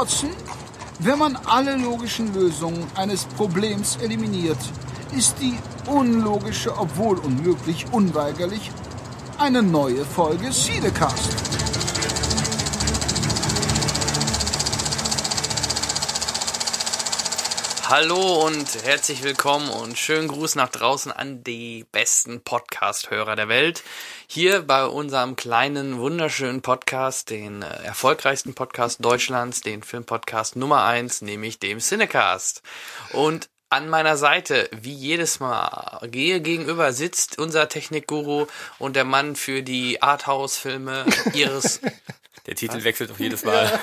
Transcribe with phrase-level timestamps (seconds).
[0.00, 0.30] Watson,
[1.00, 4.56] wenn man alle logischen Lösungen eines Problems eliminiert,
[5.14, 8.70] ist die unlogische, obwohl unmöglich, unweigerlich
[9.36, 11.28] eine neue Folge Siedecast.
[17.90, 23.82] Hallo und herzlich willkommen und schönen Gruß nach draußen an die besten Podcast-Hörer der Welt.
[24.32, 31.20] Hier bei unserem kleinen, wunderschönen Podcast, den äh, erfolgreichsten Podcast Deutschlands, den Filmpodcast Nummer eins,
[31.20, 32.62] nämlich dem Cinecast.
[33.12, 38.46] Und an meiner Seite, wie jedes Mal, gehe gegenüber sitzt unser Technikguru
[38.78, 41.80] und der Mann für die Arthouse-Filme ihres
[42.46, 43.80] Der Titel wechselt auch jedes Mal.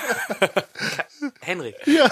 [1.42, 1.76] Henrik.
[1.86, 2.09] Ja,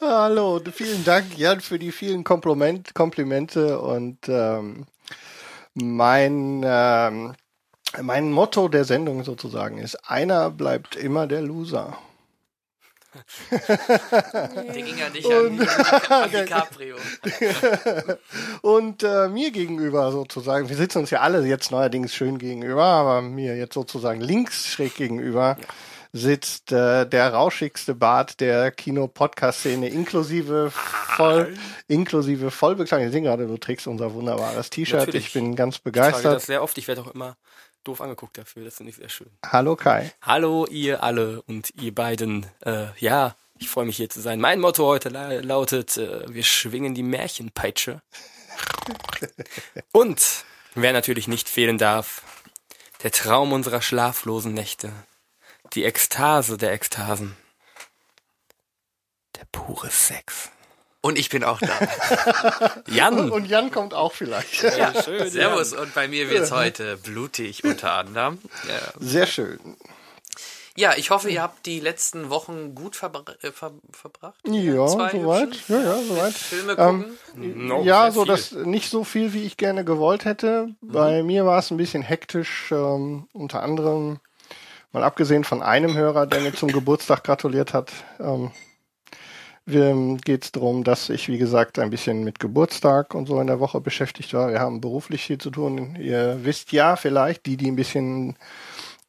[0.00, 4.86] hallo, vielen Dank, Jan, für die vielen Kompliment, Komplimente und ähm,
[5.74, 7.34] mein ähm,
[8.02, 11.98] mein Motto der Sendung sozusagen ist: Einer bleibt immer der Loser.
[13.50, 15.60] Der ging ja nicht an,
[16.08, 16.96] an DiCaprio.
[18.62, 23.22] Und äh, mir gegenüber sozusagen, wir sitzen uns ja alle jetzt neuerdings schön gegenüber, aber
[23.22, 25.56] mir jetzt sozusagen links schräg gegenüber
[26.12, 31.56] sitzt äh, der rauschigste Bart der Kino-Podcast-Szene, inklusive voll,
[31.88, 33.08] inklusive Vollbekleidung.
[33.08, 35.12] Ich sehe gerade, du trägst unser wunderbares T-Shirt.
[35.12, 36.36] Ich bin ganz Ich trage begeistert.
[36.36, 36.78] das sehr oft.
[36.78, 37.36] Ich werde auch immer
[37.84, 38.64] doof angeguckt dafür.
[38.64, 39.30] Das finde ich sehr schön.
[39.44, 40.12] Hallo Kai.
[40.22, 42.46] Hallo ihr alle und ihr beiden.
[42.64, 44.40] Äh, ja, ich freue mich hier zu sein.
[44.40, 48.02] Mein Motto heute la lautet, äh, wir schwingen die Märchenpeitsche.
[49.92, 52.22] und wer natürlich nicht fehlen darf,
[53.02, 54.92] der Traum unserer schlaflosen Nächte.
[55.74, 57.36] Die Ekstase der Ekstasen.
[59.36, 60.50] Der pure Sex.
[61.04, 61.68] Und ich bin auch da.
[62.86, 63.30] Jan!
[63.30, 64.62] Und Jan kommt auch vielleicht.
[64.62, 68.38] Ja, schön, Servus und bei mir wird's heute blutig unter anderem.
[68.66, 68.92] Ja.
[69.00, 69.58] Sehr schön.
[70.76, 74.40] ja, ich hoffe, ihr habt die letzten Wochen gut verbra äh, ver verbracht.
[74.46, 75.68] Ja, soweit.
[75.68, 76.32] Ja, ja, soweit.
[76.32, 77.66] Filme Ähm, gucken.
[77.66, 78.32] No, ja, so viel.
[78.32, 80.70] das nicht so viel, wie ich gerne gewollt hätte.
[80.80, 84.20] Bei mir war es ein bisschen hektisch, ähm, unter anderem,
[84.92, 88.52] mal abgesehen von einem Hörer, der mir zum Geburtstag gratuliert hat, ähm,
[89.66, 93.60] geht es darum, dass ich, wie gesagt, ein bisschen mit Geburtstag und so in der
[93.60, 94.50] Woche beschäftigt war.
[94.50, 95.96] Wir haben beruflich viel zu tun.
[95.98, 98.36] Ihr wisst ja vielleicht, die, die ein bisschen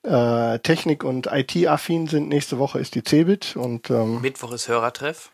[0.04, 5.32] äh, Technik- und IT-affin sind, nächste Woche ist die CeBIT und ähm, Mittwoch ist Hörertreff.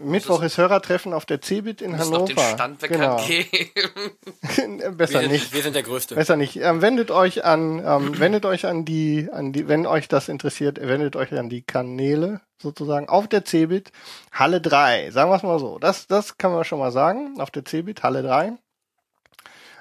[0.00, 2.18] Mittwoch ist Hörertreffen auf der CeBIT in Hannover.
[2.18, 2.94] noch den Stand geben.
[2.94, 3.16] Genau.
[4.96, 5.52] Besser wir, nicht.
[5.52, 6.14] Wir sind der Größte.
[6.14, 6.56] Besser nicht.
[6.56, 10.80] Ähm, wendet euch an, ähm, wendet euch an die, an die, wenn euch das interessiert,
[10.80, 13.92] wendet euch an die Kanäle sozusagen auf der CeBIT
[14.32, 15.10] Halle 3.
[15.10, 15.78] Sagen wir es mal so.
[15.78, 17.40] Das, das kann man schon mal sagen.
[17.40, 18.52] Auf der CeBIT Halle 3.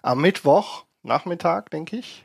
[0.02, 2.25] Am Mittwoch, Nachmittag, denke ich.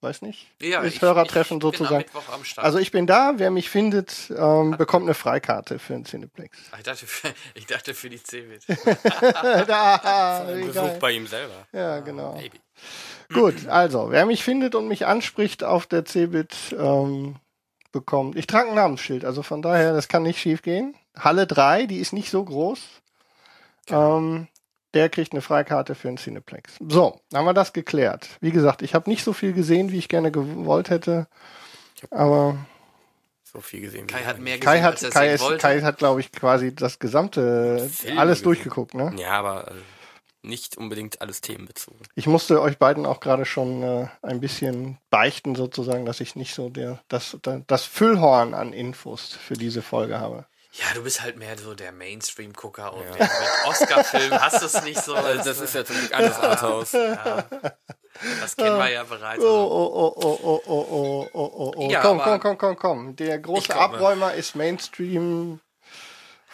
[0.00, 0.46] Weiß nicht.
[0.62, 1.96] Ja, ist ich- Hörertreffen ich bin am sozusagen.
[1.98, 2.64] Mittwoch am Start.
[2.64, 3.34] Also ich bin da.
[3.36, 6.56] Wer mich findet, ähm, bekommt eine Freikarte für den Cineplex.
[6.76, 8.62] ich, dachte für, ich dachte für die CeBIT.
[9.66, 10.66] da, Ein egal.
[10.88, 11.66] Besuch bei ihm selber.
[11.72, 12.34] Ja, genau.
[12.34, 12.60] Baby.
[13.32, 17.36] Gut, also, wer mich findet und mich anspricht auf der Cebit, ähm,
[17.90, 18.36] bekommt.
[18.36, 20.94] Ich trage ein Namensschild, also von daher, das kann nicht schief gehen.
[21.18, 22.78] Halle 3, die ist nicht so groß.
[23.90, 24.46] Ähm,
[24.94, 26.74] der kriegt eine Freikarte für einen Cineplex.
[26.88, 28.28] So, haben wir das geklärt.
[28.40, 31.26] Wie gesagt, ich habe nicht so viel gesehen, wie ich gerne gewollt hätte.
[32.10, 32.56] Aber
[33.44, 34.06] So viel gesehen.
[34.06, 35.58] Kai hat mehr gesehen, Kai als hat, er Kai, ist, wollte.
[35.58, 38.44] Kai hat, glaube ich, quasi das gesamte, Filme alles gesehen.
[38.44, 39.12] durchgeguckt, ne?
[39.18, 39.74] Ja, aber äh,
[40.42, 42.00] nicht unbedingt alles themenbezogen.
[42.14, 46.54] Ich musste euch beiden auch gerade schon äh, ein bisschen beichten, sozusagen, dass ich nicht
[46.54, 50.46] so der das, das Füllhorn an Infos für diese Folge habe.
[50.78, 53.30] Ja, du bist halt mehr so der Mainstream-Gucker und der mit
[53.66, 55.14] Oscar-Film hast du es nicht so.
[55.28, 56.92] Also das ist ja zum Glück alles Arthouse.
[56.92, 57.44] ja,
[58.40, 59.42] das kennen wir ja bereits.
[59.42, 61.90] Oh, Also, oh, oh, oh, oh, oh, oh, oh, oh, oh.
[61.90, 63.16] Ja, komm, komm, komm, komm, komm.
[63.16, 63.74] Der große.
[63.74, 65.60] Abräumer ist Mainstream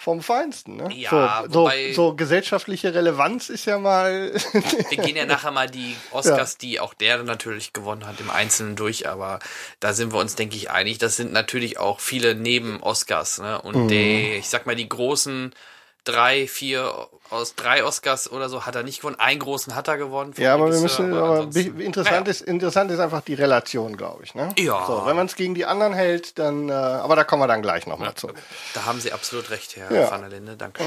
[0.05, 0.89] vom Feinsten, ne?
[0.95, 4.33] Ja, so, wobei- so, so gesellschaftliche Relevanz ist ja mal.
[4.91, 8.77] wir gehen ja nachher mal die Oscars, die auch der natürlich gewonnen hat, im Einzelnen
[8.77, 9.39] durch, aber
[9.81, 10.99] da sind wir uns, denke ich, einig.
[10.99, 13.61] Das sind natürlich auch viele Neben-Oscars, ne?
[13.63, 13.89] Und Mhm.
[13.89, 15.55] die, ich sag mal, die großen
[16.05, 19.19] drei, vier aus drei Oscars oder so hat er nicht gewonnen.
[19.19, 20.35] Einen großen hat er gewonnen.
[20.37, 22.31] Ja, aber wir müssen, aber ansonsten- interessant, Naja.
[22.31, 24.35] ist, interessant ist einfach die Relation, glaube ich.
[24.35, 24.51] Ne?
[24.59, 24.85] Ja.
[24.87, 27.63] So, wenn man es gegen die anderen hält, dann, äh, aber da kommen wir dann
[27.63, 28.31] gleich nochmal zu.
[28.75, 30.11] Da haben Sie absolut recht, Herr Ja.
[30.11, 30.57] van der Linde.
[30.57, 30.85] Danke.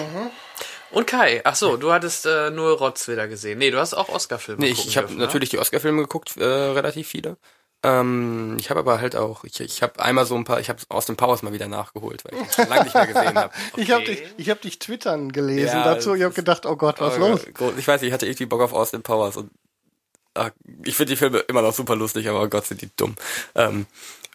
[0.92, 3.58] Und Kai, ach so, du hattest äh, nur Rotz wieder gesehen.
[3.58, 5.20] Nee, du hast auch Oscar-Filme Nee, ich, gucken ich habe ne?
[5.20, 7.36] natürlich die Oscar-Filme geguckt, äh, relativ viele.
[7.84, 10.80] Ähm, ich habe aber halt auch, ich, ich habe einmal so ein paar, ich habe
[10.90, 13.54] Austin Powers mal wieder nachgeholt, weil ich ihn schon lange nicht mehr gesehen habe.
[13.78, 14.16] Ich habe Okay.
[14.16, 16.14] dich, ich hab dich twittern gelesen Ja, dazu.
[16.16, 17.42] Ich das habe gedacht, oh Gott, was Oh, los?
[17.54, 19.52] Gott, Ich weiß nicht, ich hatte irgendwie Bock auf Austin Powers und
[20.34, 20.52] ach,
[20.84, 23.16] ich finde die Filme immer noch super lustig, aber oh Gott, sind die dumm.
[23.56, 23.86] Ähm,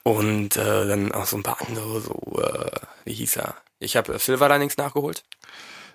[0.04, 2.70] und äh, dann auch so ein paar andere, so, äh,
[3.04, 3.56] wie hieß er?
[3.80, 5.24] Ich habe Silver Linings nachgeholt.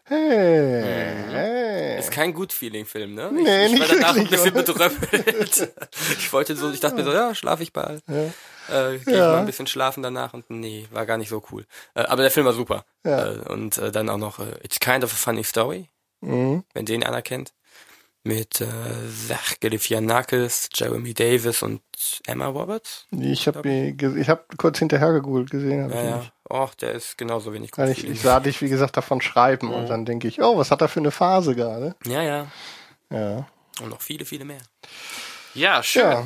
[0.08, 0.84] Hey,
[1.32, 2.00] hey.
[2.00, 3.30] Ist kein gut Feeling-Film, ne?
[3.34, 5.74] Nee, ich, ich war nicht danach ein bisschen bedröppelt.
[6.18, 8.04] ich wollte so, ich dachte mir so, ja, schlaf ich bald.
[8.08, 8.24] Äh,
[8.70, 9.32] geh ich Ja.
[9.32, 11.66] mal ein bisschen schlafen danach und nee, war gar nicht so cool.
[11.94, 12.86] Äh, aber der Film war super.
[13.06, 13.34] Ja.
[13.34, 15.90] Äh, und äh, dann auch noch äh, It's Kind of a Funny Story,
[16.22, 16.64] Mhm.
[16.74, 17.54] wenn den einer kennt.
[18.24, 18.66] Mit äh,
[19.28, 21.82] Zach Galifianakis, Jeremy Davis und
[22.26, 23.06] Emma Roberts.
[23.12, 25.84] Ich habe ich hab kurz hinterher gegoogelt gesehen.
[25.84, 26.18] Hab Ja, ich ja.
[26.18, 26.32] nicht.
[26.50, 27.90] Och, der ist genauso wenig gut.
[27.90, 29.74] Ich, ich sah dich, wie gesagt, davon schreiben Mhm.
[29.74, 31.96] und dann denke ich, oh, was hat er für eine Phase gerade?
[32.06, 32.48] Ja, ja.
[33.10, 33.48] Ja.
[33.82, 34.62] Und noch viele, viele mehr.
[35.54, 36.04] Ja, schön.
[36.04, 36.24] Ja.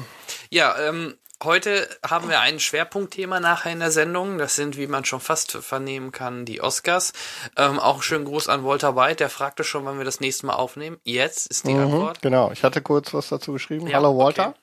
[0.50, 4.38] Ja, ähm, heute haben wir ein Schwerpunktthema nachher in der Sendung.
[4.38, 7.14] Das sind, wie man schon fast vernehmen kann, die Oscars.
[7.58, 9.16] Ähm, auch einen schönen Gruß an Walter White.
[9.18, 10.98] Der fragte schon, wann wir das nächste Mal aufnehmen.
[11.04, 12.22] Jetzt ist die Mhm, Antwort.
[12.22, 13.88] genau, ich hatte kurz was dazu geschrieben.
[13.88, 14.50] Ja, Hallo Walter.
[14.50, 14.58] okay.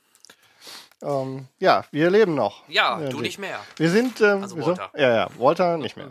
[1.02, 2.62] Ähm, ja, wir leben noch.
[2.68, 3.58] Ja, Ja, du die- nicht mehr.
[3.76, 4.56] Wir sind, ähm, Also?
[4.64, 4.90] Walter.
[4.96, 6.10] Ja, ja, Walter nicht mehr.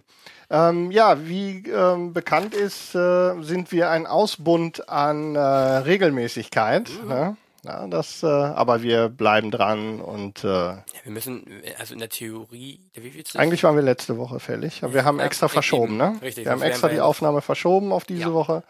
[0.49, 6.89] Ähm, ja, wie ähm, bekannt ist, äh, sind wir ein Ausbund an äh, Regelmäßigkeit.
[7.03, 7.07] Mhm.
[7.09, 7.37] Ne?
[7.65, 11.45] Ja, das, äh, aber wir bleiben dran und äh, Ja, wir müssen,
[11.77, 13.39] also in der Theorie, wie vielste?
[13.39, 15.53] eigentlich waren wir letzte Woche fällig, aber wir haben Ja, extra eben.
[15.53, 16.15] verschoben, ne?
[16.21, 18.31] Richtig, wir haben sonst extra die Aufnahme verschoben auf diese.
[18.33, 18.63] Woche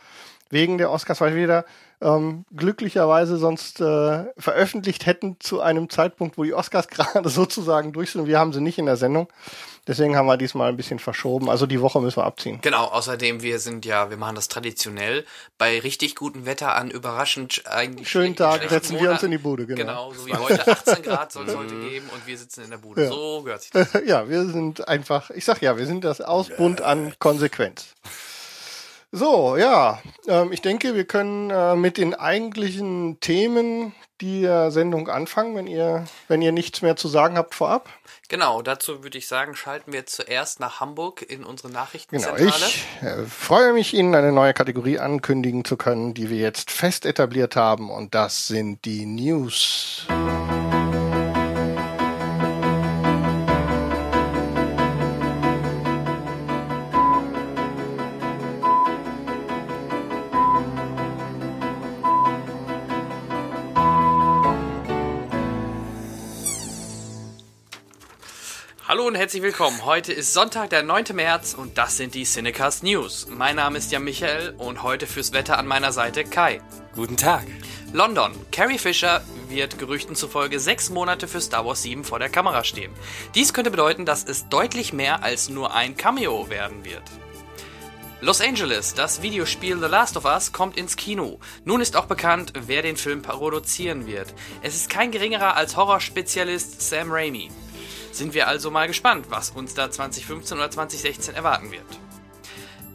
[0.50, 1.66] wegen der Oscars, weil wir wieder
[2.00, 8.12] ähm, glücklicherweise sonst äh, veröffentlicht hätten zu einem Zeitpunkt, wo die Oscars gerade sozusagen durch
[8.12, 8.28] sind.
[8.28, 9.28] Wir haben sie nicht in der Sendung.
[9.88, 11.50] Deswegen haben wir diesmal ein bisschen verschoben.
[11.50, 12.60] Also die Woche müssen wir abziehen.
[12.62, 15.26] Genau, außerdem, wir sind ja, wir machen das traditionell
[15.58, 19.66] bei richtig gutem Wetter an überraschend eigentlich Schönen Tag setzen wir uns in die Bude,
[19.66, 19.80] genau.
[19.80, 22.78] Genau, so wie heute 18 Grad soll es heute geben und wir sitzen in der
[22.78, 23.04] Bude.
[23.04, 23.10] Ja.
[23.10, 23.94] So gehört sich das.
[24.06, 27.96] ja, wir sind einfach, ich sag ja, wir sind das Ausbund an Konsequenz.
[29.12, 35.56] So, ja, ähm, ich denke, wir können äh, mit den eigentlichen Themen der Sendung anfangen,
[35.56, 37.88] wenn ihr, wenn ihr nichts mehr zu sagen habt vorab.
[38.30, 42.50] Genau, dazu würde ich sagen, schalten wir zuerst nach Hamburg in unsere Genau, Nachrichtenzentrale.
[42.52, 47.06] ich äh, freue mich, Ihnen eine neue Kategorie ankündigen zu können, die wir jetzt fest
[47.06, 50.06] etabliert haben, und das sind die News.
[68.88, 69.84] Hallo und herzlich willkommen.
[69.84, 71.08] Heute ist Sonntag, der 9.
[71.14, 73.28] März und das sind die Cinecast News.
[73.30, 76.62] Mein Name ist Jan Michael und heute fürs Wetter an meiner Seite Kai.
[76.96, 77.46] Guten Tag.
[77.92, 78.32] London.
[78.50, 82.94] Carrie Fisher wird Gerüchten zufolge sechs Monate für Star Wars 7 vor der Kamera stehen.
[83.36, 87.04] Dies könnte bedeuten, dass es deutlich mehr als nur ein Cameo werden wird.
[88.22, 91.40] Los Angeles, das Videospiel The Last of Us kommt ins Kino.
[91.66, 94.34] Nun ist auch bekannt, wer den Film produzieren wird.
[94.62, 97.52] Es ist kein geringerer als Horrorspezialist Sam Raimi.
[98.18, 101.86] Sind wir also mal gespannt, was uns da 2015 oder 2016 erwarten wird.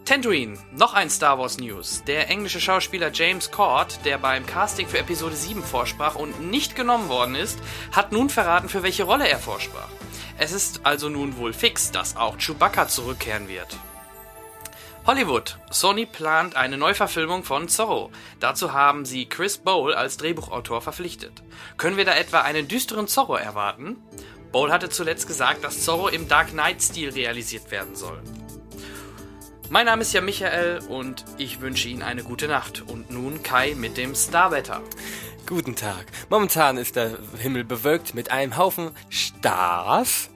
[0.05, 2.03] Tatooine, noch ein Star Wars News.
[2.09, 7.09] Der englische Schauspieler James Cord, der beim Casting für Episode 7 vorsprach und nicht genommen
[7.09, 7.61] worden ist,
[7.93, 9.91] hat nun verraten, für welche Rolle er vorsprach.
[10.39, 13.79] Es ist also nun wohl fix, dass auch Chewbacca zurückkehren wird.
[15.05, 15.59] Hollywood.
[15.71, 18.13] Sony plant eine Neuverfilmung von Zorro.
[18.39, 21.43] Dazu haben sie Chris Bowl als Drehbuchautor verpflichtet.
[21.77, 23.97] Können wir da etwa einen düsteren Zorro erwarten?
[24.53, 28.23] Bowl hatte zuletzt gesagt, dass Zorro im Dark Knight-Stil realisiert werden soll.
[29.71, 32.83] Mein Name ist ja Michael und ich wünsche Ihnen eine gute Nacht.
[32.87, 34.83] Und nun Kai mit dem Starwetter.
[35.47, 36.07] Guten Tag.
[36.29, 40.29] Momentan ist der Himmel bewölkt mit einem Haufen Stars.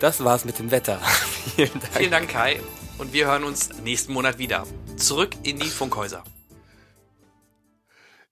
[0.00, 0.98] Das war's mit dem Wetter.
[1.56, 1.92] Vielen Dank.
[1.94, 2.60] Vielen Dank, Kai.
[2.98, 4.64] Und wir hören uns nächsten Monat wieder.
[4.96, 6.22] Zurück in die Funkhäuser.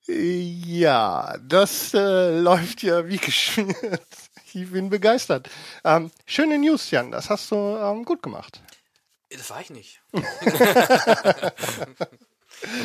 [0.06, 4.25] Ja, das äh, läuft ja wie geschmiert.
[4.56, 5.50] Ich bin begeistert.
[5.84, 7.10] Ähm, schöne News, Jan.
[7.10, 8.62] Das hast du ähm, gut gemacht.
[9.28, 10.00] Das war ich nicht.
[10.12, 11.52] Nochmal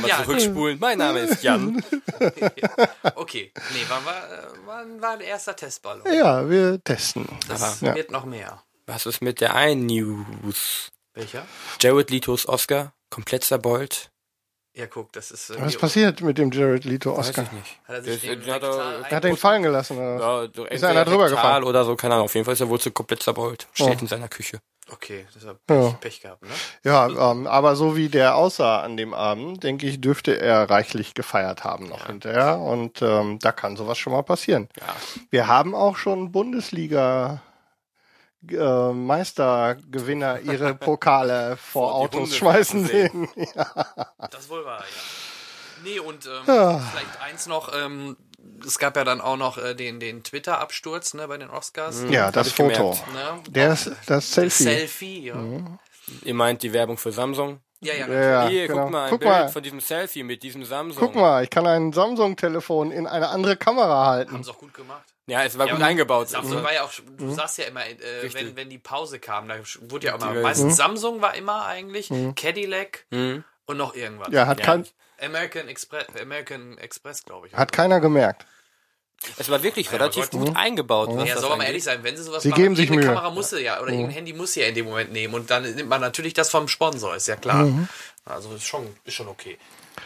[0.05, 0.23] Ja.
[0.25, 0.79] zurückspulen.
[0.79, 1.81] Mein Name ist Jan.
[3.15, 3.51] Okay.
[3.73, 4.21] Nee, war, war,
[4.65, 6.03] war, war ein erster Testballon.
[6.13, 7.25] Ja, wir testen.
[7.47, 7.95] Das Ja.
[7.95, 8.61] wird noch mehr.
[8.85, 10.89] Was ist mit der einen News?
[11.13, 11.45] Welcher?
[11.79, 14.10] Jared Letos Oscar, komplett zerbeult.
[14.73, 15.59] Ja, guck, das ist.
[15.61, 17.43] Was passiert mit dem Jared Leto Weiß Oscar?
[17.43, 17.79] ich nicht.
[17.87, 20.43] Hat er sich den hat er- Er den fallen gelassen, oder?
[20.43, 21.65] Ja, so Ist einer drüber gefallen?
[21.65, 22.25] Oder so, keine Ahnung.
[22.25, 23.67] Auf jeden Fall ist er wohl so komplett zerbeult.
[23.73, 24.01] Steht Oh.
[24.01, 24.59] in seiner Küche.
[24.89, 25.89] Okay, das hat Ja.
[25.89, 26.49] Pech, Pech gehabt, ne?
[26.83, 31.13] Ja, ähm, aber so wie der aussah an dem Abend, denke ich, dürfte er reichlich
[31.13, 32.57] gefeiert haben noch hinterher.
[32.59, 34.67] Und ähm, da kann sowas schon mal passieren.
[34.79, 34.85] Ja.
[35.29, 37.41] Wir haben auch schon Bundesliga
[38.49, 43.29] äh, Meistergewinner ihre Pokale vor Autos Hunde schmeißen sehen.
[43.35, 43.47] sehen.
[43.55, 44.27] Ja.
[44.29, 44.85] Das wohl war, ja.
[45.83, 46.79] Nee, und ähm, Ja.
[46.79, 48.15] vielleicht eins noch, ähm,
[48.65, 52.03] es gab ja dann auch noch äh, den, den Twitter-Absturz ne, bei den Oscars.
[52.09, 52.97] Ja, das ich Foto.
[53.13, 53.41] Ne?
[53.49, 54.63] Das, das Selfie.
[54.63, 55.35] Selfie, ja.
[56.23, 57.59] Ihr meint die Werbung für Samsung?
[57.79, 58.83] Ja, ja, Ja, ja, Hier, genau.
[58.83, 59.49] guck mal, ein Guck Bild mal.
[59.49, 60.99] von diesem Selfie mit diesem Samsung.
[61.03, 64.33] Guck mal, ich kann ein Samsung-Telefon in eine andere Kamera halten.
[64.33, 65.03] Haben sie auch gut gemacht.
[65.31, 66.27] Ja, es war Ja, gut eingebaut.
[66.27, 67.35] Samsung war ja auch, du Mhm.
[67.35, 67.95] sagst ja immer, äh,
[68.33, 72.11] wenn, wenn die Pause kam, da wurde ja immer, Die- meistens Samsung war immer eigentlich,
[72.35, 73.45] Cadillac Mhm.
[73.65, 74.27] und noch irgendwas.
[74.31, 74.65] Ja, hat, Ja.
[74.65, 74.85] Kein,
[75.21, 77.53] American Express, American Express, glaube ich.
[77.53, 78.45] hat keiner gemerkt.
[79.37, 80.47] Es war wirklich relativ Gott.
[80.47, 81.09] gut eingebaut.
[81.13, 82.85] Was ja, das soll man mal ehrlich sein, wenn sie sowas Sie machen, geben sich
[82.85, 83.15] irgendeine Mühe.
[83.21, 85.49] Kamera muss sie ja, oder irgendein Handy muss sie ja in dem Moment nehmen und
[85.51, 87.65] dann nimmt man natürlich das vom Sponsor, ist ja klar.
[87.65, 87.87] Mhm.
[88.25, 89.57] Also ist schon, ist schon okay.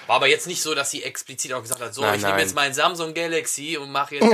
[0.08, 2.34] War aber jetzt nicht so, dass sie explizit auch gesagt hat, so, Nein, ich nehme
[2.34, 2.42] nein.
[2.42, 4.28] jetzt meinen Samsung Galaxy und mache jetzt,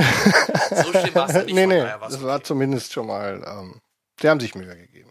[0.84, 2.24] so schlimm war es nicht, nee, nee, das okay.
[2.24, 3.80] war zumindest schon mal, ähm,
[4.20, 5.11] sie haben sich Mühe gegeben.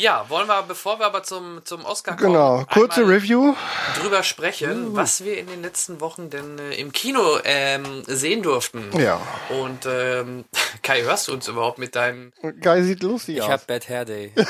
[0.00, 3.56] Ja, wollen wir, bevor wir aber zum, zum Oscar kommen, Genau, kurze Review.
[4.00, 4.22] drüber Uh.
[4.22, 8.96] sprechen, was wir in den letzten Wochen denn äh, im Kino ähm, sehen durften.
[8.96, 9.20] Ja,
[9.60, 10.44] Und ähm,
[10.82, 13.50] Kai, hörst du uns überhaupt mit deinem Guy sieht lustig Ich aus.
[13.50, 14.32] habe Bad Hair Day.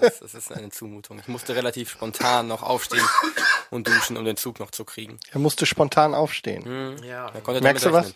[0.00, 1.18] Das ist, das ist eine Zumutung.
[1.20, 3.04] Ich musste relativ spontan noch aufstehen
[3.70, 5.18] und duschen, um den Zug noch zu kriegen.
[5.32, 6.96] Er musste spontan aufstehen.
[7.04, 8.14] Ja, Da konnte Merkst du damit was?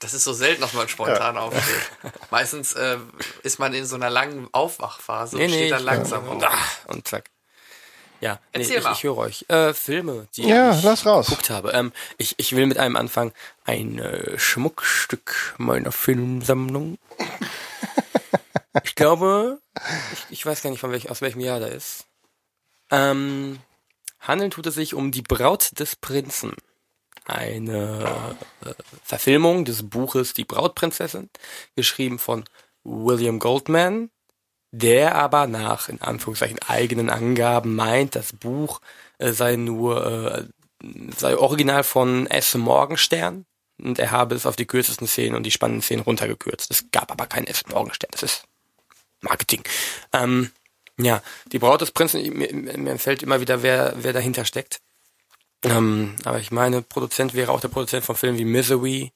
[0.00, 1.90] Das ist so selten, dass man spontan aufsteht.
[2.30, 2.98] Meistens äh,
[3.42, 6.84] ist man in so einer langen Aufwachphase Nee, und nee, steht dann langsam Und, auf.
[6.88, 7.30] und zack.
[8.20, 8.92] Ja, nee, Erzähl ich, mal.
[8.92, 9.44] ich höre euch.
[9.48, 11.26] Äh, Filme, die Ja, ich lass raus.
[11.26, 11.72] geguckt habe.
[11.72, 13.32] Ähm, ich, ich will mit einem anfangen.
[13.64, 16.96] Ein äh, Schmuckstück meiner Filmsammlung.
[18.84, 19.58] ich glaube,
[20.12, 22.04] ich, ich weiß gar nicht, von welch, aus welchem Jahr der ist.
[22.90, 23.58] Ähm,
[24.20, 26.54] handeln tut es sich um die Braut des Prinzen.
[27.26, 28.70] Eine äh,
[29.02, 31.28] Verfilmung des Buches Die Brautprinzessin,
[31.74, 32.44] geschrieben von
[32.84, 34.10] William Goldman,
[34.70, 38.80] der aber nach, in Anführungszeichen, eigenen Angaben meint, das Buch
[39.18, 40.44] äh, sei nur, äh,
[41.16, 42.54] sei original von S.
[42.54, 43.44] Morgenstern
[43.82, 46.70] und er habe es auf die kürzesten Szenen und die spannenden Szenen runtergekürzt.
[46.70, 47.66] Es gab aber kein S.
[47.66, 48.44] Morgenstern, das ist
[49.20, 49.62] Marketing.
[50.12, 50.52] Ähm,
[50.98, 54.80] ja, die Braut des Prinzen, mir, mir fällt immer wieder, wer, wer dahinter steckt.
[55.70, 59.12] Ähm, aber ich meine, Produzent wäre auch der Produzent von Filmen wie Misery.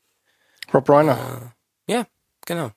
[0.73, 1.52] Rob Reiner.
[1.87, 2.07] Ja,
[2.47, 2.71] genau.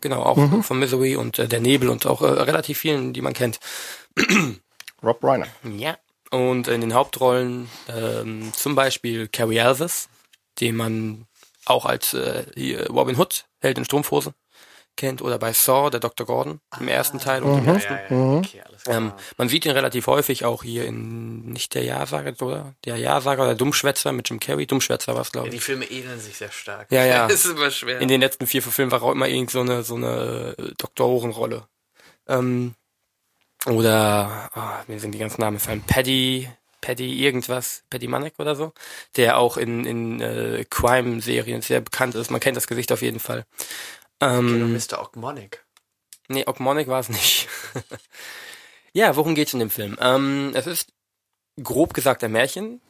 [0.00, 3.34] Genau, auch von Misery und äh, Der Nebel und auch äh, relativ vielen, die man
[3.34, 3.60] kennt.
[5.02, 5.46] Rob Reiner.
[5.64, 5.96] Ja.
[6.30, 10.08] Und in den Hauptrollen ähm, zum Beispiel Carrie Elvis,
[10.60, 11.26] den man
[11.66, 12.44] auch als äh,
[12.88, 14.34] Robin Hood, Held in Strumpfhose,
[14.96, 16.26] kennt, oder bei Saw, der Dr.
[16.26, 17.92] Gordon, im ersten Teil und im Ja, ersten.
[17.92, 18.62] ja, ja, okay.
[18.86, 22.74] Ähm, man sieht ihn relativ häufig auch hier in, nicht der Ja-Sager, oder?
[22.84, 24.66] Der Ja-Sager oder Dummschwätzer mit Jim Carrey.
[24.66, 25.62] Dummschwätzer war es, glaube die ich.
[25.62, 26.90] Filme ähneln sich sehr stark.
[26.90, 27.26] Ja, ja.
[27.28, 28.00] das ist immer schwer.
[28.00, 30.72] In den letzten vier, fünf Filmen war auch immer irgend so eine, so eine äh,
[30.78, 31.66] Doktorenrolle.
[32.28, 32.74] Ähm,
[33.66, 35.84] oder, ah, mir sind die ganzen Namen gefallen.
[35.86, 36.48] Paddy,
[36.80, 38.72] Paddy irgendwas, Paddy Manek oder so,
[39.16, 42.30] der auch in, in äh, Crime-Serien sehr bekannt ist.
[42.30, 43.44] Man kennt das Gesicht auf jeden Fall.
[44.22, 45.02] Ähm, Mr.
[45.02, 45.64] Ogmonic.
[46.28, 47.48] Nee, Ogmonic war es nicht.
[48.92, 49.98] ja, worum geht's in dem Film?
[50.00, 50.92] Ähm, es ist
[51.62, 52.80] grob gesagt ein Märchen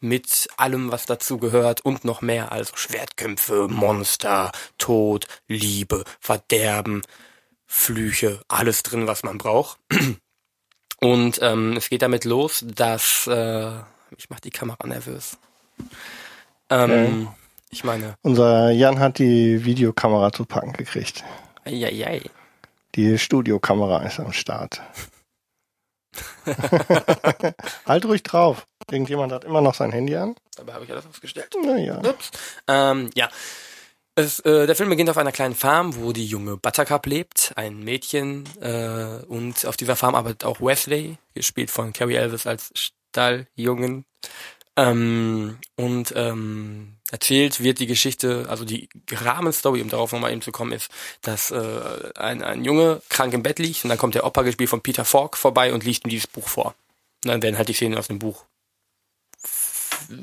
[0.00, 2.52] mit allem, was dazu gehört und noch mehr.
[2.52, 7.02] Also Schwertkämpfe, Monster, Tod, Liebe, Verderben,
[7.66, 9.78] Flüche, alles drin, was man braucht.
[11.00, 13.76] Und ähm, es geht damit los, dass äh,
[14.16, 15.38] ich mach die Kamera nervös.
[16.70, 17.28] Ähm,
[17.70, 21.24] Ich meine, Unser Jan hat die Videokamera zu packen gekriegt.
[21.64, 22.22] eieiei.
[22.94, 24.80] Die Studiokamera ist am Start.
[27.86, 28.66] halt ruhig drauf.
[28.90, 30.34] Irgendjemand hat immer noch sein Handy an.
[30.56, 31.54] Dabei habe ich alles ausgestellt.
[31.62, 31.98] Naja.
[31.98, 32.30] Ups.
[32.66, 33.28] Ähm, ja.
[34.14, 37.84] Es, äh, der Film beginnt auf einer kleinen Farm, wo die junge Buttercup lebt, ein
[37.84, 38.44] Mädchen.
[38.60, 44.06] Äh, und auf dieser Farm arbeitet auch Wesley, gespielt von Carrie Elvis als Stalljungen.
[44.76, 50.52] Ähm, und ähm, erzählt wird die Geschichte, also die Rahmenstory, um darauf nochmal eben zu
[50.52, 50.90] kommen, ist,
[51.22, 54.70] dass äh, ein, ein Junge krank im Bett liegt und dann kommt der Opa, gespielt
[54.70, 56.74] von Peter Falk, vorbei und liest ihm dieses Buch vor.
[57.24, 58.44] Und dann werden halt die Szenen aus dem Buch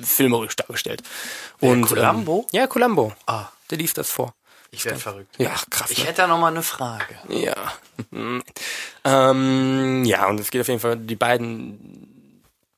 [0.03, 1.03] filmerisch dargestellt.
[1.59, 2.41] Und, Columbo?
[2.41, 3.13] Ähm, ja, Columbo.
[3.25, 4.33] Ah, Der liest das vor.
[4.71, 5.35] ich werde verrückt.
[5.37, 5.91] Ja, krass.
[5.91, 6.05] Ich ne?
[6.05, 7.15] hätte da noch mal eine Frage.
[7.29, 7.73] Ja.
[9.03, 11.94] ähm, ja, und es geht auf jeden Fall, die beiden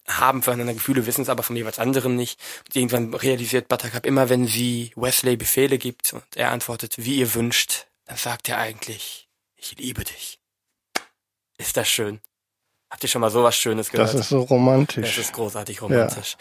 [0.08, 2.40] haben füreinander Gefühle, wissen es aber vom jeweils anderen nicht.
[2.68, 7.34] Und irgendwann realisiert Buttercup immer, wenn sie Wesley Befehle gibt und er antwortet, wie ihr
[7.34, 10.40] wünscht, dann sagt er eigentlich, ich liebe dich.
[11.58, 12.22] Ist das schön?
[12.90, 14.14] Habt ihr schon mal sowas Schönes gehört?
[14.14, 15.16] Das ist so romantisch.
[15.16, 16.38] Das ist großartig romantisch.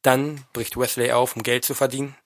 [0.00, 2.16] Dann bricht Wesley auf, um Geld zu verdienen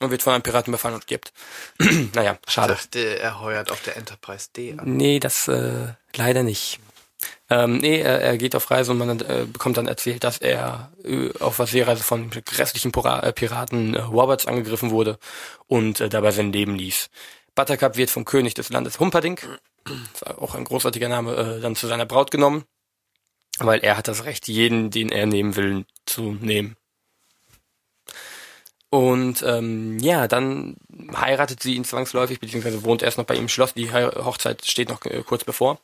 [0.00, 1.32] und wird von einem Piraten überfallen und stirbt.
[2.14, 2.74] naja, Ich schade.
[2.74, 4.96] dachte, er heuert auf der Enterprise D an.
[4.96, 6.80] Nee, das äh, leider nicht.
[7.48, 10.92] Ähm, nee, er, er geht auf Reise und man äh, bekommt dann erzählt, dass er
[11.04, 15.18] äh, auf der Seereise von grässlichen Pira äh, Piraten äh, Roberts angegriffen wurde
[15.66, 17.08] und äh, dabei sein Leben ließ.
[17.54, 19.60] Buttercup wird vom König des Landes Humperdinck,
[20.24, 22.64] auch ein großartiger Name, äh, dann zu seiner Braut genommen,
[23.58, 26.76] weil er hat das Recht, jeden, den er nehmen will, zu nehmen.
[28.90, 30.76] Und ähm, ja, dann
[31.14, 33.74] heiratet sie ihn zwangsläufig, beziehungsweise wohnt erst noch bei ihm im Schloss.
[33.74, 35.80] Die Hochzeit steht noch äh, kurz bevor.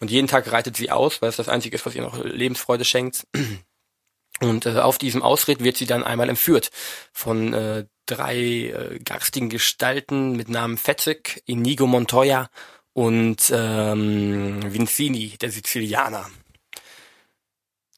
[0.00, 2.84] Und jeden Tag reitet sie aus, weil es das Einzige ist, was ihr noch Lebensfreude
[2.84, 3.26] schenkt.
[4.40, 6.70] Und äh, auf diesem Ausritt wird sie dann einmal entführt
[7.12, 12.50] von äh, drei äh, garstigen Gestalten mit Namen Fetzig, Inigo Montoya
[12.92, 16.28] und ähm, Vincini, der Sizilianer.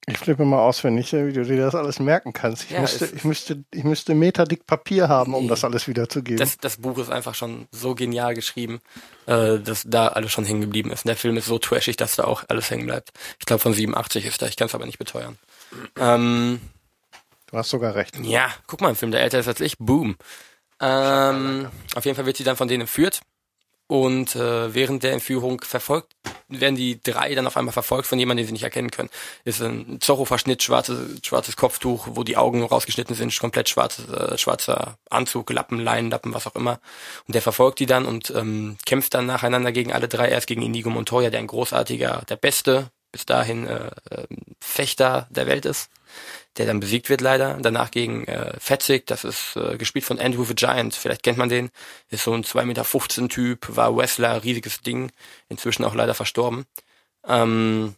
[0.08, 2.64] Ich flippe mal aus, wenn nicht, wie du dir das alles merken kannst.
[2.64, 5.48] Ich, Ja, müsste, ich, müsste, ich müsste meterdick Papier haben, um Nee.
[5.48, 6.38] das alles wiederzugeben.
[6.38, 8.80] Das, das Buch ist einfach schon so genial geschrieben,
[9.26, 11.04] äh, dass da alles schon hängen geblieben ist.
[11.04, 13.10] Und der Film ist so trashig, dass da auch alles hängen bleibt.
[13.40, 15.38] Ich glaube von 87 ist er, ich kann es aber nicht beteuern.
[15.98, 16.60] Ähm,
[17.50, 18.16] du hast sogar recht.
[18.22, 20.14] ja, guck mal, ein Film, der älter ist als ich, boom.
[20.80, 23.22] Ähm, auf jeden Fall wird sie dann von denen entführt
[23.88, 26.12] und äh, während der Entführung verfolgt,
[26.49, 29.11] werden die drei dann auf einmal verfolgt von jemandem, den sie nicht erkennen können.
[29.45, 34.99] Ist ein Zorro-Verschnitt, schwarzes, schwarzes Kopftuch, wo die Augen rausgeschnitten sind, komplett schwarz, äh, schwarzer
[35.11, 36.81] Anzug, Lappen, Leinenlappen, was auch immer.
[37.26, 40.28] Und der verfolgt die dann und ähm, kämpft dann nacheinander gegen alle drei.
[40.28, 44.26] Erst gegen Inigo Montoya, der ein großartiger, der beste, bis dahin äh, äh,
[44.61, 45.90] Fechter der Welt ist
[46.56, 47.58] der dann besiegt wird leider.
[47.60, 51.48] Danach gegen äh, Fetzig, das ist äh, gespielt von Andrew the Giant, vielleicht kennt man
[51.48, 51.70] den.
[52.10, 55.10] Ist so ein 2,15 Meter Typ, war Wrestler, riesiges Ding,
[55.48, 56.66] inzwischen auch leider verstorben.
[57.26, 57.94] Ähm,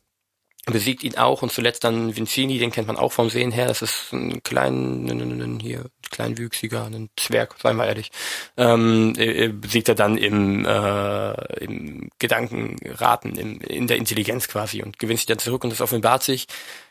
[0.73, 3.67] besiegt ihn auch und zuletzt dann Vincini, den kennt man auch vom Sehen her.
[3.67, 8.11] Das ist ein klein, ein, ein, ein, hier, kleinwüchsiger, ein Zwerg, seien wir ehrlich.
[8.57, 14.83] Ähm, äh, äh, besiegt er dann im, äh, im Gedankenraten, im, in der Intelligenz quasi
[14.83, 16.47] und gewinnt sich dann zurück und es offenbart sich,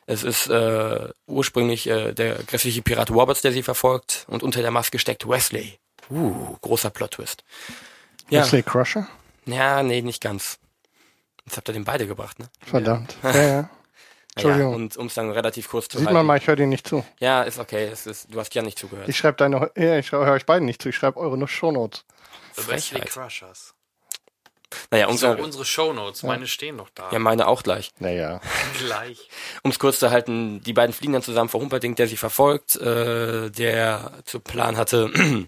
[0.05, 4.71] es ist äh, ursprünglich äh, der grässliche Pirat Roberts, der sie verfolgt und unter der
[4.71, 5.79] Maske steckt Wesley.
[6.09, 7.43] Uh, großer Plot-Twist.
[8.29, 9.07] Ja, Wesley Crusher?
[9.45, 10.59] ja, nee, nicht ganz.
[11.47, 12.49] Jetzt habt ihr den beide gebracht, ne?
[12.61, 13.15] Verdammt.
[13.23, 13.69] Ja, ja.
[14.35, 14.69] Entschuldigung.
[14.71, 16.13] Ja, und um es dann relativ kurz zu Sieht halten.
[16.17, 17.03] man mal, ich höre dir nicht zu.
[17.19, 17.85] Ja, ist okay.
[17.91, 19.07] Es ist, du hast ja nicht zugehört.
[19.09, 20.89] Ich schreibe deine, ja, ich höre euch beiden nicht zu.
[20.89, 22.03] Ich schreibe eure nur Shownotes.
[22.55, 23.09] Wesley Frechheit.
[23.09, 23.73] Crushers.
[24.91, 27.09] Naja, So, unser, unsere Shownotes, meine stehen noch da.
[27.11, 27.91] ja, meine auch gleich.
[27.99, 28.41] Naja.
[28.77, 29.29] Gleich.
[29.63, 32.75] Um es kurz zu halten, die beiden fliegen dann zusammen vor Humperdinck, der sie verfolgt,
[32.75, 35.09] äh, der zu Plan hatte,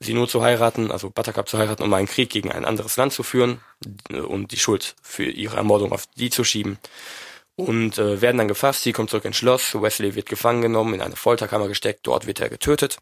[0.00, 3.12] sie nur zu heiraten, also Buttercup zu heiraten, um einen Krieg gegen ein anderes Land
[3.12, 3.60] zu führen
[4.10, 6.78] äh, und die Schuld für ihre Ermordung auf die zu schieben.
[7.56, 11.00] Und äh, werden dann gefasst, sie kommt zurück ins Schloss, Wesley wird gefangen genommen, in
[11.00, 12.98] eine Folterkammer gesteckt, dort wird er getötet.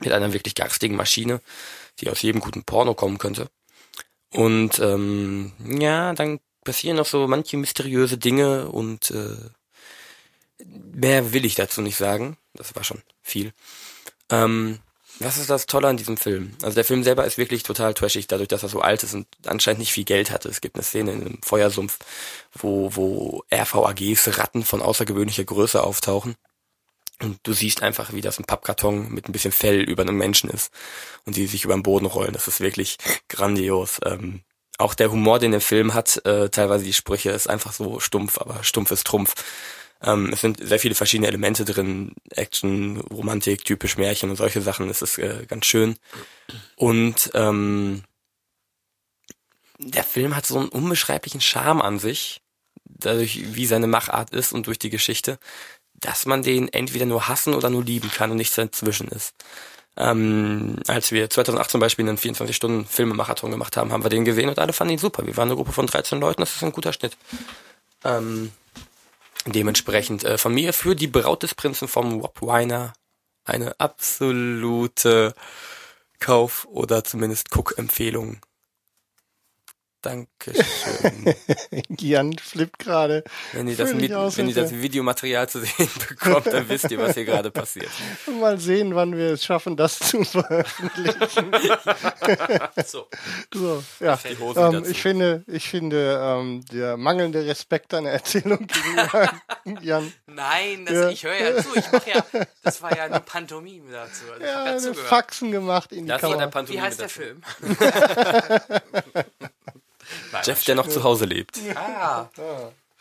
[0.00, 1.40] Mit einer wirklich garstigen Maschine,
[2.00, 3.48] die aus jedem guten Porno kommen könnte.
[4.32, 9.36] Und ähm, ja, dann passieren noch so manche mysteriöse Dinge und äh,
[10.64, 12.36] mehr will ich dazu nicht sagen.
[12.54, 13.52] Das war schon viel.
[14.30, 14.80] Ähm,
[15.20, 16.54] was ist das Tolle an diesem Film?
[16.62, 19.26] Also der Film selber ist wirklich total trashig, dadurch, dass er so alt ist und
[19.46, 20.48] anscheinend nicht viel Geld hatte.
[20.48, 21.98] Es gibt eine Szene in einem Feuersumpf,
[22.52, 26.36] wo, wo RVAGs Ratten von außergewöhnlicher Größe auftauchen.
[27.20, 30.50] Und du siehst einfach, wie das ein Pappkarton mit ein bisschen Fell über einem Menschen
[30.50, 30.72] ist
[31.24, 32.32] und die sich über den Boden rollen.
[32.32, 32.96] Das ist wirklich
[33.28, 33.98] grandios.
[34.04, 34.42] Ähm,
[34.78, 38.38] auch der Humor, den der Film hat, äh, teilweise die Sprüche, ist einfach so stumpf,
[38.38, 39.34] aber stumpf ist Trumpf.
[40.02, 44.88] Ähm, es sind sehr viele verschiedene Elemente drin, Action, Romantik, typisch Märchen und solche Sachen.
[44.88, 45.96] Es ist äh, ganz schön.
[46.76, 48.04] Und ähm,
[49.78, 52.42] der Film hat so einen unbeschreiblichen Charme an sich,
[52.84, 55.38] dadurch, wie seine Machart ist und durch die Geschichte,
[55.94, 59.34] dass man den entweder nur hassen oder nur lieben kann und nichts dazwischen ist.
[59.96, 64.60] Ähm, als wir 2008 zum Beispiel einen 24-Stunden-Filmemarathon gemacht haben, haben wir den gesehen und
[64.60, 65.26] alle fanden ihn super.
[65.26, 67.16] Wir waren eine Gruppe von 13 Leuten, das ist ein guter Schnitt.
[68.04, 68.52] Ähm,
[69.52, 72.92] dementsprechend äh, von mir für die Braut des Prinzen vom Rob Weiner
[73.44, 75.34] eine absolute
[76.20, 78.40] Kauf- oder zumindest Guck-Empfehlung.
[80.00, 81.34] Dankeschön.
[81.98, 83.24] Jan flippt gerade.
[83.52, 84.72] Wenn ihr, das, mit, aus, wenn ihr das.
[84.72, 87.90] Videomaterial zu sehen bekommt, dann wisst ihr, was hier gerade passiert.
[88.40, 91.50] Mal sehen, wann wir es schaffen, das zu veröffentlichen.
[92.86, 93.08] So.
[93.52, 94.16] So, ja.
[94.16, 99.32] Die Ähm, ich finde, ich finde, ähm, der mangelnde Respekt deiner Erzählung gegenüber
[99.82, 100.12] Jan.
[100.26, 101.08] Nein, das, Ja.
[101.10, 101.68] ich höre ja zu.
[101.74, 102.24] Ich mache ja,
[102.62, 104.24] das war ja eine Pantomime dazu.
[104.32, 104.94] Also Ja, ja.
[104.94, 106.46] Faxen gemacht in die Das der Kamera.
[106.46, 107.22] Pantomime Wie heißt der dazu.
[110.08, 110.42] Film?
[110.44, 111.58] Jeff, der noch zu Hause lebt.
[111.74, 112.28] Ah.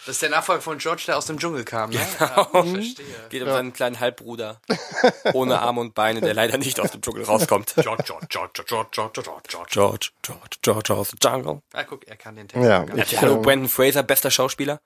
[0.05, 1.99] Das ist der Nachfolger von George, der aus dem Dschungel kam, ne?
[2.17, 2.49] Genau.
[2.53, 3.05] Ja, verstehe.
[3.29, 4.61] Geht um seinen kleinen Halbbruder.
[5.33, 7.73] Ohne Arme und Beine, der leider nicht aus dem Dschungel rauskommt.
[7.81, 9.69] George, George, George, George, George, George, George.
[9.69, 11.61] George, George, George aus dem Jungle.
[11.73, 12.63] Ah, guck, er kann den Text.
[12.63, 13.21] Ja, gar ich, nicht.
[13.21, 14.79] Hallo, ähm, Brandon Fraser, bester Schauspieler.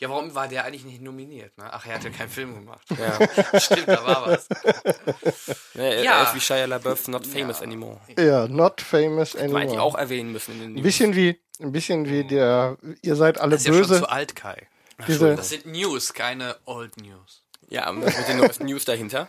[0.00, 1.56] Ja, warum war der eigentlich nicht nominiert?
[1.58, 1.64] Ne?
[1.70, 2.86] Ach, er hat ja keinen Film gemacht.
[2.90, 3.60] Ja.
[3.60, 4.48] Stimmt, da war was.
[5.74, 6.18] ja, er Ja.
[6.20, 8.00] er ist wie Shia LaBeouf, not famous anymore.
[8.18, 9.82] Ja, not famous Man hätte ich anymore.
[9.82, 10.82] auch erwähnen müssen in den Ein News.
[10.84, 13.98] bisschen wie, ein bisschen wie der, ihr seid alle Das ist ja schon böse.
[14.00, 14.66] zu alt, Kai.
[15.06, 17.42] diese, Das sind News, keine Old News.
[17.68, 19.28] Ja, mit den neuesten News dahinter.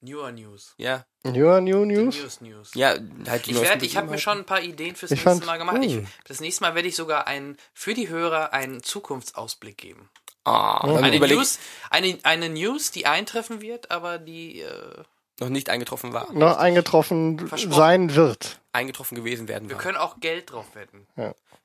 [0.00, 0.74] Newer News.
[0.76, 1.04] Ja.
[1.24, 2.16] Your New News?
[2.16, 2.70] News, News.
[2.74, 2.94] Ja,
[3.28, 5.46] halt die Ich, werd, ich habe mir schon ein paar Ideen fürs Ich nächste fand-
[5.46, 5.78] Mal gemacht.
[5.82, 10.08] Ich, das nächste Mal werde ich sogar einen, für die Hörer einen Zukunftsausblick geben.
[10.44, 11.58] Ah, dann Eine News,
[11.90, 15.02] eine, eine News, die eintreffen wird, aber die äh,
[15.40, 16.32] noch nicht eingetroffen war.
[16.32, 18.60] Noch eingetroffen sein wird.
[18.72, 19.82] Eingetroffen gewesen werden wir war.
[19.82, 21.06] können auch Geld drauf wetten.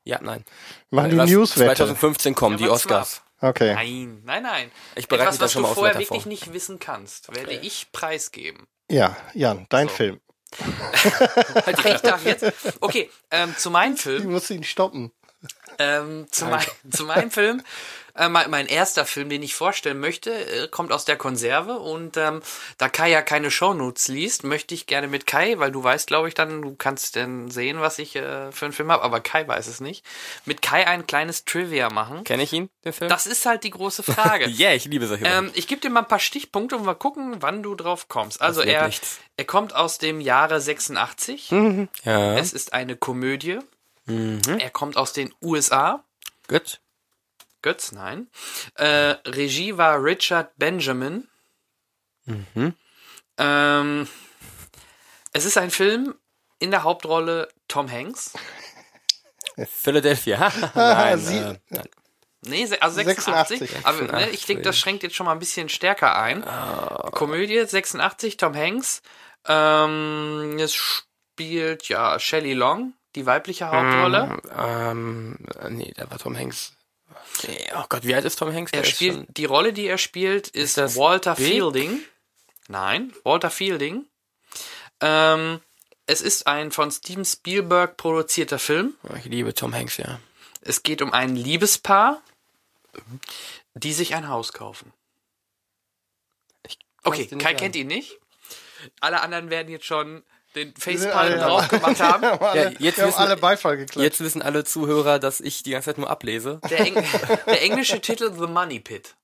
[0.05, 0.43] Ja, nein.
[0.89, 1.75] Machen die Was Newswette.
[1.75, 3.21] 2015 kommen, die Ja, mal Oscars.
[3.39, 3.73] Okay.
[3.73, 4.71] Nein, nein, nein.
[4.95, 6.29] Ich bereite Etwas, mich da was schon du mal aufs vorher Wetter wirklich vor.
[6.29, 8.67] nicht wissen kannst, werde ich preisgeben.
[8.89, 9.95] Ja, Jan, dein So.
[9.95, 10.19] Film.
[11.67, 12.45] Ich darf jetzt.
[12.79, 14.31] Okay, ähm, zu meinem Ich Film.
[14.31, 15.11] muss ihn stoppen.
[15.79, 17.63] Ähm, zu, mein, zu meinem Film.
[18.15, 22.15] Äh, mein, mein erster Film, den ich vorstellen möchte, äh, kommt aus der Konserve und
[22.15, 22.43] ähm,
[22.77, 26.27] da Kai ja keine Shownotes liest, möchte ich gerne mit Kai, weil du weißt, glaube
[26.27, 29.47] ich, dann, du kannst dann sehen, was ich äh, für einen Film habe, aber Kai
[29.47, 30.05] weiß es nicht,
[30.45, 32.23] mit Kai ein kleines Trivia machen.
[32.23, 33.09] Kenne ich ihn, den Film?
[33.09, 34.45] Das ist halt die große Frage.
[34.59, 37.37] yeah, ich liebe solche Ähm, ich gebe dir mal ein paar Stichpunkte und mal gucken,
[37.39, 38.43] wann du drauf kommst.
[38.43, 39.17] Also er, nichts.
[39.37, 41.49] er kommt aus dem Jahre 86.
[42.03, 43.57] Ja, Es ist eine Komödie.
[44.05, 46.03] Er kommt aus den USA.
[46.47, 46.79] gut.
[47.61, 48.29] Götz, nein.
[48.75, 51.29] Äh, Regie war Richard Benjamin.
[53.37, 54.07] Ähm,
[55.31, 56.15] es ist ein Film
[56.59, 58.33] in der Hauptrolle Tom Hanks.
[59.65, 60.51] Philadelphia.
[60.75, 61.87] nein, Sie- äh, nein.
[62.45, 63.59] Nee, also 86.
[63.59, 63.85] 86.
[63.85, 66.43] Aber ne, ich denke, das schränkt jetzt schon mal ein bisschen stärker ein.
[67.11, 69.01] Komödie 86, Tom Hanks.
[69.47, 74.41] Ähm, es spielt ja Shelley Long, die weibliche Hauptrolle.
[74.57, 76.73] Ähm, äh, nee, da war Tom Hanks.
[77.47, 78.71] Nee, Oh Gott, wie alt ist Tom Hanks?
[78.73, 81.47] Er ist spielt, schon- die Rolle, die er spielt, ist, das Walter Big?
[81.47, 81.99] Fielding.
[82.67, 84.05] Nein, Walter Fielding.
[85.01, 85.59] Ähm,
[86.05, 88.93] es ist ein von Steven Spielberg produzierter Film.
[89.09, 90.19] Oh, Ich liebe Tom Hanks, ja.
[90.61, 92.21] Es geht um ein Liebespaar,
[93.73, 94.93] die sich ein Haus kaufen.
[97.03, 98.17] Okay, Kai kennt ihn nicht.
[99.01, 100.23] Alle anderen werden jetzt schon
[100.55, 102.21] den Facepalm drauf gemacht haben.
[102.21, 104.03] Wir haben alle, Ja, jetzt wir haben wissen- alle Beifall geklatscht.
[104.03, 106.59] Jetzt wissen alle Zuhörer, dass ich die ganze Zeit nur ablese.
[106.69, 106.93] Der, Eng
[107.47, 109.15] der englische Titel The Money Pit.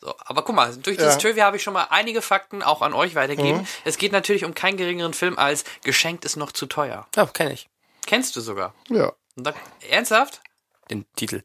[0.00, 1.18] So, aber guck mal, durch dieses Ja.
[1.20, 3.66] Trivia habe ich schon mal einige Fakten auch an euch weitergegeben.
[3.84, 7.08] Es geht natürlich um keinen geringeren Film als Geschenkt ist noch zu teuer.
[7.16, 7.68] Ja, kenne ich.
[8.06, 8.74] Kennst du sogar?
[8.90, 9.12] Ja.
[9.34, 9.54] Und da,
[9.90, 10.40] ernsthaft?
[10.88, 11.42] Den Titel.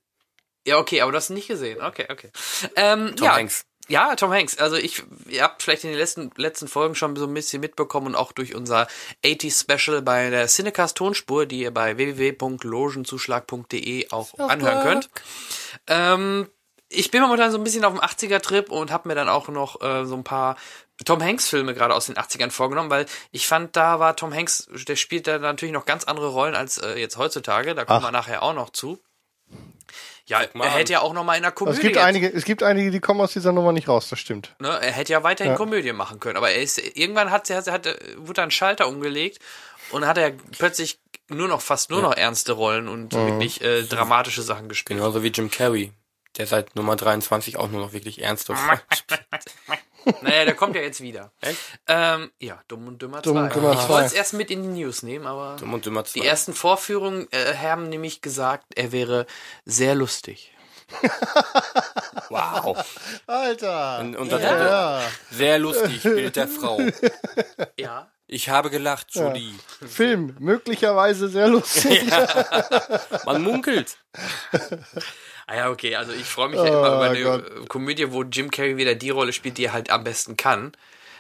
[0.68, 1.82] Ja, okay, aber du hast ihn nicht gesehen.
[1.82, 2.30] Okay, okay.
[2.76, 3.36] Ähm, Tom ja.
[3.36, 3.66] Hanks.
[3.90, 4.58] Ja, Tom Hanks.
[4.58, 8.08] Also ich, ihr habt vielleicht in den letzten, letzten Folgen schon so ein bisschen mitbekommen
[8.08, 8.88] und auch durch unser
[9.26, 15.10] 80 Special bei der Cinecast Tonspur, die ihr bei www.logenzuschlag.de auch anhören könnt.
[15.88, 16.48] Ähm,
[16.88, 19.82] ich bin momentan so ein bisschen auf dem 80er-Trip und habe mir dann auch noch
[19.82, 20.56] äh, so ein paar
[21.04, 24.96] Tom Hanks-Filme gerade aus den 80ern vorgenommen, weil ich fand, da war Tom Hanks, der
[24.96, 27.76] spielt da natürlich noch ganz andere Rollen als äh, jetzt heutzutage.
[27.76, 28.08] Da kommen Ach.
[28.08, 29.04] wir nachher auch noch zu.
[30.26, 31.78] Ja, er hätte ja auch noch mal in einer Komödie.
[31.78, 34.56] Es gibt einige, es gibt einige, die kommen aus dieser Nummer nicht raus, das stimmt.
[34.60, 35.58] Ne, er hätte ja weiterhin Ja.
[35.58, 39.40] Komödie machen können, aber er ist irgendwann hat hat, hat wurde ein Schalter umgelegt
[39.92, 43.28] und hat er plötzlich nur noch fast nur noch ernste Rollen und Mhm.
[43.28, 44.98] wirklich äh, dramatische Sachen gespielt.
[45.00, 45.92] Genauso wie Jim Carrey.
[46.38, 49.26] Der seit Nummer 23 auch nur noch wirklich ernste Rollen spielt.
[50.22, 51.32] Naja, der kommt ja jetzt wieder.
[51.42, 51.58] Echt?
[51.88, 53.30] Ähm, ja, Dumm und Dümmer 2.
[53.30, 53.90] Dumm und Dümmer ich 2.
[53.90, 56.20] wollte es erst mit in die News nehmen, aber Dumm und Dümmer 2.
[56.20, 59.26] die ersten Vorführungen äh, haben nämlich gesagt, er wäre
[59.66, 60.54] sehr lustig.
[62.30, 62.84] Wow.
[63.28, 64.00] Alter!
[64.00, 65.02] Und, und das ja.
[65.32, 66.80] Sehr lustig, Bild der Frau.
[67.78, 68.10] Ja.
[68.28, 69.54] Ich habe gelacht, Julie.
[69.86, 72.04] Film, möglicherweise sehr lustig.
[73.26, 73.98] Man munkelt.
[75.48, 77.46] Ah ja, okay, also ich freue mich ja immer Oh über eine Gott.
[77.64, 80.72] äh, Komödie, wo Jim Carrey wieder die Rolle spielt, die er halt am besten kann.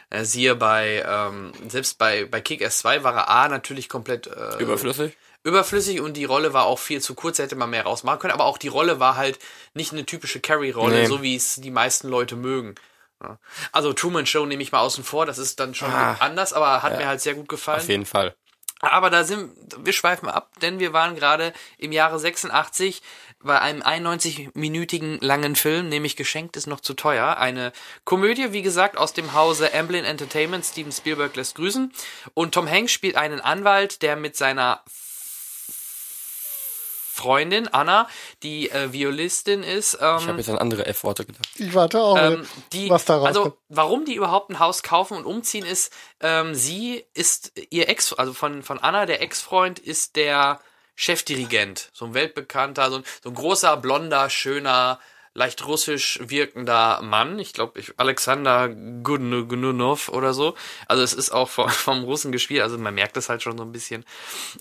[0.09, 4.57] Äh, siehe bei, ähm, selbst bei, bei Kick-Ass 2 war er A natürlich komplett äh,
[4.59, 5.17] Überflüssig.
[5.43, 8.45] überflüssig und die Rolle war auch viel zu kurz, hätte man mehr rausmachen können, aber
[8.45, 9.39] auch die Rolle war halt
[9.73, 11.05] nicht eine typische Carrey-Rolle, Nee.
[11.07, 12.75] so wie es die meisten Leute mögen.
[13.21, 13.39] Ja.
[13.71, 16.15] Also Truman Show nehme ich mal außen vor, das ist dann schon Ah.
[16.19, 17.79] anders, aber hat mir halt sehr gut gefallen.
[17.81, 18.35] Auf jeden Fall.
[18.81, 23.01] Aber da sind, wir schweifen ab, denn wir waren gerade im Jahre 86
[23.43, 27.37] bei einem 91-minütigen langen Film, nämlich Geschenkt ist noch zu teuer.
[27.37, 27.71] Eine
[28.05, 30.65] Komödie, wie gesagt, aus dem Hause Amblin Entertainment.
[30.65, 31.91] Steven Spielberg lässt grüßen.
[32.33, 34.81] Und Tom Hanks spielt einen Anwalt, der mit seiner
[37.13, 38.07] Freundin Anna,
[38.41, 41.47] die äh, Violistin ist, Ich habe ähm, jetzt an andere F-Worte gedacht.
[41.57, 45.25] Ich warte auch, ähm, die, was da also warum die überhaupt ein Haus kaufen und
[45.25, 50.59] umziehen ist, ähm, sie ist ihr Ex, also von, von Anna, der Ex-Freund ist der
[50.95, 54.99] Chefdirigent, so ein weltbekannter, so ein, so ein großer, blonder, schöner,
[55.35, 57.39] leicht russisch wirkender Mann.
[57.39, 60.55] Ich glaube, ich, Alexander Gununov oder so.
[60.87, 63.63] Also es ist auch vom, vom Russen gespielt, also man merkt das halt schon so
[63.63, 64.05] ein bisschen.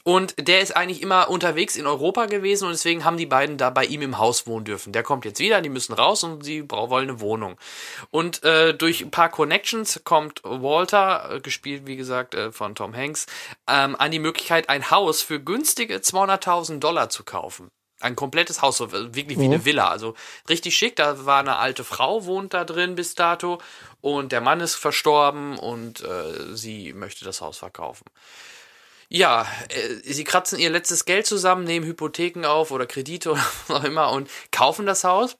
[0.03, 3.71] Und der ist eigentlich immer unterwegs in Europa gewesen und deswegen haben die beiden da
[3.71, 4.93] bei ihm im Haus wohnen dürfen.
[4.93, 7.59] Der kommt jetzt wieder, die müssen raus und sie wollen eine Wohnung.
[8.11, 12.95] Und äh, durch ein paar Connections kommt Walter, äh, gespielt wie gesagt äh, von Tom
[12.97, 13.27] Hanks,
[13.69, 17.71] ähm, an die Möglichkeit, ein Haus für günstige 200.000 Dollar zu kaufen.
[18.03, 19.55] Ein komplettes Haus, so wirklich wie Mhm.
[19.55, 19.89] eine Villa.
[19.89, 20.15] Also
[20.49, 20.97] richtig schick.
[20.97, 23.61] Da war eine alte Frau, wohnt da drin bis dato.
[24.01, 28.05] Und der Mann ist verstorben und äh, sie möchte das Haus verkaufen.
[29.09, 33.77] Ja, äh, sie kratzen ihr letztes Geld zusammen, nehmen Hypotheken auf oder Kredite oder was
[33.81, 35.37] auch immer und kaufen das Haus.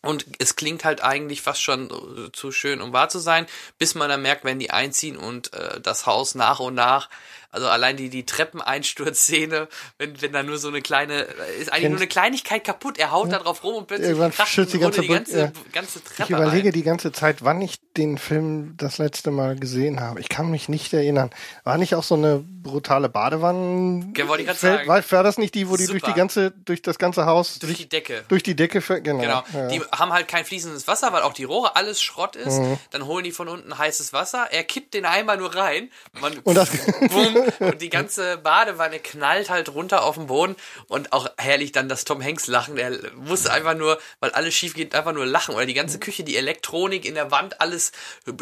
[0.00, 3.46] Und es klingt halt eigentlich fast schon äh, zu schön, um wahr zu sein,
[3.78, 7.08] bis man dann merkt, wenn die einziehen und äh, das Haus nach und nach,
[7.50, 11.20] also allein die, die Treppeneinsturzszene, wenn, wenn da nur so eine kleine,
[11.60, 14.32] ist eigentlich Kennt- nur eine Kleinigkeit kaputt, er haut da drauf rum und plötzlich Irgendwann
[14.46, 16.72] stürzt die ganze die ganze, Brücke, ganze Ich Treppe überlege ein.
[16.72, 20.20] die ganze Zeit, wann ich den Film das letzte Mal gesehen habe.
[20.20, 21.30] Ich kann mich nicht erinnern.
[21.64, 24.12] War nicht auch so eine brutale Badewanne?
[24.16, 24.86] Ja, wollte ich sagen.
[24.86, 26.12] War, war das nicht die, wo die durch Super.
[26.12, 28.24] die ganze, durch das ganze Haus Durch die Decke.
[28.28, 29.18] durch die Decke, genau.
[29.20, 29.44] Genau.
[29.52, 29.68] Ja.
[29.68, 32.58] Die haben halt kein fließendes Wasser, weil auch die Rohre alles Schrott ist.
[32.58, 32.78] Mhm.
[32.90, 34.48] Dann holen die von unten heißes Wasser.
[34.52, 35.90] Er kippt den Eimer nur rein.
[36.20, 40.56] Man, Und das- bumm, und die ganze Badewanne knallt halt runter auf den Boden.
[40.88, 42.76] Und auch herrlich dann das Tom Hanks lachen.
[42.76, 45.54] Der musste einfach nur, weil alles schief geht, einfach nur lachen.
[45.54, 47.92] Oder die ganze Küche, die Elektronik in der Wand, alles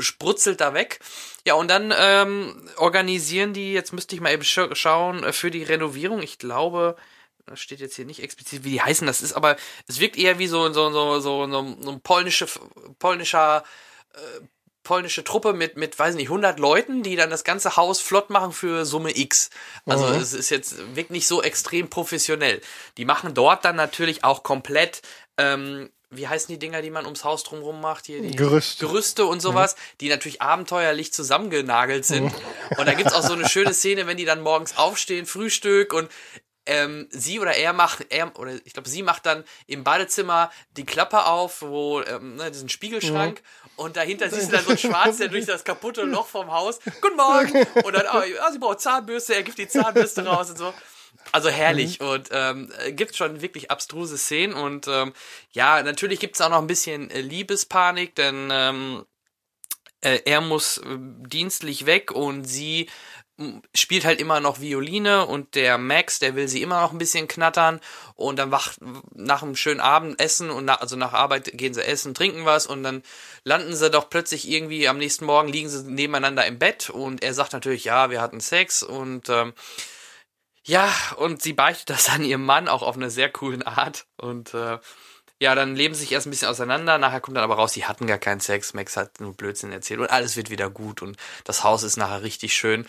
[0.01, 1.01] sprutzelt da weg.
[1.47, 5.51] Ja, und dann ähm, organisieren die, jetzt müsste ich mal eben scha- schauen, äh, für
[5.51, 6.23] die Renovierung.
[6.23, 6.97] Ich glaube,
[7.47, 9.07] das steht jetzt hier nicht explizit, wie die heißen.
[9.07, 9.57] Das ist aber,
[9.87, 12.47] es wirkt eher wie so, so, so, so, so, so ein polnische,
[12.99, 13.63] polnischer,
[14.15, 14.41] äh,
[14.87, 18.53] polnische Truppe mit, mit, weiß nicht, 100 Leuten, die dann das ganze Haus flott machen
[18.53, 19.51] für Summe X.
[19.85, 22.61] Also es ist jetzt wirkt nicht so extrem professionell.
[22.97, 25.03] Die machen dort dann natürlich auch komplett,
[25.39, 28.07] ähm, wie heißen die Dinger, die man ums Haus drumherum macht?
[28.07, 28.79] Hier, die Gerüst.
[28.79, 32.33] Gerüste und sowas, die natürlich abenteuerlich zusammengenagelt sind.
[32.79, 36.09] Und da gibt's auch so eine schöne Szene, wenn die dann morgens aufstehen, Frühstück und
[36.67, 40.85] ähm, sie oder er macht, er oder ich glaube, sie macht dann im Badezimmer die
[40.85, 43.43] Klappe auf, wo ähm, ne, diesen Spiegelschrank
[43.77, 46.81] und dahinter siehst du dann so ein Schwarz, der durch das kaputte Loch vom Haus.
[47.01, 47.67] Guten Morgen!
[47.85, 50.75] Und dann, oh, ja, sie braucht Zahnbürste, er gibt die Zahnbürste raus und so.
[51.33, 55.13] Also herrlich und ähm, äh, gibt schon wirklich abstruse Szenen und ähm,
[55.51, 59.05] ja, natürlich gibt's auch noch ein bisschen äh, Liebespanik, denn ähm,
[60.03, 62.89] äh, er muss äh, dienstlich weg und sie
[63.75, 67.29] spielt halt immer noch Violine und der Max, der will sie immer noch ein bisschen
[67.29, 67.81] knattern
[68.15, 68.79] und dann wacht
[69.15, 72.83] nach einem schönen Abendessen und nach, also nach Arbeit gehen sie essen, trinken was und
[72.83, 73.03] dann
[73.45, 77.35] landen sie doch plötzlich irgendwie am nächsten Morgen liegen sie nebeneinander im Bett und er
[77.35, 79.53] sagt natürlich, ja, wir hatten Sex und ähm,
[80.65, 84.55] ja, und sie beichtet das an ihrem Mann auch auf eine sehr coolen Art und
[84.55, 84.79] äh,
[85.39, 87.85] ja, dann leben sie sich erst ein bisschen auseinander, nachher kommt dann aber raus, sie
[87.85, 91.17] hatten gar keinen Sex, Max hat nur Blödsinn erzählt und alles wird wieder gut und
[91.45, 92.87] das Haus ist nachher richtig schön.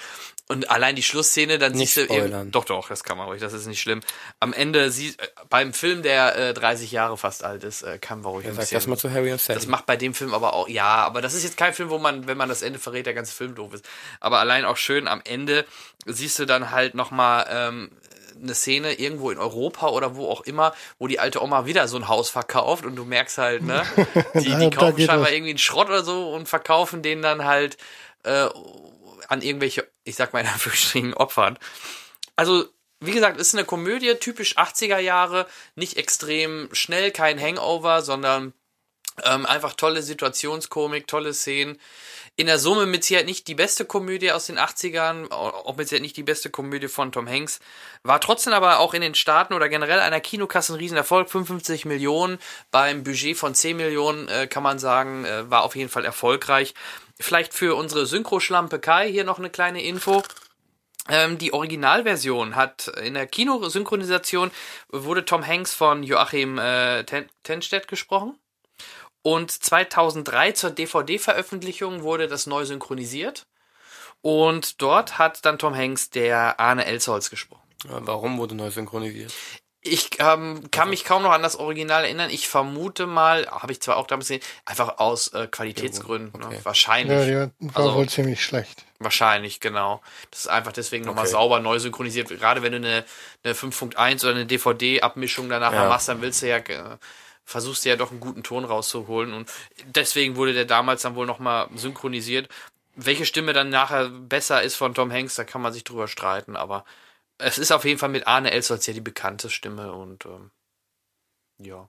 [0.49, 3.41] Und allein die Schlussszene, dann Nicht siehst du eben, doch, doch, das kann man ruhig,
[3.41, 3.99] das ist nicht schlimm.
[4.39, 8.21] Am Ende sie, äh, beim Film, der äh, 30 Jahre fast alt ist, äh, kann
[8.21, 8.77] man ruhig ein Sag bisschen.
[8.77, 9.60] das mal zu Harry und Sally.
[9.60, 11.97] Das macht bei dem Film aber auch, ja, aber das ist jetzt kein Film, wo
[11.97, 13.86] man, wenn man das Ende verrät, der ganze Film doof ist.
[14.21, 15.65] Aber allein auch schön am Ende
[16.05, 17.91] siehst du dann halt nochmal ähm,
[18.41, 21.97] eine Szene irgendwo in Europa oder wo auch immer, wo die alte Oma wieder so
[21.97, 23.84] ein Haus verkauft und du merkst halt, ne,
[24.36, 27.78] die, die kaufen scheinbar irgendwie einen Schrott oder so und verkaufen den dann halt
[28.23, 28.47] äh,
[29.28, 31.58] an irgendwelche, ich sag mal in Anführungsstrichen, Opfern.
[32.36, 32.65] Also,
[33.00, 38.54] wie gesagt, ist eine Komödie, typisch 80er Jahre, nicht extrem schnell, kein Hangover, sondern
[39.23, 41.80] ähm, einfach tolle Situationskomik, tolle Szenen.
[42.36, 46.03] In der Summe mit Sicherheit nicht die beste Komödie aus den 80ern, auch mit Sicherheit
[46.03, 47.60] nicht die beste Komödie von Tom Hanks.
[48.03, 51.30] War trotzdem aber auch in den Staaten oder generell einer Kinokasse ein Riesenerfolg.
[51.30, 52.38] 55 Millionen
[52.69, 56.75] beim Budget von 10 Millionen, äh, kann man sagen, äh, war auf jeden Fall erfolgreich.
[57.19, 60.21] Vielleicht für unsere Synchro-Schlampe Kai hier noch eine kleine Info.
[61.10, 64.51] Ähm, die Originalversion hat in der Kinosynchronisation
[64.89, 68.38] wurde Tom Hanks von Joachim äh, Ten Tenstedt gesprochen.
[69.28, 73.46] Und 2003 zur DVD-Veröffentlichung wurde das neu synchronisiert.
[74.22, 77.68] Und dort hat dann Tom Hanks der Arne Elsholz gesprochen.
[77.90, 79.34] Warum wurde neu synchronisiert?
[79.82, 82.30] Ich ähm, kann mich kaum noch an das Original erinnern.
[82.30, 86.42] Ich vermute mal, habe ich zwar auch damals gesehen, einfach aus äh, Qualitätsgründen.
[86.42, 86.56] Okay.
[86.56, 86.60] Ne?
[86.66, 87.28] Wahrscheinlich.
[87.28, 88.86] Ja, die war Also- wohl ziemlich schlecht.
[89.00, 90.02] Wahrscheinlich, genau.
[90.32, 91.34] Das ist einfach deswegen nochmal Okay.
[91.34, 92.30] sauber neu synchronisiert.
[92.30, 93.04] Gerade wenn du eine,
[93.44, 95.90] eine 5.1 oder eine DVD-Abmischung danach Ja.
[95.90, 96.98] machst, dann willst du ja, äh,
[97.47, 99.33] versuchst du ja doch einen guten Ton rauszuholen.
[99.33, 99.49] Und
[99.86, 102.49] deswegen wurde der damals dann wohl nochmal synchronisiert.
[102.95, 106.55] Welche Stimme dann nachher besser ist von Tom Hanks, da kann man sich drüber streiten,
[106.55, 106.83] aber
[107.38, 110.51] es ist auf jeden Fall mit Arne Elsholz ja die bekannte Stimme und ähm,
[111.60, 111.88] ja.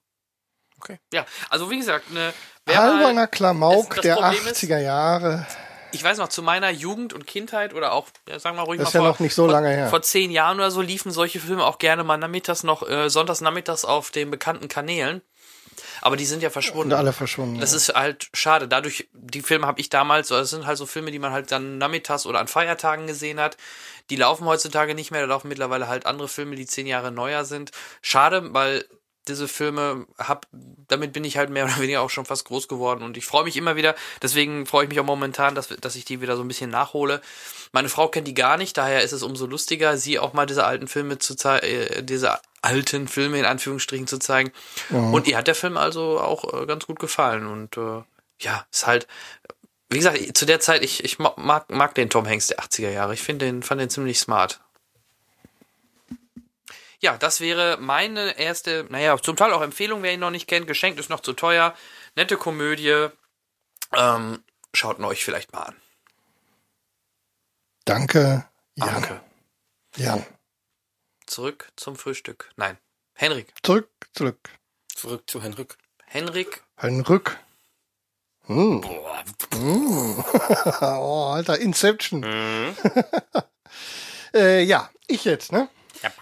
[0.80, 0.98] Okay.
[1.12, 2.32] Ja, also wie gesagt, ne,
[2.66, 5.46] mal- Alberner Klamauk das der Problem ist- 80er Jahre.
[5.92, 8.88] ich weiß noch, zu meiner Jugend und Kindheit oder auch, ja, sagen wir ruhig Das
[8.90, 9.88] ist mal ja vor, noch nicht so vor, lange her.
[9.88, 13.40] vor zehn Jahren oder so liefen solche Filme auch gerne mal nachmittags noch, äh, sonntags
[13.40, 15.22] nachmittags auf den bekannten Kanälen.
[16.00, 16.92] Aber die sind ja verschwunden.
[16.92, 17.60] Und alle verschwunden.
[17.60, 18.68] Das ist halt schade.
[18.68, 21.78] Dadurch, die Filme habe ich damals, das sind halt so Filme, die man halt dann
[21.78, 23.56] nachmittags oder an Feiertagen gesehen hat.
[24.10, 27.44] Die laufen heutzutage nicht mehr, da laufen mittlerweile halt andere Filme, die zehn Jahre neuer
[27.44, 27.72] sind.
[28.00, 28.84] Schade, weil
[29.28, 33.02] diese Filme hab, damit bin ich halt mehr oder weniger auch schon fast groß geworden
[33.02, 33.94] und ich freue mich immer wieder.
[34.22, 37.20] Deswegen freue ich mich auch momentan, dass, dass ich die wieder so ein bisschen nachhole.
[37.72, 40.64] Meine Frau kennt die gar nicht, daher ist es umso lustiger, sie auch mal diese
[40.64, 44.50] alten Filme zu zeigen, äh, diese alten Filme in Anführungsstrichen zu zeigen.
[45.12, 48.02] Und ihr hat der Film also auch äh, ganz gut gefallen und äh,
[48.40, 49.06] ja, ist halt,
[49.90, 52.90] wie gesagt, zu der Zeit, ich, ich ma- mag, mag den Tom Hanks der 80er
[52.90, 53.14] Jahre.
[53.14, 54.60] Ich finde den, fand den ziemlich smart.
[57.00, 60.66] Ja, das wäre meine erste, naja, zum Teil auch Empfehlung, wer ihn noch nicht kennt.
[60.66, 61.74] Geschenkt ist noch zu teuer.
[62.16, 63.08] Nette Komödie.
[63.94, 64.42] Ähm,
[64.74, 65.76] schaut ihn euch vielleicht mal an.
[67.84, 68.88] Danke, Jan.
[68.88, 69.20] Danke.
[69.96, 70.26] Jan.
[71.26, 72.50] Zurück zum Frühstück.
[72.56, 72.78] Nein,
[73.14, 73.52] Henrik.
[73.62, 74.50] Zurück, zurück.
[74.94, 75.78] Zurück zu Henrik.
[76.04, 76.62] Henrik.
[76.76, 77.38] Henrik.
[78.46, 78.80] Hm.
[78.80, 79.04] Boah.
[80.80, 82.20] Oh, Alter, Inception.
[82.20, 82.76] Mhm.
[84.34, 85.70] Äh, ja, ich jetzt, ne?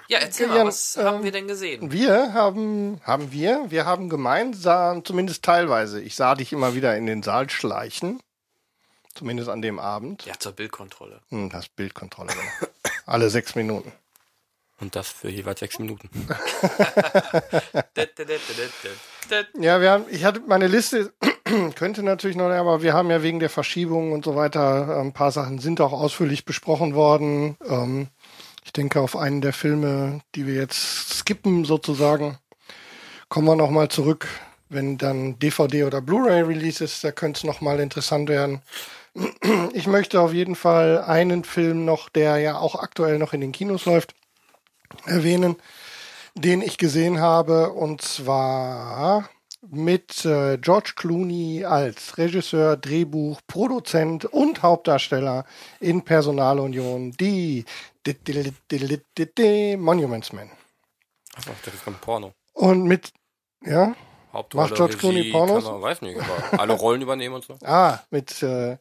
[0.09, 1.93] Ja, erzähl mal, was ähm, haben wir denn gesehen?
[1.93, 7.07] Wir haben, haben wir, wir haben gemeinsam, zumindest teilweise, ich sah dich immer wieder in
[7.07, 8.21] den Saal schleichen.
[9.15, 10.27] Zumindest an dem Abend.
[10.27, 11.21] Ja, zur Bildkontrolle.
[11.31, 12.33] Hm, das Bildkontrolle.
[12.33, 12.73] genau.
[13.07, 13.93] Alle sechs Minuten.
[14.79, 16.11] Und das für jeweils sechs Minuten.
[19.59, 21.13] Ja, wir haben, ich hatte meine Liste,
[21.75, 25.33] könnte natürlich noch, aber wir haben ja wegen der Verschiebung und so weiter, ein paar
[25.33, 27.57] Sachen sind auch ausführlich besprochen worden.
[27.69, 28.07] Ähm,
[28.67, 32.39] ich denke, auf einen der Filme, die wir jetzt skippen sozusagen,
[33.29, 34.29] kommen wir nochmal zurück,
[34.69, 38.61] wenn dann DVD oder Blu-ray Release ist, da könnte es nochmal interessant werden.
[39.73, 43.53] Ich möchte auf jeden Fall einen Film noch, der ja auch aktuell noch in den
[43.53, 44.15] Kinos läuft,
[45.07, 45.57] erwähnen
[46.37, 49.29] den ich gesehen habe, und zwar
[49.69, 55.45] mit äh, George Clooney als Regisseur, Drehbuch, Produzent und Hauptdarsteller
[55.81, 57.65] in Personalunion, die
[59.77, 60.51] Monuments Men.
[61.35, 62.33] Achso, das ist ein Porno.
[62.55, 63.13] Und mit,
[63.65, 63.95] ja,
[64.33, 65.65] Hauptrolle, Macht George Clooney Pornos?
[65.65, 67.59] Kann man, weiß nicht, aber alle Rollen übernehmen und so.
[67.65, 68.77] ah, mit äh,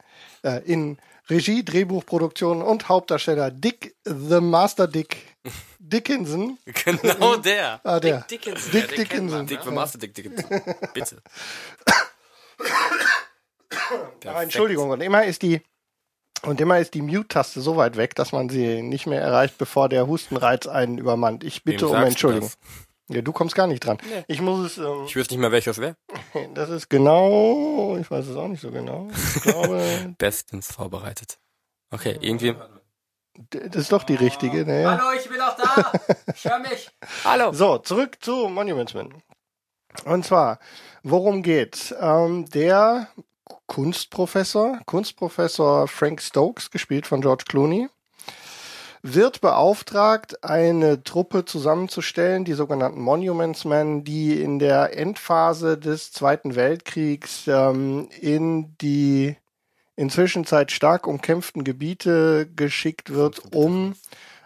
[0.66, 0.98] in
[1.30, 5.36] Regie, Drehbuch, Produktion und Hauptdarsteller Dick the Master Dick
[5.80, 6.58] Dickinson.
[6.86, 7.80] Genau der.
[7.84, 8.22] Ah, der.
[8.22, 8.72] Dick Dickinson.
[8.72, 9.38] Dick kennt Dickinson.
[9.38, 10.32] man, Dick, wir Master Dick, Dick.
[10.94, 11.22] Bitte.
[14.24, 15.62] Entschuldigung, und immer ist die
[16.46, 19.90] und immer ist die Mute-Taste so weit weg, dass man sie nicht mehr erreicht, bevor
[19.90, 21.44] der Hustenreiz einen übermannt.
[21.44, 22.50] Ich bitte um Entschuldigung.
[23.08, 24.00] Ja, du kommst gar nicht dran.
[24.28, 25.96] Ich muss es, ähm, Ich wüsste nicht mehr, welches wäre.
[26.56, 29.10] das ist genau, ich weiß es auch nicht so genau.
[29.36, 31.38] Ich glaube, Bestens vorbereitet.
[31.92, 32.56] Okay, irgendwie.
[33.52, 34.66] das ist doch die richtige.
[34.66, 34.90] Ne?
[34.90, 35.92] Hallo, ich bin auch da.
[36.36, 36.90] Ich höre mich.
[37.24, 37.54] Hallo.
[37.54, 39.14] So, zurück zu Monuments Men.
[40.04, 40.60] Und zwar,
[41.04, 41.94] worum geht's?
[41.98, 43.08] Ähm, der
[43.68, 47.90] Kunstprofessor, Kunstprofessor Frank Stokes, gespielt von George Clooney,
[49.02, 56.56] wird beauftragt, eine Truppe zusammenzustellen, die sogenannten Monuments Men, die in der Endphase des Zweiten
[56.56, 59.36] Weltkriegs ähm, in die
[59.96, 63.96] inzwischen stark umkämpften Gebiete geschickt wird, um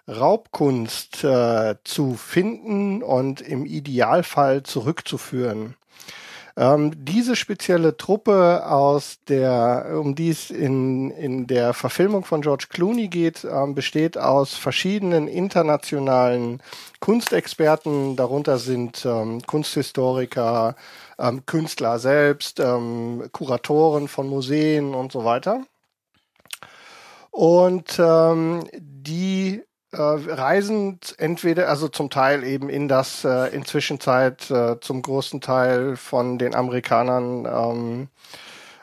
[0.10, 5.75] Raubkunst äh, zu finden und im Idealfall zurückzuführen.
[6.59, 12.65] Ähm, diese spezielle Truppe aus der, um die es in, in der Verfilmung von George
[12.69, 16.61] Clooney geht, ähm, besteht aus verschiedenen internationalen
[16.99, 18.17] Kunstexperten.
[18.17, 20.75] Darunter sind ähm, Kunsthistoriker,
[21.17, 25.63] ähm, Künstler selbst, ähm, Kuratoren von Museen und so weiter.
[27.31, 29.62] Und ähm, die
[29.92, 35.42] äh, reisen entweder, also zum Teil eben in das äh, inzwischen Zeit äh, zum großen
[35.42, 38.08] Teil von den Amerikanern ähm,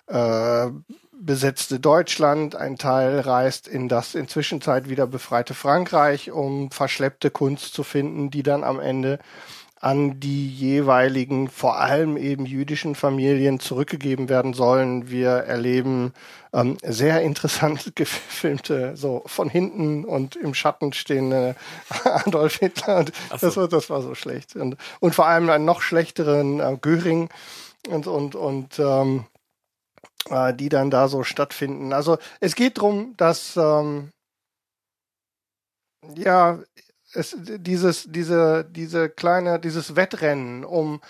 [0.06, 0.70] äh,
[1.18, 7.74] besetzte Deutschland, ein Teil reist in das inzwischen Zeit wieder befreite Frankreich, um verschleppte Kunst
[7.74, 9.18] zu finden, die dann am Ende
[9.80, 15.10] an die jeweiligen, vor allem eben jüdischen Familien zurückgegeben werden sollen.
[15.10, 16.12] Wir erleben
[16.56, 21.54] ähm, sehr interessant gefilmte, so von hinten und im Schatten stehende
[22.04, 22.98] Adolf Hitler.
[23.00, 24.56] Und das, war, das war so schlecht.
[24.56, 27.28] Und, und vor allem einen noch schlechteren äh, Göring
[27.88, 29.26] und, und, und ähm,
[30.30, 31.92] äh, die dann da so stattfinden.
[31.92, 34.10] Also es geht darum, dass ähm,
[36.14, 36.58] ja,
[37.12, 41.00] es, dieses, diese, diese kleine, dieses Wettrennen um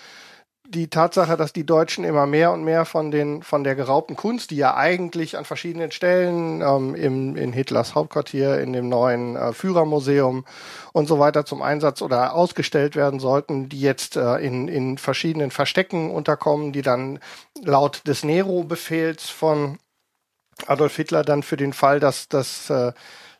[0.69, 4.51] die Tatsache, dass die Deutschen immer mehr und mehr von den von der geraubten Kunst,
[4.51, 9.53] die ja eigentlich an verschiedenen Stellen ähm, im, in Hitlers Hauptquartier, in dem neuen äh,
[9.53, 10.45] Führermuseum
[10.91, 15.51] und so weiter zum Einsatz oder ausgestellt werden sollten, die jetzt äh, in, in verschiedenen
[15.51, 17.19] Verstecken unterkommen, die dann
[17.63, 19.79] laut des Nero-Befehls von
[20.65, 22.91] Adolf Hitler dann für den Fall, dass, dass, äh,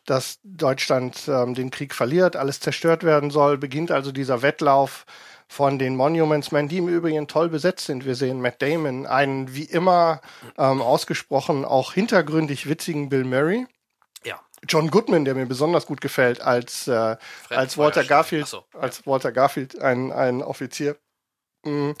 [0.06, 5.04] dass Deutschland ähm, den Krieg verliert, alles zerstört werden soll, beginnt also dieser Wettlauf
[5.48, 8.04] von den Monuments Men, die im Übrigen toll besetzt sind.
[8.04, 10.20] Wir sehen Matt Damon, einen wie immer
[10.58, 13.66] ähm, ausgesprochen auch hintergründig witzigen Bill Murray.
[14.24, 14.40] Ja.
[14.68, 17.16] John Goodman, der mir besonders gut gefällt, als, äh,
[17.48, 18.04] als Walter.
[18.04, 20.96] Garfield, so, als Walter Garfield, ein, ein Offizier.
[21.64, 21.92] Mm,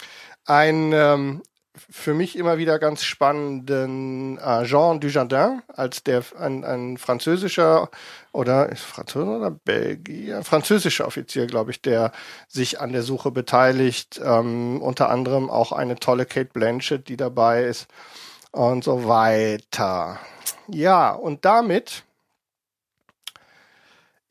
[0.44, 1.42] Ein ähm,
[1.90, 7.90] für mich immer wieder ganz spannenden äh, Jean Dujardin, als der ein, ein französischer
[8.32, 12.12] oder ist Franzose oder Belgier, französischer Offizier, glaube ich, der
[12.48, 14.20] sich an der Suche beteiligt.
[14.22, 17.88] Ähm, unter anderem auch eine tolle Kate Blanchett, die dabei ist
[18.52, 20.18] und so weiter.
[20.68, 22.04] Ja, und damit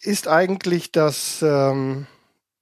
[0.01, 2.07] ist eigentlich das ähm,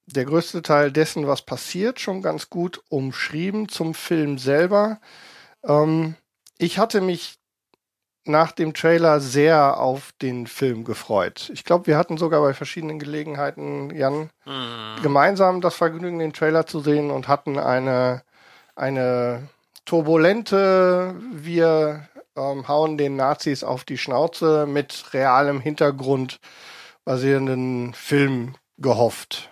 [0.05, 4.99] der größte Teil dessen, was passiert, schon ganz gut umschrieben zum Film selber.
[5.63, 6.15] Ähm,
[6.57, 7.37] ich hatte mich
[8.25, 11.51] nach dem Trailer sehr auf den Film gefreut.
[11.53, 15.01] Ich glaube, wir hatten sogar bei verschiedenen Gelegenheiten, Jan, Mhm.
[15.03, 18.23] gemeinsam das Vergnügen, den Trailer zu sehen und hatten eine,
[18.75, 19.49] eine
[19.85, 26.39] turbulente, wir ähm, hauen den Nazis auf die Schnauze mit realem Hintergrund
[27.05, 29.51] basierenden Film gehofft.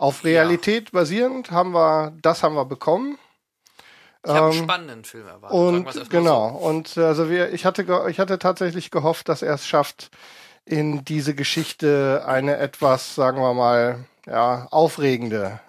[0.00, 3.18] Auf Realität basierend haben wir, das haben wir bekommen.
[4.24, 5.58] Ich habe einen Ähm, spannenden Film erwartet.
[5.58, 9.66] und genau, und äh, also wir, ich hatte, ich hatte tatsächlich gehofft, dass er es
[9.66, 10.10] schafft,
[10.64, 15.60] in diese Geschichte eine etwas, sagen wir mal, ja, aufregende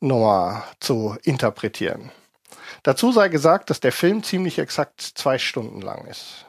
[0.00, 2.12] Nummer zu interpretieren.
[2.84, 6.44] Dazu sei gesagt, dass der Film ziemlich exakt zwei Stunden lang ist.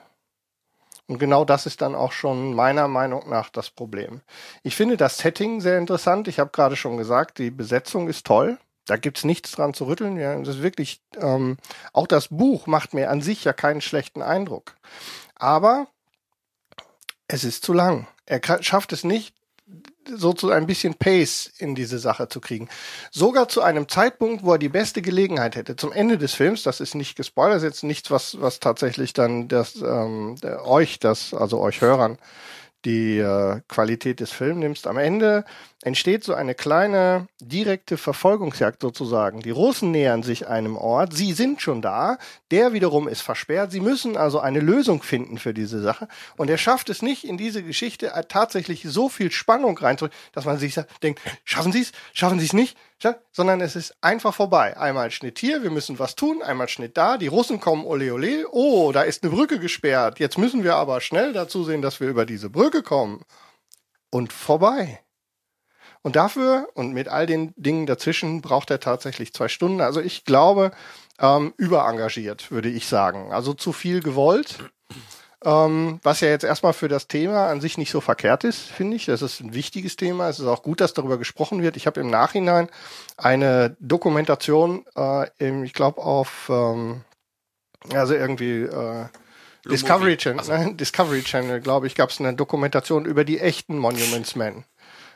[1.10, 4.22] Und genau das ist dann auch schon meiner Meinung nach das Problem.
[4.62, 6.28] Ich finde das Setting sehr interessant.
[6.28, 8.60] Ich habe gerade schon gesagt, die Besetzung ist toll.
[8.86, 10.18] Da gibt's nichts dran zu rütteln.
[10.18, 11.58] Ja, das ist wirklich, ähm,
[11.94, 14.76] auch das Buch macht mir an sich ja keinen schlechten Eindruck.
[15.34, 15.88] Aber
[17.28, 18.08] es ist zu lang.
[18.28, 19.34] Er schafft es nicht,
[20.16, 22.70] so zu ein bisschen Pace in diese Sache zu kriegen.
[23.12, 25.76] Sogar zu einem Zeitpunkt, wo er die beste Gelegenheit hätte.
[25.76, 29.14] Zum Ende des Films, das ist nicht gespoilert, das ist jetzt nichts, was, was tatsächlich
[29.14, 32.18] dann das, ähm, euch, das, also euch Hörern,
[32.86, 34.88] die äh, Qualität des Films nimmst.
[34.88, 35.46] Am Ende
[35.82, 39.40] entsteht so eine kleine direkte Verfolgungsjagd sozusagen.
[39.40, 42.18] Die Russen nähern sich einem Ort, sie sind schon da,
[42.52, 43.72] der wiederum ist versperrt.
[43.72, 46.10] Sie müssen also eine Lösung finden für diese Sache.
[46.36, 50.58] Und er schafft es nicht, in diese Geschichte tatsächlich so viel Spannung reinzubringen, dass man
[50.58, 52.78] sich denkt, schaffen Sie es, schaffen Sie es nicht,
[53.32, 54.76] sondern es ist einfach vorbei.
[54.76, 58.46] Einmal Schnitt hier, wir müssen was tun, einmal Schnitt da, die Russen kommen, ole ole,
[58.52, 60.20] oh, da ist eine Brücke gesperrt.
[60.20, 63.24] Jetzt müssen wir aber schnell dazu sehen, dass wir über diese Brücke kommen.
[64.12, 65.00] Und vorbei.
[66.02, 69.82] Und dafür und mit all den Dingen dazwischen braucht er tatsächlich zwei Stunden.
[69.82, 70.72] Also ich glaube,
[71.20, 73.34] ähm, überengagiert, würde ich sagen.
[73.34, 74.60] Also zu viel gewollt.
[75.46, 78.98] Ähm, was ja jetzt erstmal für das Thema an sich nicht so verkehrt ist, finde
[78.98, 79.06] ich.
[79.06, 80.28] Das ist ein wichtiges Thema.
[80.28, 81.78] Es ist auch gut, dass darüber gesprochen wird.
[81.78, 82.70] Ich habe im Nachhinein
[83.16, 87.02] eine Dokumentation, äh, im, ich glaube auf, ähm,
[87.94, 89.06] also irgendwie äh,
[89.66, 90.74] Discovery Channel, ne?
[90.76, 94.66] Discovery Channel, glaube ich, gab es eine Dokumentation über die echten Monuments Men.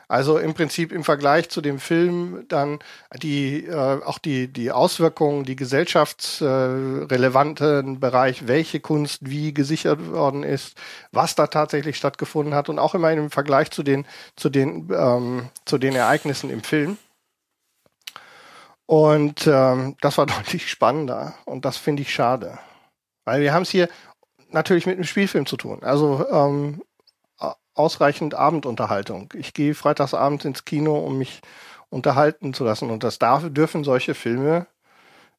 [0.08, 2.80] Also im Prinzip im Vergleich zu dem Film dann
[3.22, 10.76] die äh, auch die die Auswirkungen, die gesellschaftsrelevanten Bereich, welche Kunst wie gesichert worden ist,
[11.12, 15.48] was da tatsächlich stattgefunden hat und auch immer im Vergleich zu den zu den ähm,
[15.64, 16.98] zu den Ereignissen im Film.
[18.86, 22.58] Und ähm, das war deutlich spannender und das finde ich schade,
[23.24, 23.88] weil wir haben es hier
[24.50, 25.82] natürlich mit einem Spielfilm zu tun.
[25.82, 26.82] Also ähm,
[27.74, 29.32] ausreichend Abendunterhaltung.
[29.36, 31.40] Ich gehe freitagsabends ins Kino, um mich
[31.90, 32.90] unterhalten zu lassen.
[32.90, 34.66] Und das darf, dürfen solche Filme,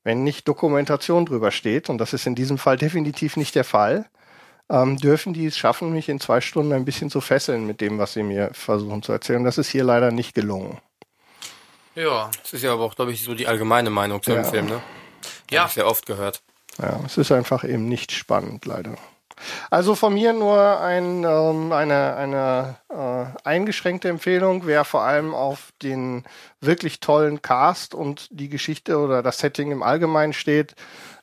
[0.03, 4.05] wenn nicht Dokumentation drüber steht, und das ist in diesem Fall definitiv nicht der Fall,
[4.69, 7.97] ähm, dürfen die es schaffen, mich in zwei Stunden ein bisschen zu fesseln mit dem,
[7.99, 9.43] was sie mir versuchen zu erzählen.
[9.43, 10.79] Das ist hier leider nicht gelungen.
[11.95, 14.41] Ja, Das ist ja aber auch, glaube ich, so die allgemeine Meinung zu Ja.
[14.41, 14.81] dem Film, ne?
[15.49, 15.61] Ja.
[15.61, 16.41] Hab ich sehr oft gehört.
[16.77, 18.95] Ja, es ist einfach eben nicht spannend, leider.
[19.69, 25.71] Also von mir nur ein, ähm, eine, eine äh, eingeschränkte Empfehlung, wer vor allem auf
[25.81, 26.23] den
[26.61, 30.75] wirklich tollen Cast und die Geschichte oder das Setting im Allgemeinen steht,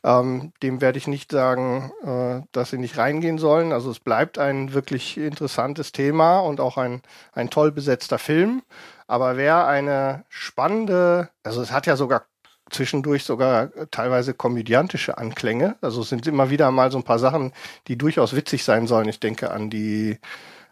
[0.04, 3.72] ähm, dem werde ich nicht sagen, äh, dass sie nicht reingehen sollen.
[3.72, 7.02] Also es bleibt ein wirklich interessantes Thema und auch ein,
[7.32, 8.62] ein toll besetzter Film.
[9.06, 12.24] Aber wer eine spannende, also es hat ja sogar
[12.72, 15.76] zwischendurch sogar teilweise komödiantische Anklänge.
[15.80, 17.52] Also es sind immer wieder mal so ein paar Sachen,
[17.88, 19.08] die durchaus witzig sein sollen.
[19.08, 20.18] Ich denke an die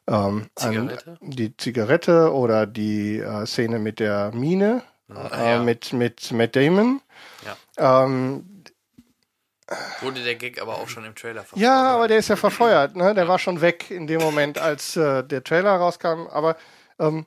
[0.08, 1.18] ähm, Zigarette?
[1.20, 4.82] An die Zigarette oder die äh, Szene mit der Mine
[5.12, 5.62] Ah, äh, ja.
[5.62, 7.00] mit mit Matt Damon.
[7.76, 7.96] Ja.
[8.04, 8.62] Ähm,
[10.00, 11.62] Wurde der Gag aber auch schon im Trailer verfolgt.
[11.62, 12.96] ja, aber der ist ja verfeuert.
[12.96, 13.14] Ne?
[13.14, 16.26] Der war schon weg in dem Moment, als äh, der Trailer rauskam.
[16.28, 16.56] Aber
[16.98, 17.26] ähm,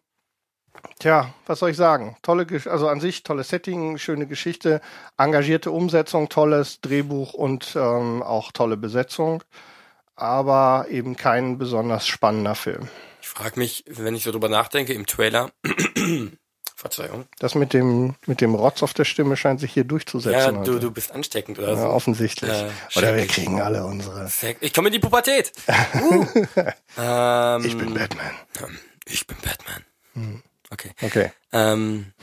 [0.99, 2.17] tja, was soll ich sagen?
[2.21, 4.81] Tolle, Gesch also an sich tolles Setting, schöne Geschichte,
[5.17, 9.43] engagierte Umsetzung, tolles Drehbuch und ähm, auch tolle Besetzung.
[10.15, 12.87] Aber eben kein besonders spannender Film.
[13.21, 15.49] Ich frage mich, wenn ich so drüber nachdenke, im Trailer,
[16.75, 20.55] Verzeihung, Das mit dem mit dem Rotz auf der Stimme scheint sich hier ja, durchzusetzen.
[20.65, 20.79] du, heute.
[20.81, 21.87] du bist ansteckend oder ja, so.
[21.87, 22.51] offensichtlich.
[22.51, 24.29] Äh, Oder wir kriegen alle unsere.
[24.59, 25.53] Ich komme in die Pubertät.
[25.95, 26.25] Uh.
[26.97, 28.31] ähm, Ich bin Batman.
[29.05, 30.43] Ich bin Batman.
[30.73, 30.91] Okay.
[31.01, 31.31] Okay.
[31.51, 32.13] Ähm,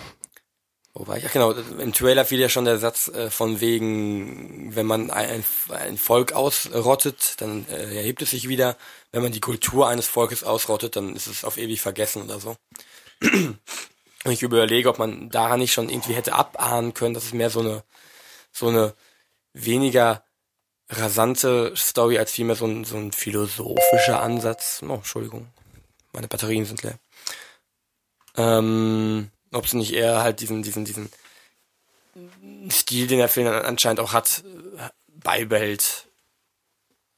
[0.93, 1.25] wo war ich?
[1.27, 5.45] Ach genau, im Trailer fiel ja schon der Satz äh, von wegen, wenn man ein,
[5.69, 8.77] ein Volk ausrottet, dann äh, erhebt es sich wieder.
[9.13, 12.57] Wenn man die Kultur eines Volkes ausrottet, dann ist es auf ewig vergessen oder so.
[13.23, 17.51] Und ich überlege, ob man daran nicht schon irgendwie hätte abahnen können, dass es mehr
[17.51, 17.85] so eine,
[18.53, 18.95] so eine
[19.55, 20.25] weniger
[20.91, 24.83] rasante Story als vielmehr so ein, so ein philosophischer Ansatz.
[24.87, 25.49] Oh, Entschuldigung.
[26.13, 26.99] Meine Batterien sind leer.
[28.37, 31.11] Ähm, ob es nicht eher halt diesen, diesen, diesen
[32.71, 34.45] Stil, den der Film anscheinend auch hat,
[34.77, 36.07] äh, beibehält.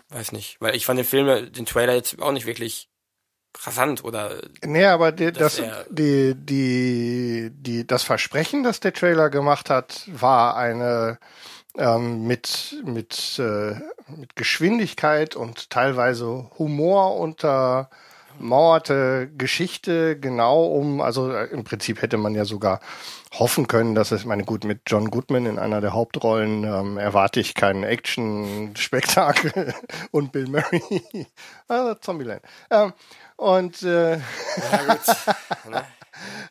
[0.08, 0.60] Weiß nicht.
[0.60, 2.88] Weil ich fand den Film, den Trailer jetzt auch nicht wirklich
[3.60, 9.70] rasant oder Nee, aber die, das, die, die, die, das Versprechen, das der Trailer gemacht
[9.70, 11.18] hat, war eine
[11.76, 13.74] ähm, mit, mit, äh,
[14.08, 17.16] mit Geschwindigkeit und teilweise Humor
[18.43, 22.80] untermauerte Geschichte, genau um, also äh, im Prinzip hätte man ja sogar
[23.33, 26.99] hoffen können, dass es, ich meine, gut, mit John Goodman in einer der Hauptrollen ähm,
[26.99, 29.74] erwarte ich keinen Action-Spektakel
[30.11, 31.26] und Bill Murray.
[31.68, 32.43] ah, Zombieland.
[32.70, 32.93] Ähm,
[33.37, 34.18] und äh,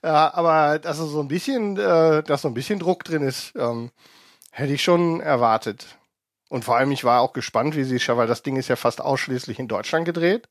[0.03, 3.91] ja, aber also so ein bisschen, äh, dass so ein bisschen Druck drin ist, ähm,
[4.51, 5.85] hätte ich schon erwartet.
[6.49, 8.75] Und vor allem, ich war auch gespannt, wie sie es weil das Ding ist ja
[8.75, 10.49] fast ausschließlich in Deutschland gedreht.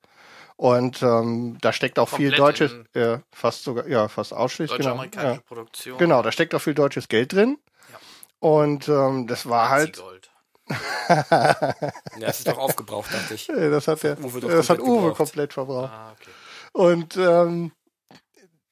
[0.60, 4.76] Und ähm, da steckt auch viel Komplett deutsches, in- äh, fast sogar, ja, fast ausschließlich.
[4.76, 5.46] Genau, Deutsch-amerikanische ja.
[5.46, 5.96] Produktion.
[5.96, 7.58] genau, da steckt auch viel deutsches Geld drin.
[7.90, 7.98] Ja.
[8.40, 10.30] Und ähm, das war halt, Nazi-Gold.
[12.18, 13.48] ja, es ist doch aufgebraucht, dachte ich.
[13.48, 15.16] äh, das hat der, Uwe doch das hat komplett Uwe gebraucht.
[15.16, 15.92] komplett verbraucht.
[15.94, 16.30] Ah, okay.
[16.72, 17.72] Und ähm,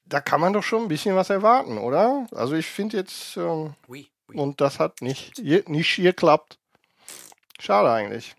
[0.05, 2.27] da kann man doch schon ein bisschen was erwarten, oder?
[2.35, 4.37] Also ich finde jetzt, ähm, Oui, oui.
[4.37, 6.59] und das hat nicht, je- nicht geklappt.
[7.59, 8.35] Schade eigentlich.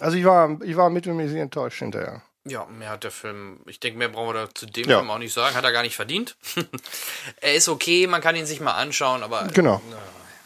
[0.00, 2.20] Also ich war, ich war mittelmäßig enttäuscht hinterher.
[2.46, 3.60] Ja, mehr hat der Film.
[3.66, 4.98] Ich denke, mehr brauchen wir da zu dem Ja.
[4.98, 5.54] Film auch nicht sagen.
[5.56, 6.36] Hat er gar nicht verdient.
[7.40, 9.80] er ist okay, man kann ihn sich mal anschauen, aber Genau,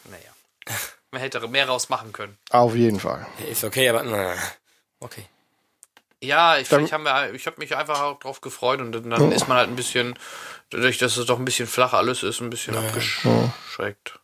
[0.04, 0.76] naja.
[1.10, 2.36] Man hätte mehr raus machen können.
[2.50, 3.26] auf jeden Fall.
[3.50, 4.34] Ist okay, aber na,
[5.00, 5.24] okay.
[6.20, 9.48] Ja, ich, Dann- ich habe hab mich einfach auch drauf gefreut und dann, dann ist
[9.48, 10.18] man halt ein bisschen,
[10.70, 14.18] dadurch, dass es doch ein bisschen flach alles ist, ein bisschen abgeschreckt.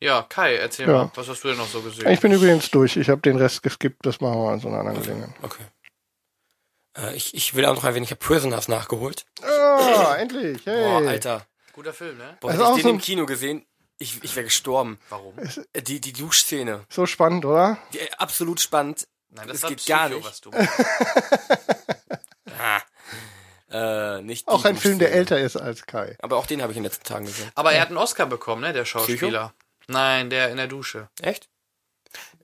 [0.00, 0.92] Ja, Kai, erzähl Ja.
[1.04, 2.08] mal, was hast du denn noch so gesehen?
[2.10, 2.96] Ich bin übrigens durch.
[2.96, 4.04] Ich habe den Rest geskippt.
[4.06, 5.30] Das machen wir an so einer anderen Gelegenheit.
[5.42, 5.62] Okay.
[6.96, 9.24] Äh, ich, ich will auch noch erwähnen, ich habe Prisoners nachgeholt.
[9.42, 10.64] Ah, endlich.
[10.66, 10.82] Hey.
[10.84, 11.46] Boah, Alter.
[11.72, 12.36] Guter Film, ne?
[12.40, 13.64] Boah, Also hätte auch ich so den ein- im Kino gesehen,
[13.98, 14.98] ich, ich wäre gestorben.
[15.10, 15.34] Warum?
[15.72, 16.84] Äh, Die, die Duschszene.
[16.88, 17.78] So spannend, oder?
[17.92, 19.06] Die, äh, absolut spannend.
[19.28, 20.26] Nein, das, das war geht Psycho, gar nicht.
[20.26, 20.50] was du
[22.58, 22.80] Ah.
[23.70, 26.16] Äh, nicht Auch ein Film, der älter ist als Kai.
[26.20, 27.50] Aber auch den habe ich in den letzten Tagen gesehen.
[27.54, 29.54] Aber er hat einen Oscar bekommen, ne, der Schauspieler.
[29.86, 31.08] Nein, der in der Dusche.
[31.22, 31.48] Echt?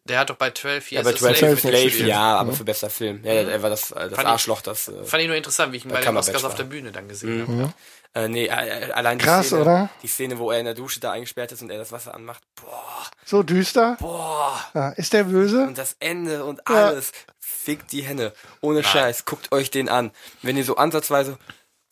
[0.07, 2.09] Der hat doch bei 12 Ja, Years bei a 12 Slave Slave, mitgespielt.
[2.09, 3.20] ja, aber für bester Film.
[3.24, 4.88] Ja, er war das, äh, das Fand Arschloch, das.
[4.88, 6.57] Äh, Fand ich nur interessant, wie ich ihn bei den Oscars auf war.
[6.57, 7.72] der Bühne dann gesehen habe.
[8.14, 9.90] äh, nee, allein die Krass, Szene, oder?
[10.02, 12.42] Die Szene, wo er in der Dusche da eingesperrt ist und er das Wasser anmacht.
[12.54, 13.96] Boah, So düster.
[14.00, 14.59] boah.
[14.74, 15.62] Ja, ist der böse?
[15.64, 16.86] Und das Ende und Ja.
[16.88, 17.12] alles.
[17.40, 18.32] Fickt die Hände.
[18.61, 19.24] Ohne Scheiß.
[19.24, 20.12] Guckt euch den an.
[20.42, 21.36] Wenn ihr so ansatzweise.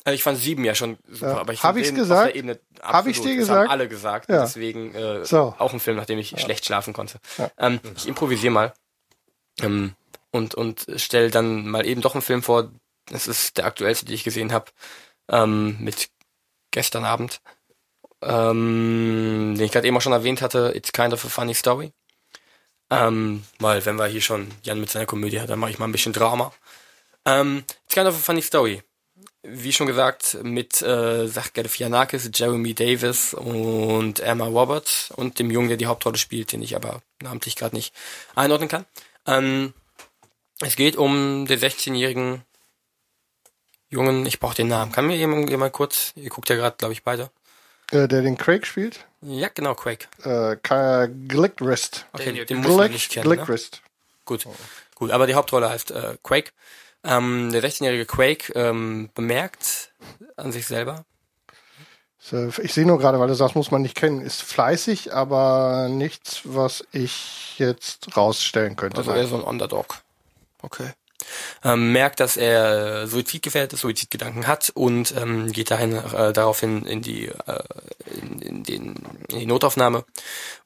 [0.06, 1.38] Also ich fand sieben ja schon super, Ja.
[1.38, 2.20] aber ich Hab fand ich's den gesagt?
[2.20, 3.26] auf der Ebene Hab ich's absolut.
[3.32, 3.60] dir gesagt?
[3.62, 4.28] haben alle gesagt.
[4.28, 4.42] Ja.
[4.42, 5.54] Deswegen äh, So.
[5.58, 7.18] auch ein Film, nachdem ich schlecht schlafen konnte.
[7.58, 8.74] Ähm, ich improvisiere mal.
[9.60, 9.94] Ähm,
[10.30, 12.70] und und stell dann mal eben doch einen Film vor.
[13.06, 14.66] Das ist der aktuellste, den ich gesehen habe.
[15.30, 16.10] Ähm, mit
[16.70, 17.40] gestern Abend.
[18.22, 20.72] Ähm, den ich gerade eben auch schon erwähnt hatte.
[20.74, 21.92] It's kind of a funny story.
[22.90, 25.86] Ähm, weil wenn wir hier schon Jan mit seiner Komödie hat, dann mache ich mal
[25.86, 26.52] ein bisschen Drama.
[27.24, 28.82] Ähm, it's kind of a funny story.
[29.46, 35.68] Wie schon gesagt, mit äh, Zach Galifianakis, Jeremy Davis und Emma Roberts und dem Jungen,
[35.68, 37.94] der die Hauptrolle spielt, den ich aber namentlich gerade nicht
[38.34, 38.86] einordnen kann.
[39.26, 39.74] Ähm,
[40.60, 42.42] es geht um den 16-jährigen
[43.90, 44.92] Jungen, ich brauche den Namen.
[44.92, 47.30] Kann mir jemand, jemand kurz, ihr guckt ja gerade, glaube ich, beide.
[47.90, 49.06] Äh, der den Craig spielt?
[49.20, 50.08] Ja, genau, Quake.
[50.22, 50.56] Äh,
[51.28, 52.06] Glickrist.
[52.12, 53.28] Okay, Daniel den muss man nicht kennen.
[53.28, 53.36] Ne?
[53.36, 53.82] Glickrist.
[54.24, 54.46] Gut,
[54.94, 56.52] gut, aber die Hauptrolle heißt äh, Quake.
[57.04, 59.92] Ähm, der 16-jährige Quake ähm, bemerkt
[60.36, 61.04] an sich selber,
[62.62, 66.40] Ich sehe nur gerade, weil du sagst, muss man nicht kennen, ist fleißig, aber nichts,
[66.44, 68.96] was ich jetzt rausstellen könnte.
[68.96, 70.02] also eher so ein Underdog.
[70.62, 70.90] Okay.
[71.64, 77.02] Ähm, merkt, dass er suizidgefährdet ist, Suizidgedanken hat und ähm, geht dahin äh, daraufhin in
[77.02, 77.62] die äh,
[78.20, 78.94] in, in, den,
[79.28, 80.04] in die Notaufnahme,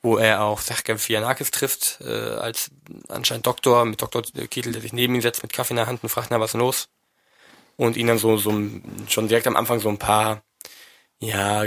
[0.03, 2.71] wo er auch Sergei Fianakis trifft, äh, als
[3.09, 6.09] anscheinend Doktor mit Doktorkittel, der sich neben ihn setzt mit Kaffee in der Hand und
[6.09, 6.89] fragt, na was ist los?
[7.77, 8.51] Und ihn dann so, so
[9.09, 10.43] schon direkt am Anfang so ein paar
[11.21, 11.65] ja,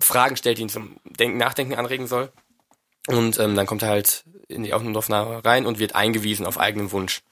[0.00, 2.32] Fragen stellt, die ihn zum Denken, Nachdenken anregen soll.
[3.08, 6.92] Und ähm, dann kommt er halt in die Aufnahme rein und wird eingewiesen auf eigenen
[6.92, 7.22] Wunsch.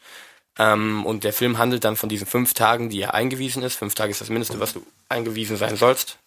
[0.59, 3.74] Ähm, und der Film handelt dann von diesen fünf Tagen, die er eingewiesen ist.
[3.74, 6.18] Fünf Tage ist das Mindeste, was du eingewiesen sein sollst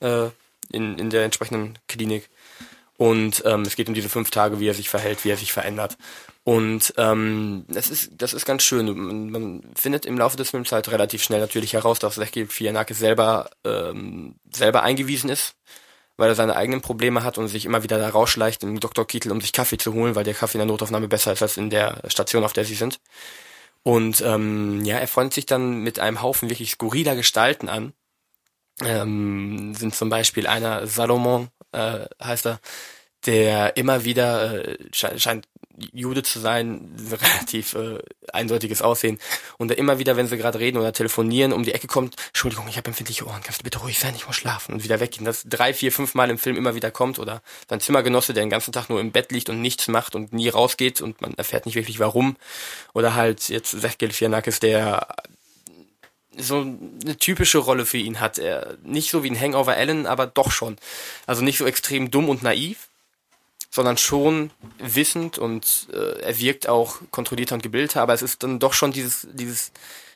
[0.00, 0.28] äh,
[0.72, 2.28] in, in der entsprechenden Klinik.
[2.96, 5.52] Und ähm, es geht um diese fünf Tage, wie er sich verhält, wie er sich
[5.52, 5.98] verändert.
[6.44, 8.86] Und ähm, das ist das ist ganz schön.
[8.86, 12.98] Man, man findet im Laufe des Films halt relativ schnell natürlich heraus, dass Sergei Fianakis
[12.98, 15.56] selber ähm, selber eingewiesen ist,
[16.16, 19.40] weil er seine eigenen Probleme hat und sich immer wieder da rausschleicht im Doktorkittel, um
[19.40, 22.00] sich Kaffee zu holen, weil der Kaffee in der Notaufnahme besser ist als in der
[22.06, 23.00] Station, auf der sie sind.
[23.86, 27.92] Und ähm, ja, er freundet sich dann mit einem Haufen wirklich skurriler Gestalten an.
[28.82, 32.60] Ähm, sind zum Beispiel einer Salomon, äh, heißt er,
[33.26, 35.46] der immer wieder äh, sche scheint
[35.92, 37.98] Jude zu sein, relativ äh,
[38.32, 39.18] eindeutiges Aussehen
[39.58, 42.76] und immer wieder, wenn sie gerade reden oder telefonieren, um die Ecke kommt, Entschuldigung, ich
[42.76, 45.24] habe empfindliche Ohren, kannst du bitte ruhig sein, ich muss schlafen und wieder weggehen.
[45.24, 48.50] Das drei, vier, fünf Mal im Film immer wieder kommt oder sein Zimmergenosse, der den
[48.50, 51.66] ganzen Tag nur im Bett liegt und nichts macht und nie rausgeht und man erfährt
[51.66, 52.36] nicht wirklich warum
[52.94, 55.06] oder halt jetzt Seth Galifianakis, der
[56.38, 58.38] so eine typische Rolle für ihn hat.
[58.38, 60.76] Er nicht so wie ein Hangover Allen, aber doch schon.
[61.26, 62.85] Also nicht so extrem dumm und naiv,
[63.76, 68.58] sondern schon wissend und äh, er wirkt auch kontrollierter und gebildeter, aber es ist dann
[68.58, 69.70] doch schon dieses dieses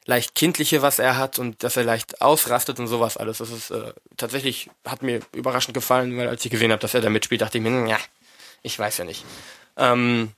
[0.07, 3.39] leicht kindliche, was er hat und dass er leicht ausrastet und sowas alles.
[3.39, 7.03] Das ist äh, tatsächlich hat mir überraschend gefallen, weil als ich gesehen habe, dass er
[7.03, 7.99] da mitspielt, dachte ich mir, ja,
[8.63, 9.25] ich weiß ja nicht.
[9.77, 10.33] Ähm,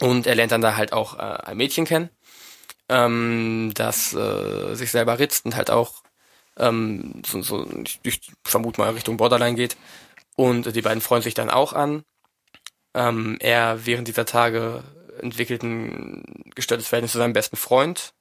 [0.00, 2.08] und er lernt dann da halt auch äh, ein Mädchen kennen,
[2.88, 6.02] ähm, das äh, sich selber ritzt und halt auch
[6.56, 9.76] ähm, so, so ich, ich vermute mal Richtung Borderline geht.
[10.34, 12.04] Und die beiden freuen sich dann auch an.
[12.94, 14.84] Ähm, er während dieser Tage
[15.20, 16.22] entwickelt ein
[16.54, 18.14] gestörtes Verhältnis zu seinem besten Freund.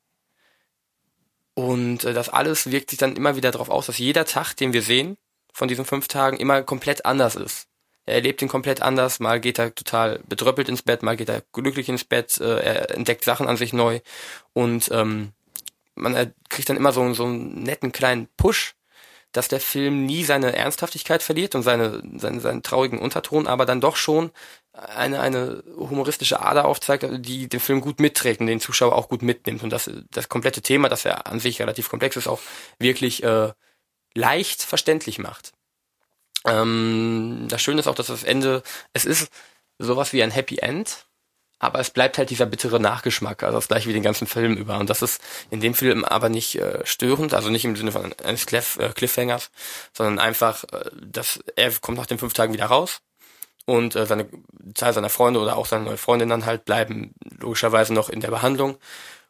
[1.53, 4.73] Und äh, das alles wirkt sich dann immer wieder darauf aus, dass jeder Tag, den
[4.73, 5.17] wir sehen,
[5.53, 7.67] von diesen fünf Tagen, immer komplett anders ist.
[8.05, 11.43] Er erlebt ihn komplett anders, mal geht er total bedröppelt ins Bett, mal geht er
[11.51, 13.99] glücklich ins Bett, äh, er entdeckt Sachen an sich neu
[14.53, 15.33] und ähm,
[15.95, 18.75] man kriegt dann immer so, so einen netten kleinen Push,
[19.37, 23.81] dass der Film nie seine Ernsthaftigkeit verliert und seine, seinen, seinen traurigen Unterton, aber dann
[23.81, 24.31] doch schon
[24.73, 29.21] eine, eine humoristische Ader aufzeigt, die den Film gut mitträgt und den Zuschauer auch gut
[29.21, 32.39] mitnimmt und das, das komplette Thema, das ja an sich relativ komplex ist, auch
[32.79, 33.51] wirklich äh,
[34.15, 35.53] leicht verständlich macht.
[36.45, 38.63] Ähm, das Schöne ist auch, dass das Ende,
[38.93, 39.31] es ist
[39.77, 41.05] sowas wie ein Happy End,
[41.59, 44.77] aber es bleibt halt dieser bittere Nachgeschmack, also das gleiche wie den ganzen Film über.
[44.77, 48.13] Und das ist in dem Film aber nicht äh, störend, also nicht im Sinne von
[48.23, 49.49] eines Cliff, äh, Cliffhangers,
[49.93, 53.01] sondern einfach, äh, dass er kommt nach den fünf Tagen wieder raus
[53.65, 54.27] und äh, seine
[54.75, 58.29] Zahl seiner Freunde oder auch seine neue Freundin dann halt bleiben logischerweise noch in der
[58.29, 58.77] Behandlung.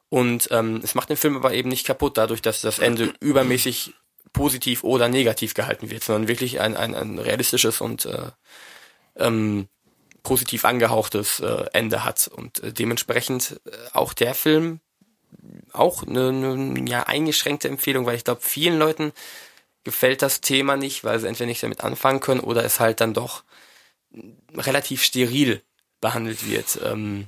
[0.09, 3.93] Und ähm, es macht den Film aber eben nicht kaputt, dadurch, dass das Ende übermäßig
[4.33, 8.31] positiv oder negativ gehalten wird, sondern wirklich ein, ein, ein realistisches und äh,
[9.15, 9.67] ähm,
[10.27, 12.27] positiv angehauchtes äh, Ende hat.
[12.27, 14.81] Und äh, dementsprechend äh, auch der Film
[15.71, 19.13] auch eine, eine ja, eingeschränkte Empfehlung, weil ich glaube, vielen Leuten
[19.85, 23.13] gefällt das Thema nicht, weil sie entweder nicht damit anfangen können oder es halt dann
[23.13, 23.45] doch
[24.53, 25.61] relativ steril
[26.01, 26.77] behandelt wird.
[26.83, 27.27] Ähm,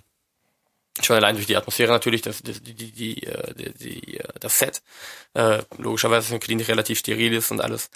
[1.01, 4.59] schon allein durch die Atmosphäre natürlich, das, die, die, die, äh, die, die, äh, das
[4.59, 4.81] Set.
[5.35, 7.91] Äh, logischerweise ist eine Klinik relativ steril ist und alles.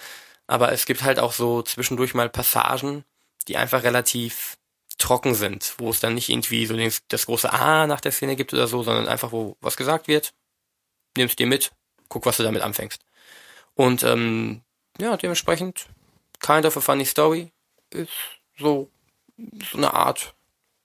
[0.48, 3.04] Aber es gibt halt auch so zwischendurch mal Passagen,
[3.50, 4.58] die einfach relativ
[4.98, 8.36] trocken sind, wo es dann nicht irgendwie so den, das große A nach der Szene
[8.36, 10.34] gibt oder so, sondern einfach, wo was gesagt wird,
[11.18, 11.72] nimmst dir mit,
[12.10, 13.02] guck, was du damit anfängst.
[13.76, 14.62] Und ähm,
[15.00, 15.88] ja, dementsprechend,
[16.40, 17.52] kind of a funny story,
[17.90, 18.12] ist
[18.60, 18.90] so,
[19.72, 20.34] so eine Art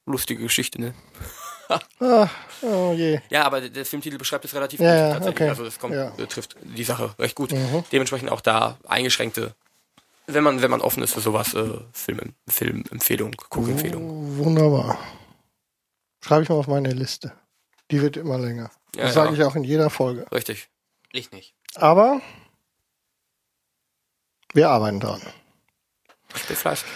[0.06, 0.94] lustige Geschichte, ne?
[2.00, 2.30] Ah,
[2.62, 3.20] oh je.
[3.28, 5.36] Ja, aber der Filmtitel beschreibt es relativ Ja, gut ja, tatsächlich.
[5.42, 5.48] okay.
[5.50, 6.14] Also das kommt, Ja.
[6.16, 7.52] äh, trifft die Sache recht gut.
[7.52, 7.84] Mhm.
[7.92, 9.54] Dementsprechend auch da eingeschränkte,
[10.28, 14.36] wenn man, wenn man offen ist für sowas, äh, Film, Filmempfehlung, Guckempfehlung.
[14.36, 14.98] Wunderbar.
[16.24, 17.32] Schreibe ich mal auf meine Liste.
[17.90, 18.70] Die wird immer länger.
[18.94, 19.34] Ja, das sage ja.
[19.34, 20.26] ich auch in jeder Folge.
[20.30, 20.68] Richtig.
[21.12, 21.54] Ich nicht.
[21.74, 22.20] Aber
[24.52, 25.22] wir arbeiten dran.
[26.34, 26.88] Ich bin fleißig.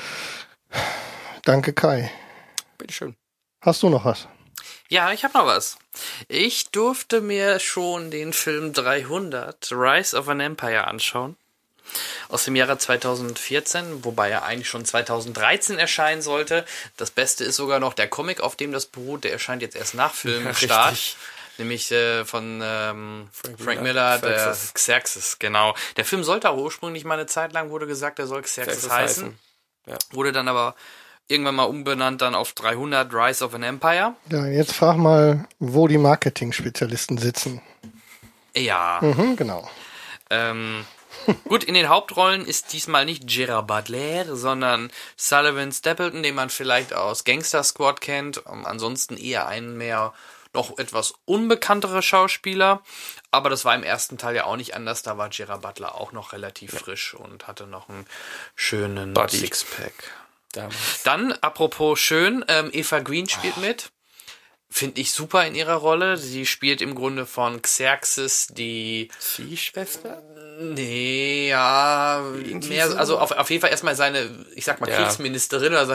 [1.44, 2.10] Danke, Kai.
[2.78, 3.16] Bitteschön.
[3.60, 4.28] Hast du noch was?
[4.88, 5.78] Ja, ich habe noch was.
[6.28, 11.36] Ich durfte mir schon den Film 300 Rise of an Empire anschauen.
[12.28, 16.64] Aus dem Jahre 2014, wobei er eigentlich schon 2013 erscheinen sollte.
[16.96, 19.24] Das Beste ist sogar noch der Comic, auf dem das beruht.
[19.24, 20.92] Der erscheint jetzt erst nach Filmstart.
[20.92, 21.16] richtig.
[21.58, 24.74] Nämlich äh, von ähm, Frank, Frank Miller, Miller, der Xerxes.
[24.74, 25.74] Xerxes, genau.
[25.96, 28.90] Der Film sollte auch ursprünglich mal eine Zeit lang, wurde gesagt, er soll Xerxes, Xerxes
[28.90, 29.24] heißen.
[29.26, 29.38] heißen.
[29.86, 29.98] Ja.
[30.12, 30.74] Wurde dann aber
[31.28, 34.14] irgendwann mal umbenannt dann auf 300 Rise of an Empire.
[34.30, 37.60] Ja, jetzt frag mal, wo die Marketing-Spezialisten sitzen.
[38.54, 38.98] Ja.
[39.00, 39.68] Mhm, genau.
[40.30, 40.84] Ähm,
[41.44, 46.92] gut, in den Hauptrollen ist diesmal nicht Gerard Butler, sondern Sullivan Stapleton, den man vielleicht
[46.94, 48.42] aus Gangster Squad kennt.
[48.48, 50.12] Ähm, ansonsten eher einen mehr
[50.54, 52.82] noch etwas unbekanntere Schauspieler.
[53.30, 55.02] Aber das war im ersten Teil ja auch nicht anders.
[55.02, 58.06] Da war Gerard Butler auch noch relativ frisch und hatte noch einen
[58.54, 59.38] schönen Body.
[59.38, 59.94] Sixpack.
[60.52, 61.02] Damals.
[61.04, 63.90] Dann, apropos schön, ähm, Eva Green spielt mit.
[64.74, 66.16] Finde ich super in ihrer Rolle.
[66.16, 70.22] Sie spielt im Grunde von Xerxes die Ziehschwester?
[70.60, 72.24] Nee, ja,
[72.68, 72.96] mehr, so?
[72.96, 74.96] also auf, auf jeden Fall erstmal seine, ich sag mal, Ja.
[74.96, 75.94] Kriegsministerin, also,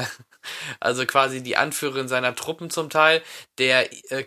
[0.80, 3.24] also quasi die Anführerin seiner Truppen zum Teil.
[3.58, 4.26] Der, äh,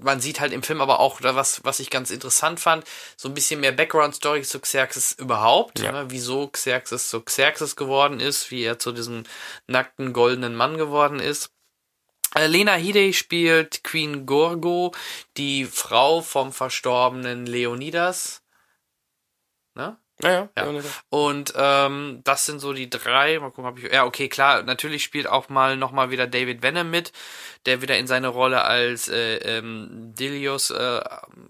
[0.00, 2.84] man sieht halt im Film aber auch, da was, was ich ganz interessant fand,
[3.16, 5.92] so ein bisschen mehr Background-Story zu Xerxes überhaupt, Ja.
[5.92, 9.24] ne, wieso Xerxes zu Xerxes geworden ist, wie er zu diesem
[9.66, 11.50] nackten goldenen Mann geworden ist.
[12.34, 14.92] Äh, Lena Headey spielt Queen Gorgo,
[15.36, 18.42] die Frau vom verstorbenen Leonidas.
[19.74, 19.98] Ne?
[20.20, 20.70] Naja, Ja.
[20.72, 20.82] ja.
[21.10, 23.38] Und ähm, das sind so die drei.
[23.38, 23.92] Mal gucken, ob ich.
[23.92, 24.62] Ja, okay, klar.
[24.64, 27.12] Natürlich spielt auch mal noch mal wieder David Venom mit,
[27.66, 31.00] der wieder in seine Rolle als äh, ähm, Dilius äh,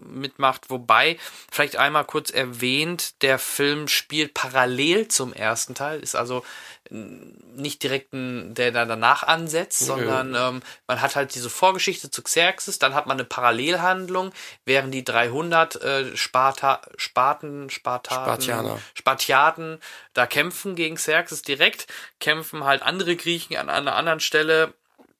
[0.04, 0.70] mitmacht.
[0.70, 1.18] Wobei
[1.50, 6.44] vielleicht einmal kurz erwähnt, der Film spielt parallel zum ersten Teil, ist also
[6.90, 12.22] nicht direkt ein, der da danach ansetzt, sondern ähm, man hat halt diese Vorgeschichte zu
[12.22, 14.32] Xerxes, dann hat man eine Parallelhandlung,
[14.64, 18.78] während die 300 äh, Sparta, Sparten, Spartaten, Spartianer.
[18.94, 19.80] Spartiaten
[20.14, 21.86] da kämpfen gegen Xerxes direkt,
[22.20, 24.72] kämpfen halt andere Griechen an, an einer anderen Stelle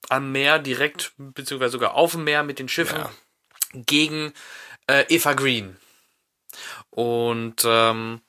[0.09, 3.11] am Meer direkt, beziehungsweise sogar auf dem Meer mit den Schiffen Ja.
[3.75, 4.33] gegen
[4.87, 5.77] äh, Eva Green.
[6.91, 8.21] Und ähm,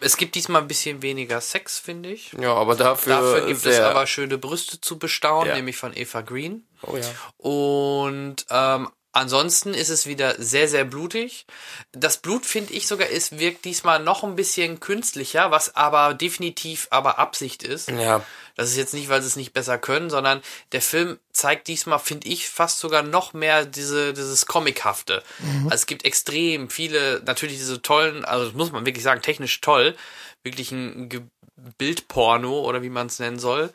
[0.00, 2.32] es gibt diesmal ein bisschen weniger Sex, finde ich.
[2.34, 5.54] Ja, aber dafür, Dafür gibt es aber schöne Brüste zu bestaunen, Ja.
[5.56, 6.66] nämlich von Eva Green.
[6.82, 7.10] Oh ja.
[7.38, 11.46] Und ähm, ansonsten ist es wieder sehr, sehr blutig.
[11.92, 16.88] Das Blut, finde ich sogar, ist, wirkt diesmal noch ein bisschen künstlicher, was aber definitiv
[16.90, 17.90] aber Absicht ist.
[17.90, 18.24] Ja,
[18.56, 20.42] Das ist jetzt nicht, weil sie es nicht besser können, sondern
[20.72, 25.22] der Film zeigt diesmal, finde ich, fast sogar noch mehr diese, dieses Comichafte.
[25.64, 29.60] Also es gibt extrem viele, natürlich diese tollen, also das muss man wirklich sagen, technisch
[29.60, 29.96] toll,
[30.42, 31.30] wirklich ein
[31.78, 33.72] Bildporno oder wie man es nennen soll.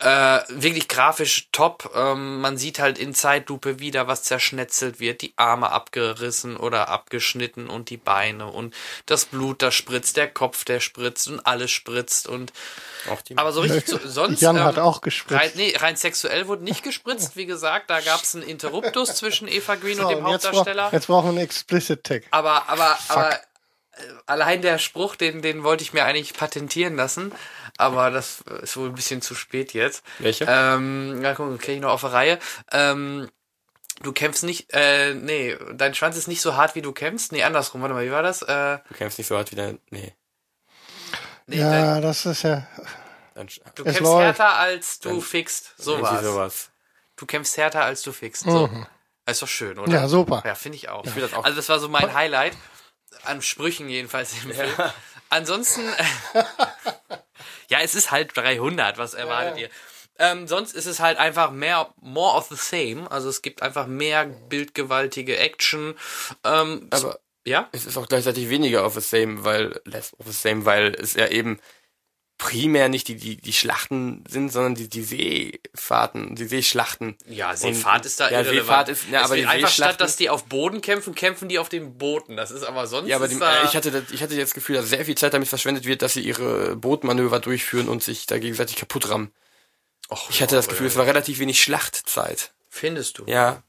[0.00, 1.90] Äh, wirklich grafisch top.
[1.94, 7.68] Ähm, man sieht halt in Zeitlupe wieder, was zerschnetzelt wird, die Arme abgerissen oder abgeschnitten
[7.68, 8.74] und die Beine und
[9.04, 12.50] das Blut, das spritzt, der Kopf, der spritzt und alles spritzt und
[13.36, 14.40] aber so richtig so, sonst.
[14.40, 15.40] Jan ähm, hat auch gespritzt.
[15.40, 17.90] Rein, nee, rein sexuell wurde nicht gespritzt, wie gesagt.
[17.90, 20.84] Da gab es einen Interruptus zwischen Eva Green So, und dem und jetzt, Hauptdarsteller.
[20.84, 22.22] brauch, jetzt brauchen wir einen Explicit Tag.
[22.30, 23.38] Aber, aber, aber äh,
[24.26, 27.32] allein der Spruch, den, den wollte ich mir eigentlich patentieren lassen.
[27.76, 30.02] Aber das ist wohl ein bisschen zu spät jetzt.
[30.18, 30.44] Welche?
[30.48, 32.38] Ähm, ja, guck, kriege ich noch auf der Reihe.
[32.72, 33.28] Ähm,
[34.02, 37.32] du kämpfst nicht, äh, nee, dein Schwanz ist nicht so hart, wie du kämpfst.
[37.32, 38.42] Nee, andersrum, warte mal, wie war das?
[38.42, 39.78] Äh, du kämpfst nicht so hart wie dein.
[39.90, 40.14] Nee.
[41.46, 42.66] nee, dein, Ja, das ist ja.
[43.34, 44.38] Dann, du kämpfst läuft.
[44.38, 45.74] härter, als du fixt.
[45.78, 46.22] irgendwie Sowas.
[46.24, 46.70] sowas.
[47.16, 48.44] Du kämpfst härter, als du fixt.
[48.44, 48.68] So.
[49.26, 49.92] Das ist doch schön, oder?
[49.92, 50.42] Ja, super.
[50.44, 51.04] Ja, finde ich auch.
[51.06, 52.54] find das auch- Also das war so mein Highlight.
[53.24, 54.74] An Sprüchen jedenfalls im Film.
[55.28, 55.82] Ansonsten,
[57.68, 59.70] ja, es ist halt 300, was erwartet ihr?
[60.18, 63.10] Ähm, sonst ist es halt einfach mehr, more of the same.
[63.10, 65.94] Also es gibt einfach mehr bildgewaltige Action.
[66.44, 67.68] Ähm, Aber ja?
[67.72, 71.14] es ist auch gleichzeitig weniger of the same, weil less of the same, weil es
[71.14, 71.58] ja eben
[72.40, 77.16] primär nicht die, die, die Schlachten sind, sondern die, die Seefahrten, die Seeschlachten.
[77.26, 78.86] Ja, Und- Seefahrt ist da ja, irrelevant.
[78.86, 81.68] Seefahrt ist, ja, aber die einfach statt, dass die auf Boden kämpfen, kämpfen die auf
[81.68, 82.36] den Booten.
[82.38, 84.76] Das ist aber sonst ja, aber die, da, ich hatte das, ich hatte das Gefühl,
[84.76, 88.38] dass sehr viel Zeit damit verschwendet wird, dass sie ihre Bootmanöver durchführen und sich da
[88.38, 89.30] gegenseitig kaputt rammen.
[90.10, 92.52] Och, Ich hatte das Gefühl, es war relativ wenig Schlachtzeit.
[92.70, 93.24] Findest du?
[93.26, 93.62] Ja.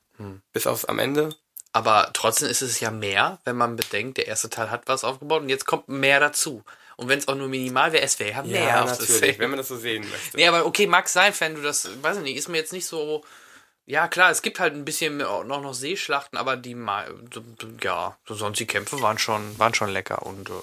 [0.54, 1.36] Bis aufs am Ende.
[1.74, 5.42] Aber trotzdem ist es ja mehr, wenn man bedenkt, der erste Teil hat was aufgebaut
[5.42, 6.64] und jetzt kommt mehr dazu.
[7.02, 8.84] Und wenn es auch nur minimal wäre, es wäre ja mehr.
[8.86, 9.40] das Feld.
[9.40, 10.38] wenn man das so sehen möchte.
[10.38, 12.86] Nee, aber okay, mag sein, wenn du das, weiß ich nicht, ist mir jetzt nicht
[12.86, 13.24] so.
[13.88, 16.78] Ja, klar, es gibt halt ein bisschen noch, noch Seeschlachten, aber die,
[17.82, 20.54] ja, so sonst die Kämpfe waren schon, waren schon lecker und, äh,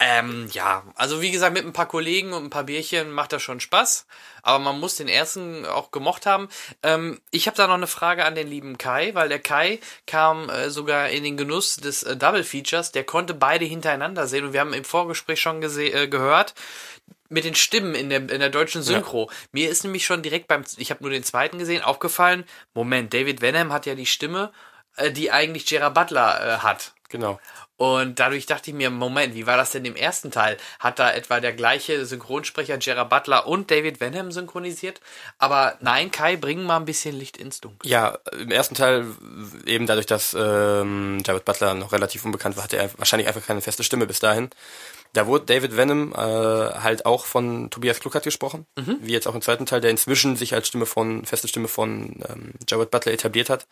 [0.00, 3.42] ähm, ja, also wie gesagt, mit ein paar Kollegen und ein paar Bierchen macht das
[3.42, 4.06] schon Spaß,
[4.42, 6.48] aber man muss den ersten auch gemocht haben.
[6.82, 10.48] Ähm, ich habe da noch eine Frage an den lieben Kai, weil der Kai kam
[10.48, 14.52] äh, sogar in den Genuss des äh, Double Features, der konnte beide hintereinander sehen und
[14.54, 16.54] wir haben im Vorgespräch schon äh, gehört,
[17.28, 19.30] mit den Stimmen in der, in der deutschen Synchro.
[19.52, 23.40] Mir ist nämlich schon direkt beim, ich habe nur den zweiten gesehen, aufgefallen, Moment, David
[23.40, 24.52] Venom hat ja die Stimme,
[24.96, 26.92] äh, die eigentlich Gerard Butler äh, hat.
[27.08, 27.40] Genau.
[27.76, 30.56] Und dadurch dachte ich mir, Moment, wie war das denn im ersten Teil?
[30.80, 35.00] Hat da etwa der gleiche Synchronsprecher Gerard Butler und David Venom synchronisiert?
[35.38, 37.88] Aber nein, Kai, bring mal ein bisschen Licht ins Dunkel.
[37.88, 39.06] Ja, im ersten Teil,
[39.64, 43.60] eben dadurch, dass ähm, Jared Butler noch relativ unbekannt war, hatte er wahrscheinlich einfach keine
[43.62, 44.50] feste Stimme bis dahin.
[45.12, 48.66] Da wurde David Venom äh, halt auch von Tobias Kluckert gesprochen,
[49.00, 52.22] wie jetzt auch im zweiten Teil, der inzwischen sich als Stimme von, feste Stimme von
[52.28, 53.66] ähm, Jared Butler etabliert hat.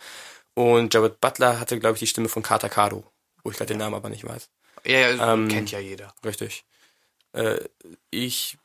[0.55, 3.05] Und Jared Butler hatte, glaube ich, die Stimme von Carter Cardo,
[3.43, 4.49] wo ich gerade den Namen aber nicht weiß.
[4.85, 6.15] Ja, ja Ähm, kennt ja jeder.
[6.25, 6.65] Richtig.
[7.33, 7.61] Äh,
[8.11, 8.57] ich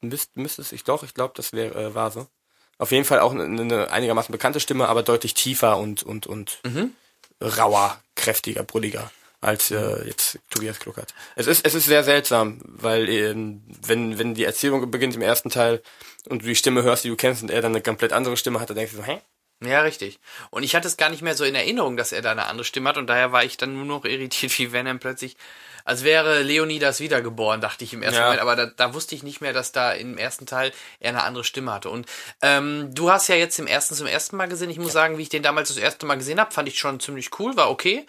[0.00, 2.26] müsste müsst es, ich glaube, ich glaube, das wäre äh, war so.
[2.78, 6.60] Auf jeden Fall auch eine, eine einigermaßen bekannte Stimme, aber deutlich tiefer und und und
[7.40, 9.10] rauer, kräftiger, brülliger
[9.42, 11.12] als äh, jetzt Tobias Kluckert.
[11.36, 15.50] Es ist es ist sehr seltsam, weil ähm, wenn wenn die Erzählung beginnt im ersten
[15.50, 15.82] Teil
[16.28, 18.60] und du die Stimme hörst, die du kennst und er dann eine komplett andere Stimme
[18.60, 19.20] hat, dann denkst du so, hä?
[19.64, 20.18] Ja, richtig.
[20.50, 22.64] Und ich hatte es gar nicht mehr so in Erinnerung, dass er da eine andere
[22.64, 25.36] Stimme hat und daher war ich dann nur noch irritiert, wie Venom plötzlich,
[25.84, 28.24] als wäre Leonidas wiedergeboren, dachte ich im ersten Ja.
[28.24, 31.22] Moment, aber da, da wusste ich nicht mehr, dass da im ersten Teil er eine
[31.24, 31.90] andere Stimme hatte.
[31.90, 32.06] Und
[32.40, 35.22] ähm, du hast ja jetzt im ersten zum ersten Mal gesehen, ich muss sagen, wie
[35.22, 38.06] ich den damals das erste Mal gesehen habe, fand ich schon ziemlich cool, war okay.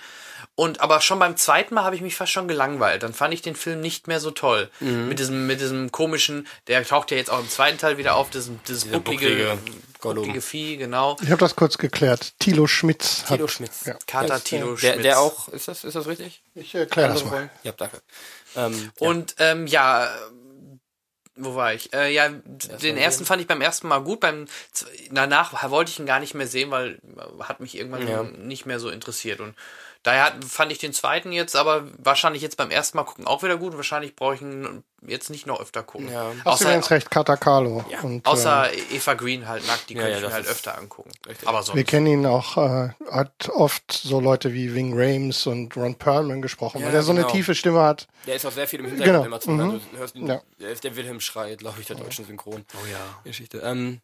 [0.56, 3.02] Und aber schon beim zweiten Mal habe ich mich fast schon gelangweilt.
[3.02, 4.70] Dann fand ich den Film nicht mehr so toll.
[4.82, 5.08] Mhm.
[5.08, 8.30] Mit diesem, mit diesem komischen, der taucht ja jetzt auch im zweiten Teil wieder auf,
[8.30, 9.58] dieses, dieses bucklige,
[10.00, 11.18] bucklige Vieh, genau.
[11.24, 12.34] Ich habe das kurz geklärt.
[12.38, 13.38] Thilo Schmitz hat.
[13.38, 13.86] Tilo Schmitz.
[13.86, 13.96] Ja.
[14.06, 15.02] Kater Das, Tilo der, Schmitz.
[15.04, 16.44] der auch, ist das, ist das richtig?
[16.54, 17.50] Ich erkläre das mal.
[17.64, 18.02] Ja, danke.
[18.56, 19.08] Ähm, ja.
[19.08, 20.08] Und ähm, ja,
[21.36, 21.92] wo war ich?
[21.94, 24.20] Äh, ja, den ersten fand ich beim ersten Mal gut.
[24.20, 27.00] Beim z- danach wollte ich ihn gar nicht mehr sehen, weil
[27.40, 28.22] hat mich irgendwann Ja.
[28.22, 29.40] nicht mehr so interessiert.
[29.40, 29.56] Und
[30.04, 33.58] daher fand ich den zweiten jetzt, aber wahrscheinlich jetzt beim ersten Mal gucken auch wieder
[33.58, 33.72] gut.
[33.72, 36.10] Und wahrscheinlich brauche ich ihn jetzt nicht noch öfter gucken.
[36.12, 36.28] Ja.
[36.30, 37.84] Hast du Außer, übrigens recht, Kata Carlo.
[37.90, 40.78] Ja, Und, außer Eva Green halt nackt, die Ja, könnte ja, ich mir halt öfter
[40.78, 41.12] angucken.
[41.28, 41.48] richtig.
[41.48, 41.88] Aber äh, wir sonst.
[41.88, 46.80] kennen ihn auch, äh, hat oft so Leute wie Wing Rames und Ron Perlman gesprochen,
[46.82, 47.34] Ja, weil er so eine genau.
[47.34, 48.08] tiefe Stimme hat.
[48.28, 49.26] Der ist auch sehr viel im Hintergrund Genau.
[49.26, 49.58] immer zu Mhm.
[49.60, 49.82] hören.
[49.92, 50.42] Du hörst ihn, Ja.
[50.60, 52.64] Der ist der Wilhelm Schrei, glaube ich, der deutschen Synchron.
[52.76, 53.00] Oh ja.
[53.26, 53.60] Geschichte.
[53.60, 54.00] Ähm,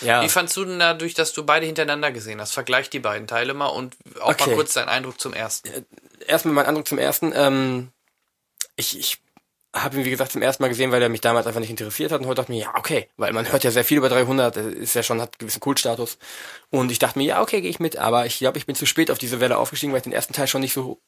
[0.00, 0.22] ja.
[0.22, 2.52] Wie fandst du denn dadurch, dass du beide hintereinander gesehen hast?
[2.52, 4.46] Vergleich die beiden Teile mal und auch Okay.
[4.50, 5.86] mal kurz deinen Eindruck zum ersten.
[6.26, 7.32] Erstmal mein Eindruck zum ersten.
[7.34, 7.90] Ähm,
[8.76, 9.18] ich ich
[9.74, 12.10] habe ihn, wie gesagt, zum ersten Mal gesehen, weil er mich damals einfach nicht interessiert
[12.10, 12.20] hat.
[12.20, 13.08] Und heute dachte ich mir, ja, okay.
[13.16, 14.56] Weil man hört ja sehr viel über 300.
[14.56, 16.18] Das ist ja schon, hat einen gewissen Kultstatus.
[16.70, 17.96] Und ich dachte mir, ja, okay, gehe ich mit.
[17.96, 20.32] Aber ich glaube, ich bin zu spät auf diese Welle aufgestiegen, weil ich den ersten
[20.32, 21.00] Teil schon nicht so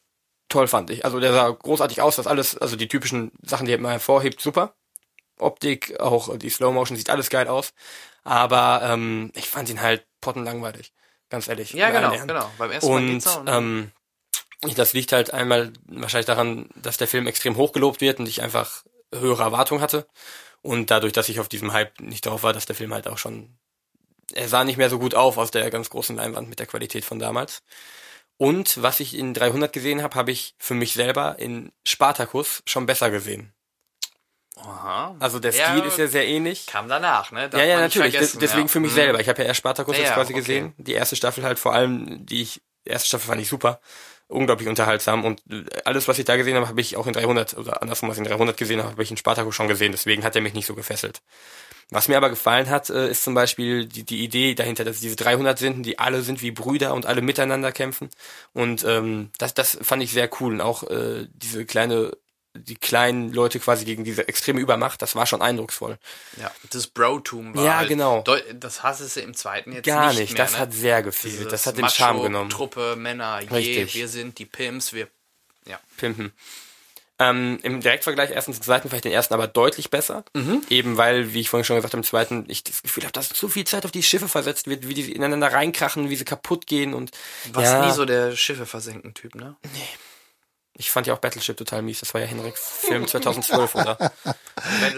[0.48, 0.90] toll fand.
[0.90, 3.90] Ich, also der sah großartig aus, das alles, also die typischen Sachen, die er immer
[3.90, 4.74] hervorhebt, super.
[5.42, 7.72] Optik, auch die Slow Motion, sieht alles geil aus.
[8.24, 10.92] Aber ähm, ich fand ihn halt pottenlangweilig.
[11.28, 11.72] Ganz ehrlich.
[11.72, 12.50] Ja, genau, genau.
[12.58, 13.44] Beim ersten Mal Und geht's noch.
[13.44, 13.52] ne?
[13.52, 13.92] ähm,
[14.76, 18.42] das liegt halt einmal wahrscheinlich daran, dass der Film extrem hoch gelobt wird und ich
[18.42, 20.06] einfach höhere Erwartungen hatte.
[20.60, 23.18] Und dadurch, dass ich auf diesem Hype nicht drauf war, dass der Film halt auch
[23.18, 23.58] schon,
[24.32, 27.04] er sah nicht mehr so gut auf aus der ganz großen Leinwand mit der Qualität
[27.04, 27.62] von damals.
[28.36, 32.86] Und was ich in 300 gesehen habe, habe ich für mich selber in Spartacus schon
[32.86, 33.51] besser gesehen.
[34.56, 35.16] Aha.
[35.18, 36.66] Also der Ja, Stil ist ja sehr ähnlich.
[36.66, 37.48] Kam danach, ne?
[37.48, 38.16] Darf ja, ja, natürlich.
[38.16, 38.68] Des- deswegen ja.
[38.68, 38.96] für mich Mhm.
[38.96, 39.20] selber.
[39.20, 40.40] Ich habe ja erst Spartacus Ja, jetzt ja, quasi okay.
[40.40, 40.72] gesehen.
[40.76, 43.80] Die erste Staffel halt vor allem, die ich, die erste Staffel fand ich super.
[44.28, 45.24] Unglaublich unterhaltsam.
[45.24, 48.08] Und äh, alles, was ich da gesehen habe, habe ich auch in 300, oder andersrum,
[48.08, 49.92] was ich in 300 gesehen habe, habe ich in Spartacus schon gesehen.
[49.92, 51.22] Deswegen hat er mich nicht so gefesselt.
[51.90, 55.16] Was mir aber gefallen hat, äh, ist zum Beispiel die, die Idee dahinter, dass diese
[55.16, 58.08] 300 sind, die alle sind wie Brüder und alle miteinander kämpfen.
[58.54, 60.54] Und ähm, das, das fand ich sehr cool.
[60.54, 62.12] Und auch äh, diese kleine,
[62.54, 65.98] die kleinen Leute quasi gegen diese extreme Übermacht, das war schon eindrucksvoll.
[66.36, 68.22] Ja, das Brotum war Ja, halt genau.
[68.54, 70.32] Das hassest du im zweiten jetzt Gar nicht, nicht.
[70.34, 70.58] mehr, das ne?
[70.58, 71.34] hat sehr gefehlt.
[71.34, 72.50] Dieses Das hat den Charme Macho, genommen.
[72.50, 73.94] Truppe, Männer, je, Richtig.
[73.94, 75.08] wir sind die Pimps, wir,
[75.66, 75.80] ja.
[75.96, 76.32] Pimpen.
[77.18, 80.24] Ähm, Im Direktvergleich erstens und zweiten ich den ersten aber deutlich besser.
[80.34, 80.62] Mhm.
[80.70, 83.28] Eben weil, wie ich vorhin schon gesagt habe, im zweiten ich das Gefühl habe, dass
[83.28, 86.66] so viel Zeit auf die Schiffe versetzt wird, wie die ineinander reinkrachen, wie sie kaputt
[86.66, 87.12] gehen und
[87.52, 89.56] Was ja, nie so der Schiffe versenken Typ, ne?
[90.74, 92.00] Ich fand ja auch Battleship total mies.
[92.00, 94.12] Das war ja Henriks Film 2012, oder?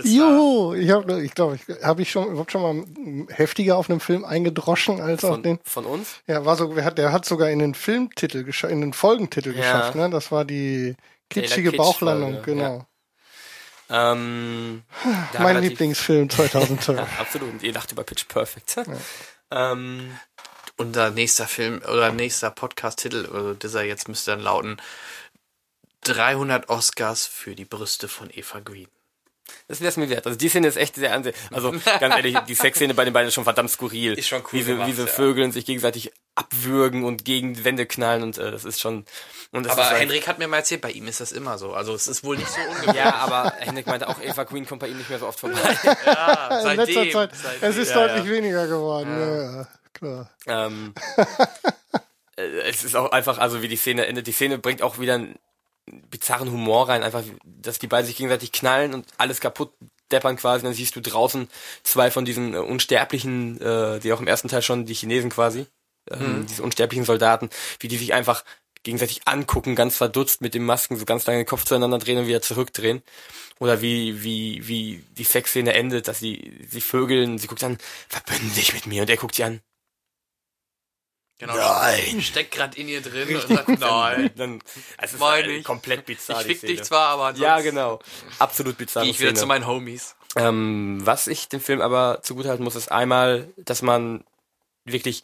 [0.04, 3.98] Juhu, ich habe, ich glaube, ich habe ich schon, überhaupt schon mal heftiger auf einem
[4.00, 5.58] Film eingedroschen als auf Von, den.
[5.64, 6.20] von uns?
[6.26, 9.50] Ja, war so, der hat, der hat sogar in den Filmtitel geschafft, in den Folgentitel
[9.50, 9.56] Ja.
[9.56, 10.10] geschafft, ne?
[10.10, 10.94] Das war die
[11.28, 12.86] kitschige Kitsch-Folge, Bauchlandung, genau.
[13.90, 14.82] Ähm,
[15.32, 16.98] da Mein Lieblingsfilm 2012.
[16.98, 17.50] Ja, absolut.
[17.52, 18.76] Und ihr lacht über Pitch Perfect.
[19.50, 20.18] Ähm,
[20.76, 24.78] Unser nächster Film oder nächster Podcast-Titel, also dieser jetzt müsste dann lauten
[26.04, 28.88] 300 Oscars für die Brüste von Eva Green.
[29.68, 30.26] das wäre es mir wert.
[30.26, 31.32] Also die Szene ist echt sehr anseh.
[31.52, 34.14] Also ganz ehrlich, die Sexszene bei den beiden ist schon verdammt skurril.
[34.14, 35.06] Ist schon cool Wie sie, gemacht, wie sie ja.
[35.06, 39.04] Vögeln sich gegenseitig abwürgen und gegen die Wände knallen und äh, das ist schon.
[39.52, 41.58] Und das Aber ist halt, Henrik hat mir mal erzählt, bei ihm ist das immer
[41.58, 41.72] so.
[41.74, 42.96] Also es ist wohl nicht so ungewöhnlich.
[42.96, 45.58] Ja, aber Henrik meinte auch, Eva Queen kommt bei ihm nicht mehr so oft vorbei.
[46.06, 47.30] Ja, in letzter seitdem, Zeit.
[47.36, 47.68] seitdem.
[47.70, 48.30] Es ist Ja, deutlich ja.
[48.30, 49.10] weniger geworden.
[49.10, 49.52] Ja.
[49.60, 50.30] Ja, klar.
[50.46, 50.94] ähm,
[52.36, 54.26] äh, es ist auch einfach, also wie die Szene endet.
[54.26, 55.38] Die Szene bringt auch wieder einen
[56.10, 59.72] bizarren Humor rein, einfach, dass die beiden sich gegenseitig knallen und alles kaputt
[60.10, 60.64] deppern quasi.
[60.64, 61.48] Dann siehst du draußen
[61.82, 65.66] zwei von diesen äh, Unsterblichen, äh, die auch im ersten Teil schon, die Chinesen quasi,
[66.10, 68.44] ähm, diese unsterblichen Soldaten, wie die sich einfach
[68.82, 72.26] gegenseitig angucken, ganz verdutzt mit den Masken, so ganz lange den Kopf zueinander drehen und
[72.26, 73.02] wieder zurückdrehen.
[73.58, 77.78] Oder wie, wie, wie die Sexszene endet, dass sie, sie vögeln, sie guckt an,
[78.08, 79.60] verbünden dich mit mir und er guckt sie an,
[81.38, 81.56] Genau.
[81.56, 82.20] Nein.
[82.22, 84.30] Steckt gerade in ihr drin und sagt, nein.
[84.36, 84.62] Dann,
[84.98, 85.64] es ist Meine halt ich.
[85.64, 86.40] komplett bizarr.
[86.42, 86.72] Ich fick Szene.
[86.74, 87.98] dich zwar, aber Ja, genau.
[88.38, 89.02] Absolut bizarr.
[89.02, 90.14] Gehe ich wieder zu meinen Homies.
[90.36, 94.24] ähm, Was ich dem Film aber zugutehalten muss, ist einmal, dass man
[94.84, 95.22] wirklich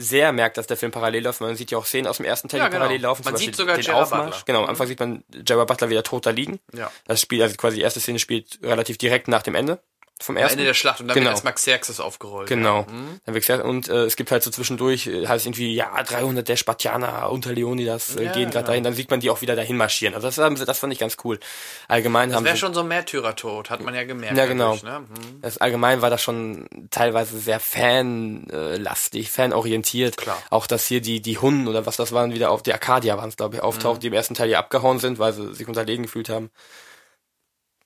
[0.00, 1.40] sehr merkt, dass der Film parallel läuft.
[1.40, 2.82] Man sieht ja auch Szenen aus dem ersten Teil, Ja, die genau.
[2.84, 3.24] parallel laufen.
[3.24, 4.24] Man zum sieht Beispiel sogar den Gerard Aufmarsch.
[4.30, 4.42] Butler.
[4.46, 6.60] Genau, am Anfang sieht man Gerard Butler wieder tot da liegen.
[6.72, 6.92] Ja.
[7.06, 9.80] Das Spiel, also quasi die erste Szene spielt relativ direkt nach dem Ende
[10.22, 10.58] vom Am ersten.
[10.58, 11.26] Ende der Schlacht und dann Genau.
[11.26, 12.48] wird erstmal Xerxes aufgerollt.
[12.48, 12.86] Genau.
[12.88, 12.92] Ja.
[12.92, 13.20] Mhm.
[13.24, 16.48] Dann wird's ja- Und äh, es gibt halt so zwischendurch, äh, heißt irgendwie, ja, 300
[16.48, 18.66] der Spartianer unter Leonidas äh, Ja, gehen gerade genau.
[18.66, 18.84] dahin.
[18.84, 20.14] Dann sieht man die auch wieder dahin marschieren.
[20.14, 21.38] Also das, haben sie- das fand ich ganz cool.
[21.86, 24.36] Allgemein Das haben wäre sie, schon so ein Märtyrertod, hat man ja gemerkt.
[24.36, 24.76] Ja, genau.
[24.76, 25.00] dadurch, Ne?
[25.00, 25.40] Mhm.
[25.40, 30.16] das allgemein war das schon teilweise sehr fanlastig, fanorientiert.
[30.16, 30.40] Klar.
[30.50, 33.28] Auch dass hier die, die Hunden oder was das waren, wieder auf die Arcadia waren
[33.28, 33.68] es, glaube ich, Mhm.
[33.68, 36.50] auftaucht, die im ersten Teil hier abgehauen sind, weil sie sich unterlegen gefühlt haben.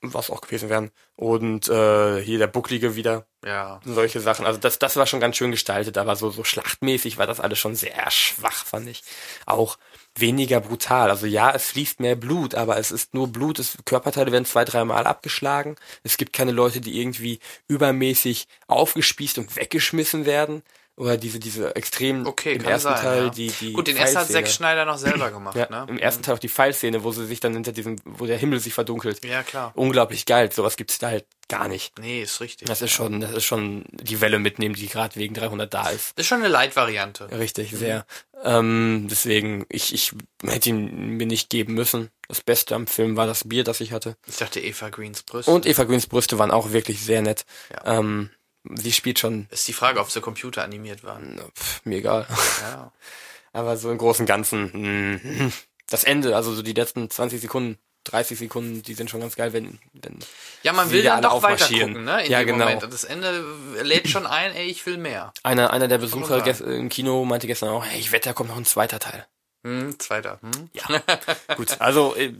[0.05, 0.91] Was auch gewesen wären.
[1.15, 3.27] Und äh, hier der Bucklige wieder.
[3.45, 3.81] Ja.
[3.85, 4.47] solche Sachen.
[4.47, 7.59] Also das, das war schon ganz schön gestaltet, aber so, so schlachtmäßig war das alles
[7.59, 9.03] schon sehr schwach, fand ich.
[9.47, 9.79] Auch
[10.17, 11.11] weniger brutal.
[11.11, 14.65] Also ja, es fließt mehr Blut, aber es ist nur Blut, es, Körperteile werden zwei,
[14.65, 15.77] dreimal abgeschlagen.
[16.03, 20.63] Es gibt keine Leute, die irgendwie übermäßig aufgespießt und weggeschmissen werden.
[20.97, 23.31] Oder diese, diese extrem Okay, im ersten sein, Teil ja.
[23.31, 24.29] die, die Gut, den ersten hat.
[24.29, 25.87] Zack Schneider noch selber gemacht, Ja, ne?
[25.89, 28.61] Im ersten Teil auch die Pfeilszene, wo sie sich dann hinter diesem, wo der Himmel
[28.61, 29.25] sich verdunkelt.
[29.25, 29.73] Ja, klar.
[29.75, 30.53] Unglaublich geil.
[30.53, 31.99] Sowas gibt's da halt gar nicht.
[31.99, 32.69] Nee, ist richtig.
[32.69, 36.13] Das ist schon, das ist schon die Welle mitnehmen, die gerade wegen 300 da ist.
[36.17, 37.31] Das ist schon eine Light-Variante.
[37.39, 38.05] Richtig, sehr.
[38.45, 40.13] Ähm, deswegen, ich, ich
[40.45, 42.11] hätte ihn mir nicht geben müssen.
[42.29, 44.17] Das Beste am Film war das Bier, das ich hatte.
[44.27, 45.51] Ich dachte Eva Greens Brüste.
[45.51, 47.45] Und Eva Greens Brüste waren auch wirklich sehr nett.
[47.71, 47.99] Ja.
[47.99, 48.31] Ähm,
[48.65, 51.41] sie spielt schon, ist die Frage, ob sie Computer animiert waren.
[51.55, 52.27] pff, mir egal.
[52.63, 52.93] Ja.
[53.53, 55.53] Aber so im Großen und Ganzen, mm,
[55.91, 59.53] das Ende, also so die letzten 20 Sekunden, 30 Sekunden, die sind schon ganz geil,
[59.53, 60.19] wenn, wenn
[60.63, 62.25] Ja, man will dann doch weiter gucken, ne?
[62.25, 62.65] In Ja, genau.
[62.65, 62.83] Moment.
[62.83, 63.45] Und das Ende
[63.83, 65.33] lädt schon ein, ey, ich will mehr.
[65.43, 68.57] einer, einer der Besucher im Kino meinte gestern auch, hey, ich wette, da kommt noch
[68.57, 69.27] ein zweiter Teil.
[69.65, 70.41] Hm, zweiter.
[70.43, 70.71] Hm?
[70.73, 71.03] Ja,
[71.57, 72.33] gut, also, äh,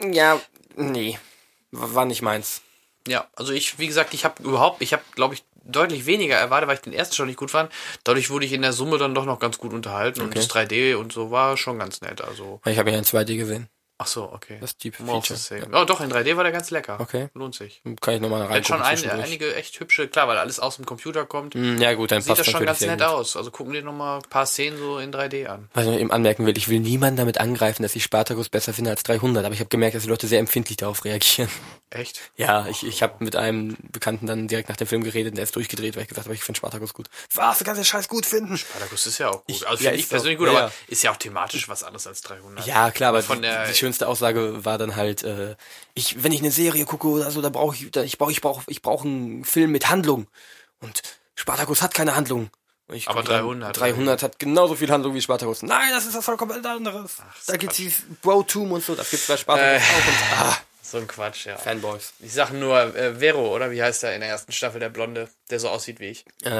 [0.00, 0.40] ja,
[0.76, 1.18] nee,
[1.70, 2.62] war nicht meins.
[3.08, 6.68] Ja, also ich, wie gesagt, ich habe überhaupt, ich habe, glaube ich, deutlich weniger erwartet,
[6.68, 7.70] weil ich den ersten schon nicht gut fand.
[8.04, 10.38] Dadurch wurde ich in der Summe dann doch noch ganz gut unterhalten und Okay.
[10.38, 12.22] das 3D und so war schon ganz nett.
[12.22, 13.68] Also, Ich habe ihn in 2D gesehen.
[13.98, 14.58] Ach so, okay.
[14.60, 15.36] Das Deep Feature.
[15.38, 15.66] same.
[15.72, 16.98] Oh, doch, in 3D war der ganz lecker.
[17.00, 17.28] Okay.
[17.34, 17.82] Lohnt sich.
[18.00, 18.64] Kann ich nochmal Hat reingucken
[19.00, 21.54] schon ein, einige echt hübsche, klar, weil alles aus dem Computer kommt.
[21.54, 23.02] Hm, Ja gut, dann Sieht passt das schon ganz nett gut.
[23.08, 23.36] aus.
[23.36, 25.68] Also gucken wir noch mal ein paar Szenen so in 3D an.
[25.74, 28.72] Was ich noch eben anmerken will, ich will niemanden damit angreifen, dass ich Spartacus besser
[28.72, 31.48] finde als 300, aber ich habe gemerkt, dass die Leute sehr empfindlich darauf reagieren.
[31.90, 32.20] Echt?
[32.36, 35.44] Ja, ich, ich habe mit einem Bekannten dann direkt nach dem Film geredet und der
[35.44, 37.08] ist durchgedreht, weil ich gesagt habe, ich finde Spartacus gut.
[37.34, 38.58] Was, du kannst den Scheiß gut finden?
[38.58, 39.44] Spartacus ist ja auch gut.
[39.46, 40.72] Ich- also ja, finde ich persönlich auch- gut, ja, aber ja.
[40.88, 42.66] ist ja auch thematisch was anderes als 300.
[42.66, 45.56] Ja, klar, aber Von der- schönste Aussage war dann halt, äh,
[45.94, 48.42] ich, wenn ich eine Serie gucke oder so, da brauche ich, da, ich brauche, ich
[48.42, 50.26] brauche, ich brauche einen Film mit Handlung.
[50.80, 51.00] Und
[51.34, 52.50] Spartacus hat keine Handlung.
[53.06, 55.62] Aber gucke dann, 300, 300 hat genauso viel Handlung wie Spartacus.
[55.62, 57.16] Nein, das ist was vollkommen anderes.
[57.46, 59.92] da gibt's die Bro-Tum und so, das gibt's bei Spartacus Äh.
[59.92, 60.06] auch.
[60.06, 61.56] Und, ah, So ein Quatsch, ja.
[61.56, 62.12] Fanboys.
[62.20, 63.70] Ich sag nur äh, Vero, oder?
[63.70, 66.24] Wie heißt er in der ersten Staffel, der Blonde, der so aussieht wie ich?
[66.44, 66.50] Äh,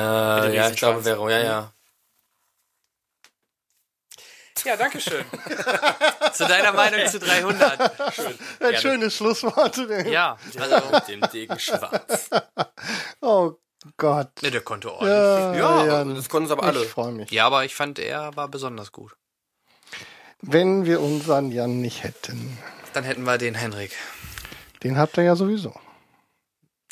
[0.54, 1.72] ja, ich glaube, Vero, ja, ja.
[4.64, 5.24] Ja, danke schön.
[6.32, 8.14] zu deiner Meinung zu 300.
[8.14, 8.38] Schön.
[8.60, 9.76] Ein schönes Schlusswort.
[10.06, 12.30] Ja, also, Mit dem dicken Schwarz.
[13.20, 13.52] Oh
[13.96, 14.30] Gott.
[14.42, 15.10] ne, der konnte ordentlich.
[15.10, 16.82] Ja, Ja, ja, das konnten sie aber alle.
[16.82, 17.30] Ich freue mich.
[17.30, 19.16] Ja, aber ich fand, er war besonders gut.
[20.40, 22.58] wenn wir unseren Jan nicht hätten.
[22.92, 23.92] Dann hätten wir den Henrik.
[24.82, 25.74] Den habt ihr ja sowieso.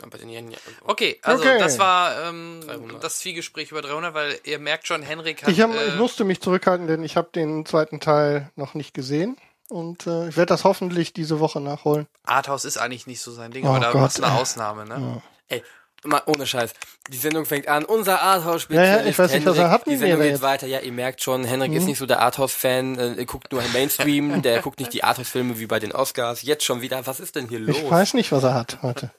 [0.02, 0.58] Aber den Jan, ja.
[0.84, 1.58] Okay, also Okay.
[1.58, 3.02] das war ähm, 300.
[3.02, 5.48] das Zwiegespräch über 300, weil ihr merkt schon, Henrik hat...
[5.48, 8.92] Ich, hab, äh, ich musste mich zurückhalten, denn ich habe den zweiten Teil noch nicht
[8.94, 9.36] gesehen.
[9.68, 12.06] Und äh, ich werde das hoffentlich diese Woche nachholen.
[12.24, 14.40] Arthouse ist eigentlich nicht so sein Ding, Oh aber da Gott, machst du eine ey.
[14.40, 15.22] Ausnahme, ne?
[15.48, 15.62] Ey,
[16.04, 16.72] mal ohne Scheiß.
[17.10, 17.84] Die Sendung fängt an.
[17.84, 20.42] Unser Arthouse-Spezialist Ja, ja, ich weiß nicht, was er hat Die Sendung geht jetzt.
[20.42, 20.68] weiter.
[20.68, 22.96] Ja, ihr merkt schon, Henrik ist nicht so der Arthouse-Fan.
[22.98, 24.40] Äh, er guckt nur Mainstream.
[24.42, 26.42] der guckt nicht die Arthouse-Filme wie bei den Oscars.
[26.42, 27.04] Jetzt schon wieder.
[27.06, 27.76] Was ist denn hier los?
[27.76, 29.10] Ich weiß nicht, was er hat heute.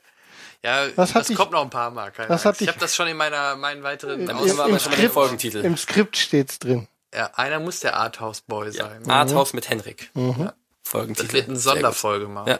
[0.63, 2.11] Ja, Was hat das dich- kommt noch ein paar Mal.
[2.11, 5.63] Keine hat ich dich- habe das schon in meiner meinen weiteren im den Skript- Folgentitel.
[5.63, 6.87] Im Skript steht's drin.
[7.13, 9.09] ja, Einer muss der Arthouse-Boy sein.
[9.09, 10.09] Arthouse mit Henrik.
[10.13, 10.35] Mhm.
[10.39, 10.53] Ja,
[10.83, 11.27] Folgentitel.
[11.27, 11.57] Das wird eine.
[11.59, 12.49] Sonderfolge machen.
[12.49, 12.59] Ja.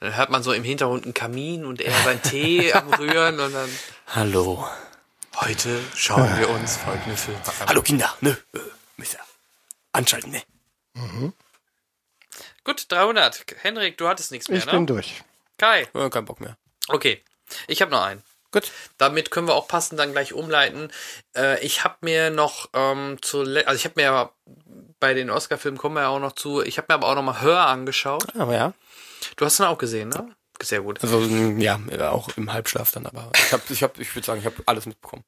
[0.00, 3.52] Dann hört man so im Hintergrund einen Kamin und er seinen Tee am Rühren und
[3.54, 3.70] dann
[4.08, 4.68] Hallo.
[5.36, 7.68] heute schauen wir uns folgende Filme an.
[7.68, 8.12] Hallo Kinder.
[8.20, 8.58] Ne, äh,
[8.96, 9.18] Mister.
[9.92, 10.42] Anschalten, ne?
[12.64, 13.44] Gut, 300.
[13.62, 14.72] Henrik, du hattest nichts mehr, Ich ne?
[14.72, 15.22] bin durch.
[15.58, 15.86] Kai.
[15.94, 16.56] Ja, kein Bock mehr.
[16.88, 17.22] Okay.
[17.66, 18.22] Ich habe noch einen.
[18.50, 18.70] Gut.
[18.98, 20.92] Damit können wir auch passend dann gleich umleiten.
[21.36, 24.32] Äh, ich habe mir noch ähm, zu, also ich habe mir ja
[25.00, 26.62] bei den Oscar-Filmen kommen wir ja auch noch zu.
[26.62, 28.34] Ich habe mir aber auch noch mal Hör angeschaut.
[28.36, 28.72] Aber ja.
[29.36, 30.34] Du hast ihn auch gesehen, ne?
[30.62, 31.02] Sehr gut.
[31.02, 31.80] Also, ja,
[32.10, 34.86] auch im Halbschlaf dann, aber ich hab, ich hab, ich würde sagen, ich habe alles
[34.86, 35.24] mitbekommen.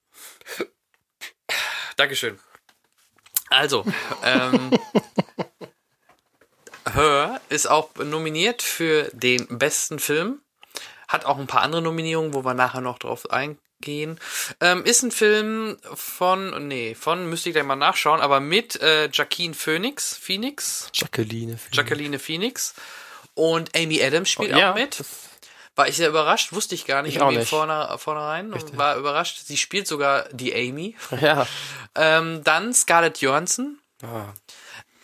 [1.96, 2.38] Dankeschön.
[3.50, 3.84] Also,
[4.22, 4.70] ähm,
[6.92, 10.40] Her ist auch nominiert für den besten Film.
[11.08, 14.18] Hat auch ein paar andere Nominierungen, wo wir nachher noch drauf eingehen.
[14.60, 19.08] Ähm, ist ein Film von, nee, von, müsste ich gleich mal nachschauen, aber mit äh,
[19.12, 21.58] Jacqueline Phoenix, Phoenix, Jacqueline.
[21.72, 22.74] Jacqueline Phoenix
[23.34, 25.04] und Amy Adams spielt ja, auch mit.
[25.76, 27.50] War ich sehr überrascht, wusste ich gar nicht, Ich auch irgendwie nicht.
[27.50, 28.50] Vorne, vornherein.
[28.52, 29.42] und War überrascht.
[29.44, 30.96] Sie spielt sogar die Amy.
[31.20, 31.46] Ja.
[31.94, 33.78] Ähm, dann Scarlett Johansson.
[34.02, 34.32] Ah.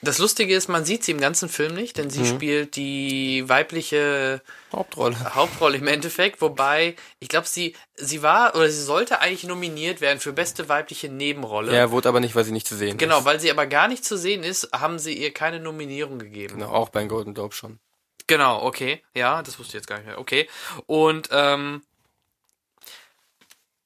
[0.05, 4.43] Das Lustige ist, man sieht sie im ganzen Film nicht, denn sie spielt die weibliche
[4.73, 5.17] Hauptrolle.
[5.37, 10.19] Hauptrolle im Endeffekt, wobei ich glaube, sie sie war oder sie sollte eigentlich nominiert werden
[10.19, 11.73] für beste weibliche Nebenrolle.
[11.73, 13.25] Ja, wurde aber nicht, weil sie nicht zu sehen Genau, ist.
[13.27, 16.55] weil sie aber gar nicht zu sehen ist, haben sie ihr keine Nominierung gegeben.
[16.55, 17.79] Genau, auch beim Golden Globe schon.
[18.27, 19.03] Genau, okay.
[19.15, 20.19] Ja, das wusste ich jetzt gar nicht mehr.
[20.19, 20.49] Okay.
[20.87, 21.83] Und ähm,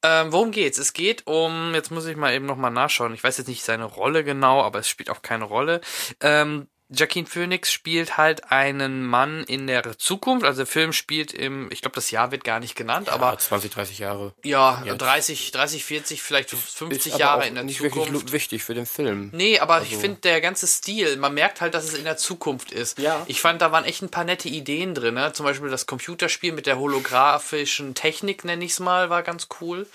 [0.02, 0.78] ähm, worum geht's?
[0.78, 3.14] Es geht um, jetzt muss ich mal eben nochmal nachschauen.
[3.14, 5.80] Ich weiß jetzt nicht seine Rolle genau, aber es spielt auch keine Rolle.
[6.20, 10.46] Ähm, Jacqueline Phoenix spielt halt einen Mann in der Zukunft.
[10.46, 13.38] Also der Film spielt im, ich glaube, das Jahr wird gar nicht genannt, Aber aber
[13.38, 14.34] 20, 30 Jahre.
[14.44, 14.98] ja, jetzt.
[14.98, 18.12] 30, 30, 40, vielleicht 50 Ist Jahre in der nicht Zukunft.
[18.12, 19.30] wirklich wichtig für den Film.
[19.32, 22.16] Nee, aber Also ich finde der ganze Stil, man merkt halt, dass es in der
[22.16, 22.98] Zukunft ist.
[22.98, 23.22] Ja.
[23.26, 25.14] Ich fand, da waren echt ein paar nette Ideen drin.
[25.14, 25.32] Ne?
[25.32, 29.86] Zum Beispiel das Computerspiel mit der holographischen Technik, nenne ich es mal, war ganz cool.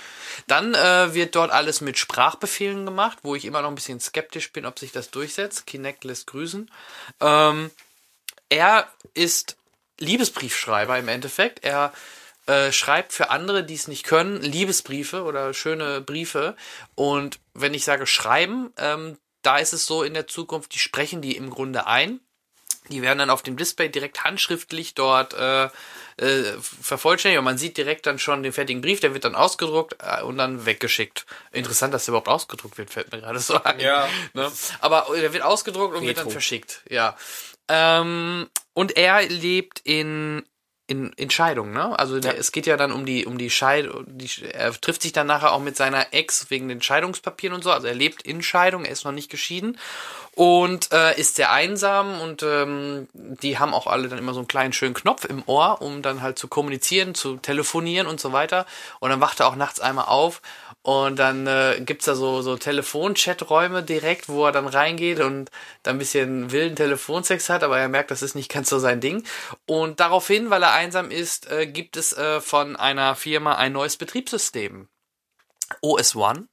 [0.48, 4.52] Dann äh, wird dort alles mit Sprachbefehlen gemacht, wo ich immer noch ein bisschen skeptisch
[4.52, 5.66] bin, ob sich das durchsetzt.
[5.68, 6.70] Kinect lässt grüßen.
[7.20, 7.72] Ähm,
[8.50, 9.58] er ist
[10.00, 11.64] Liebesbriefschreiber im Endeffekt.
[11.64, 11.94] Er
[12.48, 16.56] äh, schreibt für andere, die es nicht können, Liebesbriefe oder schöne Briefe.
[16.96, 21.22] Und wenn ich sage schreiben, ähm, da ist es so in der Zukunft, die sprechen
[21.22, 22.20] die im Grunde ein.
[22.90, 25.66] Die werden dann auf dem Display direkt handschriftlich dort äh,
[26.18, 29.98] äh, vervollständigt und man sieht direkt dann schon den fertigen Brief, der wird dann ausgedruckt
[30.00, 31.26] äh, und dann weggeschickt.
[31.52, 33.80] Interessant, dass der überhaupt ausgedruckt wird, fällt mir gerade so ein.
[33.80, 34.10] Ja.
[34.34, 34.52] Ne?
[34.80, 36.32] Aber der wird ausgedruckt und wird dann Retro.
[36.32, 36.82] verschickt.
[36.90, 37.16] Ja.
[37.68, 40.44] Ähm, und er lebt in
[40.92, 41.98] in, in Scheidung, ne?
[41.98, 44.04] Also der, es geht ja dann um die um die Scheidung.
[44.08, 47.72] Die, er trifft sich dann nachher auch mit seiner Ex wegen den Scheidungspapieren und so.
[47.72, 49.78] Also er lebt in Scheidung, er ist noch nicht geschieden
[50.36, 54.50] und äh, ist sehr einsam und ähm, die haben auch alle dann immer so einen
[54.50, 58.66] kleinen schönen Knopf im Ohr, um dann halt zu kommunizieren, zu telefonieren und so weiter.
[59.00, 60.42] Und dann wacht er auch nachts einmal auf
[60.84, 65.52] und dann äh, gibt's da so, so Telefon-Chat-Räume direkt, wo er dann reingeht und
[65.84, 69.00] dann ein bisschen wilden Telefonsex hat, aber er merkt, das ist nicht ganz so sein
[69.00, 69.24] Ding.
[69.68, 73.98] Und daraufhin, weil er einsam ist, äh, gibt es äh, von einer Firma ein neues
[73.98, 74.88] Betriebssystem.
[75.82, 76.48] OS One.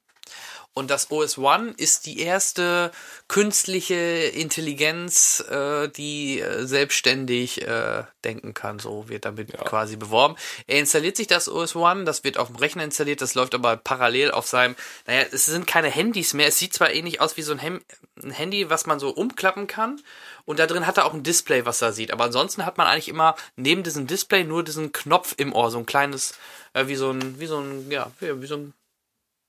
[0.73, 2.91] Und das OS One ist die erste
[3.27, 8.79] künstliche Intelligenz, äh, die äh, selbstständig äh, denken kann.
[8.79, 10.35] So wird damit quasi beworben.
[10.67, 13.75] Er installiert sich das OS One, das wird auf dem Rechner installiert, das läuft aber
[13.77, 14.75] parallel auf seinem,
[15.05, 16.47] naja, es sind keine Handys mehr.
[16.47, 17.81] Es sieht zwar ähnlich aus wie so ein, Hem
[18.23, 20.01] ein Handy, was man so umklappen kann.
[20.45, 22.11] Und da drin hat er auch ein Display, was er sieht.
[22.11, 25.77] Aber ansonsten hat man eigentlich immer neben diesem Display nur diesen Knopf im Ohr, so
[25.77, 26.33] ein kleines,
[26.73, 28.73] äh, wie so ein, wie so ein, ja, wie, wie so ein,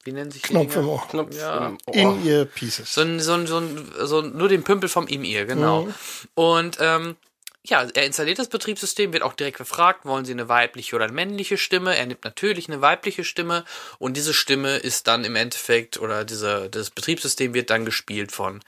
[0.05, 0.82] wie nennen sich die Knopf Dinger?
[0.82, 1.09] im Ohr.
[1.09, 1.66] Knopf Ja.
[1.68, 1.94] im Ohr.
[1.94, 2.94] In ihr Pieces.
[2.94, 5.89] So ein, so ein, so ein, so ein, nur den Pümpel vom ihm-Ear, genau.
[6.35, 7.16] Und ähm,
[7.62, 11.12] ja, er installiert das Betriebssystem, wird auch direkt gefragt, wollen Sie eine weibliche oder eine
[11.12, 11.94] männliche Stimme?
[11.97, 13.64] Er nimmt natürlich eine weibliche Stimme
[13.98, 18.60] und diese Stimme ist dann im Endeffekt, oder diese, das Betriebssystem wird dann gespielt von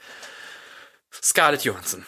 [1.11, 2.05] Scarlett Johansson.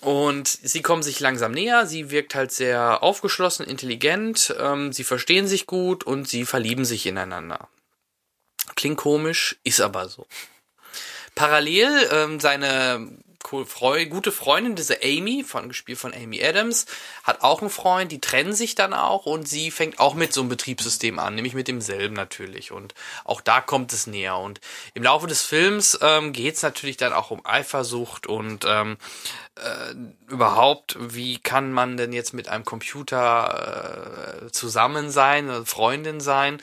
[0.00, 1.86] Und sie kommen sich langsam näher.
[1.86, 4.52] Sie wirkt halt sehr aufgeschlossen, intelligent.
[4.58, 7.68] Ähm, sie verstehen sich gut und sie verlieben sich ineinander.
[8.76, 10.26] Klingt komisch, ist aber so.
[11.34, 13.08] Parallel ähm, seine
[13.42, 16.86] co- Freu gute Freundin, diese Amy, von gespielt von Amy Adams,
[17.24, 20.40] hat auch einen Freund, die trennen sich dann auch und sie fängt auch mit so
[20.40, 22.72] einem Betriebssystem an, nämlich mit demselben natürlich.
[22.72, 22.94] Und
[23.24, 24.38] auch da kommt es näher.
[24.38, 24.60] Und
[24.94, 28.96] im Laufe des Films ähm, geht es natürlich dann auch um Eifersucht und ähm,
[29.56, 36.20] äh, überhaupt, wie kann man denn jetzt mit einem Computer äh, zusammen sein, eine Freundin
[36.20, 36.62] sein?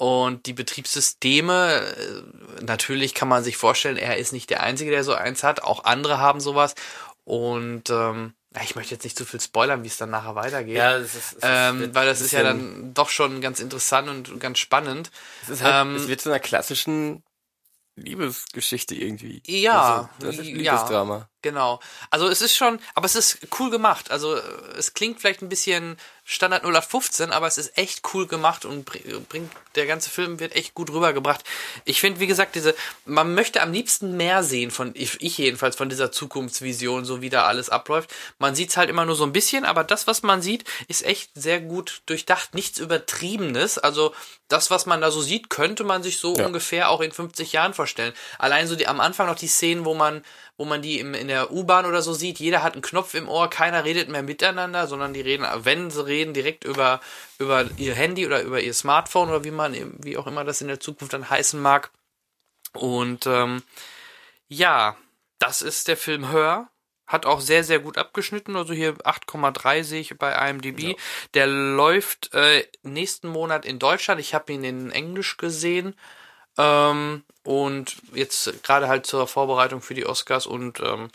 [0.00, 5.04] Und die Betriebssysteme, äh, natürlich kann man sich vorstellen, er ist nicht der Einzige, der
[5.04, 5.62] so eins hat.
[5.62, 6.74] Auch andere haben sowas.
[7.24, 10.78] Und ähm, ja, ich möchte jetzt nicht zu viel spoilern, wie es dann nachher weitergeht.
[10.78, 14.58] das ist, ist- ähm, weil das ist ja dann doch schon ganz interessant und ganz
[14.58, 15.10] spannend.
[15.42, 17.22] Es, ist halt, ähm, es wird zu einer klassischen
[17.96, 19.42] Liebesgeschichte irgendwie.
[19.46, 20.54] Ja, Also, das ist ja.
[20.56, 21.28] Liebesdrama.
[21.42, 21.80] Genau.
[22.10, 24.10] Also es ist schon, aber es ist cool gemacht.
[24.10, 24.36] Also
[24.78, 25.98] es klingt vielleicht ein bisschen
[26.32, 30.54] Standard 0815, aber es ist echt cool gemacht und bring- bringt, der ganze Film wird
[30.54, 31.42] echt gut rübergebracht.
[31.84, 35.74] Ich finde, wie gesagt, diese, man möchte am liebsten mehr sehen von, ich, ich jedenfalls,
[35.74, 38.14] von dieser Zukunftsvision, so wie da alles abläuft.
[38.38, 41.30] Man sieht's halt immer nur so ein bisschen, aber das, was man sieht, ist echt
[41.34, 42.54] sehr gut durchdacht.
[42.54, 43.78] Nichts Übertriebenes.
[43.78, 44.14] Also
[44.46, 46.46] das, was man da so sieht, könnte man sich so Ja.
[46.46, 48.12] ungefähr auch in 50 Jahren vorstellen.
[48.38, 50.24] Allein so die, am Anfang noch die Szenen, wo man
[50.60, 53.30] wo man die im, in der U-Bahn oder so sieht, jeder hat einen Knopf im
[53.30, 57.00] Ohr, keiner redet mehr miteinander, sondern die reden, wenn sie reden, direkt über,
[57.38, 59.74] über ihr Handy oder über ihr Smartphone oder wie man,
[60.04, 61.90] wie auch immer das in der Zukunft dann heißen mag.
[62.74, 63.62] Und ähm,
[64.48, 64.98] ja,
[65.38, 66.68] das ist der Film Hör.
[67.06, 68.54] Hat auch sehr, sehr gut abgeschnitten.
[68.54, 70.98] Also hier 8,3 sehe ich bei IMDb.
[71.32, 74.20] Der läuft äh, nächsten Monat in Deutschland.
[74.20, 75.94] Ich habe ihn in Englisch gesehen.
[76.58, 81.08] Ähm, und jetzt gerade halt zur Vorbereitung für die Oscars und ähm,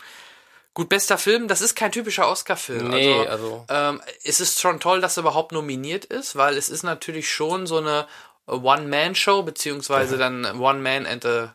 [0.74, 2.88] gut, bester Film, das ist kein typischer Oscar-Film.
[2.88, 6.68] Nee, also, also- ähm, es ist schon toll, dass er überhaupt nominiert ist, weil es
[6.68, 8.06] ist natürlich schon so eine
[8.46, 11.54] One-Man-Show, beziehungsweise dann One-Man and a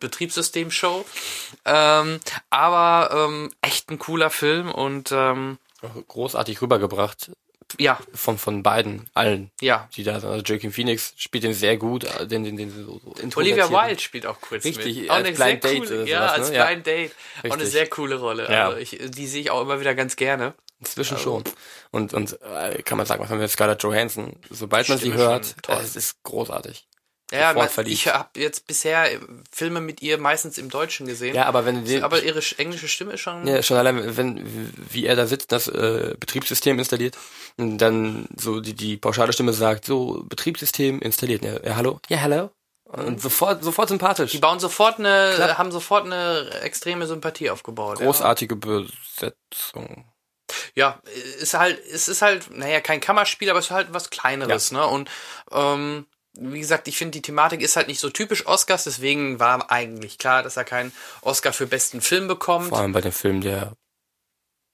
[0.00, 1.04] Betriebssystem-Show.
[1.64, 5.58] Ähm, aber ähm, echt ein cooler Film und ähm,
[6.08, 7.32] Großartig rübergebracht.
[7.78, 9.88] Ja, Von, von beiden, allen, ja.
[9.94, 10.30] die da sind.
[10.30, 13.70] Also Joaquin Phoenix spielt den sehr gut, äh, den, den, den so, so Olivia.
[13.70, 15.10] Wilde spielt auch kurz Richtig, mit.
[15.10, 16.56] Auch als eine Blind Date coole, ja, sowas, als ne?
[16.56, 16.66] Ja.
[16.66, 17.12] Blind Date.
[17.12, 17.70] Auch eine Richtig.
[17.70, 18.50] sehr coole Rolle.
[18.50, 18.68] Ja.
[18.68, 20.54] Also ich, die sehe ich auch immer wieder ganz gerne.
[20.80, 21.44] Inzwischen schon.
[21.92, 25.22] Und, und äh, kann man sagen, was man mit Scarlett Johansson, sobald man sie Stimme
[25.22, 26.86] hört, äh, es ist großartig.
[27.32, 29.08] Ja, man, ich habe jetzt bisher
[29.50, 31.34] Filme mit ihr meistens im Deutschen gesehen.
[31.34, 33.46] Ja, aber wenn den, aber ihre sch- englische Stimme ist schon.
[33.46, 37.16] ja, schon allein, wenn, wie er da sitzt, das äh, Betriebssystem installiert,
[37.56, 41.44] und dann so die, die pauschale Stimme sagt, so, Betriebssystem installiert.
[41.44, 42.00] Ja, ja hallo?
[42.08, 42.50] Ja, hallo?
[42.84, 44.32] Und sofort, sofort sympathisch.
[44.32, 45.56] Die bauen sofort eine, Klar.
[45.56, 47.98] haben sofort eine extreme Sympathie aufgebaut.
[47.98, 50.04] Großartige Besetzung.
[50.74, 51.00] Ja,
[51.40, 54.86] ist halt, es ist halt, naja, kein Kammerspiel, aber es ist halt was Kleineres, ne?
[54.86, 55.10] Und
[55.50, 59.70] ähm, wie gesagt, ich finde, die Thematik ist halt nicht so typisch Oscars, deswegen war
[59.70, 62.68] eigentlich klar, dass er keinen Oscar für besten Film bekommt.
[62.68, 63.72] Vor allem bei dem Film, der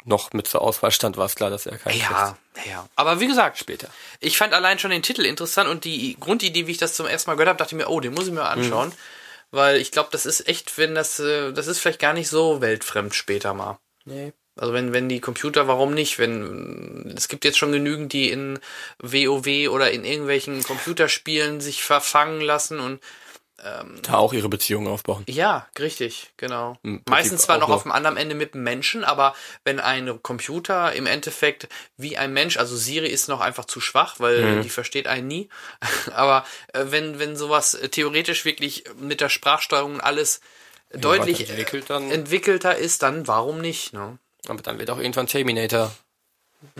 [0.04, 2.36] noch mit zur Auswahl stand, war es klar, dass er keinen Ja,
[2.66, 2.88] ja.
[2.94, 3.88] Aber wie gesagt, Später.
[4.20, 7.30] ich fand allein schon den Titel interessant und die Grundidee, wie ich das zum ersten
[7.30, 8.92] Mal gehört habe, dachte ich mir, oh, den muss ich mir anschauen.
[9.50, 12.60] Weil ich glaube, das ist echt, wenn das, äh, das ist vielleicht gar nicht so
[12.60, 13.78] weltfremd später mal.
[14.04, 14.32] Nee.
[14.58, 16.18] Also wenn, wenn die Computer, warum nicht?
[16.18, 18.58] Wenn es gibt jetzt schon genügend, die in
[19.00, 23.00] WoW oder in irgendwelchen Computerspielen sich verfangen lassen und
[24.02, 25.24] Da auch ihre Beziehungen aufbauen.
[25.28, 26.78] ja, richtig, genau.
[27.06, 31.06] Meistens zwar noch auf dem anderen Ende mit dem Menschen, aber wenn ein Computer im
[31.06, 34.62] Endeffekt wie ein Mensch, also Siri ist noch einfach zu schwach, weil Mhm.
[34.62, 35.48] die versteht einen nie.
[36.14, 40.40] aber äh, wenn, wenn sowas äh, theoretisch wirklich mit der Sprachsteuerung alles
[40.90, 44.18] deutlich entwickelter ist, dann warum nicht, ne?
[44.48, 45.92] Aber dann wird auch irgendwann Terminator.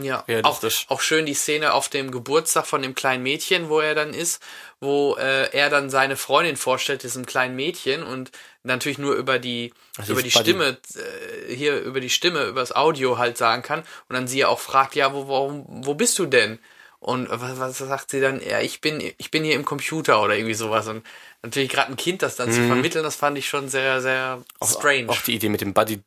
[0.00, 3.94] Ja, auch, auch schön die Szene auf dem Geburtstag von dem kleinen Mädchen, wo er
[3.94, 4.42] dann ist,
[4.80, 8.32] wo äh, er dann seine Freundin vorstellt, diesem kleinen Mädchen und
[8.64, 10.32] natürlich nur über die Also über die.
[10.32, 14.40] Stimme äh, hier über die Stimme über das Audio halt sagen kann und dann sie
[14.40, 16.58] ja auch fragt, ja, wo wo, wo bist du denn?
[16.98, 18.40] Und was, was sagt sie dann?
[18.42, 21.06] Ja, ich bin ich bin hier im Computer oder irgendwie sowas und
[21.42, 25.04] natürlich gerade ein Kind das dann zu vermitteln, das fand ich schon sehr sehr strange.
[25.04, 25.10] Mhm.
[25.10, 26.00] Auch die Idee mit dem Buddy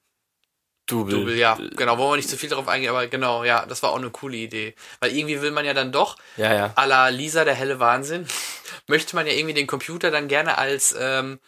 [0.87, 1.13] Double.
[1.13, 3.91] Double, ja, genau, wollen wir nicht zu viel darauf eingehen, aber genau, ja, das war
[3.91, 4.75] auch eine coole Idee.
[4.99, 6.73] Weil irgendwie will man ja dann doch, Ja, ja.
[6.75, 8.27] à la Lisa, der helle Wahnsinn,
[8.87, 11.39] möchte man ja irgendwie den Computer dann gerne als ähm,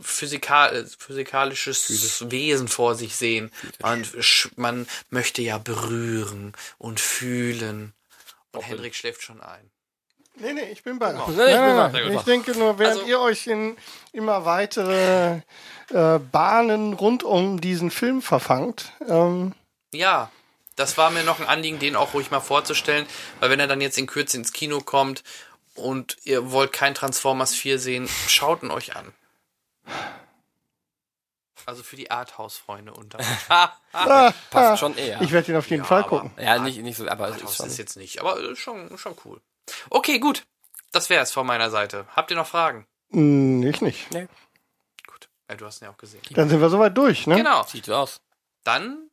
[0.00, 3.50] physikal, äh, physikalisches Wesen vor sich sehen.
[3.80, 4.06] Man,
[4.56, 7.92] man möchte ja berühren und fühlen.
[8.52, 9.71] Und Hendrik schläft schon ein.
[10.36, 11.12] Nee, nee, ich bin bei.
[11.12, 12.00] ich Nein, bin nein, bei.
[12.00, 12.12] nein.
[12.14, 13.76] Ich denke nur, während Also- ihr euch in
[14.12, 15.40] immer weitere
[15.90, 19.52] äh, Bahnen rund um diesen Film verfangt, ähm,
[19.92, 20.30] Ja,
[20.76, 23.06] das war mir noch ein Anliegen, den auch ruhig mal vorzustellen,
[23.40, 25.22] weil wenn er dann jetzt in Kürze ins Kino kommt
[25.74, 29.12] und ihr wollt kein Transformers 4 sehen, schaut ihn euch an.
[31.66, 33.26] Also für die Arthouse-Freunde unter euch.
[34.50, 35.20] Passt schon eher.
[35.20, 36.32] ich werde ihn auf jeden Ja, Fall aber- gucken.
[36.42, 37.66] ja, nicht, nicht so, aber es ist Arthouse schon.
[37.66, 39.40] ist jetzt nicht, aber äh, schon, schon cool.
[39.90, 40.44] Okay, gut.
[40.92, 42.06] Das wäre es von meiner Seite.
[42.14, 42.86] Habt ihr noch Fragen?
[43.10, 44.10] Hm, ich nicht.
[44.10, 45.28] Gut.
[45.48, 46.20] Ja, du hast ihn ja auch gesehen.
[46.30, 47.36] Dann sind wir soweit durch, ne?
[47.36, 47.62] Genau.
[47.64, 48.20] Sieht so aus.
[48.64, 49.08] Dann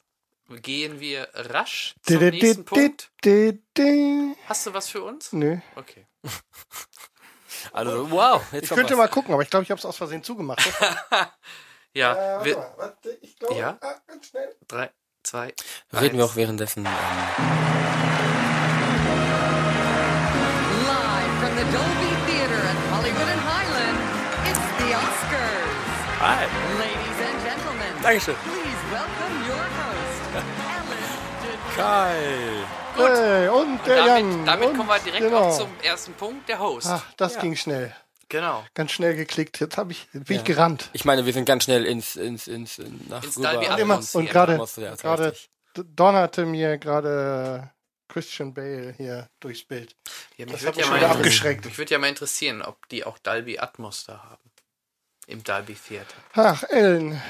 [0.61, 3.11] gehen wir rasch zum di- nächsten Punkt.
[4.47, 5.31] Hast du was für uns?
[5.33, 5.57] Nö.
[5.75, 6.05] Okay.
[7.73, 8.41] Also, wow.
[8.53, 8.97] Jetzt Ich könnte was.
[8.99, 10.61] mal gucken, aber ich glaube, ich habe es aus Versehen zugemacht.
[11.93, 13.77] Ja, Äh, warte wir, mal, warte, ich glaube, Ja?
[13.81, 14.55] ah, ganz schnell.
[14.67, 14.91] drei,
[15.23, 15.53] zwei,
[15.91, 16.31] Reden wir eins.
[16.31, 16.85] auch währenddessen.
[16.85, 16.91] Ähm,
[21.59, 23.97] the Dolby Theater at Hollywood and Highland,
[24.47, 25.91] it's the Oscars.
[26.23, 26.47] Hi.
[26.79, 28.35] Ladies and gentlemen, Dankeschön.
[28.47, 30.21] please welcome your host,
[30.71, 31.09] Ellen
[31.75, 32.15] Kai.
[32.95, 34.45] Hey, und der Jan.
[34.45, 35.49] Damit, damit und, kommen wir direkt genau.
[35.49, 36.87] auch zum ersten Punkt, der Host.
[36.89, 37.93] Ach, das ging schnell.
[38.29, 38.63] Genau.
[38.73, 39.59] Ganz schnell geklickt.
[39.59, 40.89] Jetzt habe ich, bin ich gerannt.
[40.93, 43.35] Ich meine, wir sind ganz schnell ins, ins, ins, in- nach Ins.
[43.35, 45.33] Dolby Und, immer, und ja, gerade, ja, gerade
[45.73, 47.69] donnerte mir gerade
[48.09, 49.95] Christian Bale hier durchs Bild.
[50.37, 51.65] Ja, mich Das würde hat ja, mich mal wieder interessieren- abgeschreckt.
[51.65, 54.43] mich würd ja mal interessieren, ob die auch Dolby Atmos da haben.
[55.27, 56.15] Im Dolby Theater.
[56.33, 57.21] Ach, Ellen.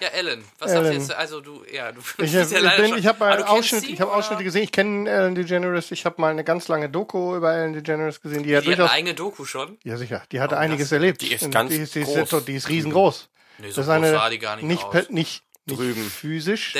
[0.00, 0.84] Ja, Ellen, was Ellen.
[0.84, 1.12] sagst du jetzt?
[1.14, 3.80] Also du, ja, du Ich, bist ja ich, leider bin, schon- ich habe mal Ausschnitt,
[3.80, 4.18] sie, ich habe oder?
[4.20, 4.62] Ausschnitte gesehen.
[4.62, 5.90] Ich kenne Ellen DeGeneres.
[5.90, 8.74] Ich habe mal eine ganz lange Doku über Ellen DeGeneres gesehen, die ja Die hat
[8.74, 9.76] eine durchaus, eigene Doku schon.
[9.82, 11.22] ja sicher, die hatte Oh, einiges das- erlebt.
[11.22, 12.44] die ist Und ganz die ist, die ist, groß.
[12.44, 13.28] die ist riesengroß.
[13.58, 16.08] Nee, so das ist eine, groß sah die gar nicht, nicht, nicht, nicht Drüben.
[16.08, 16.74] physisch,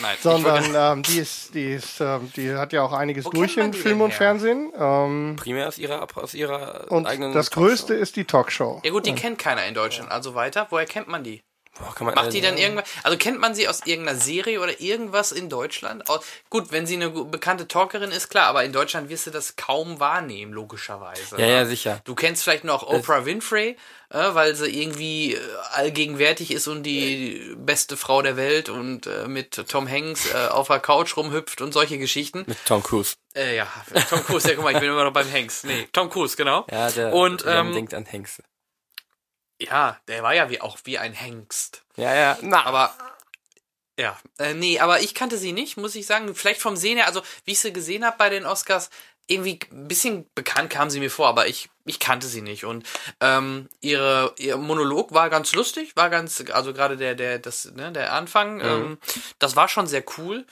[0.00, 3.56] Nein, sondern ähm, die ist, die ist, ähm, die hat ja auch einiges Wo durch
[3.56, 4.16] in Film und her?
[4.16, 4.72] Fernsehen.
[4.78, 7.32] Ähm, Primär aus ihrer, aus ihrer und eigenen.
[7.32, 8.80] das Größte ist die Talkshow.
[8.84, 10.10] ja gut, die kennt keiner in Deutschland.
[10.10, 11.42] Also weiter, woher kennt man die?
[11.78, 12.88] Boah, kann man, Macht die dann irgendwas?
[13.02, 16.04] Also kennt man sie aus irgendeiner Serie oder irgendwas in Deutschland?
[16.48, 20.00] Gut, wenn sie eine bekannte Talkerin ist, klar, aber in Deutschland wirst du das kaum
[20.00, 21.38] wahrnehmen, logischerweise.
[21.38, 22.00] Ja, ja, sicher.
[22.04, 23.76] Du kennst vielleicht noch Oprah Winfrey,
[24.10, 25.40] äh, weil sie irgendwie äh,
[25.72, 30.68] allgegenwärtig ist und die beste Frau der Welt und äh, mit Tom Hanks äh, auf
[30.68, 32.44] der Couch rumhüpft und solche Geschichten.
[32.46, 33.16] Mit Tom Cruise.
[33.34, 33.66] Äh, ja,
[34.08, 35.64] Tom Cruise, ja, guck mal, ich bin immer noch beim Hanks.
[35.64, 36.66] Nee, Tom Cruise, genau.
[36.70, 38.42] Ja, der Und, ähm, denkt an Hengste.
[39.60, 41.82] Ja, der war ja wie auch wie ein Hengst.
[41.96, 42.38] Ja, ja.
[42.42, 42.94] Na, Aber
[43.98, 46.34] ja, äh, nee, aber ich kannte sie nicht, muss ich sagen.
[46.34, 48.90] Vielleicht vom Sehen her, also wie ich sie gesehen habe bei den Oscars,
[49.26, 52.64] irgendwie ein bisschen bekannt kam sie mir vor, aber ich, ich kannte sie nicht.
[52.64, 52.86] Und
[53.20, 57.90] ähm, ihre, ihr Monolog war ganz lustig, war ganz, also gerade der, der, das, ne,
[57.90, 58.98] der Anfang, ähm,
[59.38, 60.46] das war schon sehr cool.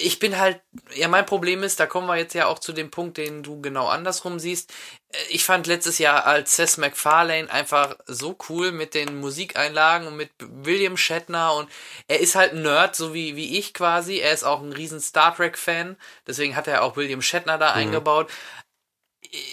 [0.00, 0.62] Ich bin halt,
[0.94, 3.60] ja, mein Problem ist, da kommen wir jetzt ja auch zu dem Punkt, den du
[3.60, 4.70] genau andersrum siehst.
[5.10, 10.16] Äh, Ich fand letztes Jahr als Seth MacFarlane einfach so cool mit den Musikeinlagen und
[10.16, 11.68] mit William Shatner und
[12.06, 14.18] er ist halt ein Nerd, so wie, wie ich quasi.
[14.18, 15.96] Er ist auch ein riesen Star Trek Fan,
[16.28, 18.30] deswegen hat er auch William Shatner da eingebaut.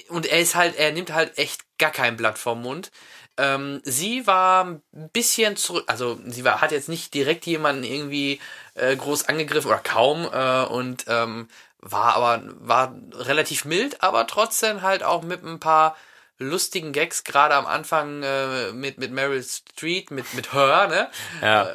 [0.09, 2.91] Und er ist halt, er nimmt halt echt gar kein Blatt vom Mund.
[3.37, 4.81] Ähm, sie war ein
[5.11, 8.39] bisschen zurück, also sie war, hat jetzt nicht direkt jemanden irgendwie
[8.75, 11.49] äh, groß angegriffen oder kaum äh, und ähm,
[11.79, 15.97] war aber war relativ mild, aber trotzdem halt auch mit ein paar
[16.37, 21.09] lustigen Gags, gerade am Anfang äh, mit mit Meryl Streep, mit mit Her, ne?
[21.41, 21.69] ja.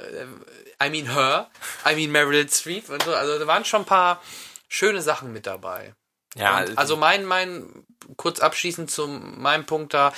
[0.83, 1.51] I mean Her,
[1.87, 3.15] I mean Meryl Streep und so.
[3.15, 4.23] Also da waren schon ein paar
[4.69, 5.95] schöne Sachen mit dabei.
[6.37, 7.85] Ja, Und also mein, mein,
[8.17, 10.13] kurz abschließend zu meinem Punkt da,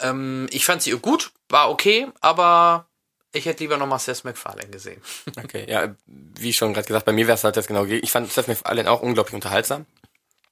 [0.00, 2.86] ähm, ich fand sie gut, war okay, aber
[3.32, 5.00] ich hätte lieber nochmal Seth MacFarlane gesehen.
[5.42, 7.84] Okay, ja, wie schon gerade gesagt, bei mir wäre es halt das genau.
[7.84, 9.86] Ich fand Seth MacFarlane auch unglaublich unterhaltsam.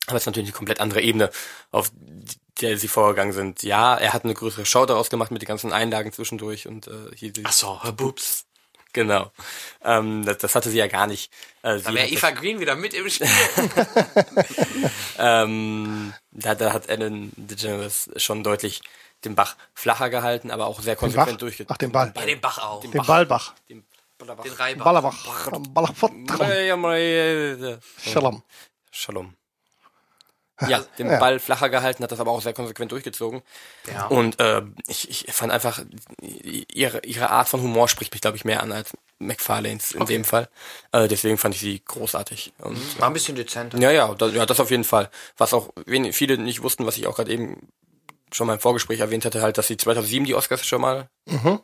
[0.06, 1.30] Aber es ist natürlich eine komplett andere Ebene,
[1.70, 1.92] auf
[2.60, 3.62] der sie vorgegangen sind.
[3.62, 7.14] Ja, er hat eine größere Show daraus gemacht mit den ganzen Einlagen zwischendurch und äh,
[7.14, 8.46] hier die, Ach so, Herr Bubs.
[8.92, 9.30] Genau.
[9.82, 11.32] Ähm, das, das hatte sie ja gar nicht.
[11.62, 13.28] Äh, sie Da wäre hat Eva Green wieder mit im Spiel.
[15.18, 18.82] ähm, da, da hat Ellen DeGeneres schon deutlich
[19.24, 21.00] den Bach flacher gehalten, aber auch sehr Bach?
[21.00, 21.66] konsequent durchge...
[21.68, 22.12] Ach, den Ball.
[22.16, 22.80] Ja, den Bach auch.
[22.80, 23.54] Den Ballbach.
[23.68, 23.84] Den
[24.18, 24.84] Den Reibach.
[24.84, 25.50] Ballerbach.
[25.72, 26.10] Ballerbach.
[28.02, 28.42] Shalom.
[28.90, 29.34] Shalom.
[30.68, 33.42] Ja, den Ball flacher gehalten, hat das aber auch sehr konsequent durchgezogen.
[33.92, 34.06] Ja.
[34.06, 35.80] Und äh, ich, ich fand einfach,
[36.20, 40.24] ihre, ihre Art von Humor spricht mich, glaube ich, mehr an als McFarlanes in dem
[40.24, 40.48] Fall.
[40.92, 42.52] Äh, deswegen fand ich sie großartig.
[42.58, 43.78] Und, War ein bisschen dezenter.
[43.78, 45.10] ja, ja, das, ja, das auf jeden Fall.
[45.36, 47.68] Was auch wenig, viele nicht wussten, was ich auch gerade eben
[48.32, 51.08] schon mal im Vorgespräch erwähnt hatte, halt, dass sie 2007 die Oscars schon mal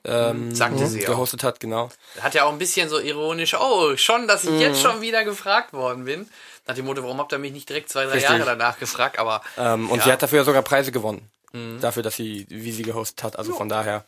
[0.05, 1.11] ähm, Sagte sie auch.
[1.13, 1.91] gehostet hat, genau.
[2.21, 4.61] Hat ja auch ein bisschen so ironisch, oh, schon, dass ich Mhm.
[4.61, 6.29] jetzt schon wieder gefragt worden bin.
[6.67, 8.31] Nach dem Motto, warum habt ihr mich nicht direkt zwei, drei Richtig.
[8.31, 9.19] Jahre danach gefragt?
[9.19, 10.05] Aber Ähm, und Ja.
[10.05, 11.31] sie hat dafür sogar Preise gewonnen.
[11.81, 13.39] Dafür, dass sie, wie sie gehostet hat.
[13.39, 14.05] Also von daher.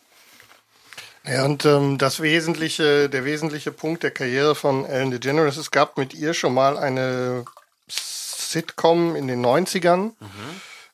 [1.24, 5.96] Ja, und ähm, das wesentliche, der wesentliche Punkt der Karriere von Ellen DeGeneres, es gab
[5.96, 7.46] mit ihr schon mal eine
[7.88, 10.12] Sitcom in den 90ern.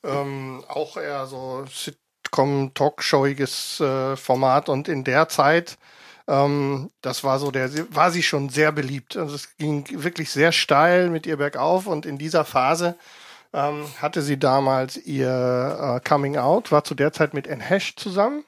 [0.03, 4.69] Ähm, auch eher so Sitcom-Talkshowiges äh, Format.
[4.69, 5.77] Und in der Zeit,
[6.27, 9.17] ähm, das war so der, war sie schon sehr beliebt.
[9.17, 11.87] Also es ging wirklich sehr steil mit ihr bergauf.
[11.87, 12.95] Und in dieser Phase
[13.53, 17.95] ähm, hatte sie damals ihr äh, Coming Out, war zu der Zeit mit Anne Hesh
[17.95, 18.43] zusammen.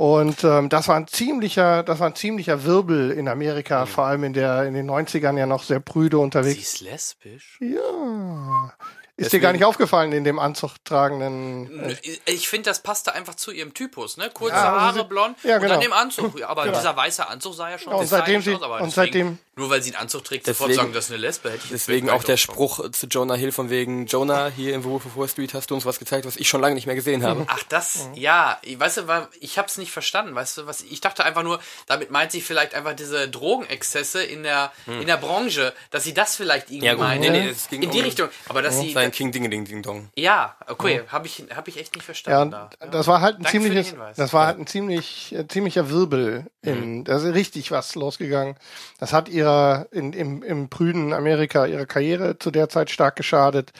[0.00, 4.24] Und ähm, das war ein ziemlicher, das war ein ziemlicher Wirbel in Amerika, vor allem
[4.24, 6.58] in der in den 90ern ja noch sehr prüde sie unterwegs.
[6.58, 7.58] ist lesbisch.
[7.60, 8.72] Ja.
[9.20, 11.96] Ist dir gar nicht aufgefallen in dem Anzug tragenden.
[12.24, 14.30] Ich finde, das passte einfach zu ihrem Typus, ne?
[14.32, 15.74] Kurze Ja, Haare, sie- blond ja, und genau.
[15.74, 16.38] dann dem Anzug.
[16.38, 18.86] Ja, Aber dieser weiße Anzug sah ja schon Ja, und seitdem sie- aus, aber und
[18.88, 21.50] deswegen, seitdem- Nur weil sie einen Anzug trägt, sofort Deswegen- sagen, das ist eine Lesbe.
[21.50, 22.36] Hätte ich Deswegen auch der.
[22.38, 25.74] Spruch zu Jonah Hill von wegen, Jonah, hier im Wolf of Wall Street hast du
[25.74, 27.44] uns was gezeigt, was ich schon lange nicht mehr gesehen habe.
[27.48, 31.24] Ach, das, ja, ich- weißt du, ich hab's nicht verstanden, weißt du, was, ich dachte
[31.24, 36.04] einfach nur, damit meint sie vielleicht einfach diese Drogenexzesse in der, in der Branche, dass
[36.04, 37.20] sie das vielleicht irgendwie Ja, meint.
[37.20, 39.82] Nee, nee, es ging in die um- Richtung, aber dass sie, Sein King Dingeling Ding
[39.82, 40.08] Dong.
[40.16, 42.86] ja, okay, habe ich, hab ich echt nicht Ja, verstanden und da.
[42.86, 47.04] das war halt ein Danke ziemliches, das war halt ein ziemlich, äh, ziemlicher Wirbel in,
[47.04, 48.56] da ist richtig was losgegangen.
[48.98, 53.72] Das hat ihrer, in, im, im prüden Amerika ihre Karriere zu der Zeit stark geschadet.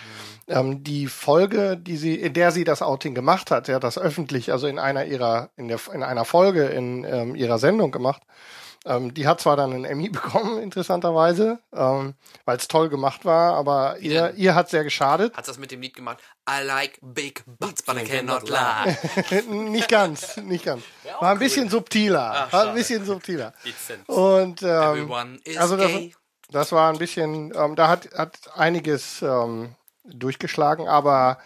[0.48, 4.51] Ähm, die Folge, die sie, in der sie das Outing gemacht hat, ja, das öffentlich,
[4.51, 8.23] also in einer ihrer, in der, in einer Folge in ähm, ihrer Sendung gemacht,
[8.86, 13.55] ähm, die hat zwar dann einen Emmy bekommen, interessanterweise, ähm, weil es toll gemacht war,
[13.55, 14.36] aber ihr, denn?
[14.36, 15.36] ihr hat sehr geschadet.
[15.36, 16.19] Hat das mit dem Lied gemacht?
[16.48, 19.43] I like big butts, but I cannot lie.
[19.70, 20.82] nicht ganz, nicht ganz.
[21.20, 22.48] War ein bisschen subtiler.
[22.51, 23.52] war ein bisschen subtiler.
[24.07, 25.90] Und ähm, Everyone is also das,
[26.51, 29.74] das war ein bisschen, ähm, da hat, hat einiges ähm,
[30.05, 31.39] durchgeschlagen, aber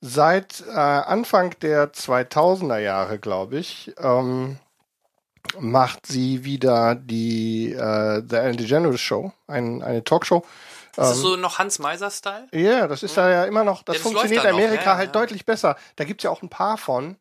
[0.00, 4.58] seit äh, Anfang der 2000er Jahre, glaube ich, ähm,
[5.58, 10.44] macht sie wieder die äh, The Ellen DeGeneres Show, ein, eine Talkshow.
[10.90, 12.48] Ist das so noch Hans Meiser-Style?
[12.50, 15.14] Ja, das ist da ja immer noch, das, Ja, das funktioniert in Amerika ja, halt
[15.14, 15.20] ja.
[15.20, 15.76] deutlich besser.
[15.94, 17.16] Da gibt's ja auch ein paar von.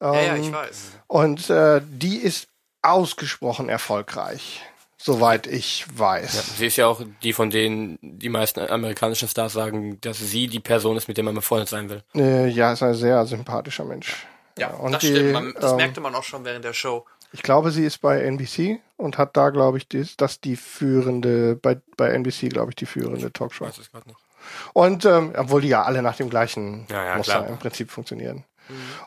[0.00, 0.90] Ja, ja, Ähm, ich weiß.
[1.06, 2.48] Und äh, die ist
[2.82, 4.62] ausgesprochen erfolgreich,
[4.98, 6.56] soweit ich weiß.
[6.58, 10.58] Sie ist ja auch die von denen, die meisten amerikanischen Stars sagen, dass sie die
[10.58, 12.02] Person ist, mit der man befreundet sein will.
[12.16, 14.26] Äh, ja, ist ein sehr sympathischer Mensch.
[14.58, 15.32] Ja, und das die, stimmt.
[15.32, 17.06] Man, das ähm, merkte man auch schon während der Show.
[17.32, 21.56] Ich glaube, sie ist bei NBC und hat da, glaube ich, die, das die führende,
[21.56, 23.64] bei, bei NBC, glaube ich, die führende Talkshow.
[23.64, 24.18] weiß es gerade nicht.
[24.74, 27.48] Und ähm, obwohl die ja alle nach dem gleichen Ja, ja, Muster klar.
[27.48, 28.44] im Prinzip funktionieren.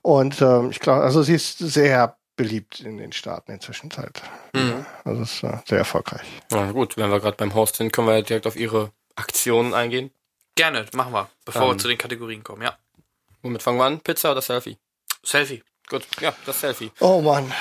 [0.02, 4.22] Und ähm, ich glaube, also sie ist sehr beliebt in den Staaten in der Zwischenzeit.
[4.54, 4.86] Mhm.
[5.04, 6.26] Also ist äh, sehr erfolgreich.
[6.52, 10.12] Na gut, wenn wir gerade beim Host sind, können wir direkt auf ihre Aktionen eingehen.
[10.56, 11.80] Gerne, machen wir, bevor wir Ähm.
[11.80, 12.78] zu den Kategorien kommen, ja.
[13.42, 14.00] Womit fangen wir an?
[14.00, 14.78] Pizza oder Selfie?
[15.24, 15.64] Selfie.
[15.90, 16.92] Gut, ja, das Selfie.
[17.00, 17.52] Oh Mann.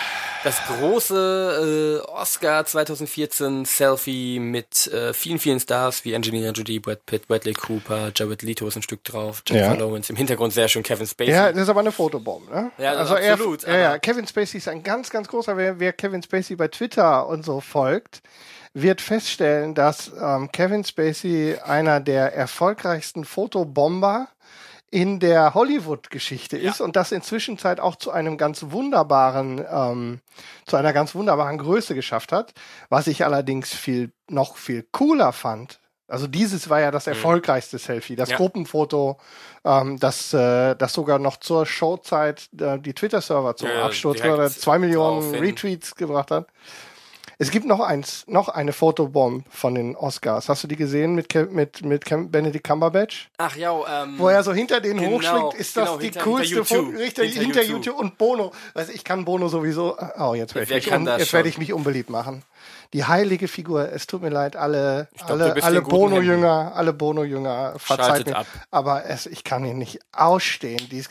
[0.45, 7.07] Das große äh, Oscar 2014 Selfie mit äh, vielen, vielen Stars wie Angelina Jolie, Brad
[7.07, 9.81] Pitt, Bradley Cooper, Jared Leto ist ein Stück drauf, Jennifer Ja.
[9.81, 11.33] Lawrence, im Hintergrund sehr schön Kevin Spacey.
[11.33, 12.71] Ja, das ist aber eine Fotobombe, ne?
[12.77, 15.57] Ja, also absolut, Er, ja, ja, Kevin Spacey ist ein ganz, ganz großer.
[15.57, 18.21] Wer, wer Kevin Spacey bei Twitter und so folgt,
[18.75, 24.29] wird feststellen, dass ähm, Kevin Spacey einer der erfolgreichsten Fotobomber
[24.95, 30.21] in der Hollywood-Geschichte ist und das inzwischen Zeit auch zu einem ganz wunderbaren, ähm,
[30.67, 32.53] zu einer ganz wunderbaren Größe geschafft hat.
[32.91, 35.81] Was ich allerdings viel, noch viel cooler fand.
[36.07, 38.37] Also dieses war ja das erfolgreichste Selfie, das Ja.
[38.37, 39.19] Gruppenfoto,
[39.65, 44.23] ähm, das, äh, das sogar noch zur Showzeit äh, die Twitter-Server zum Ja, ja, Absturz
[44.23, 45.35] oder zwei Millionen.
[45.35, 46.47] Retweets gebracht hat.
[47.39, 50.49] Es gibt noch eins, noch eine Fotobomb von den Oscars.
[50.49, 53.29] Hast du die gesehen mit, Ke mit, mit Cam Benedict Cumberbatch?
[53.39, 53.73] Ach ja,
[54.05, 56.81] ähm, Wo er so hinter den Genau, hochschlägt, ist das genau, die hinter- coolste Foto.
[56.83, 56.99] U2.
[56.99, 57.65] Richtig, Hinter hinter, U2.
[57.65, 58.53] YouTube und Bono.
[58.75, 59.97] Also ich kann Bono sowieso.
[60.19, 62.43] Oh, jetzt werde Wer ich, jetzt werde ich mich unbeliebt machen.
[62.93, 63.93] Die heilige Figur.
[63.93, 68.37] Es tut mir leid, alle, glaub, alle, alle Bono-Jünger, alle Bono-Jünger, verzeiht mir.
[68.37, 68.47] ab.
[68.71, 70.81] Aber es, ich kann ihn nicht ausstehen.
[70.91, 71.09] Dies,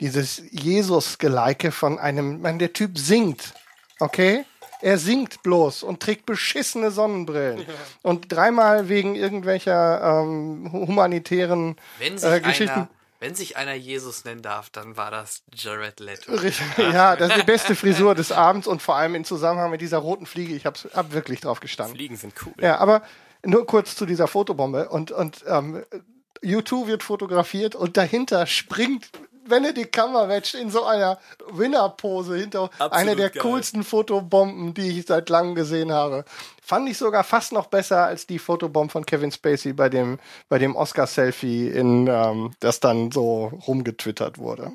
[0.00, 3.54] dieses Jesus-Geleike von einem, man, der Typ singt.
[3.98, 4.44] Okay?
[4.82, 7.64] Er singt bloß und trägt beschissene Sonnenbrillen.
[8.02, 12.74] Und dreimal wegen irgendwelcher ähm, humanitären Wenn sich, äh, Geschichten.
[12.74, 12.88] einer,
[13.20, 16.32] wenn sich einer Jesus nennen darf, dann war das Jared Leto.
[16.78, 19.98] Ja, das ist die beste Frisur des Abends und vor allem in Zusammenhang mit dieser
[19.98, 20.54] roten Fliege.
[20.54, 21.94] Ich habe hab wirklich drauf gestanden.
[21.94, 22.52] Fliegen sind cool.
[22.60, 23.02] Ja, aber
[23.44, 24.88] nur kurz zu dieser Fotobombe.
[24.88, 25.84] Und, und ähm,
[26.42, 29.10] U2 wird fotografiert und dahinter springt
[29.48, 31.18] Benedict Cumberbatch in so einer
[31.50, 33.42] Winner-Pose hinter Absolut einer der geil.
[33.42, 36.24] coolsten Fotobomben, die ich seit langem gesehen habe.
[36.62, 40.58] Fand ich sogar fast noch besser als die Fotobomb von Kevin Spacey bei dem, bei
[40.58, 44.72] dem Oscar-Selfie, in ähm, das dann so rumgetwittert wurde.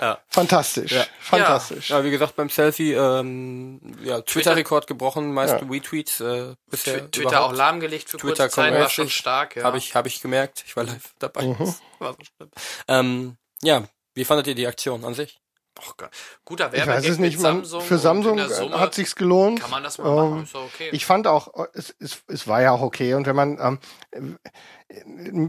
[0.00, 0.18] Ja.
[0.28, 0.94] Fantastisch.
[1.20, 1.90] Fantastisch.
[1.90, 6.94] Ja, wie gesagt, beim Selfie, ähm, ja, Twitter-Rekord gebrochen, meisten Retweets äh, bisher.
[7.04, 7.52] Twi- Twitter überhaupt.
[7.54, 9.56] auch lahmgelegt für Twitter kurze Zeit, war kommt schon stark.
[9.56, 9.64] Ja.
[9.64, 10.64] Habe ich, hab ich gemerkt.
[10.66, 11.44] Ich war live dabei.
[11.44, 11.74] Mhm.
[11.98, 12.50] War so schlimm.
[12.88, 15.38] Ähm, ja, wie fandet ihr die Aktion an sich?
[15.78, 16.08] Och, ge-
[16.44, 17.80] guter Ich weiß Werbegag es nicht, man, Samsung.
[17.80, 18.38] für Samsung
[18.78, 19.60] hat sich's gelohnt.
[19.60, 20.90] Kann man das mal machen, Ähm, ist doch okay.
[20.92, 23.14] Ich fand auch, es, es, es war ja auch okay.
[23.14, 23.78] Und wenn man,
[24.12, 24.38] ähm,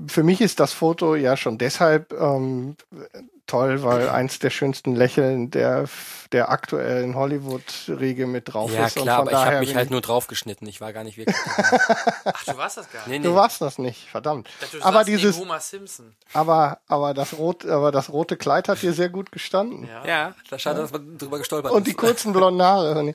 [0.07, 2.77] für mich ist das Foto ja schon deshalb ähm,
[3.45, 5.85] toll, weil eins der schönsten Lächeln der,
[6.31, 8.97] der aktuellen Hollywood-Riege mit drauf Ja, ist.
[8.97, 10.67] Und klar, von aber ich habe mich halt nur draufgeschnitten.
[10.67, 11.35] Ich war gar nicht wirklich.
[12.25, 13.07] Ach, du warst das gar nicht.
[13.09, 13.25] nee, nee.
[13.25, 14.47] Du warst das nicht, verdammt.
[14.71, 16.15] Du Aber dieses, Homer Simpson.
[16.33, 19.87] aber, aber das rot, aber das rote Kleid hat dir sehr gut gestanden.
[19.87, 20.05] Ja.
[20.05, 21.97] Ja, da schade, dass man drüber gestolpert Und die ist.
[21.97, 23.13] kurzen blonden Haare.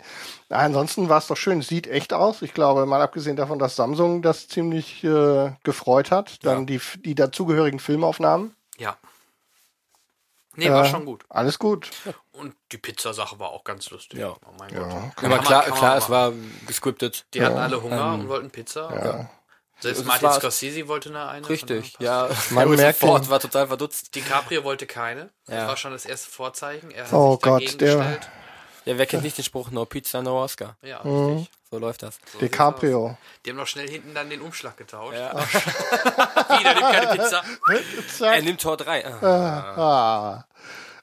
[0.50, 1.62] Ja, ansonsten war es doch schön.
[1.62, 2.42] Sieht echt aus.
[2.42, 6.44] Ich glaube, mal abgesehen davon, dass Samsung das ziemlich äh, gefreut hat.
[6.44, 8.55] Dann die, die dazugehörigen Filmaufnahmen.
[8.78, 8.96] ja.
[10.59, 11.24] Nee, war Äh, schon gut.
[11.28, 11.90] Alles gut.
[12.32, 14.18] Und die Pizzasache war auch ganz lustig.
[14.18, 14.30] Ja.
[14.30, 14.93] Oh mein Gott.
[15.24, 16.32] Aber klar, klar, es war
[16.66, 17.26] gescriptet.
[17.35, 18.93] Die hatten alle Hunger und wollten Pizza.
[18.94, 19.30] Ja.
[19.80, 21.28] Selbst Es Martin war- Scorsese wollte eine.
[21.28, 22.28] eine Richtig, ja.
[22.51, 24.12] Man merkt Ford war total verdutzt.
[24.14, 25.30] DiCaprio wollte keine.
[25.47, 25.68] Das Ja.
[25.68, 26.90] war schon das erste Vorzeichen.
[26.90, 28.28] Er hat Oh sich Gott, dagegen der- gestellt.
[28.85, 30.76] Ja, wer kennt nicht den Spruch No Pizza, no Oscar?
[30.82, 31.26] Ja, Mhm.
[31.36, 31.51] richtig.
[31.70, 32.19] So läuft das.
[32.32, 33.16] So DiCaprio.
[33.45, 35.19] Die haben noch schnell hinten dann den Umschlag getauscht.
[35.19, 35.35] Ja.
[36.59, 37.45] Wieder nimmt keine Pizza.
[38.24, 39.05] Er nimmt Tor 3.
[39.05, 40.45] Ah,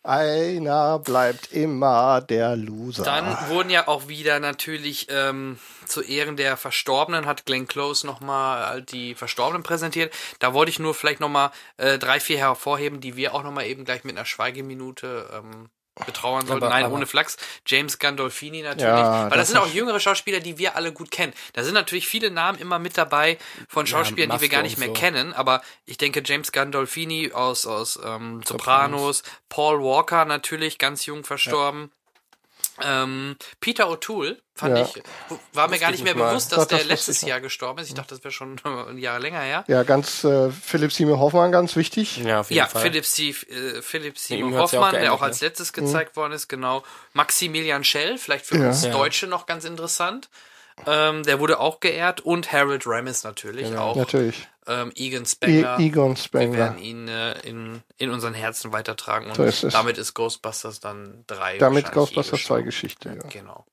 [0.05, 3.03] einer bleibt immer der Loser.
[3.03, 8.67] Dann wurden ja auch wieder natürlich ähm, zu Ehren der Verstorbenen hat Glenn Close nochmal
[8.67, 10.13] halt die Verstorbenen präsentiert.
[10.39, 13.83] Da wollte ich nur vielleicht nochmal äh, drei, vier hervorheben, die wir auch nochmal eben
[13.83, 15.69] gleich mit einer Schweigeminute ähm,
[16.05, 16.67] betrauern sollten.
[16.67, 17.37] Nein, ohne Flachs.
[17.65, 18.87] James Gandolfini natürlich.
[18.87, 21.33] Ja, Weil das, das sind auch jüngere Schauspieler, die wir alle gut kennen.
[21.53, 23.37] Da sind natürlich viele Namen immer mit dabei
[23.69, 24.93] von Schauspielern, die wir gar nicht mehr so.
[24.93, 25.33] kennen.
[25.33, 31.91] Aber ich denke, James Gandolfini aus, aus ähm, Sopranos, Paul Walker natürlich, ganz jung verstorben.
[32.81, 34.83] Ähm, Peter O'Toole fand Ja.
[34.83, 35.01] ich,
[35.53, 37.21] war mir gar nicht ich mehr bewusst, dass Doch, der das wusste letztes.
[37.21, 37.87] Jahr gestorben ist.
[37.87, 39.63] Ich dachte, das wäre schon ein Jahr länger her.
[39.67, 42.17] ja, ganz äh, Philipp Seymour Hoffmann, ganz wichtig.
[42.17, 42.81] Ja, auf jeden Ja, Fall.
[42.81, 44.53] Philipp, äh, Philipp hört's ja auch
[44.85, 45.47] Hoffmann, der auch als ne?
[45.47, 46.83] letztes gezeigt worden ist, genau.
[47.13, 48.67] Maximilian Schell, vielleicht für Ja.
[48.67, 48.91] uns Ja.
[48.91, 50.29] Deutsche noch ganz interessant.
[50.85, 53.95] Ähm, der wurde auch geehrt und Harold Ramis natürlich auch.
[53.95, 54.47] Natürlich.
[54.67, 55.79] Ähm, Egan I Spengler.
[55.79, 56.57] Egon Wir Spengler.
[56.57, 59.27] werden ihn äh, in, in unseren Herzen weitertragen.
[59.27, 61.57] Und So ist damit ist Ghostbusters dann drei.
[61.57, 62.65] Damit Ghostbusters eh 2 gestorben.
[62.65, 63.09] Geschichte.
[63.09, 63.29] Ja.
[63.29, 63.65] Genau.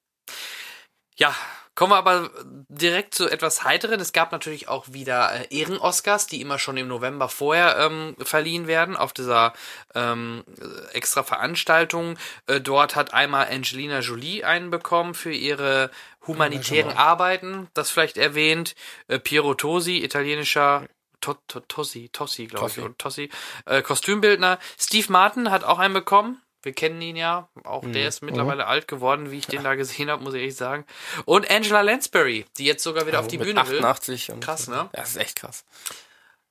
[1.16, 1.34] Ja,
[1.74, 2.30] kommen wir aber
[2.68, 3.98] direkt zu etwas Heiteren.
[4.00, 8.66] Es gab natürlich auch wieder äh, Ehren-Oscars, die immer schon im November vorher ähm, verliehen
[8.66, 9.52] werden, auf dieser
[9.94, 12.18] ähm, äh, extra Veranstaltung.
[12.46, 15.90] Äh, dort hat einmal Angelina Jolie einen bekommen für ihre
[16.26, 18.74] humanitären Arbeiten, das vielleicht erwähnt.
[19.08, 20.86] Äh, Piero Tosi, italienischer
[21.20, 23.30] To- To- Tossi, Tossi, glaube ich, Tossi,
[23.66, 24.58] äh, Kostümbildner.
[24.78, 26.42] Steve Martin hat auch einen bekommen.
[26.62, 27.48] Wir kennen ihn ja.
[27.64, 27.92] Auch Mhm.
[27.92, 30.84] der ist mittlerweile alt geworden, wie ich den da gesehen habe, muss ich ehrlich sagen.
[31.24, 33.78] Und Angela Lansbury, die jetzt sogar wieder auf die Bühne will.
[33.78, 34.30] 88.
[34.32, 34.76] Und Krass, ne?
[34.76, 35.64] Ja, das ist echt krass.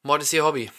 [0.04, 0.70] Mord ist ihr Hobby.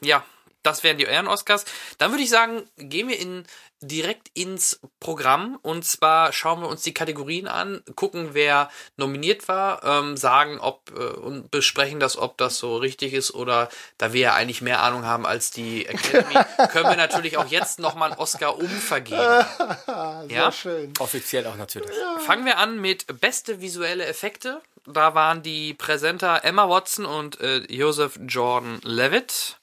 [0.00, 0.24] Ja,
[0.62, 1.64] das wären die Ehren-Oscars.
[1.98, 3.44] Dann würde ich sagen, gehen wir in,
[3.80, 5.58] direkt ins Programm.
[5.62, 10.90] Und zwar schauen wir uns die Kategorien an, gucken, wer nominiert war, ähm, sagen, ob
[10.94, 13.68] äh, und besprechen das, ob das so richtig ist oder
[13.98, 16.34] da wir ja eigentlich mehr Ahnung haben als die Academy,
[16.72, 19.20] können wir natürlich auch jetzt nochmal einen Oscar umvergeben.
[19.86, 20.52] Sehr Ja?
[20.52, 20.92] schön.
[20.98, 21.90] Offiziell auch natürlich.
[22.26, 24.60] Fangen wir an mit beste visuelle Effekte.
[24.86, 29.58] Da waren die Präsenter Emma Watson und äh, Joseph Jordan Levitt.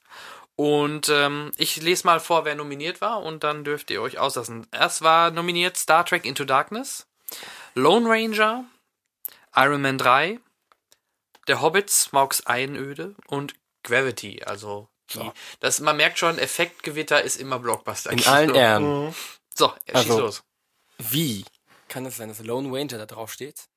[0.58, 4.66] Und ähm, ich lese mal vor, wer nominiert war und dann dürft ihr euch auslassen.
[4.72, 7.06] Erst war nominiert Star Trek Into Darkness,
[7.76, 8.66] Lone Ranger,
[9.56, 10.40] Iron Man 3,
[11.48, 13.54] Der Hobbit, Smaugs Einöde und
[13.84, 14.42] Gravity.
[14.44, 18.12] Also die, das, man merkt schon, Effektgewitter ist immer Blockbuster.
[18.12, 19.16] In allen Ehren.
[19.54, 20.44] So, schieß Also, los.
[20.98, 21.46] Wie
[21.88, 23.68] kann es sein, dass Lone Ranger da drauf steht?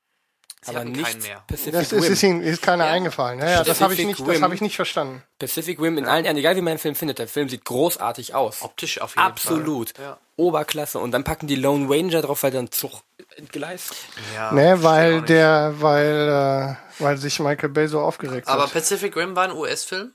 [0.63, 1.43] Sie aber nicht mehr.
[1.47, 2.13] Pacific Das ist, Rim.
[2.13, 3.39] ist Ihnen ist keiner eingefallen.
[3.39, 4.43] Ja, ja, das habe ich nicht, das Rim.
[4.43, 5.23] habe ich nicht verstanden.
[5.39, 8.35] Pacific Rim in allen Ehren, egal wie man den Film findet, der Film sieht großartig
[8.35, 8.61] aus.
[8.61, 9.97] Optisch auf jeden Absolut.
[9.97, 10.05] Fall.
[10.05, 10.19] Ja.
[10.37, 10.99] Oberklasse.
[10.99, 12.93] Und dann packen die Lone Ranger drauf, weil der ein Zug
[13.37, 13.95] entgleist.
[14.35, 18.73] Ja, Ne, weil der, weil, äh, weil sich Michael Bay so aufgeregt Aber hat.
[18.73, 20.13] Pacific Rim war ein US-Film.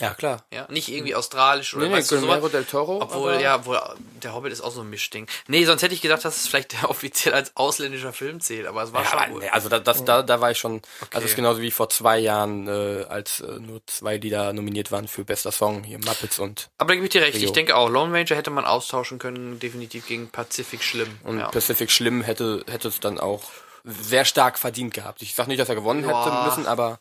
[0.00, 0.44] Ja, klar.
[0.52, 2.52] Ja, nicht irgendwie australisch oder Nee, nee, weißt du, Guillermo sowas.
[2.52, 3.80] del Toro, Obwohl, ja, wohl,
[4.22, 5.28] der Hobbit ist auch so ein Mischding.
[5.46, 8.82] Nee, sonst hätte ich gedacht, dass es vielleicht der offiziell als ausländischer Film zählt, aber
[8.82, 10.84] es war Ja, schon aber, nee, also da, das, da, da war ich schon, also
[11.02, 11.18] Okay.
[11.18, 15.06] es ist genauso wie vor zwei Jahren, äh, als äh, nur zwei Lieder nominiert waren
[15.06, 17.36] für bester Song, hier Muppets und, Aber da gebe ich dir recht.
[17.36, 17.44] Rio.
[17.44, 21.18] Ich denke auch, Lone Ranger hätte man austauschen können, definitiv gegen Pacific Schlimm.
[21.22, 21.48] und ja.
[21.48, 23.42] Pacific Schlimm hätte, hätte es dann auch
[23.84, 25.20] sehr stark verdient gehabt.
[25.22, 26.24] Ich sag nicht, dass er gewonnen Ja.
[26.24, 26.98] hätte müssen, aber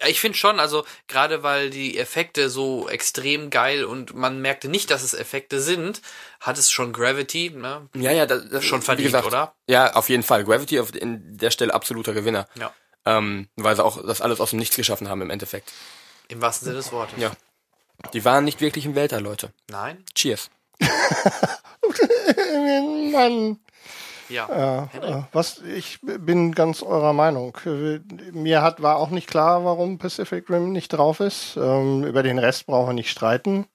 [0.00, 4.68] Ja, ich finde schon, also gerade weil die Effekte so extrem geil und man merkte
[4.68, 6.00] nicht, dass es Effekte sind,
[6.40, 7.88] hat es schon Gravity, ne?
[7.94, 9.54] ja, ja, das, das Schon verdient, gesagt, oder?
[9.66, 10.44] Ja, auf jeden Fall.
[10.44, 12.48] Gravity auf, in der Stelle absoluter Gewinner.
[12.54, 12.72] Ja.
[13.04, 15.72] Ähm, weil sie auch das alles aus dem Nichts geschaffen haben im Endeffekt.
[16.28, 17.18] Im wahrsten Sinne des Wortes.
[17.20, 17.32] Ja.
[18.12, 19.52] Die waren nicht wirklich im Weltall, Leute.
[19.68, 20.04] Nein?
[20.14, 20.50] Cheers.
[23.12, 23.58] Mann.
[24.30, 24.88] Ja.
[24.92, 25.10] Henrik?
[25.10, 27.56] äh, was ich bin ganz eurer Meinung.
[27.66, 28.00] Äh,
[28.32, 31.56] Mir hat war auch nicht klar, warum Pacific Rim nicht drauf ist.
[31.56, 33.66] Ähm, über den Rest brauchen wir nicht streiten.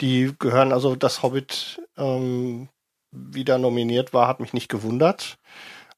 [0.00, 2.68] Die gehören also das Hobbit ähm,
[3.10, 5.38] wieder nominiert war, hat mich nicht gewundert.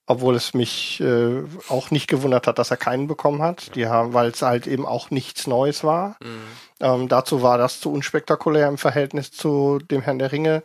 [0.07, 3.75] Obwohl es mich äh, auch nicht gewundert hat, dass er keinen bekommen hat.
[3.75, 6.19] Die haben, weil es halt eben auch nichts Neues war.
[6.79, 10.63] Ähm, dazu war das zu unspektakulär im Verhältnis zu dem Herrn der Ringe,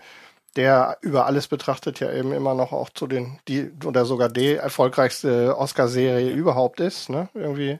[0.60, 4.56] der über alles betrachtet ja eben immer noch auch zu den, die oder sogar die
[4.56, 7.30] erfolgreichste Oscar-Serie überhaupt ist, ne?
[7.34, 7.80] Irgendwie.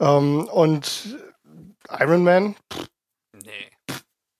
[0.00, 1.16] Ähm, und
[1.88, 2.56] Iron Man,
[3.44, 3.75] Nee.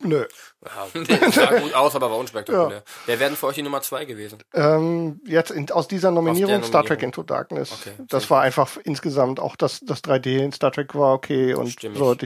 [0.07, 0.27] Nö.
[0.65, 2.83] Ja, sah gut aus, aber war unspektakulär.
[3.07, 4.39] Wer wären für euch die Nummer zwei gewesen?
[4.55, 7.09] Ähm, jetzt in, aus dieser Nominierung, Star Trek Nominierung.
[7.09, 7.73] Into Darkness.
[7.73, 11.69] Okay, das war einfach insgesamt auch das, das 3D in Star Trek war okay und
[11.71, 11.99] Stimmig.
[11.99, 12.17] so.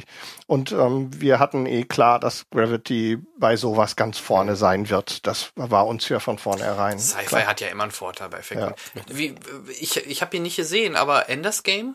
[0.46, 5.26] Und ähm, wir hatten eh klar, dass Gravity bei sowas ganz vorne sein wird.
[5.26, 6.98] Das war uns ja von vornherein.
[6.98, 8.74] Sci-Fi hat ja immer einen Vorteil bei Effekten.
[9.08, 9.34] Wie,
[9.80, 11.94] ich ich habe ihn nicht gesehen, aber Enders Game?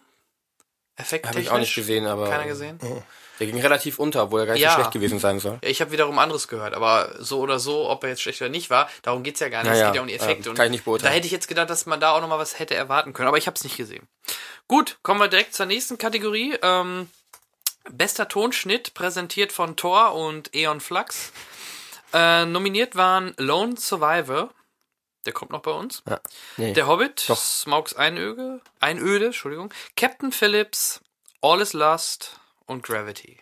[0.98, 2.80] Effekt Habe ich auch nicht gesehen, aber Keiner gesehen?
[3.40, 4.72] Der ging relativ unter, obwohl er gar nicht Ja.
[4.72, 5.58] so schlecht gewesen sein soll.
[5.62, 8.70] Ich habe wiederum anderes gehört, aber so oder so, ob er jetzt schlecht oder nicht
[8.70, 9.68] war, darum geht's ja gar nicht.
[9.70, 10.54] Ja, es ja, geht ja um die Effekte.
[10.54, 11.12] kann ich nicht beurteilen.
[11.12, 13.38] Da hätte ich jetzt gedacht, dass man da auch nochmal was hätte erwarten können, aber
[13.38, 14.08] ich habe es nicht gesehen.
[14.68, 16.58] Gut, kommen wir direkt zur nächsten Kategorie.
[16.62, 17.10] Ähm,
[17.90, 21.32] bester Tonschnitt, präsentiert von Thor und Eon Flux.
[22.14, 24.50] Äh, nominiert waren Lone Survivor,
[25.26, 26.02] der kommt noch bei uns.
[26.10, 26.20] Ja.
[26.58, 26.74] Nee.
[26.74, 27.38] Der Hobbit, Doch.
[27.38, 31.02] Smaugs Einöde, Einöde, Entschuldigung, Captain Phillips,
[31.42, 33.40] All is Lost und Gravity.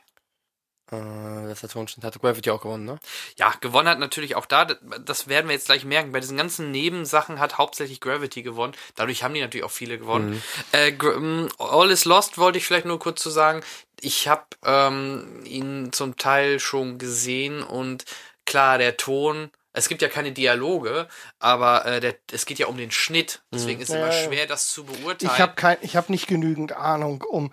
[0.92, 3.00] äh, das hat Tonschnitt hat Gravity auch gewonnen, ne?
[3.38, 6.72] Ja, gewonnen hat natürlich auch da, das werden wir jetzt gleich merken, bei diesen ganzen
[6.72, 8.74] Nebensachen hat hauptsächlich Gravity gewonnen.
[8.96, 10.44] Dadurch haben die natürlich auch viele gewonnen.
[10.72, 13.62] Äh, Gra- ähm, All is Lost wollte ich vielleicht nur kurz zu sagen.
[14.02, 18.04] Ich habe ähm, ihn zum Teil schon gesehen und
[18.46, 21.08] klar, der Ton, es gibt ja keine Dialoge,
[21.40, 23.42] aber äh, der, es geht ja um den Schnitt.
[23.52, 25.32] Deswegen ist es immer schwer, das zu beurteilen.
[25.34, 27.52] Ich habe kein, ich habe nicht genügend Ahnung um.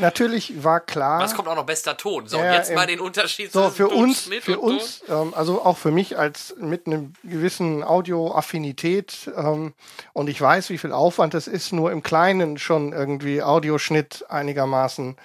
[0.00, 1.20] Natürlich war klar.
[1.20, 2.26] Was kommt auch noch bester Ton?
[2.26, 4.58] So, Ja, und jetzt ähm, mal den Unterschied So, zwischen für Ton, uns, Schnitt für
[4.58, 9.74] und uns, ähm, also auch für mich als mit einem gewissen Audioaffinität ähm,
[10.14, 15.16] und ich weiß, wie viel Aufwand es ist, nur im Kleinen schon irgendwie Audioschnitt einigermaßen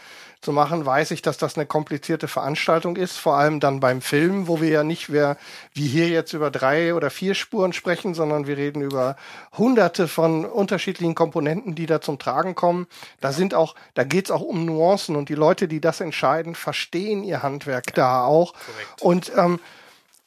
[0.42, 4.48] zu machen, weiß ich, dass das eine komplizierte Veranstaltung ist, vor allem dann beim Film,
[4.48, 5.38] wo wir ja nicht mehr
[5.74, 9.16] wie hier jetzt über drei oder vier Spuren sprechen, sondern wir reden über
[9.58, 12.88] hunderte von unterschiedlichen Komponenten, die da zum Tragen kommen.
[13.20, 17.24] Da sind auch, da geht's auch um Nuancen und die Leute, die das entscheiden, verstehen
[17.24, 18.54] ihr Handwerk da auch.
[19.02, 19.60] Und ähm,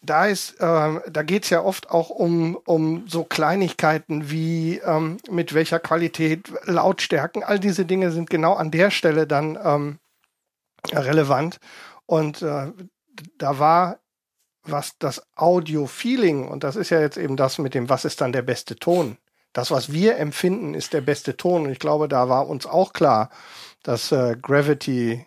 [0.03, 5.53] da ist, ähm, da geht's ja oft auch um, um so Kleinigkeiten wie ähm, mit
[5.53, 9.99] welcher Qualität, Lautstärken, all diese Dinge sind genau an der Stelle dann ähm,
[10.93, 11.61] relevant.
[12.07, 12.73] Und äh,
[13.37, 13.99] da war
[14.63, 18.33] was das Audio-Feeling, und das ist ja jetzt eben das mit dem, was ist dann
[18.33, 19.17] der beste Ton.
[19.53, 21.65] Das, was wir empfinden, ist der beste Ton.
[21.65, 23.31] Und ich glaube, da war uns auch klar,
[23.83, 25.27] dass äh, Gravity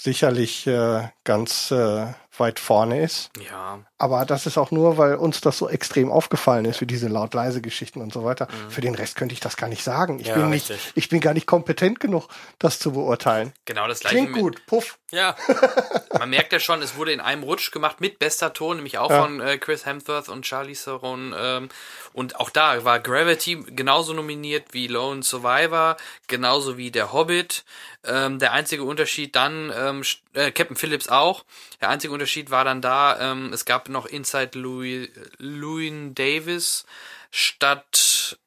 [0.00, 2.06] sicherlich äh, ganz äh,
[2.40, 3.30] weit vorne ist.
[3.50, 7.06] Ja, Aber das ist auch nur, weil uns das so extrem aufgefallen ist, wie diese
[7.06, 8.48] laut-leise Geschichten und so weiter.
[8.68, 10.18] Für den Rest könnte ich das gar nicht sagen.
[10.18, 10.92] Ich Ja, bin nicht, richtig.
[10.96, 13.52] ich bin gar nicht kompetent genug, das zu beurteilen.
[13.66, 14.16] genau das gleiche.
[14.16, 14.98] Klingt mit- gut, puff.
[15.12, 15.36] Ja.
[16.18, 19.10] Man merkt ja schon, es wurde in einem Rutsch gemacht mit bester Ton, nämlich auch
[19.10, 19.22] Ja.
[19.22, 21.32] von äh, Chris Hemsworth und Charlie Theron.
[21.38, 21.68] Ähm,
[22.12, 25.96] und auch da war Gravity genauso nominiert wie Lone Survivor,
[26.26, 27.64] genauso wie der Hobbit.
[28.06, 30.02] Ähm, der einzige Unterschied dann, ähm,
[30.34, 31.44] äh, Captain Phillips auch.
[31.80, 35.08] Der einzige Unterschied war dann da, ähm, es gab noch Inside Louis,
[35.38, 36.84] Louis Davis
[37.30, 38.38] statt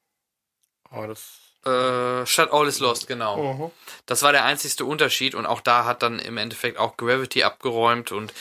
[0.91, 1.19] Oh, das
[1.65, 3.53] äh, statt All is Lost, genau.
[3.53, 3.71] Mhm.
[4.05, 8.11] Das war der einzigste Unterschied und auch da hat dann im Endeffekt auch Gravity abgeräumt
[8.11, 8.33] und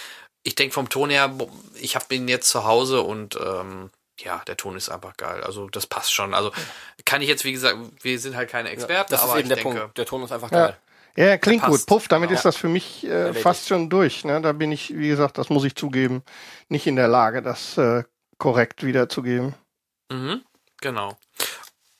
[0.44, 1.36] ich denke vom Ton her,
[1.74, 3.90] ich habe ihn jetzt zu Hause und ähm,
[4.20, 5.42] ja, der Ton ist einfach geil.
[5.42, 6.34] Also das passt schon.
[6.34, 6.52] Also
[7.04, 9.54] kann ich jetzt, wie gesagt, wir sind halt keine Experten, das ist aber eben ich
[9.54, 9.98] der denke, Punkt.
[9.98, 10.76] Der Ton ist einfach Ja.
[11.16, 11.86] Ja, klingt gut.
[11.86, 12.36] Puff, damit Ja.
[12.36, 14.24] ist das für mich äh, fast schon durch.
[14.24, 14.40] Ne?
[14.42, 16.22] Da bin ich, wie gesagt, das muss ich zugeben,
[16.68, 18.04] nicht in der Lage, das äh,
[18.38, 19.54] korrekt wiederzugeben.
[20.12, 20.42] Mhm,
[20.80, 21.16] genau.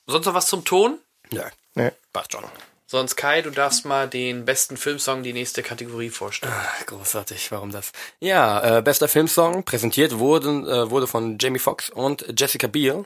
[0.07, 0.99] Sonst noch was zum Ton?
[1.33, 1.91] Ja, Nee.
[2.13, 2.45] passt schon.
[2.89, 6.53] Sonst Kai, du darfst mal den besten Filmsong die nächste Kategorie vorstellen.
[6.55, 7.91] Ah, Großartig, warum das?
[8.21, 13.05] Ja, äh, bester Filmsong präsentiert wurden, äh, wurde von Jamie Foxx und Jessica Biel.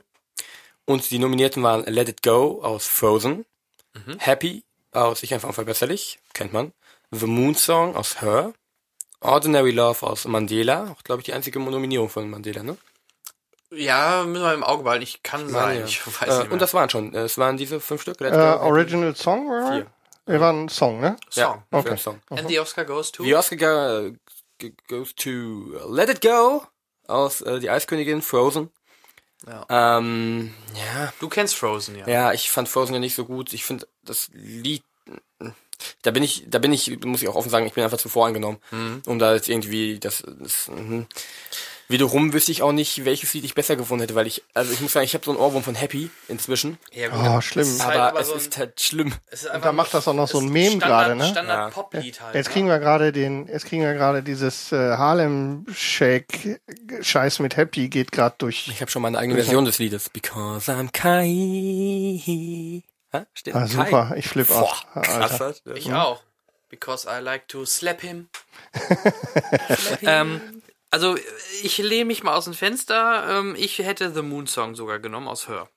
[0.85, 3.47] Und die Nominierten waren Let It Go aus Frozen,
[4.19, 6.73] Happy aus Ich einfach unverbesserlich, kennt man,
[7.11, 8.53] The Moon Song aus Her,
[9.21, 12.77] Ordinary Love aus Mandela, auch glaube ich die einzige Nominierung von Mandela, ne?
[13.73, 15.05] Ja, müssen wir im Auge behalten.
[15.05, 15.81] Ich kann sein.
[15.81, 15.85] Ja.
[15.85, 16.53] Ich weiß äh, nicht mehr.
[16.53, 18.21] und das waren schon, äh, es waren diese fünf Stück.
[18.21, 19.73] Äh, Original Song war?
[19.73, 19.87] Vier.
[20.27, 21.17] Er war ein Song, ne?
[21.29, 21.43] Song.
[21.43, 21.89] Ja, Okay.
[21.89, 22.21] Filmsong.
[22.31, 23.23] And the Oscar goes to?
[23.25, 24.12] The Oscar äh,
[24.89, 25.31] goes to
[25.89, 26.65] Let It Go
[27.07, 28.71] aus äh, Die Eiskönigin, Frozen.
[29.47, 29.99] Ja.
[29.99, 32.07] Ähm, ja, Du kennst Frozen, ja.
[32.07, 33.53] ja, ich fand Frozen ja nicht so gut.
[33.53, 34.82] Ich finde das Lied,
[36.02, 38.09] da bin ich, da bin ich, muss ich auch offen sagen, ich bin einfach zu
[38.09, 38.59] voreingenommen,
[39.06, 41.06] um da jetzt irgendwie das, das mhm.
[41.89, 44.81] wiederum wüsste ich auch nicht, welches Lied ich besser gefunden hätte, weil ich, also ich
[44.81, 47.62] muss sagen, ich habe so einen Ohrwurm von Happy inzwischen, Ja, gut, Oh, aber schlimm.
[47.62, 49.14] es ist aber, halt aber es so ein- ist halt schlimm.
[49.28, 51.27] es ist Und einfach da macht das auch noch so ein Standard- gerade, ne?
[51.28, 51.70] Standard Ja.
[51.82, 52.35] Poplied halt.
[52.35, 52.52] Jetzt ne?
[52.52, 56.60] kriegen wir gerade den, jetzt kriegen wir gerade dieses äh, Harlem Shake
[57.01, 58.68] Scheiß mit Happy geht gerade durch.
[58.68, 60.10] Ich habe schon meine eigene Version des Liedes.
[60.10, 62.82] Because I'm Kai.
[63.35, 64.85] Steht Ah, super, ich flipp Boah, aus.
[64.95, 65.41] krass.
[65.41, 65.74] Alter.
[65.77, 66.23] Ich auch.
[66.69, 68.28] Because I like to slap him.
[70.03, 71.16] ähm, also,
[71.62, 73.27] ich lehne mich mal aus dem Fenster.
[73.28, 75.69] Ähm, ich hätte The Moon Song sogar genommen aus Her.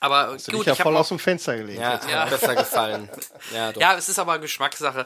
[0.00, 1.78] Aber Hast du gut, dich ja ich voll aus dem Fenster gelegt.
[1.80, 2.00] Ja.
[2.08, 2.24] Ja.
[2.24, 3.08] besser gefallen.
[3.54, 3.80] Ja, doch.
[3.80, 5.04] Ja, es ist aber Geschmackssache.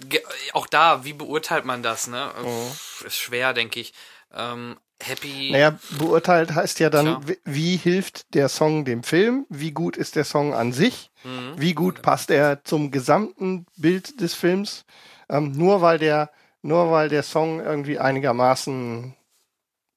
[0.00, 0.20] Ge
[0.52, 2.32] auch da, wie beurteilt man das, ne?
[2.42, 3.94] Pff, Ist schwer, denke ich.
[4.34, 5.50] Ähm, Happy.
[5.50, 7.20] Naja, beurteilt heißt ja dann, Tja.
[7.26, 9.46] wie, wie hilft der Song dem Film?
[9.48, 11.10] Wie gut ist der Song an sich?
[11.24, 11.54] Mhm.
[11.56, 14.84] Wie gut passt er zum gesamten Bild des Films?
[15.28, 16.30] Ähm, nur weil der,
[16.62, 19.14] nur weil der Song irgendwie einigermaßen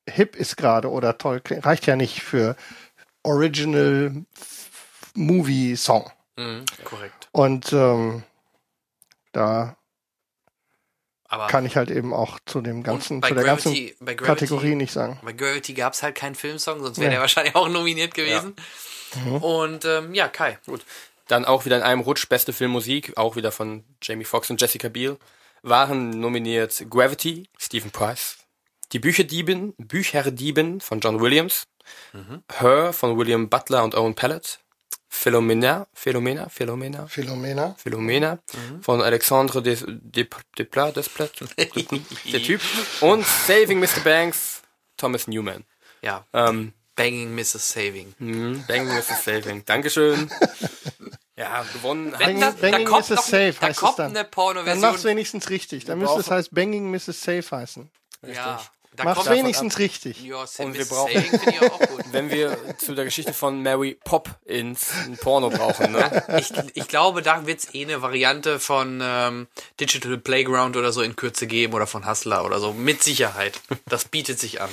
[0.07, 2.55] hip ist gerade oder toll klingt, reicht ja nicht für
[3.23, 4.25] Original
[5.15, 6.09] Movie Song.
[6.37, 7.29] Mhm, korrekt.
[7.31, 8.23] Und ähm,
[9.31, 9.77] da
[11.27, 14.25] Aber kann ich halt eben auch zu dem ganzen, zu der ganzen Gravity, bei Gravity,
[14.45, 15.19] Kategorie nicht sagen.
[15.23, 17.13] Bei Gravity gab es halt keinen Filmsong, sonst wäre Nee.
[17.15, 18.55] der wahrscheinlich auch nominiert gewesen.
[19.15, 19.35] Mhm.
[19.37, 20.59] Und ähm, ja, Kai.
[20.65, 20.85] Gut.
[21.27, 24.89] Dann auch wieder in einem Rutsch beste Filmmusik, auch wieder von Jamie Foxx und Jessica
[24.89, 25.17] Biel,
[25.63, 28.37] waren nominiert Gravity, Stephen Price,
[28.91, 31.63] Die Bücherdieben, Bücherdieben von John Williams,
[32.59, 34.59] Her von William Butler und Owen Pallett,
[35.07, 37.75] Philomena, Philomena, Philomena, Philomena.
[37.77, 38.39] Philomena
[38.81, 40.27] von Alexandre Des, Des,
[40.57, 42.61] Desplat, Desplat, der Typ
[43.01, 44.01] und Saving Mr.
[44.03, 44.61] Banks,
[44.97, 45.63] Thomas Newman.
[46.01, 47.71] Ja, Ähm, Banging Mrs.
[47.71, 48.13] Saving.
[48.19, 49.23] Mhm, Bang Mrs.
[49.23, 49.63] Saving.
[49.65, 50.29] Dankeschön.
[51.37, 53.15] Ja, gewonnen Banging- das, da Banging kommt, Mrs.
[53.17, 54.05] noch, Safe da heißt es kommt dann.
[54.05, 55.03] eine Dann mach's Pornoversion.
[55.03, 55.83] wenigstens richtig.
[55.83, 57.21] Dann müsste es heißt Banging Mrs.
[57.21, 57.91] Safe heißen.
[58.25, 58.63] Ja,
[58.95, 60.21] da Mach's wenigstens richtig.
[60.23, 61.31] Ja, Und wir brauchen- ich.
[62.11, 66.23] Wenn wir zu der Geschichte von Mary Poppins ein Porno brauchen, ne?
[66.39, 69.47] Ich, ich glaube, da wird es eh eine Variante von ähm,
[69.79, 72.73] Digital Playground oder so in Kürze geben oder von Hustler oder so.
[72.73, 73.59] Mit Sicherheit.
[73.85, 74.69] Das bietet sich an.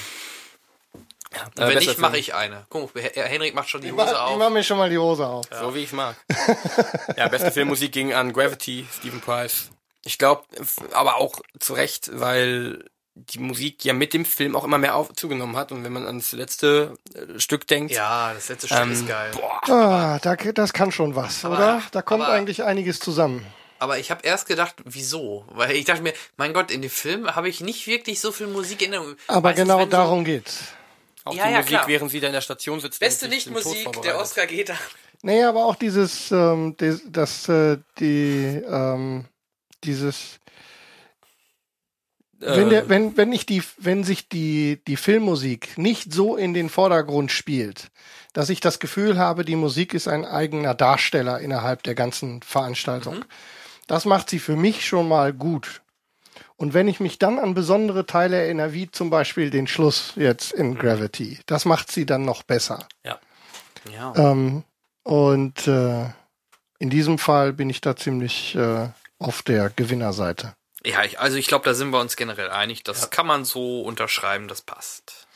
[1.57, 2.67] Äh, wenn nicht, mache ich eine.
[2.69, 4.39] Guck, Herr Henrik macht schon die Ich Hose mach, ich auf.
[4.39, 5.47] mach mir schon mal die Hose auf.
[5.51, 6.17] So wie ich mag.
[7.17, 9.71] ja, beste Filmmusik ging an Gravity, Stephen Price.
[10.05, 10.43] Ich glaube,
[10.93, 15.13] aber auch zu Recht, weil die Musik ja mit dem Film auch immer mehr auf,
[15.15, 15.71] zugenommen hat.
[15.73, 19.31] Und wenn man ans letzte äh, Stück denkt, Ja, das letzte Stück ähm, ist geil.
[19.69, 21.83] Ah, da, das kann schon was, Aber- oder?
[21.93, 23.45] Da kommt aber- eigentlich einiges zusammen.
[23.79, 25.45] Aber ich habe erst gedacht, wieso?
[25.49, 28.47] Weil ich dachte mir, mein Gott, in dem Film habe ich nicht wirklich so viel
[28.47, 30.61] Musik in der Aber Meistens, genau wenn so- darum geht's.
[31.25, 31.89] auch Ja, die ja, Musik, klar.
[31.89, 33.01] während sie da in der Station sitzt.
[33.01, 34.19] Beste Nichtmusik, der.
[34.21, 34.75] Oscar geht da.
[35.23, 39.25] Nee, aber auch dieses, ähm, des, das, äh, die, ähm,
[39.85, 40.39] dieses,
[42.43, 46.55] wenn, Äh, der, wenn, wenn ich die, wenn sich die, die Filmmusik nicht so in
[46.55, 47.91] den Vordergrund spielt,
[48.33, 53.25] dass ich das Gefühl habe, die Musik ist ein eigener Darsteller innerhalb der ganzen Veranstaltung.
[53.87, 55.83] Das macht sie für mich schon mal gut.
[56.57, 60.53] Und wenn ich mich dann an besondere Teile erinnere, wie zum Beispiel den Schluss jetzt
[60.53, 62.87] in Gravity, das macht sie dann noch besser.
[63.05, 63.19] ja.
[63.91, 64.15] Ja.
[64.17, 64.65] Ähm,
[65.03, 66.05] und äh,
[66.79, 68.89] in diesem Fall bin ich da ziemlich äh,
[69.19, 70.55] auf der Gewinnerseite.
[70.85, 72.83] Ja, ich, also ich glaube, da sind wir uns generell einig.
[72.83, 75.27] Das kann man so unterschreiben, das passt.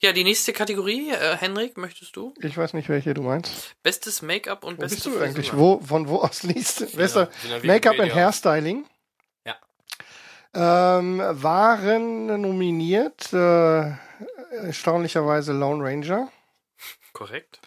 [0.00, 2.34] Ja, die nächste Kategorie, äh, Henrik, möchtest du?
[2.40, 3.74] Ich weiß nicht, welche du meinst.
[3.82, 5.50] Bestes Make-up und Wo beste bist du eigentlich?
[5.50, 5.80] Frisur.
[5.80, 8.14] Wo, von wo aus liest ja Make-up and Wikipedia.
[8.14, 8.84] Hairstyling.
[9.46, 10.98] Ja.
[10.98, 13.92] Ähm, waren nominiert äh,
[14.66, 16.30] erstaunlicherweise Lone Ranger,
[17.14, 17.60] Korrekt.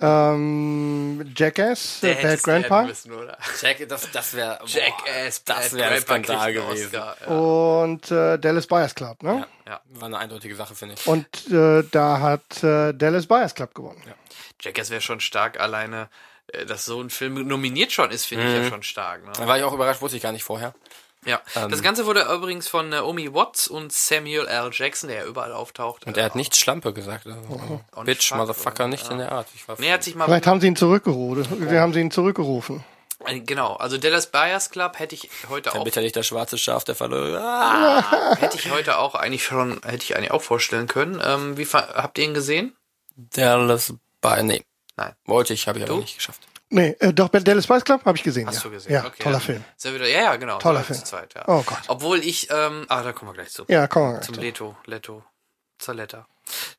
[0.00, 3.38] Ähm, Jackass, Der hätte Bad werden Grandpa müssen, oder?
[3.60, 6.86] Jack, das, das wäre Jackass, das Bad wäre ein Grandpa Skandal gewesen.
[6.86, 7.36] Oscar, Ja.
[7.36, 9.46] und äh, Dallas Buyers Club, ne?
[9.66, 9.80] ja.
[9.94, 11.06] War eine eindeutige Sache, finde ich.
[11.06, 14.02] Und äh, da hat äh, Dallas Buyers Club gewonnen.
[14.60, 16.08] Jackass wäre schon stark alleine,
[16.48, 18.62] äh, dass so ein Film nominiert schon ist, finde ich Mhm.
[18.64, 19.24] ja schon stark.
[19.24, 19.32] Ne?
[19.36, 20.74] Da war ich auch überrascht, wusste ich gar nicht vorher.
[21.28, 21.42] Ja.
[21.56, 21.70] Ähm.
[21.70, 24.70] das Ganze wurde übrigens von Naomi Watts und Samuel L.
[24.72, 26.06] Jackson, der ja überall auftaucht.
[26.06, 27.26] Und er hat nicht Schlampe gesagt.
[27.26, 29.12] Also, Und Bitch, Fuck, Motherfucker, und, nicht ja.
[29.12, 29.46] in der Art.
[29.54, 30.24] Ich war Nee, er hat sich mal.
[30.24, 31.70] Vielleicht haben sie ihn zurückgerufen.
[31.70, 32.82] Wir haben sie ihn zurückgerufen.
[33.26, 36.56] Äh, Genau, also Dallas Buyers Club hätte ich heute Dann auch bitte nicht das schwarze
[36.56, 37.38] Schaf der Falle.
[37.42, 38.36] Ah!
[38.38, 41.20] hätte ich heute auch eigentlich schon hätte ich eigentlich auch vorstellen können.
[41.22, 42.74] Ähm, wie habt ihr ihn gesehen?
[43.16, 44.62] Dallas bei nee.
[44.96, 45.12] Nein.
[45.26, 46.00] Wollte ich, habe ich aber Du?
[46.00, 46.42] nicht geschafft.
[46.70, 48.46] Nee, äh, doch, bei Dallas Buyers Club habe ich gesehen.
[48.46, 48.62] Hast ja.
[48.64, 48.92] du gesehen?
[48.92, 49.64] Ja, okay, toller dann Film.
[49.76, 50.58] Ist er wieder, ja, ja, genau.
[50.58, 50.98] Toller Film.
[50.98, 51.44] Zu zweit, ja.
[51.46, 51.78] Oh Gott.
[51.88, 53.64] Obwohl ich, ähm, ah, da kommen wir gleich zu.
[53.68, 54.20] Ja, komm mal.
[54.20, 54.42] Zum weiter.
[54.44, 55.22] Leto, Leto,
[55.78, 56.26] Zaletta.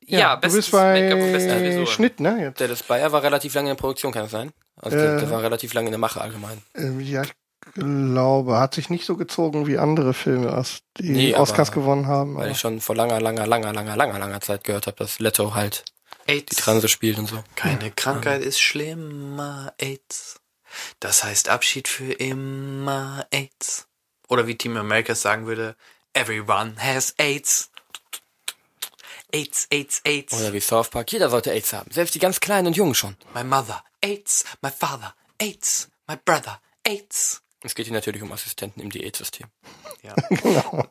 [0.05, 1.87] Ja, Ja, du bestes bist bei beste.
[1.87, 2.37] Schnitt, ne?
[2.41, 2.61] Jetzt.
[2.61, 4.51] Dallas Bayer war relativ lange in der Produktion, kann das sein?
[4.81, 5.19] Also der, Äh.
[5.21, 6.61] der war relativ lange in der Mache allgemein.
[6.75, 7.33] Ähm, ja, ich
[7.73, 12.07] glaube, hat sich nicht so gezogen wie andere Filme, aus- die Nee, aber- Oscars gewonnen
[12.07, 12.35] haben.
[12.35, 15.19] Weil aber- ich schon vor langer, langer, langer, langer, langer, langer Zeit gehört habe, dass
[15.19, 15.83] Leto halt
[16.30, 16.56] die AIDS.
[16.57, 17.43] Transe spielt und so.
[17.56, 20.39] Keine Krankheit ist schlimmer, AIDS.
[20.99, 23.88] Das heißt Abschied für immer, AIDS.
[24.27, 25.76] Oder wie Team Americas sagen würde,
[26.14, 27.72] everyone has AIDS.
[29.31, 30.34] AIDS, AIDS, AIDS.
[30.34, 31.91] Oder wie South Park, jeder sollte AIDS haben.
[31.91, 33.15] Selbst die ganz Kleinen und Jungen schon.
[33.34, 34.45] My mother, AIDS.
[34.61, 35.89] My father, AIDS.
[36.07, 37.41] My brother, AIDS.
[37.61, 39.47] Es geht hier natürlich um Assistenten im Diätsystem.
[40.01, 40.15] Ja.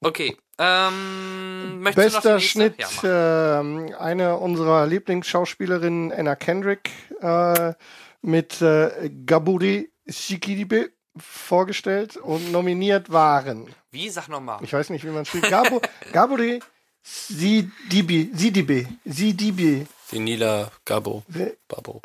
[0.00, 2.44] Okay, ähm, möchtest du noch Bester die?
[2.44, 6.90] Schnitt, Ja, ähm, eine unserer Lieblingsschauspielerinnen, Anna Kendrick,
[7.20, 7.74] äh,
[8.22, 13.66] mit äh, Gaburi Shikidibe vorgestellt und nominiert waren.
[13.90, 14.08] Wie?
[14.10, 14.58] Sag nochmal.
[14.62, 15.48] Ich weiß nicht, wie man spielt.
[15.48, 15.80] Gabu,
[16.12, 16.60] Gaburi
[17.02, 19.86] Sidibe, Sidibe, Sidibe.
[20.10, 21.22] Vinila Gabo.
[21.68, 22.02] Babo.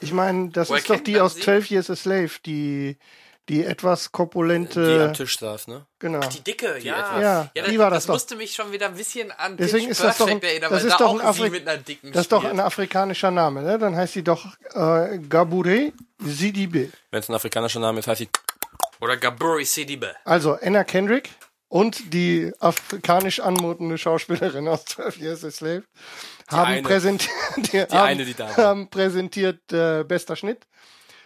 [0.00, 1.42] Ich meine, das Woher ist doch die aus sie?
[1.42, 2.96] 12 Years a Slave, die,
[3.48, 5.86] die etwas Die am korpulente, Tisch saß, ne?
[5.98, 6.20] genau.
[6.20, 6.98] Die dicke, ja.
[6.98, 8.14] etwas- Ja, ja die das, war das das doch.
[8.14, 10.82] musste mich schon wieder ein bisschen an Deswegen Pitch ist das doch ein- erinnern, das
[10.82, 13.62] weil ist da doch ein Afri- mit einer dicken Das ist doch ein afrikanischer Name,
[13.62, 13.78] ne?
[13.78, 16.90] Dann heißt sie doch äh, Gabure Sidibe.
[17.10, 18.28] Wenn es ein afrikanischer Name ist, heißt sie
[19.00, 20.14] Oder Gaburi Sidibe.
[20.24, 21.30] Also Anna Kendrick
[21.68, 25.84] und die afrikanisch anmutende Schauspielerin aus 12 Years a Slave
[26.48, 26.82] haben eine.
[26.82, 27.32] präsentiert,
[27.72, 30.66] die haben, eine, die haben präsentiert äh, bester Schnitt.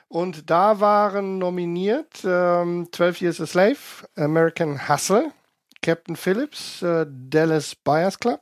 [0.08, 3.76] Und da waren nominiert ähm, 12 Years a Slave,
[4.16, 5.32] American Hustle,
[5.82, 8.40] Captain Phillips, äh, Dallas Buyers Club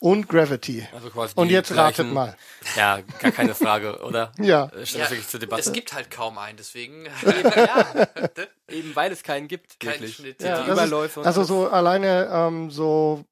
[0.00, 0.86] und Gravity.
[0.94, 2.36] also quasi Und jetzt ratet gleichen- mal.
[2.76, 4.32] Ja, gar keine Frage, oder?
[4.38, 4.66] Ja.
[4.66, 5.62] Äh, Steht das wirklich zur Debatte?
[5.62, 7.06] es gibt halt kaum einen, deswegen.
[7.56, 8.06] ja,
[8.68, 10.14] Eben weil es keinen gibt, Kein wirklich.
[10.16, 10.60] Schnitt, Die ja.
[10.62, 13.24] Ist, Überläufe und also so alleine ähm, so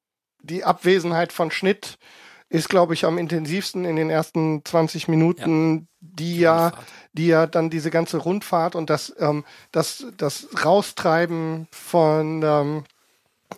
[0.43, 1.99] die Abwesenheit von Schnitt
[2.49, 6.73] ist, glaube ich, am intensivsten in den ersten 20 Minuten, die ja,
[7.13, 12.85] die ja dann diese ganze Rundfahrt und das, ähm, das, das Raustreiben von ähm,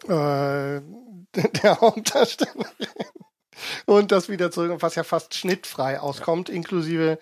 [0.04, 0.80] äh,
[1.62, 2.64] der Hauptdarstellerin
[3.86, 7.18] und das wieder zurück, was ja fast schnittfrei auskommt, inklusive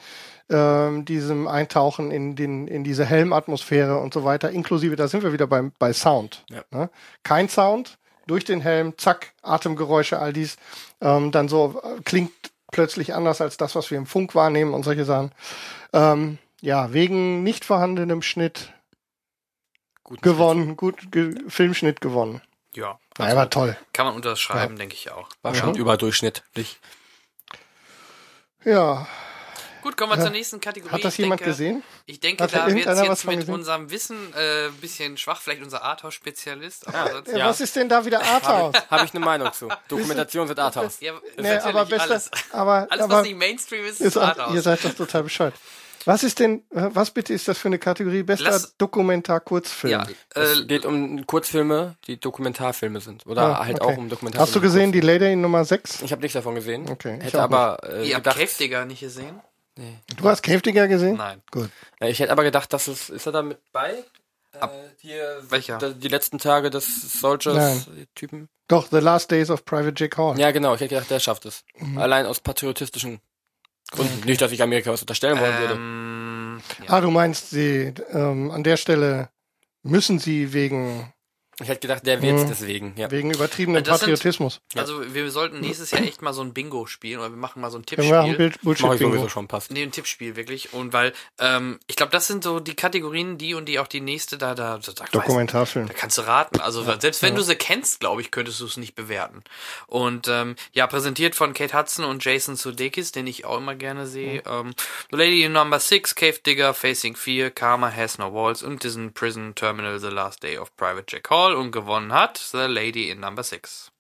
[0.49, 5.33] ähm, diesem Eintauchen in den in diese Helmatmosphäre und so weiter, inklusive, da sind wir
[5.33, 6.45] wieder beim bei Sound.
[6.51, 6.63] Ja.
[6.71, 6.91] Ne?
[7.25, 10.57] Kein Sound durch den Helm, zack, Atemgeräusche, all dies,
[11.01, 12.33] ähm, dann so äh, klingt
[12.73, 15.33] plötzlich anders als das, was wir im Funk wahrnehmen und solche Sachen.
[15.93, 18.73] Ähm, ja, wegen nicht vorhandenem Schnitt
[20.05, 22.41] Guten gewonnen, gut ge Filmschnitt gewonnen.
[22.75, 22.99] ja.
[23.19, 23.77] Naja, war toll.
[23.95, 25.27] Kann man unterschreiben, denke ich auch.
[25.31, 25.43] Schnitt.
[25.43, 26.79] War schon überdurchschnittlich.
[28.63, 29.07] Ja,
[29.87, 30.93] Gut, kommen wir zur nächsten Kategorie.
[30.95, 31.83] hat das Ich jemand denke, gesehen?
[32.07, 33.55] Ich denke, Hat da wird was jetzt mit gesehen?
[33.55, 36.87] unserem Wissen äh, ein bisschen schwach, vielleicht unser Arthouse-Spezialist.
[36.87, 37.47] Sonst, Ja, Ja.
[37.49, 38.75] Was ist denn da wieder Arthouse?
[38.91, 39.69] Habe ich eine Meinung zu.
[39.89, 40.99] Dokumentation sind Arthouse.
[41.01, 42.31] ja, nee, aber bester, alles.
[42.51, 44.55] aber, Alles, was nicht Mainstream ist, ist seid, Arthouse.
[44.57, 45.55] ihr seid doch total bescheuert.
[46.05, 48.23] Was ist denn, äh, was bitte ist das für eine Kategorie?
[48.25, 49.91] Bester Lass- Dokumentar-Kurzfilm.
[49.93, 53.27] ja, Es äh, geht um Kurzfilme, die Dokumentarfilme sind.
[53.27, 53.93] Oder Ah, halt okay.
[53.93, 54.47] auch um Dokumentarfilme.
[54.49, 56.03] Hast du gesehen, die Lady in Nummer 6?
[56.03, 56.89] Ich habe nichts davon gesehen.
[56.89, 59.41] Okay, ich Hätte aber äh, ihr habt gedacht, Käftiger nicht gesehen?
[60.17, 61.17] Du hast Cave Digger gesehen?
[61.17, 61.43] Nein.
[61.51, 61.71] Gut.
[62.01, 64.05] Ich hätte aber gedacht, dass es ist er da mit bei?
[64.53, 64.69] Äh,
[65.01, 65.79] hier welcher?
[65.79, 68.49] die letzten Tage des Soldiers-Typen.
[68.69, 70.39] Doch, The Last Days of Private Jack Hall.
[70.39, 70.75] Ja, genau.
[70.75, 71.65] Ich hätte gedacht, der schafft es.
[71.79, 71.99] Mhm.
[71.99, 73.21] Allein aus patriotistischen
[73.91, 74.25] Gründen.
[74.27, 75.75] Nicht, dass ich Amerika was unterstellen wollen würde.
[75.75, 76.95] Ähm, ja.
[76.95, 79.29] Ah, du meinst, sie, ähm, an der Stelle
[79.83, 81.13] müssen sie wegen
[81.59, 82.93] Ich hätte gedacht, der wird's deswegen.
[82.97, 83.11] Ja.
[83.11, 84.61] Wegen übertriebenem Das sind- Patriotismus.
[84.75, 87.71] Also wir sollten nächstes Jahr echt mal so ein Bingo spielen oder wir machen mal
[87.71, 88.37] so ein Können wir Tippspiel.
[88.37, 89.71] Bild Mach ich sowieso schon, passt.
[89.71, 90.75] Nee, ein Tippspiel wirklich.
[90.75, 94.03] Und weil, ähm, ich glaube, das sind so die Kategorien, die und die auch die
[94.03, 95.87] nächste da, da, da, da, Dokumentarfilm.
[95.87, 96.61] da kannst du raten.
[96.61, 99.43] Also selbst wenn du sie kennst, glaube ich, könntest du es nicht bewerten.
[99.87, 104.07] Und ähm, ja, präsentiert von Kate Hudson und Jason Sudeikis, den ich auch immer gerne
[104.07, 104.43] sehe.
[104.47, 104.75] Ähm,
[105.11, 109.15] The Lady in Number 6, Cave Digger, Facing Fear, Karma Has No Walls und diesen
[109.15, 113.21] Prison Terminal The Last Day of Private Jack Hall und gewonnen hat The Lady in
[113.21, 113.91] Number 6.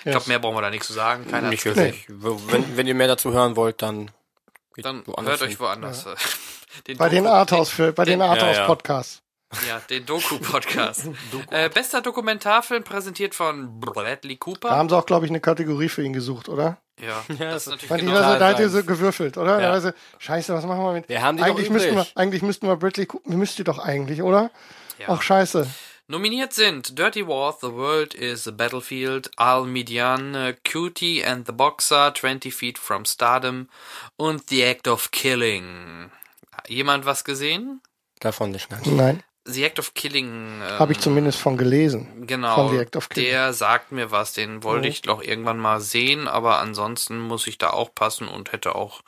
[0.00, 0.12] Ich Yes.
[0.14, 1.26] glaube, mehr brauchen wir da nicht zu sagen.
[1.30, 2.04] Keiner Nicht wirklich.
[2.08, 4.10] Wenn, wenn ihr mehr dazu hören wollt, dann
[4.74, 5.60] geht Dann woanders hört euch hin.
[5.60, 6.06] woanders.
[6.06, 6.14] äh,
[6.86, 8.66] Den Bei den Doku- Arthouse, für, bei den den- Arthouse ja.
[8.66, 9.22] Podcasts.
[9.66, 11.08] Ja, den Doku-Podcast.
[11.50, 14.70] äh, bester Dokumentarfilm präsentiert von Bradley Da Cooper.
[14.70, 16.76] haben sie auch, glaube ich, eine Kategorie für ihn gesucht, oder?
[17.00, 18.18] Ja, das ist natürlich Weil die genau.
[18.18, 19.54] also, da hat ihr so gewürfelt, oder?
[19.60, 19.68] Ja.
[19.68, 21.08] Da also, scheiße, was machen wir mit?
[21.08, 23.78] Wir haben die doch eigentlich müssten wir, eigentlich müssten wir Bradley Cooper, müsst ihr doch
[23.78, 24.50] eigentlich, oder?
[24.98, 25.06] Ja.
[25.08, 25.66] Ach, scheiße.
[26.10, 32.14] Nominiert sind Dirty War, The World is a Battlefield, Al Midian, Cutie and the Boxer,
[32.14, 33.68] 20 Feet from Stardom
[34.16, 36.10] und The Act of Killing.
[36.66, 37.82] Jemand was gesehen?
[38.20, 38.80] Davon nicht, nein.
[38.86, 40.62] Nein, The Act of Killing.
[40.62, 42.26] Ähm, habe ich zumindest von gelesen.
[42.26, 43.28] Genau, Von The Act of Killing.
[43.30, 44.92] der sagt mir was, den wollte Mhm.
[44.92, 49.02] ich doch irgendwann mal sehen, aber ansonsten muss ich da auch passen und hätte auch,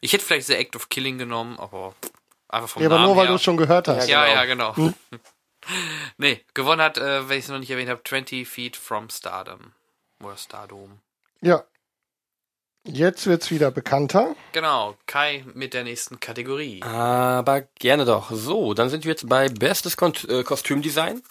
[0.00, 1.96] ich hätte vielleicht The Act of Killing genommen, aber
[2.48, 4.08] einfach vom Ja, aber Namen nur weil du es schon gehört hast.
[4.08, 4.72] Ja, ja, genau.
[6.18, 9.72] nee, gewonnen hat, äh, wenn ich es noch nicht erwähnt habe, 20 Feet from Stardom.
[10.22, 11.00] Oder Stardom.
[11.40, 11.64] ja.
[12.86, 14.36] Jetzt wird's wieder bekannter.
[14.52, 16.82] Genau, Kai mit der nächsten Kategorie.
[16.82, 18.30] Aber gerne doch.
[18.30, 21.22] So, dann sind wir jetzt bei Bestes Kon äh, Kostümdesign.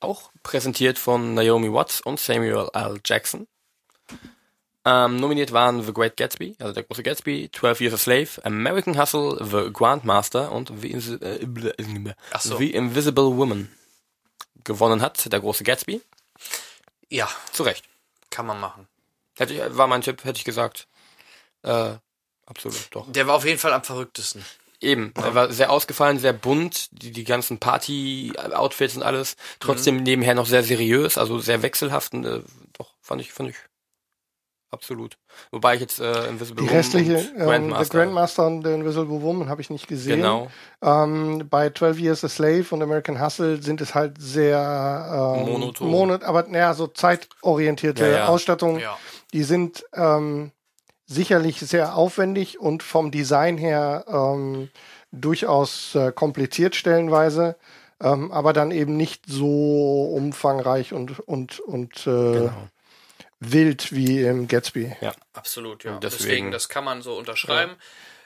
[0.00, 3.00] Auch präsentiert von Naomi Watts und Samuel L.
[3.02, 3.48] Jackson.
[4.88, 8.98] Ähm, nominiert waren The Great Gatsby, also der große Gatsby, 12 Years a Slave, American
[8.98, 12.56] Hustle, The Grandmaster und The, Insi äh, äh, Ach so.
[12.56, 13.70] The Invisible Woman.
[14.64, 16.00] Gewonnen hat der große Gatsby.
[17.10, 17.84] Ja, Zu Recht.
[18.30, 18.88] kann man machen.
[19.36, 20.88] Hätte ich, war mein Tipp, hätte ich gesagt.
[21.62, 21.96] Äh,
[22.46, 23.12] absolut, doch.
[23.12, 24.42] Der war auf jeden Fall am verrücktesten.
[24.80, 29.36] Eben, er war sehr ausgefallen, sehr bunt, die, die ganzen Party-Outfits und alles.
[29.60, 32.14] Trotzdem nebenher noch sehr seriös, also sehr wechselhaft.
[32.14, 32.40] Und, äh,
[32.72, 33.56] doch, fand ich, fand ich
[34.70, 35.16] absolut.
[35.50, 38.72] Wobei ich jetzt äh, Invisible Die Woman restliche, und ähm, The Grandmaster, Grandmaster und The
[38.72, 40.16] Invisible Woman habe ich nicht gesehen.
[40.16, 40.48] Genau.
[40.82, 45.90] Ähm, bei 12 Years a Slave und American Hustle sind es halt sehr ähm, Monoton.
[45.90, 48.26] Mono, aber naja, so zeitorientierte Ja, ja.
[48.28, 48.78] Ausstattung.
[48.78, 48.96] Ja.
[49.32, 50.52] Die sind ähm,
[51.06, 54.68] sicherlich sehr aufwendig und vom Design her ähm,
[55.10, 57.56] durchaus äh, kompliziert stellenweise,
[58.00, 62.50] ähm, aber dann eben nicht so umfangreich und und und äh, Genau.
[63.40, 64.96] Wild wie im Gatsby.
[65.00, 65.12] Ja.
[65.32, 65.98] Absolut, ja.
[65.98, 67.76] Deswegen, deswegen- das kann man so unterschreiben.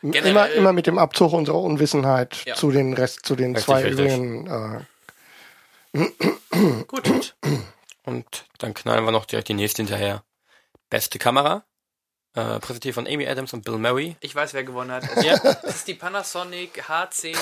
[0.02, 2.54] Immer, Generell- immer mit dem Abzug unserer Unwissenheit Ja.
[2.54, 4.84] zu den Rest, zu den Richtig, zwei übrigen.
[5.94, 6.02] Äh,
[6.86, 7.36] Gut.
[8.04, 10.24] Und dann knallen wir noch direkt die nächste hinterher.
[10.90, 11.64] Beste Kamera.
[12.34, 14.16] Äh, präsentiert von Amy Adams und Bill Murray.
[14.20, 15.04] Ich weiß, wer gewonnen hat.
[15.16, 15.34] Es Ja.
[15.64, 17.36] es ist die Panasonic HCV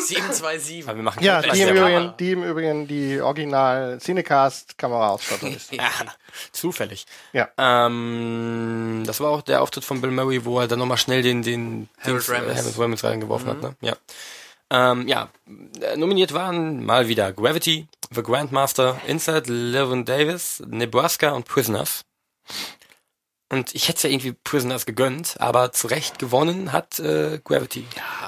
[0.00, 0.88] 727.
[0.88, 1.76] Aber wir machen ja, die im.
[1.76, 5.72] Übrigen, die im Übrigen die Original Cinecast Kameraausstattung ist.
[5.72, 5.88] Ja,
[6.52, 7.06] zufällig.
[7.32, 7.48] Ja.
[7.56, 11.42] Ähm, das war auch der Auftritt von Bill Murray, wo er dann nochmal schnell den,
[11.42, 12.78] den Harold Dings, äh, Ramis.
[12.78, 13.62] Ramis reingeworfen hat.
[13.62, 13.76] Ne?
[13.82, 13.96] Ja.
[14.70, 15.28] Ähm, ja,
[15.80, 22.04] äh, nominiert waren mal wieder Gravity, The Grandmaster, Inside Levin Davis, Nebraska und Prisoners.
[23.50, 27.86] Und ich hätte ja irgendwie Prisoners gegönnt, aber zu Recht gewonnen hat äh, Gravity.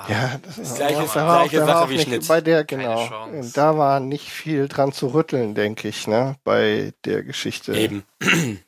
[0.08, 2.28] Ja, das ist Gleiche- auch, da war auch, gleiche war Sache auch wie nicht, Schnitt.
[2.28, 3.28] bei der, genau.
[3.54, 7.74] Da war nicht viel dran zu rütteln, denke ich, ne, bei der Geschichte.
[7.74, 8.04] Eben.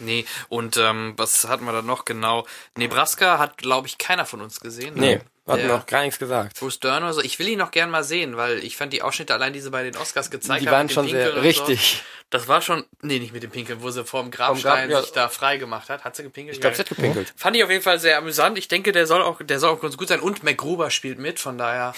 [0.00, 2.46] Nee, und ähm, was hatten wir da noch genau?
[2.76, 4.94] Nebraska hat, glaube ich, keiner von uns gesehen.
[4.94, 5.00] ne?
[5.00, 6.58] Nee, hat noch gar nichts gesagt.
[6.58, 7.20] Bruce Dern oder so.
[7.20, 9.70] Ich will ihn noch gern mal sehen, weil ich fand die Ausschnitte allein, die sie
[9.70, 10.72] bei den Oscars gezeigt Die haben.
[10.74, 11.96] waren mit dem schon Pinkeln sehr richtig.
[11.96, 12.18] So.
[12.30, 15.00] Das war schon, nee, nicht mit dem Pinkeln, wo sie vorm Grabstein ja.
[15.00, 16.04] sich da frei gemacht hat.
[16.04, 16.56] Hat sie gepinkelt?
[16.56, 17.32] Ich glaube, sie hat gepinkelt.
[17.36, 18.58] Fand ich auf jeden Fall sehr amüsant.
[18.58, 20.20] Ich denke, der soll auch, der soll auch ganz gut sein.
[20.20, 21.94] Und MacGruber spielt mit, von daher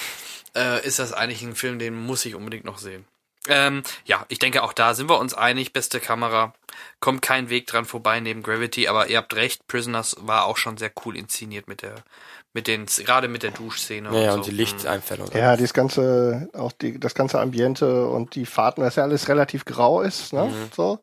[0.54, 3.04] äh, ist das eigentlich ein Film, den muss ich unbedingt noch sehen.
[3.48, 5.72] Ähm, ja, ich denke auch da sind wir uns einig.
[5.72, 6.54] Beste Kamera.
[7.00, 10.76] Kommt kein Weg dran vorbei neben Gravity, aber ihr habt recht, Prisoners war auch schon
[10.76, 11.96] sehr cool inszeniert mit der,
[12.52, 14.08] mit den, gerade mit der Duschszene.
[14.12, 14.50] Ja, ja, und, und so.
[14.50, 15.22] die Lichteinfälle.
[15.22, 19.28] und Ja, das ganze, auch die, das ganze Ambiente und die Fahrten, was ja alles
[19.28, 20.52] relativ grau ist, ne?
[20.74, 20.98] So.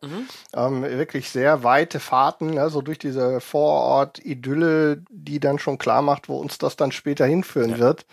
[0.53, 2.69] Ähm, wirklich sehr weite Fahrten, ne?
[2.69, 7.79] so durch diese Vorort-Idylle, die dann schon klar macht, wo uns das dann später hinführen
[7.79, 8.05] wird.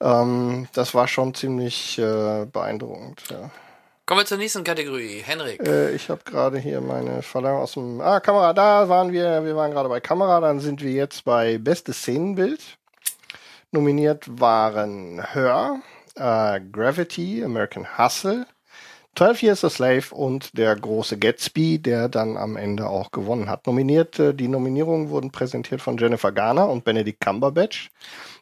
[0.00, 3.22] Ähm, das war schon ziemlich äh, beeindruckend.
[3.30, 3.50] Ja.
[4.06, 5.22] Kommen wir zur nächsten Kategorie.
[5.24, 5.66] Henrik.
[5.66, 8.02] Äh, ich habe gerade hier meine Verlangen aus dem.
[8.02, 9.42] Ah, Kamera, da waren wir.
[9.46, 12.60] Wir waren gerade bei Kamera, dann sind wir jetzt bei Bestes Szenenbild.
[13.70, 15.80] Nominiert waren Her,
[16.16, 18.46] äh, Gravity, American Hustle,
[19.14, 23.66] 12 Years a Slave und der große Gatsby, der dann am Ende auch gewonnen hat.
[23.66, 27.90] Nominiert, äh, die Nominierungen wurden präsentiert von Jennifer Garner und Benedict Cumberbatch,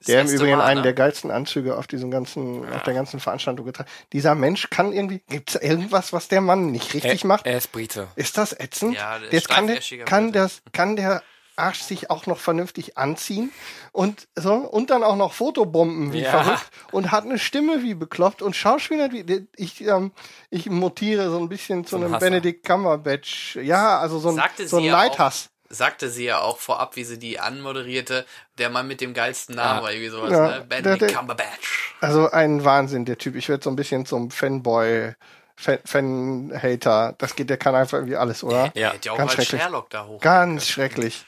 [0.06, 0.82] der im Übrigen Mal, einen ne?
[0.82, 3.88] der geilsten Anzüge auf diesem ganzen, auf der ganzen Veranstaltung getragen.
[4.12, 7.46] Dieser Mensch kann irgendwie, gibt's irgendwas, was der Mann nicht richtig Er, macht?
[7.46, 8.08] er ist Brite.
[8.16, 8.96] Ist das ätzend?
[8.96, 11.22] Ja, der ist Jetzt kann der, kann das, kann der
[11.56, 13.50] Arsch sich auch noch vernünftig anziehen
[13.92, 16.30] und so und dann auch noch Fotobomben wie Ja.
[16.42, 20.12] verrückt und hat eine Stimme wie bekloppt und Schauspieler wie ich ähm,
[20.50, 22.26] ich mutiere so ein bisschen zu ein einem Hasser.
[22.26, 23.56] Benedict Cumberbatch.
[23.56, 25.50] Ja, also so ein Sagte so ein auch, Neidhass.
[25.68, 28.24] sagte sie ja auch vorab, wie sie die anmoderierte,
[28.58, 29.82] der Mann mit dem geilsten Namen Ja.
[29.82, 30.52] oder irgendwie sowas, Ja, ne?
[30.54, 31.94] der- Benedict der- Cumberbatch.
[32.00, 33.36] Also ein Wahnsinn der Typ.
[33.36, 35.14] Ich werde so ein bisschen zum Fanboy
[35.54, 37.14] Fan, Fan-Hater.
[37.18, 38.72] Das geht, der kann einfach irgendwie alles, oder?
[38.74, 38.92] Ja.
[39.04, 39.60] Ja auch ganz schrecklich.
[39.60, 40.20] Sherlock da hoch.
[40.20, 41.26] Ganz schrecklich.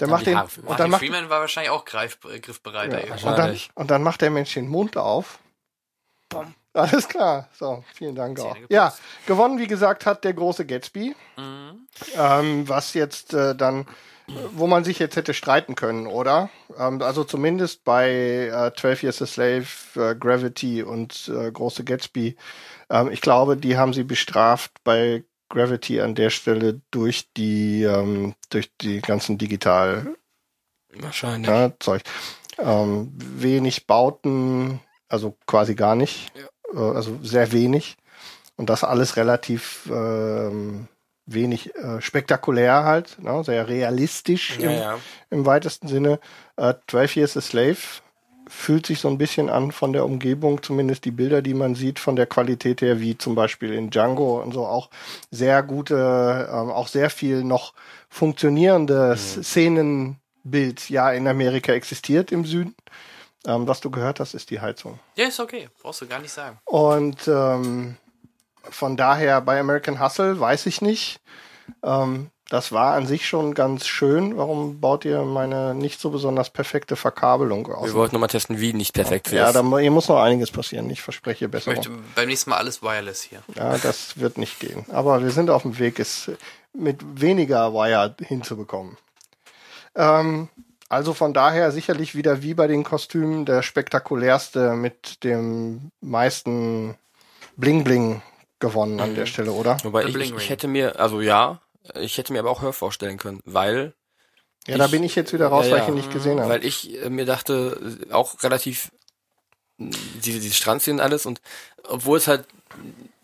[0.00, 3.06] Der macht die den und dann macht Freeman war wahrscheinlich auch greif, äh, griffbereiter.
[3.06, 5.38] Ja, und, dann, und dann macht der Mensch den Mund auf.
[6.76, 7.48] Alles klar.
[7.54, 8.56] So, vielen Dank auch.
[8.68, 8.94] Ja,
[9.26, 11.16] gewonnen, wie gesagt, hat der große Gatsby.
[11.36, 11.88] Mhm.
[12.16, 13.82] Ähm, was jetzt äh, dann,
[14.28, 16.50] äh, wo man sich jetzt hätte streiten können, oder?
[16.78, 22.36] Ähm, also zumindest bei äh, 12 Years a Slave, äh, Gravity und äh, große Gatsby.
[22.90, 28.34] Ähm, ich glaube, die haben sie bestraft bei Gravity an der Stelle durch die, ähm,
[28.50, 30.16] durch die ganzen Digital
[30.94, 31.48] Wahrscheinlich.
[31.48, 32.02] ja, Zeug.
[32.58, 36.32] Ähm, wenig Bauten, also quasi gar nicht,
[36.74, 37.96] äh, also sehr wenig.
[38.56, 40.88] Und das alles relativ ähm,
[41.26, 43.44] wenig äh, spektakulär halt, ne?
[43.44, 44.98] sehr realistisch Ja, im, ja.
[45.30, 46.20] im weitesten Sinne.
[46.56, 47.76] Äh, 12 Years a Slave
[48.48, 51.98] fühlt sich so ein bisschen an von der Umgebung, zumindest die Bilder, die man sieht,
[51.98, 54.90] von der Qualität her, wie zum Beispiel in Django und so auch
[55.30, 57.74] sehr gute, ähm, auch sehr viel noch
[58.08, 62.74] funktionierendes Szenenbild ja in Amerika existiert im Süden.
[63.46, 64.98] Ähm, was du gehört hast, ist die Heizung.
[65.16, 65.68] Ja, ist okay.
[65.80, 66.58] Brauchst du gar nicht sagen.
[66.64, 67.96] Und ähm,
[68.62, 71.20] von daher bei American Hustle weiß ich nicht.
[71.82, 74.36] Ähm, das war an sich schon ganz schön.
[74.36, 77.86] Warum baut ihr meine nicht so besonders perfekte Verkabelung aus?
[77.88, 79.54] Wir wollten nochmal testen, wie nicht perfekt Ja, ist.
[79.56, 80.88] da mu- hier muss noch einiges passieren.
[80.90, 81.70] Ich verspreche Ich besser.
[81.70, 83.42] möchte beim nächsten Mal alles wireless hier.
[83.56, 84.84] Ja, das wird nicht gehen.
[84.92, 86.30] Aber wir sind auf dem Weg, es
[86.72, 88.96] mit weniger Wire hinzubekommen.
[89.94, 90.48] Ähm,
[90.88, 96.96] also von daher sicherlich wieder wie bei den Kostümen der spektakulärste mit dem meisten
[97.56, 98.22] Bling Bling
[98.60, 99.76] gewonnen an der Stelle, oder?
[99.82, 101.60] Wobei ich, ich, ich hätte mir, also ja,
[102.00, 103.94] ich hätte mir aber auch Hör vorstellen können, weil,
[104.66, 106.50] Ja, da Ich- bin ich jetzt wieder raus, Ja, weil ich ihn nicht gesehen habe.
[106.50, 108.90] weil ich äh, mir dachte, äh, auch relativ
[109.78, 111.40] diese, diese Strandszenen alles und
[111.84, 112.46] obwohl es halt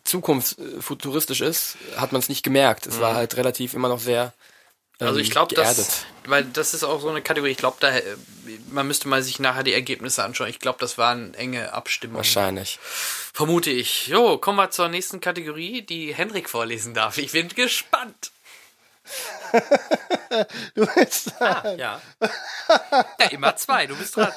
[0.05, 2.87] zukunftsfuturistisch ist, hat man es nicht gemerkt.
[2.87, 4.33] Es war halt relativ immer noch sehr
[5.01, 5.79] ähm, Also ich glaube, geerdet.
[5.79, 7.51] das, weil das ist auch so eine Kategorie.
[7.53, 8.03] Ich glaube, da äh,
[8.71, 10.49] man müsste mal sich nachher die Ergebnisse anschauen.
[10.49, 12.19] Ich glaube, das waren enge Abstimmungen.
[12.19, 12.79] Wahrscheinlich.
[13.33, 14.07] Vermute ich.
[14.09, 17.19] Jo, kommen wir zur nächsten Kategorie, die Henrik vorlesen darf.
[17.19, 18.33] Ich bin gespannt.
[20.75, 21.75] Du willst, Ja.
[21.79, 22.01] Ja,
[23.31, 23.87] immer zwei.
[23.87, 24.33] Du bist dran.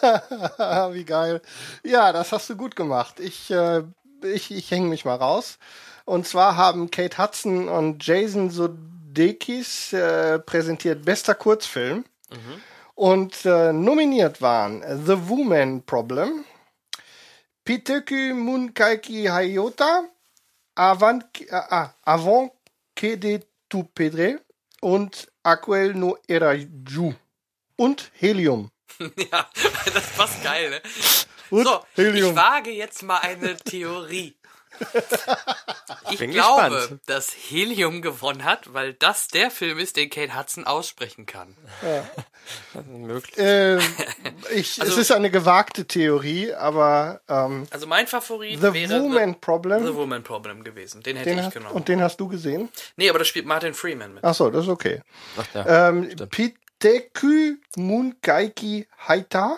[0.57, 1.41] Ah, wie geil.
[1.83, 3.19] Ja, das hast du gut gemacht.
[3.19, 3.83] Ich, äh,
[4.23, 5.57] ich, ich hänge mich mal raus.
[6.03, 12.03] Und zwar haben Kate Hudson und Jason Sudeikis äh, präsentiert bester Kurzfilm.
[12.95, 16.43] Und äh, nominiert waren The Woman Problem,
[17.63, 20.03] Piteku Munkaiki Hayota,
[20.75, 22.51] Avant, äh, ah, Avant
[22.95, 23.39] que de
[23.69, 24.39] tu pedre
[24.85, 27.15] und Aquel no era ju.
[27.75, 28.69] Und Helium.
[29.31, 29.49] Ja,
[29.93, 30.81] das passt geil, ne?
[31.49, 32.29] Und So, Helium.
[32.29, 34.35] ich wage jetzt mal eine Theorie.
[36.11, 37.01] Ich Bin glaube, gespannt.
[37.07, 41.55] dass Helium gewonnen hat, weil das der Film ist, den Kate Hudson aussprechen kann.
[42.87, 43.37] Möglich.
[43.39, 43.77] Äh,
[44.53, 49.33] ich, Also- es ist eine gewagte Theorie, aber ähm, Also mein Favorit The wäre Woman
[49.33, 51.01] The, Problem, The Woman Problem gewesen.
[51.01, 51.73] Den hätte den ich hast, genommen.
[51.75, 52.69] und den hast du gesehen?
[52.97, 54.23] nee, aber das spielt Martin Freeman mit.
[54.23, 55.01] Ach so, das ist okay.
[55.37, 55.89] Ach, ja.
[55.89, 59.57] Ähm, Piteku Munkaiki Haita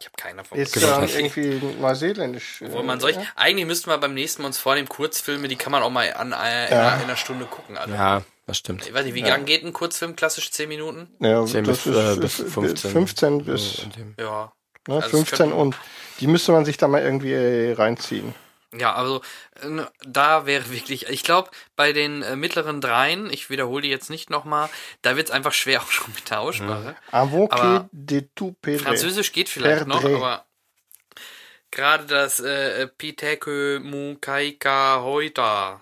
[0.00, 2.62] Ich habe keiner von ist Genau, ähm, das- irgendwie neuseeländisch.
[2.68, 5.72] Wo man äh, solch, eigentlich müssten wir beim nächsten Mal uns vornehmen, Kurzfilme, die kann
[5.72, 7.76] man auch mal an, äh, in, einer, in einer Stunde gucken.
[7.76, 7.94] Alle.
[7.94, 8.86] ja, das stimmt.
[8.86, 10.14] Ich weiß nicht, wie lang geht ein Kurzfilm?
[10.16, 11.08] Klassisch 10 Minuten?
[11.20, 12.90] Ja, 10 das bis, ist, äh, bis ist 15.
[12.92, 13.82] 15 bis
[14.18, 14.52] Ja.
[14.86, 15.76] ne, Also es 15 könnten- und
[16.20, 18.34] die müsste man sich da mal irgendwie äh, reinziehen.
[18.76, 19.22] Ja, also
[19.62, 24.10] äh, da wäre wirklich, ich glaube, bei den äh, mittleren dreien, ich wiederhole die jetzt
[24.10, 24.68] nicht nochmal,
[25.02, 26.96] da wird es einfach schwer auch schon mit der Aussprache.
[27.10, 28.84] Aber de tu pedre.
[28.84, 30.16] Französisch geht vielleicht noch, Perdre.
[30.16, 30.44] aber
[31.70, 35.80] gerade das äh, Piteke Mukaika Hoita.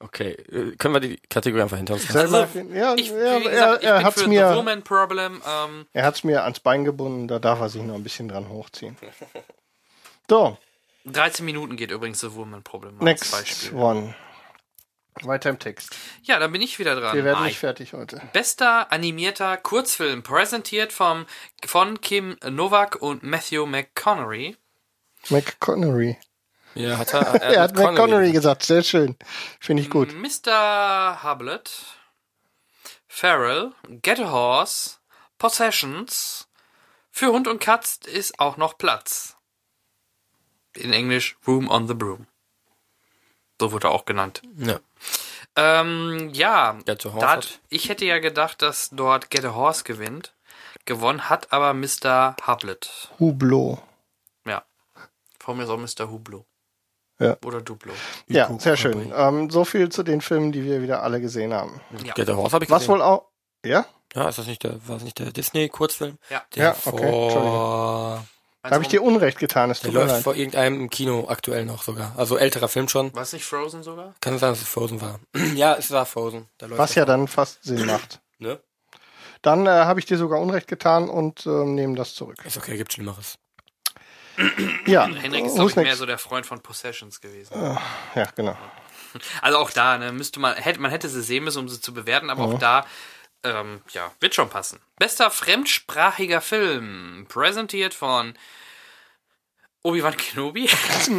[0.00, 2.34] Okay, äh, können wir die Kategorie einfach hinter uns lassen?
[2.34, 5.42] Also, ja, Ich, ja, er, gesagt, ich er bin hat's für mir The Woman Problem.
[5.44, 8.48] Ähm, Er hat's mir ans Bein gebunden, da darf er sich noch ein bisschen dran
[8.48, 8.96] hochziehen.
[10.30, 10.56] So,
[11.12, 12.94] 13 Minuten geht übrigens The Woman Problem.
[12.94, 13.74] als next Beispiel.
[13.78, 14.14] one.
[15.22, 15.96] Weiter im Text.
[16.22, 17.16] Ja, dann bin ich wieder dran.
[17.16, 17.48] Wir werden Mike.
[17.48, 18.22] nicht fertig heute.
[18.32, 21.26] Bester animierter Kurzfilm, präsentiert vom,
[21.66, 24.56] von Kim Novak und Matthew McConaughey.
[25.30, 26.18] McConaughey.
[26.74, 27.34] Ja, hat er.
[27.42, 28.62] Er hat McConaughey gesagt.
[28.62, 29.16] Sehr schön.
[29.58, 30.14] Finde ich gut.
[30.14, 31.24] Mr.
[31.24, 31.68] Hublet,
[33.08, 34.98] Farrell, Get a Horse,
[35.38, 36.46] Possessions.
[37.10, 39.36] Für Hund und Katz ist auch noch Platz.
[40.74, 42.26] In Englisch Room on the Broom.
[43.60, 44.42] So wurde er auch genannt.
[44.56, 44.78] Ja.
[45.56, 50.32] Ähm, ja, Horse hat- ich hätte ja gedacht, dass dort Get a Horse gewinnt.
[50.84, 52.36] Gewonnen hat aber Mr.
[52.46, 53.10] Hublet.
[53.18, 53.80] Hublot.
[54.46, 54.62] Ja.
[55.40, 56.08] Vor mir ist auch Mr.
[56.10, 56.44] Hublot.
[57.18, 57.36] Ja.
[57.44, 57.92] Oder Duplo.
[58.28, 59.12] Ja, sehr schön.
[59.12, 61.80] Ähm, so viel zu den Filmen, die wir wieder alle gesehen haben.
[62.04, 62.14] Ja.
[62.14, 62.94] Get a Horse habe ich Was gesehen.
[62.94, 63.26] wohl auch.
[63.66, 63.86] Ja?
[64.14, 66.16] Ja, ist das nicht der, war das nicht der Disney-Kurzfilm?
[66.30, 66.44] Ja.
[66.54, 68.24] Der Ja, okay, vor,
[68.62, 69.70] Da habe ich dir Unrecht getan.
[69.70, 70.24] Es der tut mir läuft leid.
[70.24, 72.12] vor irgendeinem im Kino aktuell noch sogar.
[72.16, 73.14] Also älterer Film schon.
[73.14, 74.14] War es nicht Frozen sogar?
[74.20, 75.20] Kann sein, dass es Frozen war.
[75.54, 76.48] ja, es war Frozen.
[76.58, 78.20] Da läuft Was ja dann fast Sinn macht.
[78.40, 78.60] Ne?
[79.42, 82.36] Dann äh, habe ich dir sogar Unrecht getan und ähm, nehme das zurück.
[82.44, 83.36] Ist okay, gibt Schlimmeres.
[84.86, 87.52] Ja, Henrik ist, glaube ich, mehr so der Freund von Possessions gewesen.
[88.14, 88.56] Ja, genau.
[89.42, 91.92] Also auch da, ne, müsste man, hätte, man hätte sie sehen müssen, um sie zu
[91.92, 92.86] bewerten, aber auch da,
[93.44, 94.80] ähm, ja, wird schon passen.
[94.98, 98.34] Bester fremdsprachiger Film, präsentiert von
[99.84, 100.68] Obi-Wan Kenobi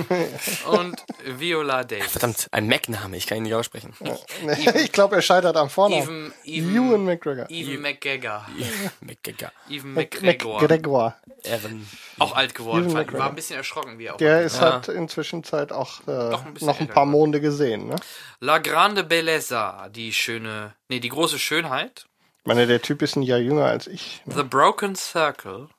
[0.68, 2.12] und Viola Davis.
[2.12, 3.94] Verdammt, ein Mac-Name, ich kann ihn nicht aussprechen.
[4.76, 6.34] ich glaube, er scheitert am Vornamen.
[6.44, 7.50] Even, Ewan Even, McGregor.
[7.50, 8.46] Even McGregor.
[9.02, 9.52] McGregor.
[9.70, 10.62] Even McGregor.
[10.62, 11.16] McGregor.
[11.44, 11.88] Evan.
[12.20, 12.84] Auch alt geworden.
[12.84, 13.20] Ewan Fand, McGregor.
[13.24, 14.18] war ein bisschen erschrocken, wie er auch.
[14.18, 14.74] Der ist Ja.
[14.74, 17.06] hat inzwischen Zeit auch äh, ein noch ein paar.
[17.06, 17.88] Monde gesehen.
[17.88, 17.96] Ne?
[18.42, 22.08] La Grande Bellezza, die schöne, nee, die große Schönheit.
[22.50, 24.24] Meine, der Typ ist ein Jahr jünger als ich.
[24.26, 24.34] Ne?
[24.38, 25.70] The Broken Circle,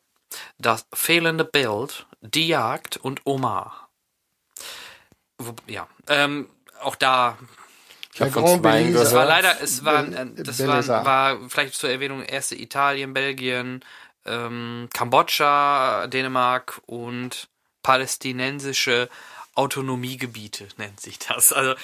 [0.59, 3.90] Das fehlende Bild, Die Jagd und Omar.
[5.38, 6.48] Wo, ja, ähm,
[6.80, 7.36] auch da,
[8.14, 8.98] Ich habe von Grand zwei Belize.
[9.01, 9.42] das war gehört.
[9.44, 13.84] leider, es waren, äh, das waren, war vielleicht zur Erwähnung erste Italien, Belgien,
[14.24, 17.48] ähm, Kambodscha, Dänemark und
[17.82, 19.09] palästinensische
[19.56, 21.52] Autonomiegebiete nennt sich das.
[21.52, 21.74] Also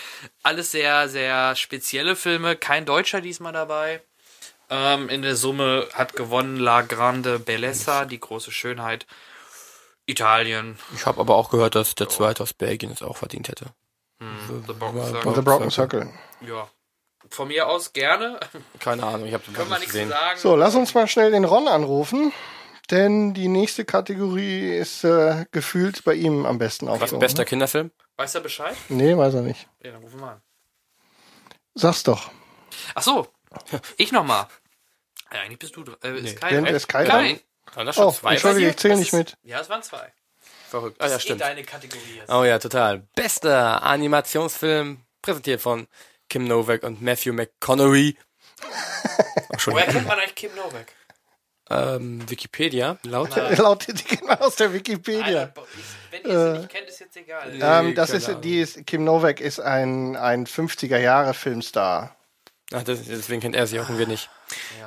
[0.44, 2.54] alles sehr, sehr spezielle Filme.
[2.54, 4.00] Kein Deutscher diesmal dabei.
[4.68, 9.06] Ähm, in der Summe hat gewonnen La Grande Bellezza, die große Schönheit.
[10.08, 13.66] Italien, Ich habe aber auch gehört, dass der zweite aus Belgien es auch verdient hätte.
[14.20, 15.34] The Broken War- Circle.
[15.34, 16.10] The Broken Circle.
[16.42, 16.68] Ja.
[17.28, 18.38] Von mir aus gerne.
[18.78, 20.08] Keine Ahnung, ich habe Können wir nicht nichts zu gesehen.
[20.10, 20.38] sagen.
[20.38, 22.32] So, lass uns mal schnell den Ron anrufen.
[22.92, 27.18] Denn die nächste Kategorie ist äh, gefühlt bei ihm am besten Was aufgehoben.
[27.18, 27.90] bester Kinderfilm?
[28.16, 28.76] Weiß er Bescheid?
[28.88, 29.66] Nee, weiß er nicht.
[29.82, 30.40] Ja, dann rufen wir an.
[31.74, 32.30] Sag's doch.
[32.94, 33.26] Ach so,
[33.96, 34.46] ich nochmal.
[35.32, 35.96] Ja, eigentlich bist du dran.
[36.02, 36.74] Äh, ist Kai Denn dran?
[36.74, 37.04] ist Kai?
[37.04, 37.40] Nein.
[37.74, 39.36] Waren das schon Oh, zwei entschuldige, ich zähle nicht mit.
[39.42, 40.12] Ja, es waren zwei.
[40.68, 41.00] Verrückt.
[41.00, 41.40] Ah ja, Das ist eh stimmt.
[41.40, 42.30] deine Kategorie jetzt.
[42.32, 42.98] Oh ja, total.
[43.14, 45.86] Bester Animationsfilm, präsentiert von
[46.28, 48.16] Kim Novak und Matthew McConaughey.
[49.48, 50.86] Oh, Woher kennt man eigentlich Kim Novak?
[51.70, 53.34] Ähm, Wikipedia, laut.
[53.58, 53.86] Laut
[54.40, 55.42] aus der Wikipedia.
[55.42, 57.52] Alter, ich- Wenn ihr sie nicht kennt, ist jetzt egal.
[57.60, 62.15] Ähm, das ist, die ist, Kim Novak ist ein, ein 50er Jahre Filmstar.
[62.72, 64.28] Ach, das, deswegen kennt er sie auch und wir nicht.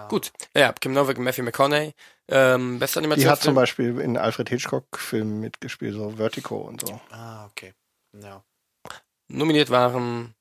[0.10, 0.32] Gut.
[0.56, 1.94] Ja, Kim Novak und Matthew McConaughey.
[2.28, 3.32] Ähm, bester Die Animationsfilm.
[3.32, 7.00] hat zum Beispiel in Alfred Hitchcock-Filmen mitgespielt, so Vertigo und so.
[7.10, 7.74] Ah, okay.
[8.14, 8.44] Ja.
[9.30, 10.36] Nominiert waren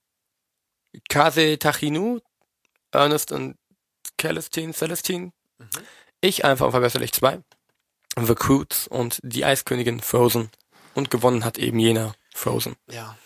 [1.09, 2.20] Kase Tachinu,
[2.90, 3.56] Ernest und
[4.20, 5.32] Celestine, Celestine.
[6.20, 7.40] Ich einfach unverbesserlich 2.
[8.20, 10.51] The Croods und die Eiskönigin Frozen.
[10.94, 12.74] Und gewonnen hat eben jener Frozen.
[12.90, 13.16] Ja.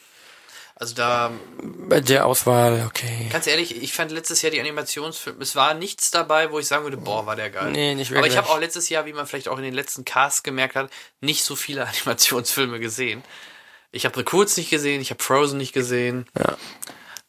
[0.82, 1.30] Also da,
[1.62, 3.28] Bei der Auswahl, okay.
[3.30, 6.82] ganz ehrlich, ich fand letztes Jahr die Animationsfilme, es war nichts dabei, wo ich sagen
[6.82, 7.70] würde, boah, war der geil.
[7.70, 8.36] Nee, nicht Aber ich wirklich.
[8.36, 10.90] habe auch letztes Jahr, wie man vielleicht auch in den letzten Casts gemerkt hat,
[11.20, 13.22] nicht so viele Animationsfilme gesehen.
[13.92, 16.26] Ich habe The nicht gesehen, ich habe Frozen nicht gesehen.
[16.36, 16.56] Ja.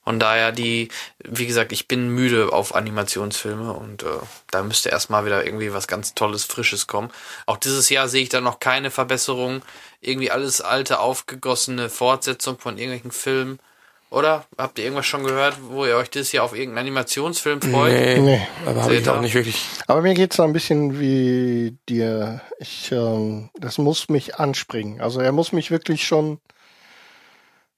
[0.04, 0.90] Von daher die,
[1.24, 4.08] wie gesagt, ich bin müde auf Animationsfilme und äh,
[4.50, 7.12] da müsste erstmal wieder irgendwie was ganz Tolles, Frisches kommen.
[7.46, 9.62] Auch dieses Jahr sehe ich da noch keine Verbesserung.
[10.06, 13.60] Irgendwie alles alte, aufgegossene Fortsetzung von irgendwelchen Filmen.
[14.10, 14.46] Oder?
[14.60, 17.92] Habt ihr irgendwas schon gehört, wo ihr euch dieses Jahr auf irgendeinen Animationsfilm freut?
[17.94, 18.48] Nee, Nee.
[18.66, 19.66] aber habe ich auch nicht wirklich.
[19.88, 22.42] Aber mir geht's da ein bisschen wie dir.
[22.60, 25.02] Ich, ähm, das muss mich anspringen.
[25.02, 26.40] Also er muss mich wirklich schon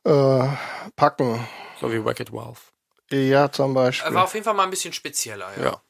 [0.04, 0.48] äh,
[0.96, 1.48] packen.
[1.80, 2.72] So wie Wreck-It Ralph.
[3.12, 5.64] Ja, zum Er Beispiel war auf jeden Fall mal ein bisschen spezieller, ja.
[5.64, 5.82] Ja.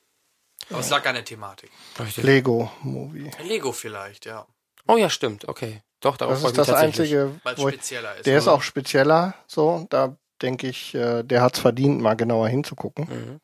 [0.69, 1.71] Aber es lag an der Thematik.
[2.17, 3.31] Lego-Movie.
[3.43, 4.45] Lego vielleicht, ja.
[4.87, 5.81] Oh ja, stimmt, okay.
[6.01, 6.69] Doch, darauf Das ist das.
[6.69, 8.25] Einzige, Weil es wo ich, spezieller ist.
[8.25, 8.53] der ist oder?
[8.55, 9.33] auch spezieller.
[9.47, 13.07] So, da denke ich, äh, der hat's verdient, mal genauer hinzugucken.
[13.09, 13.39] Mhm.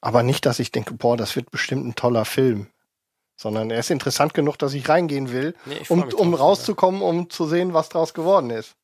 [0.00, 2.68] Aber nicht, dass ich denke, boah, das wird bestimmt ein toller Film.
[3.36, 7.02] Sondern er ist interessant genug, dass ich reingehen will, Nee, ich um, um drauf, rauszukommen,
[7.02, 8.74] um zu sehen, was draus geworden ist.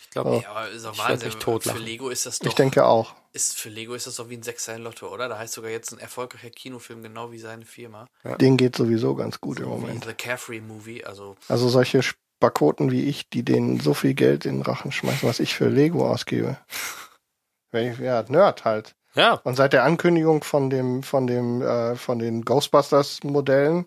[0.00, 1.32] Ich glaube, Ja, aber ist werd Wahnsinn.
[1.32, 2.46] Für Lego ist das doch.
[2.46, 3.14] Ich denke auch.
[3.32, 5.28] ist für Lego ist das doch wie ein Sechser Lotto, oder?
[5.28, 8.06] Da heißt sogar jetzt ein erfolgreicher Kinofilm genau wie seine Firma.
[8.40, 10.04] Den geht sowieso ganz gut im Wie Moment.
[10.04, 11.04] The Carefree Movie.
[11.04, 12.02] Also Also solche
[12.44, 15.68] Spakoten wie ich, die denen so viel Geld in den Rachen schmeißen, was ich für
[15.68, 16.58] Lego ausgebe.
[17.70, 18.94] Wenn ich, ja, Nerd halt.
[19.14, 23.86] ja, Und seit der Ankündigung von dem, von dem, äh, von den Ghostbusters-Modellen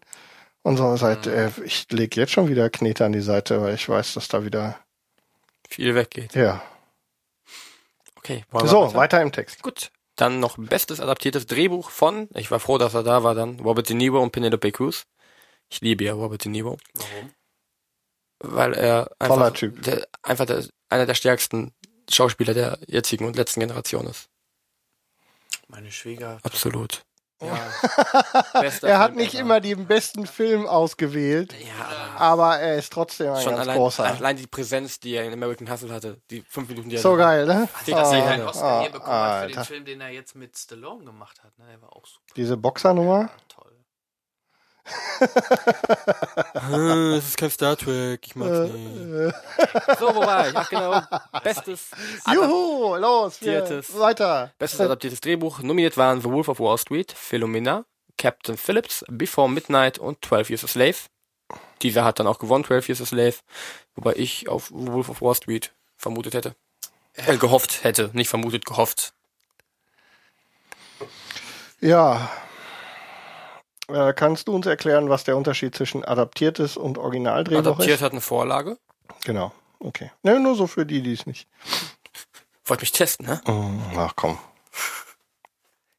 [0.63, 1.33] und so, seit, Mhm.
[1.33, 4.43] äh, ich leg jetzt schon wieder Knete an die Seite, weil ich weiß, dass da
[4.43, 4.79] wieder,
[5.69, 6.33] viel weggeht.
[6.33, 6.61] ja.
[8.17, 9.61] Okay, wollen wir So, weiter im Text.
[9.63, 9.91] Gut.
[10.15, 13.87] Dann noch bestes adaptiertes Drehbuch von, ich war froh, dass er da war dann, Robert
[13.87, 15.05] De Niro und Penelope Cruz.
[15.69, 17.31] Ich liebe ja Robert De Niro, warum?
[18.39, 19.51] Weil er einfach.
[19.51, 21.73] Der, einfach der, einer der stärksten
[22.09, 24.29] Schauspieler der jetzigen und letzten Generation ist.
[25.67, 26.39] Meine Schwieger.
[26.43, 27.03] Absolut.
[27.39, 27.55] Ja,
[28.81, 29.41] Er hat Film nicht ever.
[29.41, 31.85] immer den besten Film ausgewählt, Ja,
[32.15, 34.05] aber aber er ist trotzdem ein schon ganz allein, großer.
[34.05, 37.15] allein die Präsenz, die er in American Hustle hatte, die fünf Minuten, die er So
[37.15, 37.69] geil, ne?
[37.85, 39.65] dass er einen Oscar hier ah, bekommen hat für den.
[39.65, 41.55] Film, den er jetzt mit Stallone gemacht hat.
[41.59, 41.65] Ne?
[41.69, 43.29] Der war auch super Diese Boxernummer?
[43.49, 43.56] toll.
[46.53, 49.35] Ah, Das ist kein Star Trek, ich mag's Äh, nicht.
[49.99, 50.55] So, wo war ich?
[50.55, 51.01] Ach genau,
[51.43, 51.89] bestes
[52.33, 53.97] Juhu, los, Adaptiertes.
[53.99, 54.53] weiter.
[54.59, 55.59] Bestes adaptiertes Drehbuch.
[55.59, 57.85] Nominiert waren The Wolf of Wall Street, Philomena,
[58.17, 60.95] Captain Phillips, Before Midnight und 12 Years a Slave.
[61.81, 63.35] Dieser hat dann auch gewonnen, 12 Years a Slave,
[63.95, 66.55] wobei ich auf The Wolf of Wall Street vermutet hätte.
[67.13, 69.13] Äh, gehofft hätte, nicht vermutet, gehofft.
[71.79, 72.29] Ja.
[73.89, 78.01] Äh, kannst du uns erklären, was der Unterschied zwischen adaptiertes und Originaldrehbuch Adaptiert ist?
[78.01, 78.77] hat eine Vorlage.
[79.23, 79.53] Genau.
[79.79, 80.11] Okay.
[80.23, 81.47] Ne, nur so für die, die es nicht.
[82.65, 83.41] Wollte mich testen, ne?
[83.95, 84.37] Ach komm.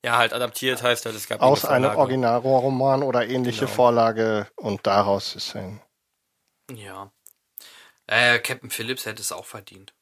[0.04, 1.98] Ja, halt adaptiert heißt halt, es gab Aus eine einem.
[1.98, 3.72] Originalroman oder ähnliche Genau.
[3.72, 5.80] Vorlage und daraus ist ein.
[6.70, 7.10] Ja.
[8.06, 9.94] Äh, Captain Phillips hätte es auch verdient.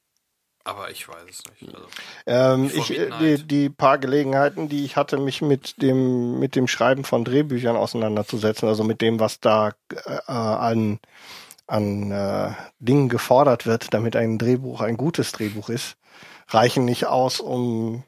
[0.67, 1.73] Aber ich weiß es nicht.
[1.73, 1.87] Also,
[2.27, 6.67] Ähm, ich, äh, die, die paar Gelegenheiten, die ich hatte, mich mit dem, mit dem
[6.67, 10.99] Schreiben von Drehbüchern auseinanderzusetzen, also mit dem, was da äh, an,
[11.69, 15.97] an äh, Dingen gefordert wird, damit ein Drehbuch ein gutes Drehbuch ist,
[16.49, 18.03] reichen nicht aus, um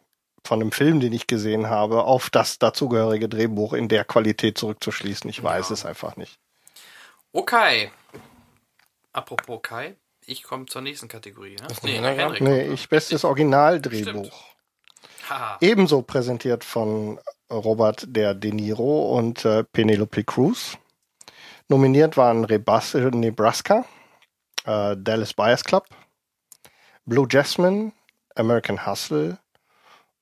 [0.44, 5.30] von einem Film, den ich gesehen habe, auf das dazugehörige Drehbuch in der Qualität zurückzuschließen.
[5.30, 5.74] Ich weiß Ja.
[5.74, 6.40] es einfach nicht.
[7.32, 7.93] Okay.
[9.12, 9.94] Apropos Kai,
[10.28, 11.56] ich komme zur nächsten Kategorie.
[11.56, 11.68] Ne?
[11.82, 12.40] Nee, Henrik.
[12.40, 14.55] Nee, ich bestes Originaldrehbuch.
[15.60, 17.18] Ebenso präsentiert von
[17.50, 20.76] Robert der De Niro und äh, Penelope Cruz.
[21.68, 23.84] Nominiert waren Rebas äh, Nebraska,
[24.64, 25.86] äh, Dallas Buyers Club,
[27.05, 27.92] Blue Jasmine,
[28.34, 29.38] American Hustle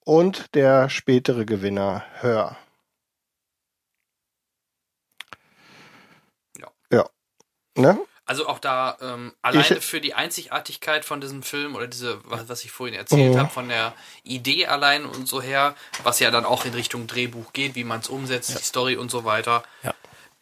[0.05, 2.57] und der spätere Gewinner Hör.
[6.59, 6.69] Ja.
[6.91, 7.11] Ja.
[7.77, 7.99] Ne?
[8.27, 12.49] Also auch da ähm, alleine Ich- für die Einzigartigkeit von diesem Film oder diese, was,
[12.49, 13.39] was ich vorhin erzählt Mhm.
[13.39, 13.95] habe, von der
[14.25, 18.01] Idee allein und so her, was ja dann auch in Richtung Drehbuch geht, wie man
[18.01, 19.63] es umsetzt, die Story und so weiter.
[19.85, 19.95] Ja.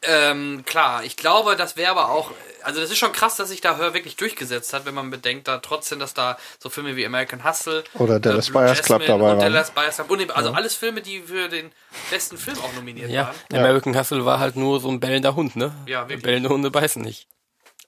[0.06, 2.30] Ähm, klar, ich glaube, das wäre aber auch,
[2.62, 5.48] also das ist schon krass, dass sich da Hör wirklich durchgesetzt hat, wenn man bedenkt,
[5.48, 9.14] da trotzdem, dass da so Filme wie American Hustle Oder Dallas Blue Buyers Club dabei
[9.32, 9.38] und waren.
[9.40, 11.72] Dallas Buyers Club und eben, also alles Filme, die für den
[12.10, 13.60] besten Film auch nominiert Ja, waren.
[13.60, 15.74] American Hustle war halt nur so ein bellender Hund, ne?
[15.86, 16.22] Ja, wirklich.
[16.22, 17.26] Bellende Hunde beißen nicht.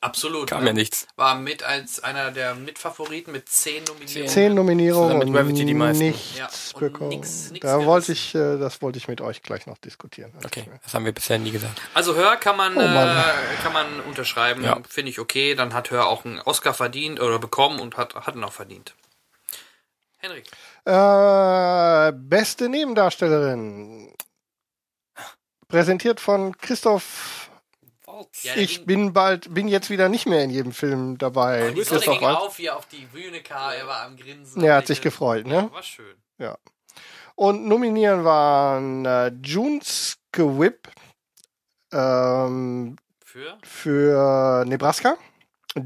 [0.00, 0.48] Absolut.
[0.50, 0.68] Kam ne?
[0.68, 1.06] ja nichts.
[1.16, 4.28] War mit als einer der Mitfavoriten mit zehn Nominierungen.
[4.28, 6.04] Zehn Nominierungen mit Gravity die meisten.
[6.08, 6.48] nichts Ja,
[6.78, 7.08] bekommen.
[7.10, 10.32] nix- nix da wollte ich, äh, das wollte ich mit euch gleich noch diskutieren.
[10.44, 11.80] Okay, das haben wir bisher nie gesagt.
[11.94, 14.78] Also Hör kann man, Oh äh, kann man unterschreiben, Ja.
[14.88, 15.54] finde ich okay.
[15.54, 18.94] Dann hat Hör auch einen Oscar verdient oder bekommen und hat, hat ihn auch verdient.
[20.18, 20.46] Henrik.
[20.84, 24.12] Äh, beste Nebendarstellerin.
[25.68, 27.45] Präsentiert von Christoph.
[28.42, 31.60] Ja, Ich bin bald, bin jetzt wieder nicht mehr in jedem Film dabei.
[31.68, 34.62] Sonne Christoph ging auf, wie er auf die Bühne kam, er war am Grinsen.
[34.62, 35.54] Ja, und hat sich ich- gefreut, ne?
[35.54, 36.14] Ja, war schön.
[37.34, 40.88] Und nominieren waren äh, June Skewip
[41.92, 43.58] ähm, Für?
[43.62, 45.16] für Nebraska,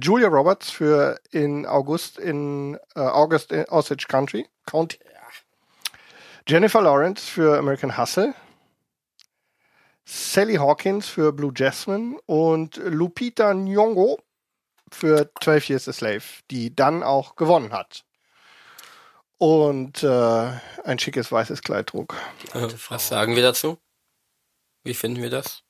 [0.00, 4.98] Julia Roberts für in August in äh, August in Osage Country, County,
[6.46, 8.32] Jennifer Lawrence für American Hustle,
[10.12, 14.18] Sally Hawkins für Blue Jasmine und Lupita Nyong'o
[14.90, 18.04] für 12 Years a Slave, die dann auch gewonnen hat.
[19.38, 20.50] Und äh,
[20.84, 22.16] ein schickes weißes Kleid trug.
[22.54, 23.78] Äh, was sagen wir dazu?
[24.82, 25.62] Wie finden wir das?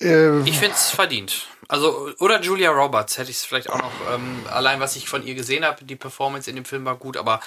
[0.00, 1.46] Äh, Ich finde es verdient.
[1.70, 5.24] Also, oder Julia Roberts hätte ich es vielleicht auch noch, ähm, allein was ich von
[5.24, 7.38] ihr gesehen habe, die Performance in dem Film war gut, aber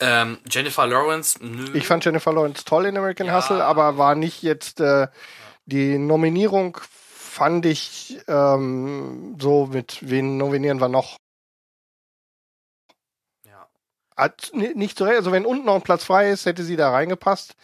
[0.00, 1.70] ähm, Jennifer Lawrence, nö.
[1.72, 3.38] Ich fand Jennifer Lawrence toll in American Ja.
[3.38, 5.08] Hustle, aber war nicht jetzt äh,
[5.64, 11.16] die Nominierung fand ich ähm, so mit wen nominieren wir noch?
[14.52, 17.56] Nicht so, also wenn unten noch ein Platz frei ist, hätte sie da reingepasst.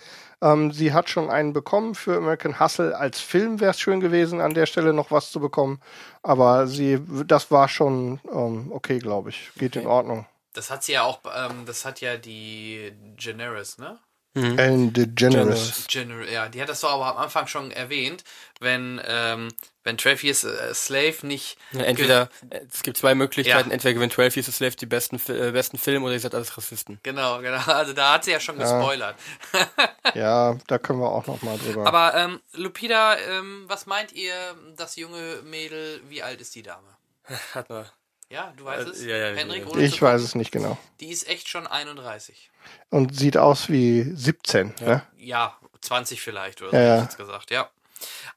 [0.43, 4.41] Ähm, sie hat schon einen bekommen für American Hustle als Film, wäre es schön gewesen,
[4.41, 5.81] an der Stelle noch was zu bekommen.
[6.23, 9.51] Aber sie, das war schon ähm, okay, glaube ich.
[9.57, 10.27] Geht in Ordnung.
[10.53, 13.99] Das hat sie ja auch, ähm, das hat ja die Generis, ne?
[14.37, 15.87] Ellen DeGeneres.
[15.89, 18.23] General, ja, die hat das doch aber am Anfang schon erwähnt,
[18.61, 19.49] wenn, ähm,
[19.83, 21.57] wenn 12 Years a Slave nicht.
[21.73, 23.75] Ja, entweder, äh, es gibt zwei Möglichkeiten, Ja.
[23.75, 26.57] entweder gewinnt 12 Years a Slave die besten, äh, besten Film oder ihr seid alles
[26.57, 27.01] Rassisten.
[27.03, 27.59] Genau, genau.
[27.67, 29.17] Also da hat sie ja schon gespoilert.
[30.15, 31.87] Ja, da können wir auch noch mal drüber.
[31.87, 34.33] Aber ähm, Lupita, ähm, was meint ihr,
[34.77, 36.97] das junge Mädel, wie alt ist die Dame?
[37.55, 37.87] Hat man.
[38.29, 39.05] Ja, du weißt Äh, es?
[39.05, 39.71] ja, ja, Henrik, ja.
[39.73, 40.77] ohne ich weiß es nicht genau.
[41.01, 42.51] Die ist echt schon 31.
[42.91, 44.75] Und sieht aus wie 17.
[44.81, 45.03] Ne?
[45.17, 47.03] Ja, 20 vielleicht oder so, Ja, ja.
[47.03, 47.69] jetzt gesagt, ja.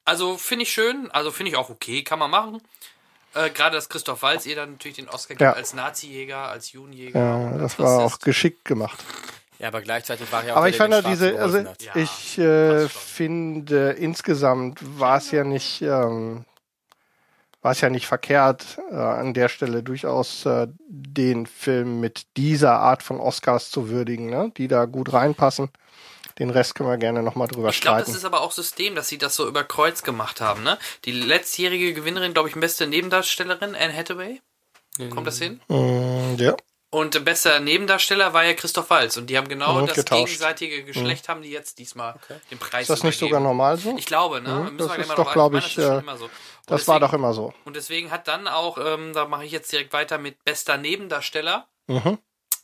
[0.06, 2.62] Also finde ich schön, also finde ich auch okay, kann man machen.
[3.34, 5.54] Äh, Gerade, dass Christoph Walz ihr dann natürlich den Oscar gibt Ja.
[5.54, 7.20] als Nazi-Jäger, als Judenjäger.
[7.20, 8.98] Ja, das war auch geschickt gemacht.
[9.60, 11.58] Ja, aber gleichzeitig war ja auch Aber ich fand den ja diese, also.
[11.58, 16.46] Ja, ich äh, finde insgesamt war es ja nicht, ähm,
[17.62, 22.80] war es ja nicht verkehrt, äh, an der Stelle durchaus äh, den Film mit dieser
[22.80, 24.52] Art von Oscars zu würdigen, ne?
[24.58, 25.70] die da gut reinpassen.
[26.38, 28.18] Den Rest können wir gerne nochmal drüber Ich glaube, das streiten.
[28.18, 30.78] ist aber auch System, dass sie das so über Kreuz gemacht haben, ne?
[31.04, 34.40] Die letztjährige Gewinnerin, glaube ich, beste Nebendarstellerin, Anne Hathaway.
[35.10, 35.60] Kommt das hin?
[35.68, 36.56] Mm, ja.
[36.92, 39.16] Und bester Nebendarsteller war ja Christoph Walz.
[39.18, 40.26] Und die haben genau Mhm, das getauscht.
[40.26, 42.16] gegenseitige Geschlecht, haben die jetzt diesmal
[42.50, 43.30] den Preis Ist das nicht übergeben.
[43.38, 43.96] sogar normal so?
[43.98, 44.50] Ich glaube, ne?
[44.50, 46.30] Mhm, Müssen das ist doch, drauf glaub ein- ich, das äh, immer so.
[46.66, 47.54] Das war deswegen- doch immer so.
[47.66, 51.68] Und deswegen hat dann auch, ähm, da mache ich jetzt direkt weiter mit bester Nebendarsteller,
[51.88, 52.18] Mhm.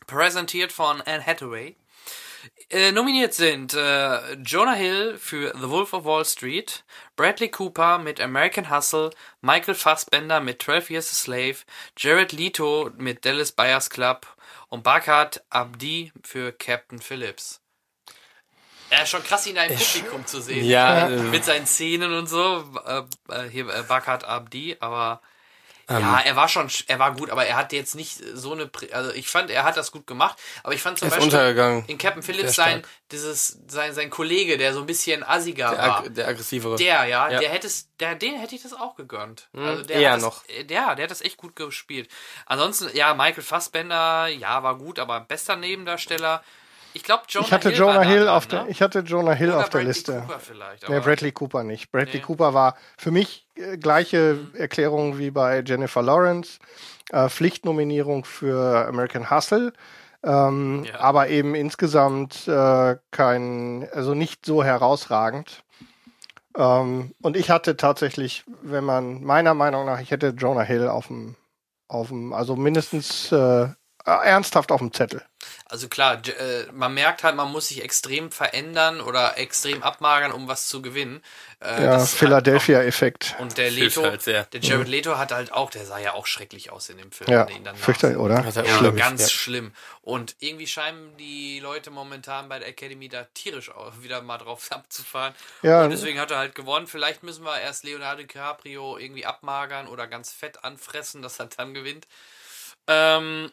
[0.07, 1.76] präsentiert von Anne Hathaway.
[2.69, 6.84] Äh, nominiert sind äh, Jonah Hill für The Wolf of Wall Street,
[7.15, 9.11] Bradley Cooper mit American Hustle,
[9.41, 11.57] Michael Fassbender mit 12 Years a Slave,
[11.97, 14.27] Jared Leto mit Dallas Buyers Club
[14.69, 17.61] und Barkat Abdi für Captain Phillips.
[18.91, 20.65] Ja, schon krass, ihn da im Publikum zu sehen.
[20.65, 22.63] Ja, Äh, äh, mit seinen Szenen und so.
[22.85, 25.22] Äh, äh, hier äh, Barkat Abdi, aber
[25.88, 25.99] Ähm.
[25.99, 29.12] ja, er war schon, er war gut, aber er hat jetzt nicht so eine, also
[29.12, 32.56] ich fand, er hat das gut gemacht, aber ich fand zum Beispiel in Captain Phillips
[32.56, 32.82] sein,
[33.12, 36.10] dieses, sein, sein Kollege, der so ein bisschen assiger Der, war.
[36.10, 36.76] der aggressivere.
[36.78, 37.40] Der, ja, Ja.
[37.40, 39.48] der hätte es, der, den hätte ich das auch gegönnt.
[39.56, 40.44] Also der eher hat das, noch.
[40.48, 40.64] Der,
[40.95, 42.10] der hat das echt gut gespielt.
[42.48, 46.44] Ansonsten, ja, Michael Fassbender, ja, war gut, aber bester Nebendarsteller.
[46.95, 48.69] Ich glaube, Jonah Ich hatte Hill Jonah Hill auf der, ne?
[48.69, 50.22] ich hatte Jonah Hill Oder auf der Bradley Liste.
[50.22, 51.91] Cooper vielleicht, Nee, Bradley Cooper nicht.
[51.91, 52.22] Bradley Nee.
[52.22, 56.59] Cooper war für mich äh, gleiche Erklärung wie bei Jennifer Lawrence.
[57.11, 59.73] Äh, Pflichtnominierung für American Hustle.
[60.23, 61.01] Ähm, Ja.
[61.01, 65.63] Aber eben insgesamt äh, kein, also nicht so herausragend.
[66.57, 71.07] Ähm, und ich hatte tatsächlich, wenn man meiner Meinung nach, ich hätte Jonah Hill auf
[71.07, 71.35] dem,
[71.89, 73.67] auf dem, also mindestens äh,
[74.05, 75.23] ernsthaft auf dem Zettel.
[75.67, 80.47] Also klar, äh, man merkt halt, man muss sich extrem verändern oder extrem abmagern, um
[80.47, 81.23] was zu gewinnen.
[81.59, 83.35] Äh, Ja, halt Philadelphia-Effekt.
[83.39, 84.43] Und der Leto, halt sehr.
[84.43, 87.31] der Jared Leto hat halt auch, der sah ja auch schrecklich aus in dem Film.
[87.31, 88.45] Ja, fürchterlich, oder?
[88.45, 88.95] Ja, schlimm.
[88.95, 89.29] ganz Ja.
[89.29, 89.73] schlimm.
[90.03, 94.67] Und irgendwie scheinen die Leute momentan bei der Academy da tierisch auch wieder mal drauf
[94.71, 95.33] abzufahren.
[95.63, 95.83] Ja.
[95.85, 96.85] Und deswegen hat er halt gewonnen.
[96.85, 101.73] Vielleicht müssen wir erst Leonardo DiCaprio irgendwie abmagern oder ganz fett anfressen, dass er dann
[101.73, 102.05] gewinnt.
[102.87, 103.51] Ähm,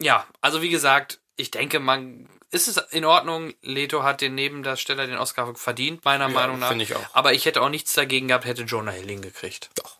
[0.00, 3.54] ja, also wie gesagt, ich denke, man ist es in Ordnung.
[3.62, 6.68] Leto hat den Nebendarsteller den Oscar verdient, meiner Meinung nach.
[6.68, 7.14] finde ich auch.
[7.14, 9.70] Aber ich hätte auch nichts dagegen gehabt, hätte Jonah Hill ihn gekriegt.
[9.74, 9.98] Doch.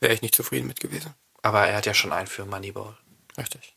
[0.00, 1.14] Wäre ich nicht zufrieden mit gewesen.
[1.42, 2.96] Aber er hat ja schon einen für Moneyball.
[3.36, 3.76] Richtig.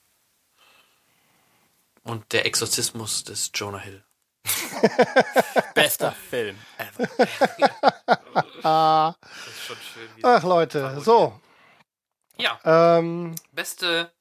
[2.04, 4.04] Und der Exorzismus des Jonah Hill.
[5.74, 7.10] Bester Film ever.
[8.64, 10.10] Ah, Das ist schon schön.
[10.24, 11.40] Ach Leute, so.
[12.38, 14.12] ja, Ähm, beste.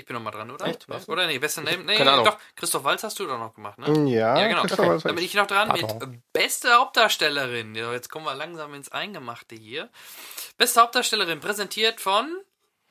[0.00, 0.66] Ich bin noch mal dran, oder?
[0.66, 0.88] Echt?
[0.88, 1.08] Was?
[1.08, 1.78] Oder nee, beste Name.
[1.84, 2.24] Nee, Keine Ahnung.
[2.24, 2.38] doch.
[2.56, 3.86] Christoph Waltz hast du doch noch gemacht, ne?
[4.10, 4.62] ja, Ja, genau.
[4.62, 5.98] Christoph Waltz- Dann bin ich noch dran Pardon.
[6.10, 7.74] mit beste Hauptdarstellerin.
[7.74, 9.88] Ja, jetzt kommen wir langsam ins Eingemachte hier.
[10.56, 12.34] Beste Hauptdarstellerin präsentiert von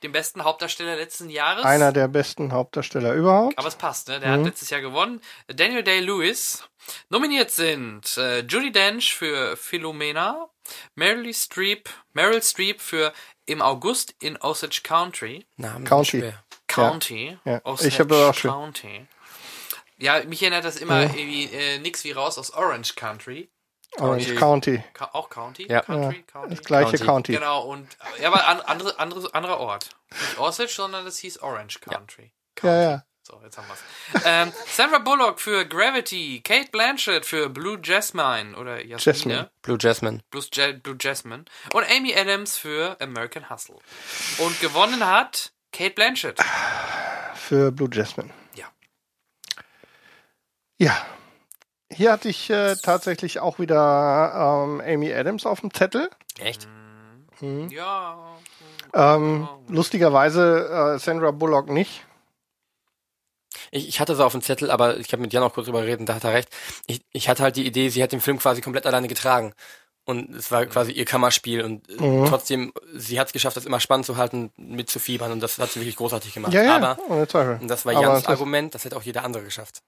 [0.04, 1.66] dem besten Hauptdarsteller letzten Jahres.
[1.66, 3.58] einer der besten Hauptdarsteller überhaupt.
[3.58, 4.18] Aber es passt, ne?
[4.18, 4.22] Mhm.
[4.22, 5.20] Der hat letztes Jahr gewonnen.
[5.48, 6.64] Daniel Day-Lewis.
[7.10, 10.48] Nominiert sind äh, Judy Dench für Philomena,
[10.96, 13.12] Meryl Streep, Meryl Streep für
[13.46, 15.46] Im August in Osage Country.
[15.58, 16.20] Namen County.
[16.20, 16.44] schwer.
[16.76, 17.38] County.
[17.46, 18.52] Ja, Osage ich habe auch schon.
[18.52, 19.08] County.
[19.98, 23.50] Ja, mich erinnert das immer irgendwie äh, nix wie raus aus Orange Country.
[23.98, 24.84] Orange County.
[24.94, 25.68] Ka auch County?
[25.70, 25.82] Ja.
[25.82, 26.56] Country, County.
[26.56, 27.06] Das gleiche County.
[27.06, 27.34] County.
[27.34, 27.88] Genau, und
[28.22, 29.90] ja, aber an, andere, andere, anderer Ort.
[30.12, 32.32] Nicht Osage, sondern das hieß Orange Country.
[32.62, 33.04] Ja, ja.
[33.24, 34.24] So, jetzt haben wir's.
[34.26, 39.52] ähm, Sandra Bullock für Gravity, Kate Blanchett für Blue Jasmine oder Jasmine, Jasmine.
[39.62, 40.24] Blue Jasmine.
[40.32, 43.78] Blue, ja Blue Jasmine und Amy Adams für American Hustle.
[44.40, 46.40] Und gewonnen hat Kate Blanchett.
[47.36, 48.30] Für Blue Jasmine.
[48.56, 48.66] Ja.
[50.78, 51.06] Ja.
[51.92, 56.10] Hier hatte ich äh, tatsächlich auch wieder ähm, Amy Adams auf dem Zettel.
[56.40, 56.68] Echt?
[57.42, 58.38] Ja.
[58.94, 62.06] Ähm, lustigerweise äh, Sandra Bullock nicht.
[63.72, 65.82] Ich, ich hatte sie auf dem Zettel, aber ich habe mit Jan auch kurz drüber
[65.82, 66.50] geredet, da hat er recht.
[66.88, 69.54] Ich, ich hatte halt die Idee, sie hat den Film quasi komplett alleine getragen.
[70.10, 72.26] Und es war quasi ihr Kammerspiel und äh, Mhm.
[72.26, 75.80] trotzdem, sie hat es geschafft, das immer spannend zu halten, mitzufiebern und das hat sie
[75.80, 76.52] wirklich großartig gemacht.
[76.54, 77.60] Ja, ja, Aber, ohne Zweifel.
[77.62, 79.82] und das war Aber Jans das- Argument, das hätte auch jeder andere geschafft.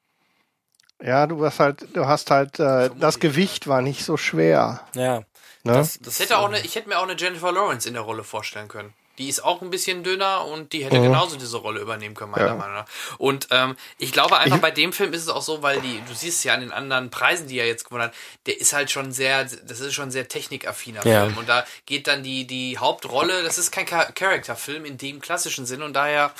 [1.03, 4.81] Ja, du hast halt, du hast halt, äh, das Gewicht war nicht so schwer.
[4.93, 5.22] Ja.
[5.64, 5.73] Ne?
[5.73, 8.23] Das, Das hätte auch eine, ich hätte mir auch eine Jennifer Lawrence in der Rolle
[8.23, 8.93] vorstellen können.
[9.17, 12.43] Die ist auch ein bisschen dünner und die hätte genauso diese Rolle übernehmen können, meiner
[12.43, 12.49] Mhm.
[12.49, 12.55] Ja.
[12.55, 12.85] Meinung nach.
[13.17, 16.13] Und ähm, ich glaube einfach, bei dem Film ist es auch so, weil die, du
[16.13, 18.13] siehst es ja an den anderen Preisen, die er jetzt gewonnen hat,
[18.45, 21.25] der ist halt schon sehr, das ist schon ein sehr technikaffiner Ja.
[21.25, 21.38] Film.
[21.38, 25.65] Und da geht dann die, die Hauptrolle, das ist kein Char- Character-Film in dem klassischen
[25.65, 26.33] Sinn und daher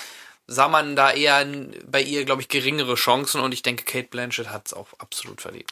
[0.48, 1.46] sah man da eher
[1.86, 5.40] bei ihr, glaube ich, geringere Chancen und ich denke, Kate Blanchett hat es auch absolut
[5.42, 5.72] verdient.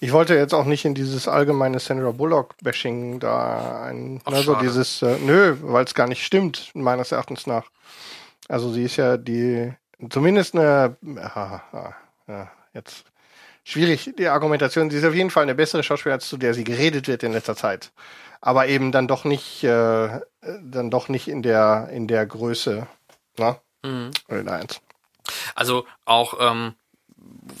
[0.00, 4.66] Ich wollte jetzt auch nicht in dieses allgemeine Sandra Bullock-Bashing da ein, Ach, also schade.
[4.66, 7.64] dieses, äh, nö, weil es gar nicht stimmt, meines Erachtens nach.
[8.48, 9.72] Also sie ist ja die,
[10.10, 11.94] zumindest eine, ah, ah,
[12.26, 13.04] ja, jetzt
[13.64, 16.64] schwierig, die Argumentation, sie ist auf jeden Fall eine bessere Schauspielerin, als zu der sie
[16.64, 17.92] geredet wird in letzter Zeit.
[18.40, 20.20] Aber eben dann doch nicht, äh,
[20.62, 22.86] dann doch nicht in der, in der Größe,
[23.38, 23.56] ne?
[23.82, 24.10] Mhm.
[24.28, 24.80] Oder in der Eins.
[25.54, 26.74] Also auch ähm,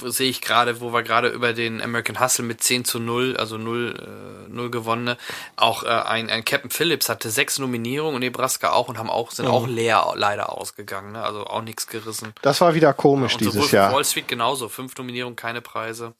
[0.04, 3.58] sehe ich gerade, wo wir gerade über den American Hustle mit 10 zu 0, also
[3.58, 5.16] 0, äh, 0 gewonnene,
[5.56, 9.30] auch äh, ein, ein Captain Phillips hatte sechs Nominierungen und Nebraska auch und haben auch,
[9.30, 11.22] sind auch leer leider ausgegangen, ne?
[11.22, 12.32] also auch nichts gerissen.
[12.42, 13.92] Das war wieder komisch Und dieses Jahr.
[13.92, 16.14] Wall Street genauso, fünf Nominierungen, keine Preise.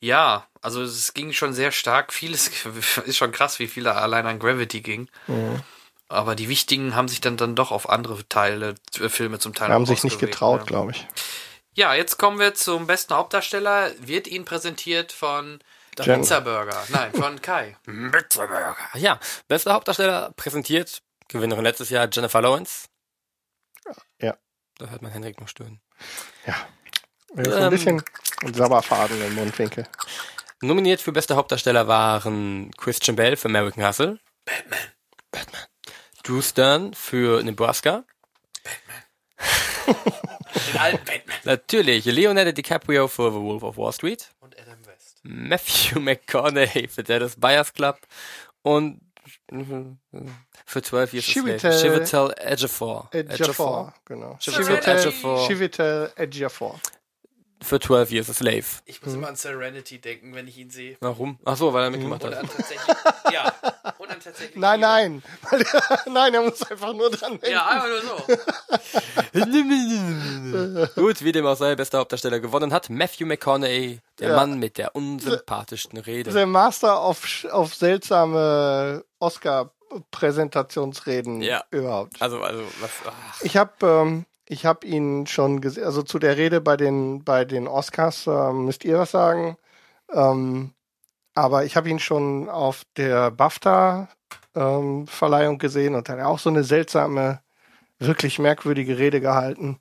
[0.00, 2.14] Ja, also es ging schon sehr stark.
[2.14, 2.50] Vieles
[3.04, 5.08] ist schon krass, wie viele allein an Gravity ging.
[6.08, 9.70] Aber die wichtigen haben sich dann, dann doch auf andere Teile, äh, Filme zum Teil
[9.70, 10.66] Haben sich nicht getraut, ne?
[10.66, 11.06] glaube ich.
[11.76, 13.90] Ja, jetzt kommen wir zum besten Hauptdarsteller.
[13.98, 15.62] Wird Ihnen präsentiert von
[16.00, 16.22] Jen.
[16.22, 16.82] Pizza Burger.
[16.88, 17.76] Nein, von Kai.
[17.84, 18.74] Blitzerburger.
[18.94, 22.86] Ja, bester Hauptdarsteller präsentiert, Gewinnerin letztes Jahr Jennifer Lawrence.
[24.20, 24.36] Ja.
[24.78, 25.82] Da hört man Henrik noch stöhnen.
[26.46, 26.54] Ja.
[27.34, 27.70] Ist ein Ähm.
[27.70, 28.02] bisschen
[28.54, 29.86] Sabberfaden im Mundwinkel.
[30.62, 34.18] Nominiert für bester Hauptdarsteller waren Christian Bell für American Hustle.
[34.46, 34.78] Batman.
[35.30, 35.62] Batman.
[36.22, 38.04] Drew Stern für Nebraska.
[40.72, 41.36] Den alten Batman.
[41.44, 44.28] Natürlich Leonardo DiCaprio für The Wolf of Wall Street.
[44.40, 45.18] Und Adam West.
[45.22, 47.98] Matthew McConaughey für Dallas Buyers Club.
[48.62, 49.00] Und
[50.66, 51.56] für 12 Years a Slave.
[51.56, 53.08] Chiwetel- Chiwetel Ejiofor.
[53.12, 54.36] Ejiofor, genau.
[54.40, 54.90] Serenity.
[54.90, 56.80] Ejiofor Chiwetel Ejiofor.
[57.62, 58.64] Für 12 Years a Slave.
[58.84, 60.96] Ich muss immer an Serenity denken, wenn ich ihn sehe.
[61.00, 61.38] Warum?
[61.44, 62.42] Ach so, weil er mitgemacht Und hat.
[62.42, 62.96] an tatsächlich,
[63.32, 63.52] ja.
[63.98, 64.56] Und an tatsächlich.
[64.56, 65.22] Nein, nein.
[66.12, 67.50] Nein, er muss einfach nur dran denken.
[67.50, 68.16] Ja, einfach nur so.
[71.00, 74.36] Gut, wie dem auch sei, bester Hauptdarsteller gewonnen hat Matthew McConaughey, der Ja.
[74.36, 76.30] Mann mit der unsympathischsten Rede.
[76.32, 81.64] Der Master auf, auf seltsame Oscar-Präsentationsreden Ja.
[81.70, 82.20] überhaupt.
[82.20, 86.36] Also, also, was, ach, Ich habe ähm, ich hab ihn schon gesehen, also zu der
[86.36, 89.56] Rede bei den, bei den Oscars ähm, müsst ihr was sagen.
[90.12, 90.72] Ähm,
[91.34, 96.64] aber ich habe ihn schon auf der BAFTA-Verleihung gesehen und hat er auch so eine
[96.64, 97.40] seltsame,
[97.98, 99.78] wirklich merkwürdige Rede gehalten.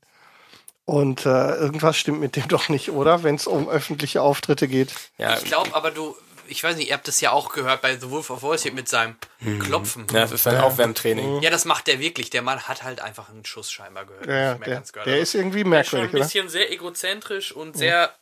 [0.85, 3.23] Und äh, irgendwas stimmt mit dem doch nicht, oder?
[3.23, 4.93] Wenn es um öffentliche Auftritte geht.
[5.17, 6.15] ja, Ich glaube aber du,
[6.47, 8.73] ich weiß nicht, ihr habt das ja auch gehört bei The Wolf of Wall Street
[8.73, 9.15] mit seinem
[9.59, 10.07] Klopfen.
[10.11, 11.41] ja, das ist ein Aufwärmtraining.
[11.41, 12.29] Ja, das macht der wirklich.
[12.29, 14.27] Der Mann hat halt einfach einen Schuss scheinbar gehört.
[14.27, 15.07] Ja, der, ganz gehört.
[15.07, 16.25] der ist irgendwie der ist schon merkwürdig, ein oder?
[16.25, 18.13] bisschen sehr egozentrisch und sehr,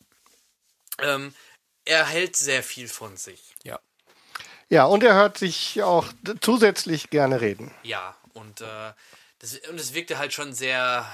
[1.00, 1.34] ähm,
[1.84, 3.54] er hält sehr viel von sich.
[3.62, 3.80] Ja.
[4.68, 6.06] Ja, und er hört sich auch
[6.40, 7.72] zusätzlich gerne reden.
[7.82, 8.92] Ja, und, äh,
[9.38, 11.06] das, und es wirkte halt schon sehr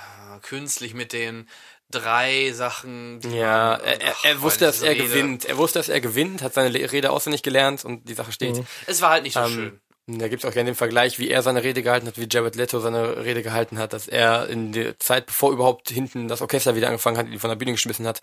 [0.43, 1.49] künstlich mit den
[1.91, 3.21] drei Sachen.
[3.21, 5.45] Die Ja, man- er, er, ach, er wusste, dass er Rede- gewinnt.
[5.45, 8.63] Er wusste, dass er gewinnt, hat seine Rede auswendig gelernt und die Sache steht.
[8.87, 9.81] Es war halt nicht so Ähm, schön.
[10.19, 12.81] Da gibt's auch gerne den Vergleich, wie er seine Rede gehalten hat, wie Jared Leto
[12.81, 16.89] seine Rede gehalten hat, dass er in der Zeit, bevor überhaupt hinten das Orchester wieder
[16.89, 18.21] angefangen hat, die von der Bühne geschmissen hat,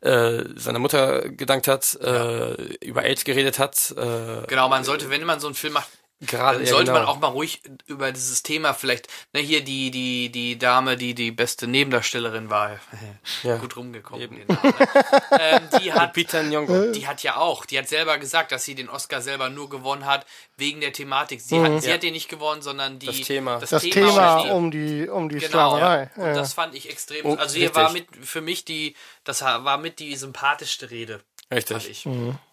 [0.00, 2.54] äh, seiner Mutter gedankt hat, äh,
[2.84, 3.94] über AIDS geredet hat.
[3.96, 5.88] Äh, Genau, man sollte, wenn man so einen Film macht,
[6.20, 6.98] gerade Dann ja, sollte genau.
[7.04, 11.14] man auch mal ruhig über dieses Thema vielleicht, ne, hier die, die, die Dame, die
[11.14, 12.78] die beste Nebendarstellerin war,
[13.44, 13.56] Ja.
[13.56, 14.22] gut rumgekommen.
[14.22, 14.36] Eben.
[14.38, 15.38] den Namen, ne?
[15.38, 16.90] ähm, die hat, Peter Nyong'o.
[16.92, 20.06] die hat ja auch, die hat selber gesagt, dass sie den Oscar selber nur gewonnen
[20.06, 20.26] hat
[20.56, 21.40] wegen der Thematik.
[21.40, 23.58] Sie hat, sie hat den nicht gewonnen, sondern die, Das Thema.
[23.60, 26.10] Das Thema oder die- um die, um die Genau, Sklaverei.
[26.16, 26.32] und Ja.
[26.34, 27.24] das fand ich extrem.
[27.26, 27.82] Oh, also hier richtig.
[27.82, 32.06] war mit für mich die, das war mit die sympathischste Rede, fand Richtig.
[32.06, 32.06] ich.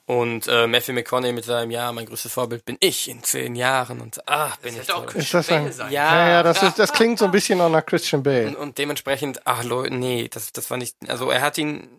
[0.07, 4.02] Und äh, Matthew McConaughey mit seinem Ja, mein größtes Vorbild bin ich in zehn Jahren
[4.02, 5.14] und ach, bin Das ich hätte auch toll.
[5.14, 5.91] Christian Ist das ein- sein.
[5.91, 6.15] Ja.
[6.15, 8.56] Ja, ja, das, ist, das klingt so ein bisschen auch nach Christian Bale.
[8.56, 11.90] Und dementsprechend, ach Leute, nee, das, das war nicht, also er hat ihn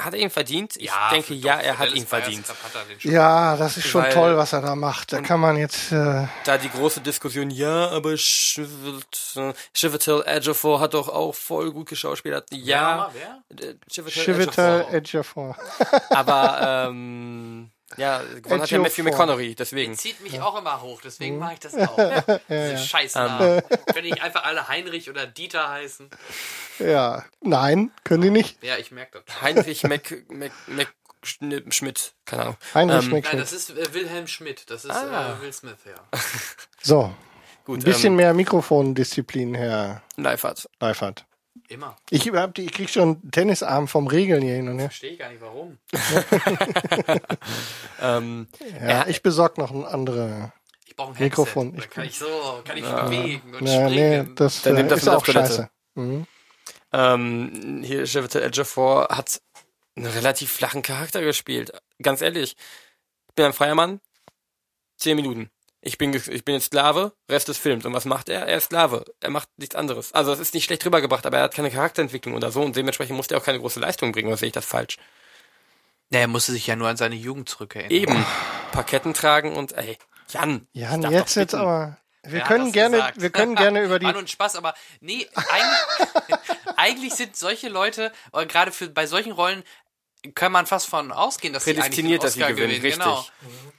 [0.00, 0.76] Hat er ihn verdient?
[0.76, 2.46] Ich Ja, denke, ja, er hat ihn verdient.
[2.48, 3.10] Hat er.
[3.10, 5.12] Ja, das ist schon Weil- toll, was er da macht.
[5.12, 10.94] Da kann man jetzt, äh, Da die große Diskussion, ja, aber Chivetel, Chivetel Ejiofor hat
[10.94, 12.48] doch auch voll gut geschauspielert.
[12.52, 13.42] Ja, wer?
[13.68, 14.92] äh, Chivetel Ejiofor.
[14.92, 15.56] Ejiofor.
[16.10, 19.02] Aber, ähm, ja, gewonnen hat ja Matthew.
[19.04, 19.94] McConaughey, deswegen.
[19.96, 21.02] Zieht mich auch immer hoch, Mhm.
[21.04, 21.96] deswegen mache ich das auch.
[22.48, 23.62] Diese Scheißnamen.
[23.92, 26.10] Können nicht einfach alle Heinrich oder Dieter heißen?
[26.78, 28.62] Ja, nein, können die nicht.
[28.62, 29.42] Ja, ich merke das.
[29.42, 30.92] Heinrich Mac, Mac, Mac
[31.24, 32.56] Schnitt- Schmidt, keine Ahnung.
[32.74, 33.40] Heinrich Ähm, Nein, McShane.
[33.40, 34.68] das ist äh, Wilhelm Schmidt.
[34.70, 35.36] Das ist Ah.
[35.38, 36.18] äh, Will Smith, ja.
[36.82, 37.14] So,
[37.64, 40.68] Gut, ein bisschen ähm, mehr Mikrofondisziplin, Herr Leifert.
[40.80, 41.24] Leifert.
[41.72, 41.96] Immer.
[42.10, 44.88] Ich, hab ich krieg schon einen Tennisarm vom Regeln hier hin und her.
[44.90, 45.78] Verstehe ich gar nicht, warum.
[48.00, 48.48] Ähm,
[48.86, 50.52] Ja, ich besorg noch ein andere.
[50.86, 51.24] Ich brauche ein Headset.
[51.24, 51.76] Mikrofon.
[51.76, 52.26] Da Ich- kann ich so,
[52.64, 54.34] kann ich mich bewegen und Ja, nee, springen.
[54.36, 55.70] das Dann äh, nimm das ist auch scheiße.
[55.94, 56.26] Mhm.
[56.92, 59.40] ähm, hier Chiwetel Ejiofor hat
[59.96, 61.72] einen relativ flachen Charakter gespielt.
[62.02, 62.56] Ganz ehrlich.
[63.28, 64.00] Ich bin ein freier Mann.
[64.96, 65.50] Zehn Minuten.
[65.84, 67.84] Ich bin, ich bin jetzt Sklave, Rest des Films.
[67.84, 68.46] Und was macht er?
[68.46, 69.04] Er ist Sklave.
[69.20, 70.12] Er macht nichts anderes.
[70.12, 73.16] Also, es ist nicht schlecht rübergebracht, aber er hat keine Charakterentwicklung oder so und dementsprechend
[73.16, 74.96] musste er auch keine große Leistung bringen, oder sehe ich das falsch?
[76.10, 77.90] Nee, er musste sich ja nur an seine Jugend zurückerinnern.
[77.90, 78.26] Eben.
[78.70, 79.98] Parketten tragen und, ey,
[80.28, 80.68] Jan.
[80.72, 81.98] Jan, jetzt jetzt aber.
[82.24, 83.20] Wir hat können das gerne, gesagt?
[83.20, 84.06] wir können gerne über die.
[84.12, 86.38] Nur ein Spaß, aber nee, eigentlich,
[86.76, 89.64] eigentlich sind solche Leute, oder gerade für bei solchen Rollen
[90.34, 92.98] kann man fast von ausgehen, dass sie eigentlich den Prädestiniert, dass sie Oscar gewinnen, gewinnen.
[92.98, 93.26] Genau.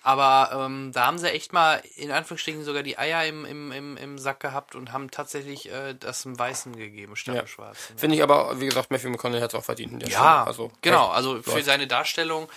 [0.01, 3.95] Aber ähm, da haben sie echt mal in Anführungsstrichen sogar die Eier im, im, im,
[3.97, 7.41] im Sack gehabt und haben tatsächlich äh, das im Weißen gegeben, statt Ja.
[7.41, 7.97] im Schwarzen.
[7.97, 10.01] Finde ich aber, wie gesagt, Matthew McConaughey hat es auch verdient.
[10.03, 10.47] Ja, Stelle.
[10.47, 12.49] also, genau, also für seine Darstellung.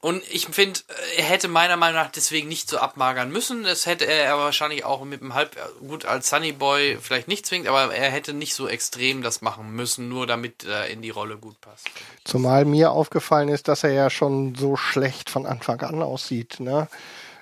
[0.00, 0.80] Und ich finde,
[1.16, 3.62] er hätte meiner Meinung nach deswegen nicht so abmagern müssen.
[3.62, 5.56] Das hätte er wahrscheinlich auch mit dem Halb,
[5.86, 9.70] gut, als Sunny Boy vielleicht nicht zwingend, aber er hätte nicht so extrem das machen
[9.76, 11.88] müssen, nur damit er in die Rolle gut passt.
[12.24, 16.58] Zumal mir aufgefallen ist, dass er ja schon so schlecht von Anfang an aussieht.
[16.58, 16.88] Ne?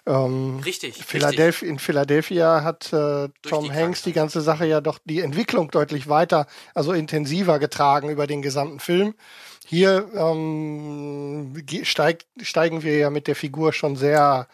[0.06, 4.98] Ähm, Richtig, Philadelphia, in Philadelphia hat äh, Tom die Hanks die ganze Sache ja doch
[5.04, 9.14] die Entwicklung deutlich weiter, also intensiver getragen über den gesamten Film.
[9.66, 14.46] Hier ähm, steigt, steigen wir ja mit der Figur schon sehr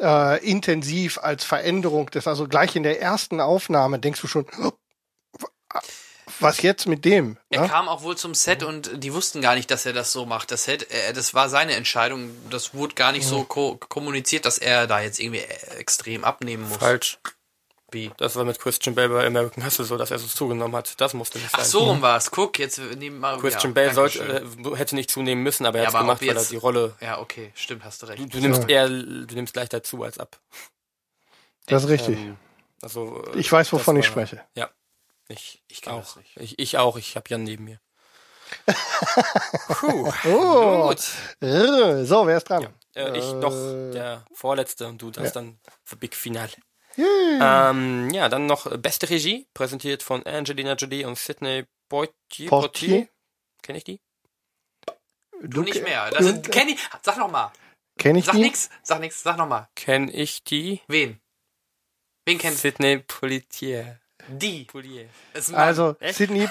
[0.00, 4.72] äh, intensiv als Veränderung des, also gleich in der ersten Aufnahme denkst du schon, "Oh,
[6.40, 7.38] was jetzt mit dem?
[7.50, 7.68] Er ne?
[7.68, 10.50] kam auch wohl zum Set und die wussten gar nicht, dass er das so macht.
[10.50, 12.30] Das, Set, äh, das war seine Entscheidung.
[12.50, 16.68] Das wurde gar nicht so ko kommuniziert, dass er da jetzt irgendwie äh, extrem abnehmen
[16.68, 16.78] muss.
[16.78, 17.18] Falsch.
[17.92, 18.10] Wie?
[18.16, 21.00] Das war mit Christian Bale bei American Hustle so, dass er so zugenommen hat.
[21.00, 21.60] Das musste nicht sein.
[21.62, 22.30] Ach so rum war's.
[22.32, 25.84] Guck, jetzt nehmen wir Christian ja, Bale sollte, äh, hätte nicht zunehmen müssen, aber er
[25.84, 26.94] Ja, hat es gemacht, ob weil er jetzt- die Rolle.
[27.00, 28.34] Ja, okay, stimmt, hast du recht.
[28.34, 30.38] Du nimmst eher, du nimmst leichter zu als ab.
[31.66, 32.18] Das ist richtig.
[32.18, 32.36] Ähm,
[32.82, 34.42] also, äh, Ich weiß, wovon ich war- spreche.
[34.54, 34.68] Ja.
[35.28, 36.00] Ich, Ich kenn auch.
[36.00, 36.36] das nicht.
[36.38, 36.96] Ich, ich auch.
[36.96, 37.80] Ich habe Jan neben mir.
[39.68, 40.12] Puh.
[40.28, 41.00] Oh, Gut.
[41.40, 42.68] so, wer ist dran?
[42.94, 43.50] Äh, ich Äh, noch
[43.92, 45.30] der Vorletzte und du das ja.
[45.30, 46.48] dann für Big Final.
[46.98, 47.70] Yeah.
[47.70, 52.48] Ähm, ja, dann noch beste Regie, präsentiert von Angelina Jolie und Sidney Poitier.
[52.48, 53.08] Portier?
[53.62, 54.00] Kenne ich die?
[55.42, 56.10] Du nicht mehr.
[56.10, 57.52] Das ist, kenn ich, sag noch mal.
[57.98, 58.42] Kenn ich Sag die?
[58.42, 59.68] nix, sag nix, sag noch mal.
[59.74, 60.80] Kenn ich die?
[60.88, 61.20] Wen?
[62.26, 62.68] Wen kennst du?
[62.68, 64.00] Sidney Poitier.
[64.28, 64.64] Die.
[64.72, 65.08] Poitier.
[65.32, 65.62] Das ist ein Mann.
[65.68, 66.48] Also Sydney,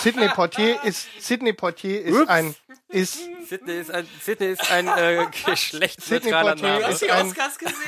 [0.00, 2.54] Sydney Portier ist Sydney Portier ist ein
[2.88, 6.94] ist Sidney ist ein, Sidney ist ein äh, geschlechtsneutraler Sidney Poitier Name.
[6.98, 7.74] Die ein- Oscars gesehen?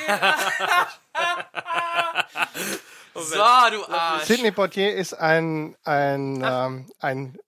[3.14, 3.34] so,
[3.70, 4.24] du Arsch.
[4.24, 7.38] Sydney Portier ist ein ein ähm, ein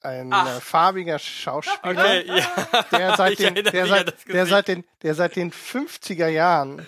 [0.00, 0.58] ein Ach.
[0.58, 2.82] äh, farbiger Schauspieler, Okay, ja.
[2.92, 6.86] der seit den der seit der seit den der seit den 50er Jahren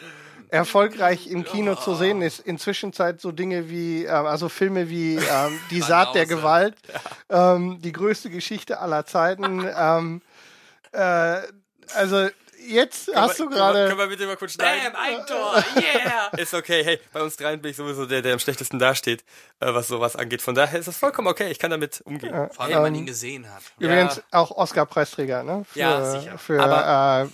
[0.51, 2.41] erfolgreich im Kino zu sehen ist.
[2.41, 6.27] Inzwischen Zeit so Dinge wie, ähm, also Filme wie ähm, Die Saat der.
[6.27, 6.77] Gewalt,
[7.29, 9.67] ähm, die größte Geschichte aller Zeiten.
[9.77, 10.23] ähm,
[10.93, 11.37] äh,
[11.95, 12.29] also
[12.69, 13.87] jetzt hast du Können wir- gerade.
[13.89, 14.93] Können wir bitte mal kurz schneiden?
[14.93, 16.29] Bam, ein Tor, yeah.
[16.37, 19.25] Ist okay, hey, bei uns dreien bin ich sowieso der, der am schlechtesten dasteht,
[19.61, 20.43] äh, was sowas angeht.
[20.43, 22.49] Von daher ist das vollkommen okay, ich kann damit umgehen.
[22.53, 23.63] Vor allem, wenn man ihn gesehen hat.
[23.79, 25.65] Übrigens auch Oscar-Preisträger, ne?
[25.73, 26.39] Für, Ja, sicher.
[26.39, 27.29] Für Aber- äh,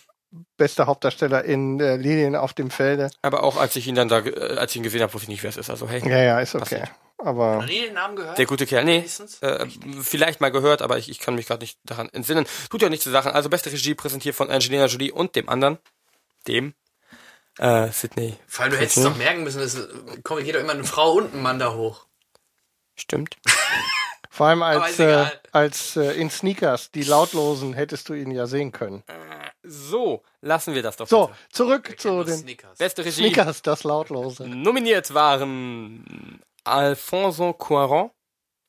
[0.56, 3.10] bester Hauptdarsteller in äh, Lilien auf dem Felde.
[3.22, 5.28] Aber auch als ich ihn dann da, äh, als ich ihn gesehen habe, wusste ich
[5.28, 5.70] nicht, wer es ist.
[5.70, 6.64] Also hey, Ja, ja, ist okay.
[6.64, 6.90] Passiert.
[7.18, 8.36] Aber den Namen gehört?
[8.36, 8.84] der gute Kerl.
[8.84, 9.04] Nee,
[9.40, 9.66] äh,
[10.02, 12.46] vielleicht mal gehört, aber ich, ich kann mich gerade nicht daran entsinnen.
[12.70, 13.32] Tut ja nichts zu Sachen.
[13.32, 15.78] Also beste Regie präsentiert von Angelina Jolie und dem anderen,
[16.46, 16.74] dem
[17.58, 18.36] äh, Sydney.
[18.46, 19.88] Vor allem, du hättest doch merken müssen, es
[20.24, 22.06] komm, geht doch immer eine Frau und ein Mann da hoch.
[22.96, 23.36] Stimmt.
[24.36, 28.70] vor allem als, äh, als äh, in Sneakers, die lautlosen, hättest du ihn ja sehen
[28.70, 29.02] können.
[29.62, 31.08] So, lassen wir das doch.
[31.08, 31.38] So, bitte.
[31.50, 32.78] zurück zu den Snickers.
[32.78, 33.30] Beste Regie.
[33.30, 34.46] Sneakers, das Lautlose.
[34.46, 38.10] Nominiert waren Alfonso Cuarón,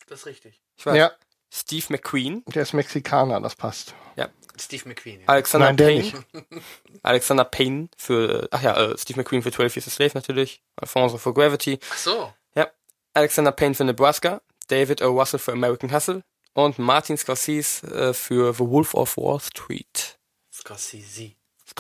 [0.08, 0.62] Das ist richtig.
[0.78, 1.12] ich weiß, Ja,
[1.54, 3.94] Steve McQueen, der ist Mexikaner, das passt.
[4.16, 4.30] ja,
[4.60, 5.22] Steve McQueen.
[5.22, 5.28] Ja.
[5.28, 6.00] Alexander Nein, der Payne.
[6.02, 6.16] nicht.
[7.04, 10.62] Alexander Payne für, ach ja, äh, Steve McQueen für 12 Years a Slave natürlich.
[10.78, 11.80] Alfonso für Gravity.
[11.92, 12.34] Ach so.
[12.56, 12.68] Ja.
[13.14, 14.42] Alexander Payne für Nebraska.
[14.68, 15.12] David O.
[15.18, 16.24] Russell für American Hustle.
[16.54, 20.18] Und Martin Scorsese äh, für The Wolf of Wall Street.
[20.52, 21.34] Scorsese.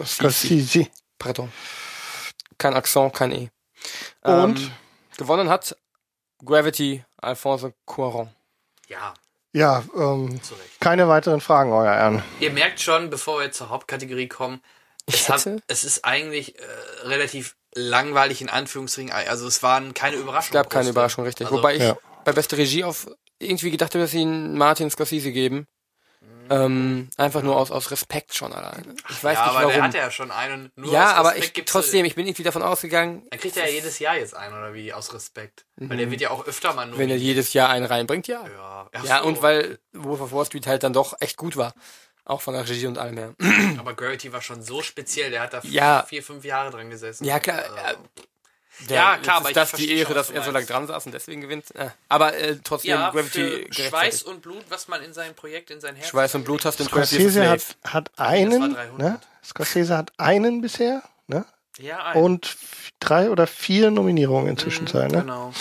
[0.05, 0.87] Scorsese.
[1.17, 1.51] Pardon.
[2.57, 3.49] Kein Akzent, kein E.
[4.21, 4.59] Und?
[4.59, 4.71] Ähm,
[5.17, 5.75] gewonnen hat
[6.43, 8.29] Gravity Alfonso Cuarón.
[8.87, 9.13] Ja,
[9.53, 10.39] Ja, ähm,
[10.79, 12.23] keine weiteren Fragen, euer Ehren.
[12.39, 14.61] Ihr merkt schon, bevor wir jetzt zur Hauptkategorie kommen,
[15.07, 16.63] Ich es, hat, es ist eigentlich äh,
[17.03, 19.11] relativ langweilig in Anführungsstrichen.
[19.11, 20.57] Also es waren keine Überraschungen.
[20.57, 21.47] Es gab keine Überraschung, richtig.
[21.47, 21.97] Also, Wobei ich Ja.
[22.27, 23.07] Bei beste Regie auf
[23.39, 25.65] irgendwie gedacht habe, dass sie ihn Martin Scorsese geben.
[26.49, 28.95] Ähm, einfach nur aus, aus Respekt schon alleine.
[29.09, 29.71] Ich weiß ja, nicht aber warum.
[29.73, 30.71] der hat ja schon einen.
[30.75, 33.55] Nur ja, aus aber Respekt ich gibt's- trotzdem, ich bin irgendwie davon ausgegangen, Dann kriegt
[33.57, 34.91] er ja jedes Jahr jetzt einen, oder wie?
[34.93, 35.65] Aus Respekt.
[35.77, 36.95] Weil der wird ja auch öfter mal nur.
[36.95, 36.99] Mhm.
[36.99, 38.45] wenn er jedes Jahr einen reinbringt, ja.
[38.47, 39.27] Ja, ach Ja, so.
[39.27, 41.73] und weil Wolf of Wall Street halt dann doch echt gut war.
[42.25, 43.33] Auch von der Regie und allem her.
[43.79, 46.03] Aber Gravity war schon so speziell, der hat da Ja.
[46.07, 47.23] vier, fünf Jahre dran gesessen.
[47.25, 47.63] Ja, klar.
[47.85, 47.99] Also,
[48.89, 50.87] äh, Ja, Der, klar, aber ist ich das die Ehre, dass er so lange dran
[50.87, 51.73] saß und deswegen gewinnt.
[51.75, 53.67] Äh, aber äh, trotzdem ja, Gravity.
[53.71, 56.09] Schweiß und Blut, was man in sein Projekt, in sein Herz.
[56.09, 58.97] Schweiß und Blut hast du in 12 Years a Scorsese hat, hat einen, 300.
[58.97, 59.19] ne?
[59.43, 61.45] Scorsese hat einen bisher, ne?
[61.79, 62.21] Ja, ein.
[62.21, 62.57] Und
[62.99, 65.21] drei oder vier Nominierungen inzwischen sein, ne?
[65.21, 65.53] Genau.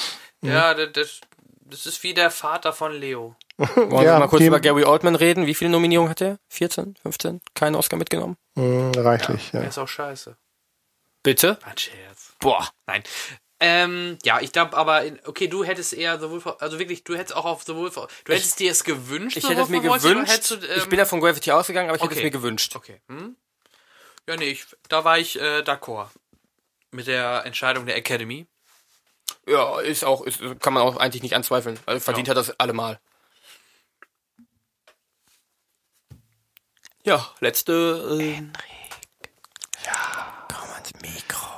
[0.43, 1.21] Ja, das,
[1.65, 3.37] das, ist wie der Vater von Leo.
[3.57, 5.47] Wollen wir Ja, mal kurz über Gary Oldman reden?
[5.47, 6.39] Wie viele Nominierungen hat er?
[6.51, 6.95] 14?
[7.03, 7.41] 15?
[7.55, 8.37] Keinen Oscar mitgenommen?
[8.55, 9.61] Hm, reichlich, ja.
[9.61, 10.37] Der ist auch scheiße.
[11.27, 11.59] Bitte?
[11.65, 12.37] Ein Scherz.
[12.39, 12.69] Boah.
[12.87, 13.03] Nein.
[13.59, 17.35] Ähm, ja, ich glaube aber, in, okay, du hättest eher sowohl, also wirklich, du hättest
[17.35, 20.51] auch auf sowohl, du hättest dir es gewünscht, Ich hätte es mir gewünscht.
[20.53, 22.21] du, ähm, ich bin ja von Gravity ausgegangen, aber ich hätte okay.
[22.21, 22.77] es mir gewünscht.
[22.77, 23.01] Okay.
[23.09, 23.35] Hm?
[24.29, 26.11] Ja, nee, ich, da war ich äh, d'accord.
[26.93, 28.47] Mit der Entscheidung der Academy.
[29.49, 31.77] Ja, ist auch, ist, kann man auch eigentlich nicht anzweifeln.
[31.87, 32.37] Also verdient Ja.
[32.37, 33.01] hat das allemal.
[37.05, 38.17] Ja, letzte.
[38.21, 38.43] Äh,
[40.49, 41.57] Komm ans Mikro.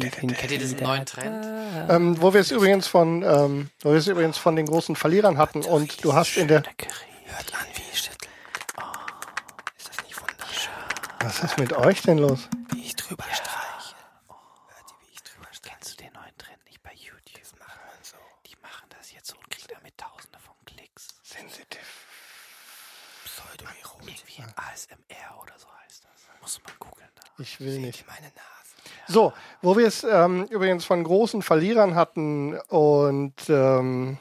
[0.00, 1.46] Kennt ihr diesen neuen Trend?
[1.88, 5.38] Ähm, wo wir es übrigens von, ähm, wo wir es übrigens von den großen Verlierern
[5.38, 8.28] hatten und du hast in der, Hört an, wie ich schüttel.
[8.78, 8.82] Oh,
[9.76, 10.72] ist das nicht wunderschön,
[11.20, 12.48] was ist mit euch denn los?
[12.72, 13.94] wie ich drüber streiche?
[14.68, 15.74] Hört ihr, wie ich drüber streiche?
[15.74, 17.40] Kennst du den neuen Trend nicht bei YouTube?
[17.40, 18.16] Das macht man so.
[18.46, 21.08] Die machen das jetzt so und kriegen damit tausende von Klicks.
[21.22, 22.06] Sensitiv.
[23.24, 24.22] Pseudo-Erotik.
[24.26, 26.40] Wie ASMR oder so heißt das.
[26.40, 27.22] Muss man googeln da.
[27.38, 28.06] Ich will nicht.
[28.06, 28.53] Meine Nase.
[29.06, 34.18] So, wo wir es ähm, übrigens von großen Verlierern hatten und ähm,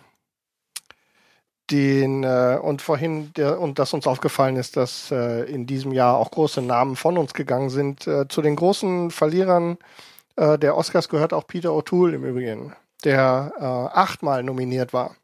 [1.72, 6.18] den äh, und vorhin der, und dass uns aufgefallen ist, dass äh, in diesem Jahr
[6.18, 8.06] auch große Namen von uns gegangen sind.
[8.08, 9.78] Äh, zu den großen Verlierern
[10.36, 15.16] äh, der Oscars gehört auch Peter O'Toole im Übrigen, der äh, achtmal nominiert war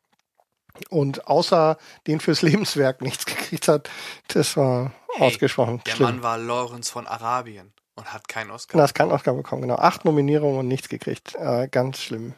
[0.90, 3.90] und außer den fürs Lebenswerk nichts gekriegt hat.
[4.30, 6.10] Das war Hey, ausgesprochen Der schlimm.
[6.10, 8.78] Mann war Lawrence von Arabien und hat keinen Oscar.
[8.78, 9.76] Na, hast keinen Oscar bekommen, genau.
[9.76, 11.36] Acht Nominierungen und nichts gekriegt.
[11.36, 12.34] Äh, ganz schlimm.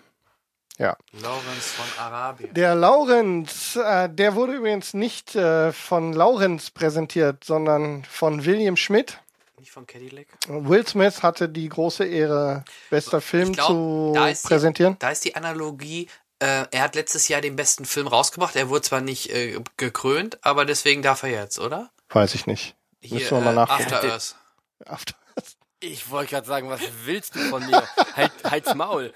[0.77, 0.97] Ja.
[1.11, 2.53] Lawrence von Arabien.
[2.53, 9.19] Der Laurenz, äh, der wurde übrigens nicht äh, von Laurenz präsentiert, sondern von William Schmidt.
[9.59, 10.25] Nicht von Cadillac.
[10.47, 14.95] Will Smith hatte die große Ehre, bester Film glaub, zu da ist die- präsentieren.
[14.97, 16.07] Da ist die Analogie,
[16.39, 18.55] äh, er hat letztes Jahr den besten Film rausgebracht.
[18.55, 21.91] Er wurde zwar nicht äh, gekrönt, aber deswegen darf er jetzt, oder?
[22.09, 22.75] Weiß ich nicht.
[23.01, 23.93] Hier, Müssen wir mal äh, nachgucken.
[23.93, 24.35] After Earth.
[24.85, 25.15] After-
[25.83, 27.83] Ich wollte gerade sagen, was willst du von mir?
[28.15, 29.11] halt, halt's Maul.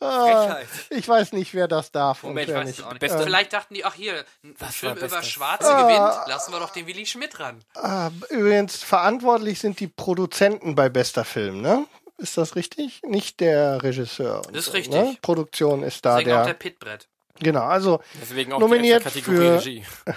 [0.00, 0.68] Ah, Frechheit.
[0.90, 2.22] ich weiß nicht, wer das darf.
[2.22, 2.82] Moment, und ich wer weiß nicht.
[2.84, 3.00] auch nicht.
[3.00, 5.28] Beste, Ähm, Vielleicht dachten die, ach hier, ein Was Film über Bestes?
[5.28, 5.82] Schwarze Ah.
[5.82, 7.64] gewinnt, lassen wir doch den Willi Schmidt ran.
[7.74, 11.86] Ah, übrigens, verantwortlich sind die Produzenten bei bester Film, ne?
[12.18, 13.00] Ist das richtig?
[13.02, 14.42] Nicht der Regisseur.
[14.46, 14.94] und Das ist so, richtig.
[14.94, 15.16] Ne?
[15.22, 16.54] Produktion ist da Deswegen auch der der.
[16.54, 17.08] Pitbrett.
[17.38, 19.84] Genau, also Deswegen auch Nominiert die extra Kategorie für- Regie.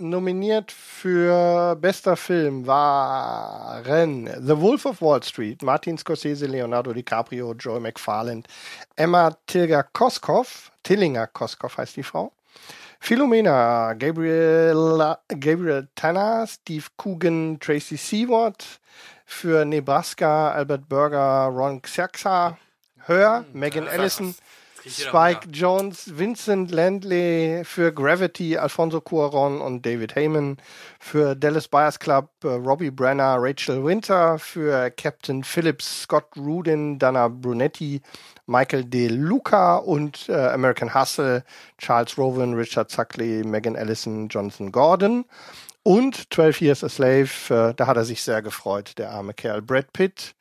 [0.00, 7.80] nominiert für bester Film waren The Wolf of Wall Street, Martin Scorsese, Leonardo DiCaprio, Joel
[7.80, 8.48] McFarland,
[8.96, 12.32] Emma Tilger Koskov, Tillinger Koskov heißt die Frau,
[12.98, 18.64] Philomena, Gabriel, Gabriel Tanner, Steve Coogan, Tracy Seward,
[19.24, 22.58] für Nebraska, Albert Berger, Ron Xerxa,
[23.06, 25.48] Hör, Megan Ellison, kriegt jeder Spike.
[25.50, 30.56] Jones, Vincent Landley für Gravity, Alfonso Cuaron und David Heyman
[30.98, 37.28] für Dallas Buyers Club, äh, Robbie Brenner, Rachel Winter für Captain Phillips, Scott Rudin, Dana
[37.28, 38.00] Brunetti,
[38.46, 41.44] Michael De Luca und äh, American Hustle,
[41.78, 45.24] Charles Rowan, Richard Suckley, Megan Ellison, Jonathan Gordon.
[45.82, 49.62] Und 12 Years a Slave, äh, da hat er sich sehr gefreut, der arme Kerl.
[49.62, 50.34] Brad Pitt.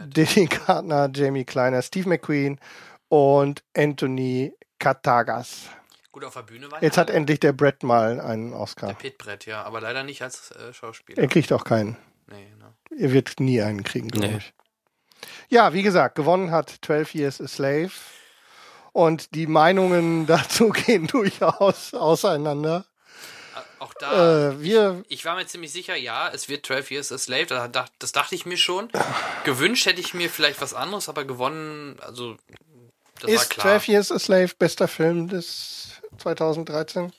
[0.00, 2.58] Diddy Gardner, Jamie Kleiner, Steve McQueen
[3.10, 5.64] und Anthony Katagas.
[6.12, 8.86] Gut, auf der Bühne war Jetzt hat endlich der Brett mal einen Oscar.
[8.88, 11.20] der Pitbrett, ja, aber leider nicht als äh, Schauspieler.
[11.22, 11.96] Er kriegt auch keinen.
[12.28, 12.72] Nee, ne.
[12.98, 14.36] Er wird nie einen kriegen, glaube Nee.
[14.38, 14.52] ich.
[15.48, 17.90] Ja, wie gesagt, gewonnen hat 12 Years a Slave.
[18.92, 22.86] Und die Meinungen dazu gehen durchaus auseinander.
[23.78, 27.18] Auch da, Äh, wir, ich war mir ziemlich sicher, ja, es wird 12 Years a
[27.18, 28.90] Slave, da dacht- das dachte ich mir schon.
[29.44, 32.36] Gewünscht hätte ich mir vielleicht was anderes, aber gewonnen, also
[33.20, 33.64] das ist klar.
[33.80, 37.12] 12 Years a Slave bester Film des 2013?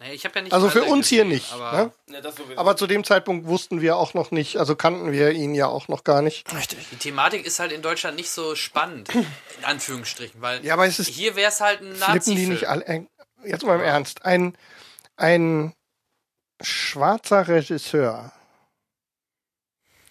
[0.00, 1.50] Nee, ich hab ja nicht Also für uns hier gesehen, nicht.
[1.52, 2.22] Aber Ne?
[2.22, 2.30] Ja.
[2.56, 5.88] Aber zu dem Zeitpunkt wussten wir auch noch nicht, also kannten wir ihn ja auch
[5.88, 6.46] noch gar nicht.
[6.92, 9.24] die Thematik ist halt in Deutschland nicht so spannend, in
[9.64, 13.06] Anführungsstrichen, weil Ja, aber es ist- hier wäre es halt ein nazi die nicht alle.
[13.44, 14.26] Jetzt mal im Ernst.
[14.26, 14.58] Ein,
[15.16, 15.72] ein
[16.60, 18.32] schwarzer Regisseur,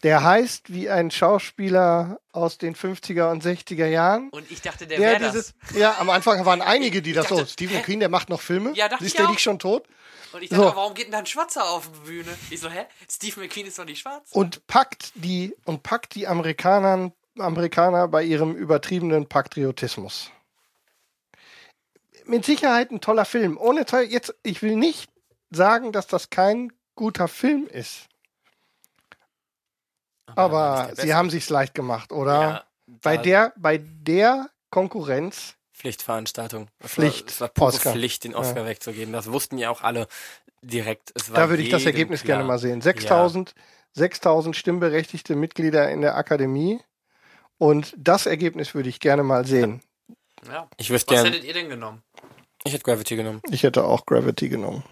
[0.04, 4.30] der heißt wie ein Schauspieler aus den 50er und 60er Jahren.
[4.30, 5.54] Und ich dachte, der Der wäre das.
[5.76, 7.46] ja, am Anfang waren einige, die das dachte, so.
[7.46, 8.74] Stephen Queen, der macht noch Filme.
[8.76, 9.32] Ja, dachte ist ich der auch.
[9.32, 9.88] nicht schon tot?
[10.34, 10.76] Und ich dachte, So.
[10.76, 12.38] warum geht denn da ein Schwarzer auf die Bühne?
[12.50, 12.86] Ich so, hä?
[13.10, 14.30] Steve McQueen ist doch nicht schwarz.
[14.32, 20.32] Und packt die und packt die Amerikanern, Amerikaner bei ihrem übertriebenen Patriotismus.
[22.26, 23.58] Mit Sicherheit ein toller Film.
[23.58, 25.10] Ohne jetzt, ich will nicht
[25.50, 28.08] sagen, dass das kein guter Film ist.
[30.36, 32.42] Aber sie haben sich's leicht gemacht, oder?
[32.42, 36.70] Ja, bei der, bei der Konkurrenz, Pflichtveranstaltung.
[36.80, 37.26] Es Pflicht.
[37.26, 37.92] War, es war pure Oscar.
[37.94, 39.14] Pflicht, den Oscar wegzugeben.
[39.14, 40.08] Das wussten ja auch alle
[40.64, 41.12] direkt.
[41.14, 42.38] Es war da würde ich das Ergebnis klar.
[42.38, 42.82] gerne mal sehen.
[42.82, 43.54] 6000,
[43.94, 46.80] 6000 stimmberechtigte Mitglieder in der Akademie.
[47.60, 49.82] Und das Ergebnis würde ich gerne mal sehen.
[50.48, 50.68] Ja.
[50.78, 52.04] Ich Was gern, hättet ihr denn genommen?
[52.64, 53.42] ich hätte Gravity genommen.
[53.50, 54.84] Ich hätte auch Gravity genommen.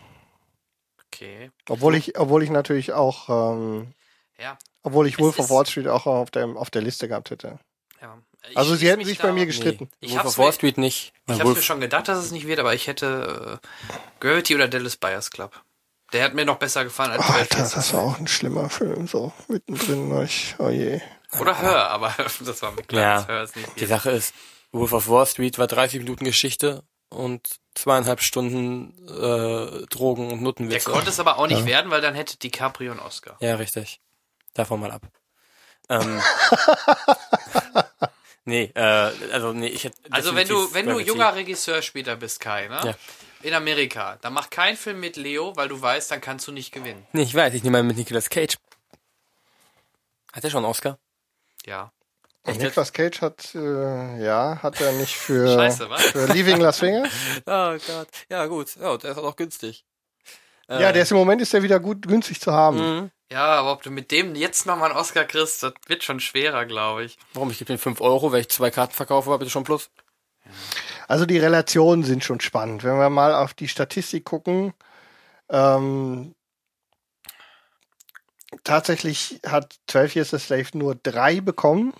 [1.08, 1.52] Okay.
[1.70, 3.94] Obwohl ich, obwohl ich natürlich auch, ähm,
[4.40, 4.58] Ja.
[4.86, 7.60] Obwohl ich Wolf of Wall Street auch auf der, auf der Liste gehabt hätte.
[8.02, 8.18] ja.
[8.48, 9.90] Ich Also sie hätten mich sich bei mir gestritten.
[10.00, 11.14] Ich Wolf of Wall Street nicht.
[11.28, 13.68] Ich hab's mir schon gedacht, dass es nicht wird, aber ich hätte äh,
[14.20, 15.60] Gravity oder Dallas Buyers Club.
[16.14, 19.08] Der hat mir noch besser gefallen als 12 Alter, das war auch ein schlimmer Film,
[19.08, 20.22] so mittendrin.
[20.24, 21.02] Ich, oh je.
[21.42, 22.14] Oder Hör, aber
[22.46, 23.16] das war mir klar, Ja.
[23.18, 23.86] dass Hör ist nicht die.
[23.88, 24.36] Sache ist,
[24.72, 30.38] Wolf of Wall Street war 30 Minuten Geschichte und zweieinhalb Stunden äh, Drogen und Der
[30.42, 30.92] Nuttenwitze.
[30.92, 33.38] konnte es aber auch nicht werden, weil dann hätte DiCaprio einen Oscar.
[33.40, 34.00] Ja, richtig.
[34.56, 35.04] Davon mal ab.
[35.90, 36.20] Ähm,
[38.46, 38.82] nee, äh,
[39.32, 42.80] also nee, ich hätte Also wenn du, wenn du junger Regisseur später bist, Kai, ne?
[42.84, 42.94] Ja.
[43.44, 46.72] In Amerika, dann mach keinen Film mit Leo, weil du weißt, dann kannst du nicht
[46.72, 47.06] gewinnen.
[47.12, 48.56] Nee, ich weiß, ich nehme mal mit Nicolas Cage.
[50.34, 50.98] Hat er schon einen Oscar?
[51.66, 51.92] Ja.
[52.44, 56.02] Und Nicolas Cage hat, äh, ja, hat er nicht für, Scheiße, was?
[56.04, 57.12] für Leaving Las Vegas?
[57.46, 58.08] Oh Gott.
[58.30, 58.76] Ja, gut.
[58.78, 59.86] Ja, der ist auch günstig.
[60.68, 63.12] Äh, Ja, der ist im Moment ist der wieder gut günstig zu haben.
[63.32, 66.66] Ja, aber ob du mit dem jetzt nochmal einen Oscar kriegst, das wird schon schwerer,
[66.66, 67.18] glaube ich.
[67.34, 67.50] Warum?
[67.50, 69.90] Ich gebe den 5 Euro, wenn ich zwei Karten verkaufe, war bitte schon plus.
[71.08, 72.84] Also die Relationen sind schon spannend.
[72.84, 74.74] Wenn wir mal auf die Statistik gucken,
[75.50, 76.36] ähm,
[78.64, 81.94] tatsächlich hat 12 Years a Slave nur drei bekommen.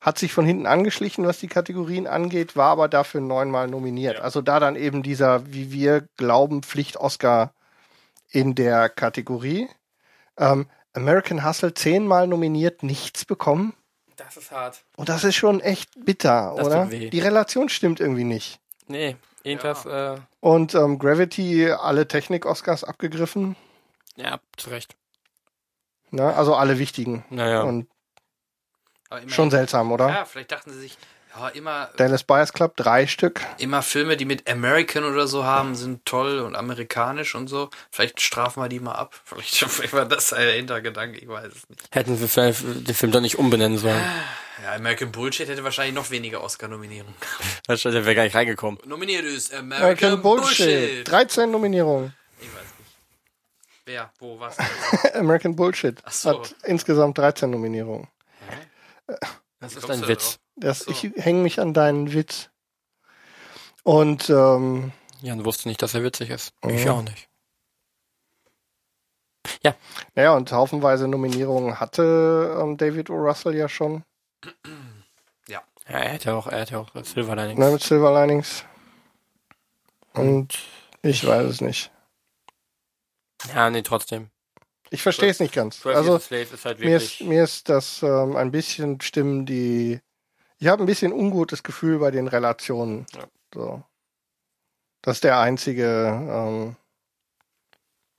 [0.00, 4.18] Hat sich von hinten angeschlichen, was die Kategorien angeht, war aber dafür neunmal nominiert.
[4.18, 7.52] Also da dann eben dieser, wie wir glauben, Pflicht-Oscar
[8.30, 9.68] in der Kategorie.
[10.36, 13.74] Ähm, American Hustle zehnmal nominiert, nichts bekommen.
[14.16, 14.84] Das ist hart.
[14.96, 16.82] Und das ist schon echt bitter, Das oder?
[16.84, 17.10] tut weh.
[17.10, 18.60] Die Relation stimmt irgendwie nicht.
[18.86, 23.56] Nee, irgendwas, äh, Und ähm, Gravity alle Technik-Oscars abgegriffen.
[24.16, 24.96] ja, zu Recht.
[26.10, 26.34] Ne?
[26.34, 27.24] Also alle wichtigen.
[27.30, 27.62] Naja.
[27.62, 27.86] Und
[29.26, 30.08] schon seltsam, oder?
[30.08, 30.98] Ja, vielleicht dachten sie sich,
[31.36, 33.40] ja, immer, Dallas Buyers Club, drei Stück.
[33.58, 37.70] immer Filme, die mit American oder so haben, sind toll und amerikanisch und so.
[37.90, 39.14] Vielleicht strafen wir die mal ab.
[39.24, 41.82] Vielleicht, vielleicht war das der Hintergedanke, ich weiß es nicht.
[41.92, 44.02] Hätten sie vielleicht den Film doch nicht umbenennen sollen.
[44.62, 47.14] Ja, American Bullshit hätte wahrscheinlich noch weniger Oscar-Nominierungen.
[47.66, 48.80] Da wäre gar nicht reingekommen.
[48.84, 50.66] Nominiert ist American, American Bullshit.
[50.66, 51.08] Bullshit.
[51.08, 52.14] 13 Nominierungen.
[52.40, 52.90] Ich weiß nicht.
[53.86, 54.56] Wer, wo, was?
[55.14, 56.30] American Bullshit so.
[56.30, 58.08] hat insgesamt 13 Nominierungen.
[59.60, 60.38] Das ist ein Witz.
[60.60, 60.90] Das, so.
[60.90, 62.50] Ich hänge mich an deinen Witz.
[63.82, 66.52] Und ähm, Jan wusste nicht, dass er witzig ist.
[66.62, 66.70] Mhm.
[66.70, 67.28] Ich auch nicht.
[70.14, 73.14] naja, und haufenweise Nominierungen hatte ähm, David O.
[73.14, 74.04] Russell ja schon.
[75.90, 77.58] Ja, er hätte auch, er hätte auch Silver Linings.
[77.58, 78.64] Ne, mit Silver Linings.
[80.12, 80.58] Und
[81.02, 81.90] ich weiß es nicht.
[83.54, 84.30] Ja, nee, trotzdem.
[84.90, 85.84] Ich verstehe es nicht ganz.
[85.86, 86.18] Also
[86.64, 90.00] halt mir ist, mir ist das ähm, ein bisschen Stimmen, die.
[90.62, 93.06] Ich habe ein bisschen ungutes Gefühl bei den Relationen.
[93.14, 93.24] Ja.
[93.54, 93.82] So.
[95.02, 95.86] Das ist der einzige,
[96.30, 96.76] ähm,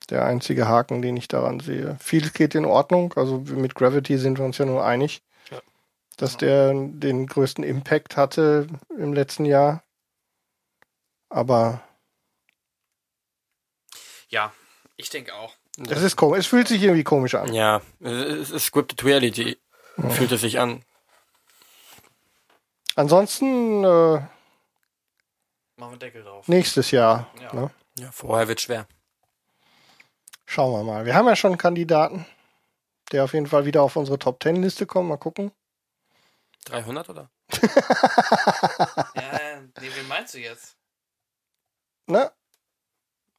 [0.09, 1.97] der einzige Haken, den ich daran sehe.
[2.01, 3.13] Vieles geht in Ordnung.
[3.15, 5.21] Also mit Gravity sind wir uns ja nur einig,
[5.51, 5.61] Ja.
[6.17, 9.83] dass der den größten Impact hatte im letzten Jahr.
[11.29, 11.83] Aber
[14.29, 14.51] Ja,
[14.97, 15.53] ich denke auch.
[15.77, 16.39] es ist komisch.
[16.39, 17.53] Es fühlt sich irgendwie komisch an.
[17.53, 19.59] Ja, es ist Scripted Reality.
[20.09, 20.83] Fühlt es sich an.
[22.95, 24.21] Ansonsten äh,
[25.77, 26.47] Machen wir Deckel drauf.
[26.47, 27.27] nächstes Jahr.
[27.39, 27.53] Ja.
[27.53, 27.71] Ne?
[27.97, 28.87] Ja, vorher wird schwer.
[30.45, 31.05] Schauen wir mal.
[31.05, 32.25] Wir haben ja schon einen Kandidaten,
[33.11, 35.07] der auf jeden Fall wieder auf unsere Top Ten Liste kommt.
[35.09, 35.51] Mal gucken.
[36.65, 37.29] 300 oder?
[39.15, 40.75] Ja, nee, wen meinst du jetzt?
[42.07, 42.31] Ne?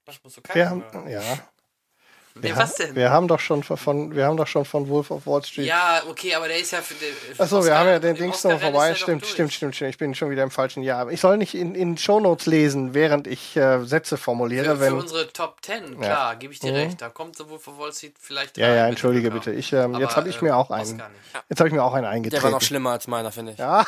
[0.04, 0.84] Was musst du Wir kacken?
[0.84, 1.10] haben, oder?
[1.10, 1.38] ja.
[2.34, 2.96] Nee, Wir, was haben, denn?
[2.96, 5.66] wir haben doch schon von, wir haben doch schon von Wolf of Wall Street.
[5.66, 7.14] Ja, okay, aber der ist ja für den.
[7.38, 8.88] Achso, wir haben ja den Dings noch vorbei.
[8.88, 9.90] der Stimmt, stimmt, stimmt, stimmt.
[9.90, 11.10] Ich bin schon wieder im falschen Jahr.
[11.10, 14.64] Ich soll nicht in, in Shownotes lesen, während ich äh, Sätze formuliere.
[14.64, 16.76] Für, für wenn, unsere Top 10, klar, gebe ich dir Mhm.
[16.78, 17.02] recht.
[17.02, 18.56] Da kommt sowohl für Wall Street vielleicht.
[18.56, 19.54] ja, rein, ja, entschuldige Glück bitte.
[19.56, 20.96] Ich, ähm, jetzt Aber, habe ich äh, mir auch einen.
[20.96, 21.04] Nicht.
[21.50, 22.44] Jetzt habe ich mir auch einen Der eingetreten.
[22.44, 23.58] war noch schlimmer als meiner, finde ich.
[23.58, 23.84] Ja,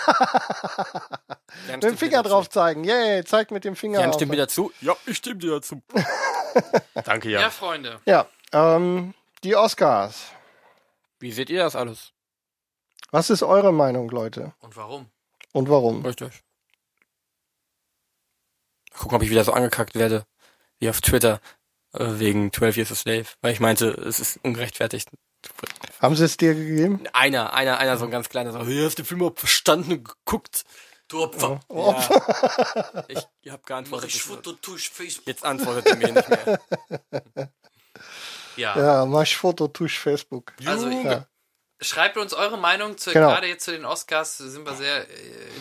[1.70, 2.84] mit dem Finger drauf zeigen.
[2.84, 4.16] Yay, zeigt mit dem Finger Jan auf.
[4.16, 4.72] stimmt mir dazu.
[4.80, 5.80] Ja, ich stimme dir dazu.
[7.04, 7.42] Danke, Jan.
[7.42, 8.00] Ja, Freunde.
[8.04, 10.30] Ja, ähm, die Oscars.
[11.18, 12.12] Wie seht ihr das alles?
[13.10, 14.54] Was ist eure Meinung, Leute?
[14.60, 15.10] Und warum?
[15.52, 16.04] Und warum?
[16.04, 16.42] Richtig.
[18.92, 20.24] Gucken, ob ich wieder so angekackt werde,
[20.78, 21.40] wie auf Twitter,
[21.92, 23.26] äh, wegen 12 Years a Slave.
[23.40, 25.10] Weil ich meinte, es ist ungerechtfertigt.
[26.00, 27.04] Haben sie es dir gegeben?
[27.12, 29.92] Einer, einer, einer, so ein ganz kleiner, so, hey, hast du den Film überhaupt verstanden
[29.92, 30.64] und geguckt?
[31.08, 31.60] Du Opfer.
[31.70, 33.04] Ja.
[33.08, 33.18] ich
[33.50, 34.10] hab Mach geantwortet.
[34.10, 35.26] ich Foto, tusch, Facebook.
[35.26, 36.60] Jetzt antwortet er mir nicht mehr.
[38.56, 38.76] Ja.
[38.78, 40.52] Ja, mach Foto, tusch Facebook.
[40.64, 41.26] Also, Ja.
[41.80, 43.28] schreibt uns eure Meinung zu, Genau.
[43.28, 45.12] gerade jetzt zu den Oscars, sind wir sehr, äh,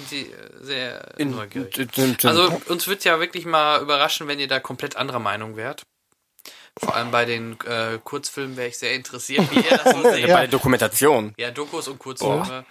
[0.09, 0.31] inti-
[0.61, 1.77] sehr In, neugierig.
[1.77, 5.19] in, in, in, Also uns wird ja wirklich mal überraschen, wenn ihr da komplett anderer
[5.19, 5.83] Meinung wärt.
[6.79, 10.23] Vor allem bei den äh, Kurzfilmen wäre ich sehr interessiert, wie ihr das so seht.
[10.27, 11.33] bei der Dokumentation.
[11.37, 12.65] Ja, Dokus und Kurzfilme.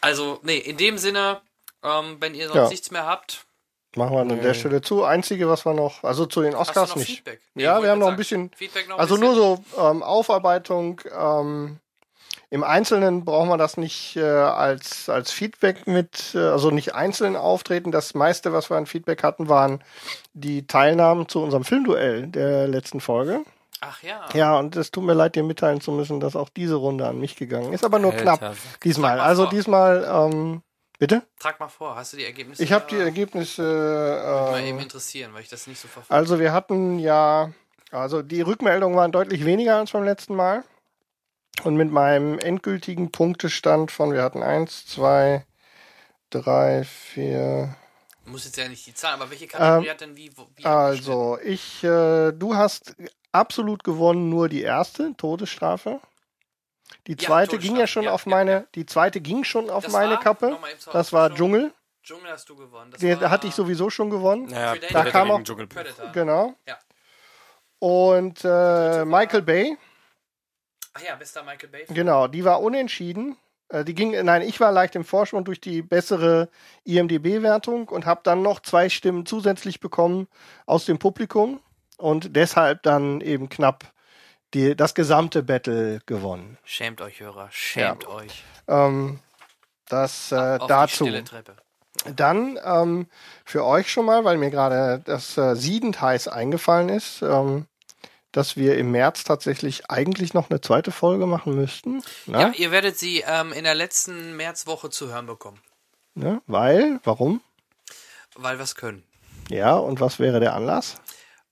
[0.00, 1.40] Also, nee, in dem Sinne,
[1.84, 2.68] ähm, wenn ihr sonst Ja.
[2.68, 3.44] nichts mehr habt,
[3.96, 5.02] Machen wir an der Stelle zu.
[5.04, 7.08] Einzige, was wir noch, also zu den Oscars noch nicht.
[7.16, 7.40] Feedback?
[7.56, 8.50] Ja, wir haben noch ein bisschen-
[8.88, 9.34] noch ein Also bisschen?
[9.34, 11.00] nur so ähm, Aufarbeitung.
[11.16, 11.78] Ähm,
[12.50, 17.36] Im Einzelnen brauchen wir das nicht äh, als, als Feedback mit, äh, also nicht einzeln
[17.36, 17.90] auftreten.
[17.92, 19.82] Das meiste, was wir an Feedback hatten, waren
[20.34, 23.42] die Teilnahmen zu unserem Filmduell der letzten Folge.
[23.80, 24.20] Ach ja.
[24.34, 27.18] Ja, und es tut mir leid, dir mitteilen zu müssen, dass auch diese Runde an
[27.18, 29.18] mich gegangen ist, aber nur Alter, knapp diesmal.
[29.20, 30.62] Also diesmal, ähm,
[31.00, 31.22] bitte?
[31.40, 32.62] Trag mal vor, hast du die Ergebnisse?
[32.62, 33.02] Ich habe die da?
[33.02, 33.62] Ergebnisse.
[34.52, 36.14] mal eben Äh, interessieren, weil ich das nicht so verfolge.
[36.14, 37.52] also wir hatten ja,
[37.90, 40.62] also die Rückmeldungen waren deutlich weniger als beim letzten Mal.
[41.64, 45.44] Und mit meinem endgültigen Punktestand von, wir hatten eins, zwei,
[46.30, 47.74] drei, vier.
[48.24, 50.30] Muss jetzt ja nicht die Zahlen, aber welche Kategorie Ähm, hat denn wie?
[50.56, 52.94] wie Also ich, äh, du hast
[53.32, 56.00] absolut gewonnen, nur die erste Todesstrafe.
[57.06, 58.64] Die Ja, zweite ging ja schon ja, auf ja, meine, ja.
[58.74, 60.20] die zweite ging schon auf Das meine war?
[60.20, 60.58] Kappe.
[60.92, 61.34] Das war.
[61.34, 61.72] Dschungel.
[62.02, 62.90] Dschungel hast du gewonnen.
[62.90, 64.46] Das Den war hatte ich sowieso schon gewonnen.
[64.46, 65.76] Predator Predator kam auch- Dschungelbuch.
[65.76, 66.12] Predator.
[66.12, 66.54] Genau.
[66.66, 66.78] Ja.
[67.78, 69.76] Und äh, Michael Bay,
[70.94, 71.84] Ach ja, bester Michael Bay.
[71.88, 73.36] genau, die war unentschieden.
[73.68, 76.48] Äh, Die ging, nein, ich war leicht im Vorsprung durch die bessere
[76.84, 80.26] IMDB-Wertung und habe dann noch zwei Stimmen zusätzlich bekommen
[80.66, 81.60] aus dem Publikum
[81.96, 83.84] und deshalb dann eben knapp
[84.54, 86.58] die, das gesamte Battle gewonnen.
[86.64, 87.48] Schämt euch, Hörer.
[87.50, 88.42] Schämt euch.
[88.68, 89.20] Ähm,
[89.88, 91.08] das äh, dazu.
[92.16, 93.06] Dann ähm,
[93.44, 97.66] für euch schon mal, weil mir gerade das äh, siedend heiß eingefallen ist, ähm,
[98.32, 102.02] dass wir im März tatsächlich eigentlich noch eine zweite Folge machen müssten.
[102.26, 102.54] Ja, Ne?
[102.56, 105.60] ihr werdet sie ähm, in der letzten Märzwoche zu hören bekommen.
[106.14, 106.40] Ne?
[106.46, 107.42] Weil, warum?
[108.36, 109.04] Weil wir es können.
[109.48, 111.00] Ja, und was wäre der Anlass?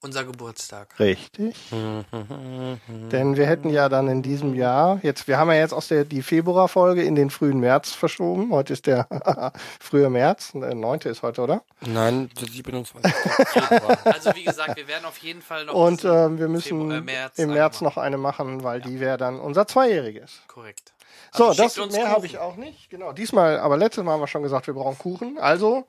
[0.01, 0.99] Unser Geburtstag.
[1.01, 1.57] Richtig.
[1.73, 6.05] Denn wir hätten ja dann in diesem Jahr, jetzt, wir haben ja jetzt aus der
[6.05, 8.53] die Februarfolge in den frühen März verschoben.
[8.53, 9.09] Heute ist der
[9.81, 11.01] frühe März, der 9.
[11.01, 11.63] ist heute, oder?
[11.85, 13.13] Nein, der 27.
[13.49, 13.99] Februar.
[14.05, 17.01] Also wie gesagt, wir werden auf jeden Fall noch Und ähm, wir müssen Februar- äh,
[17.01, 20.41] März im März noch eine machen, weil die wäre dann unser Zweijähriges.
[20.47, 20.93] Korrekt.
[21.33, 22.89] So, Also das schickt uns mehr habe ich auch nicht.
[22.89, 25.39] Genau, diesmal, aber letztes Mal haben wir schon gesagt, wir brauchen Kuchen.
[25.39, 25.87] Also,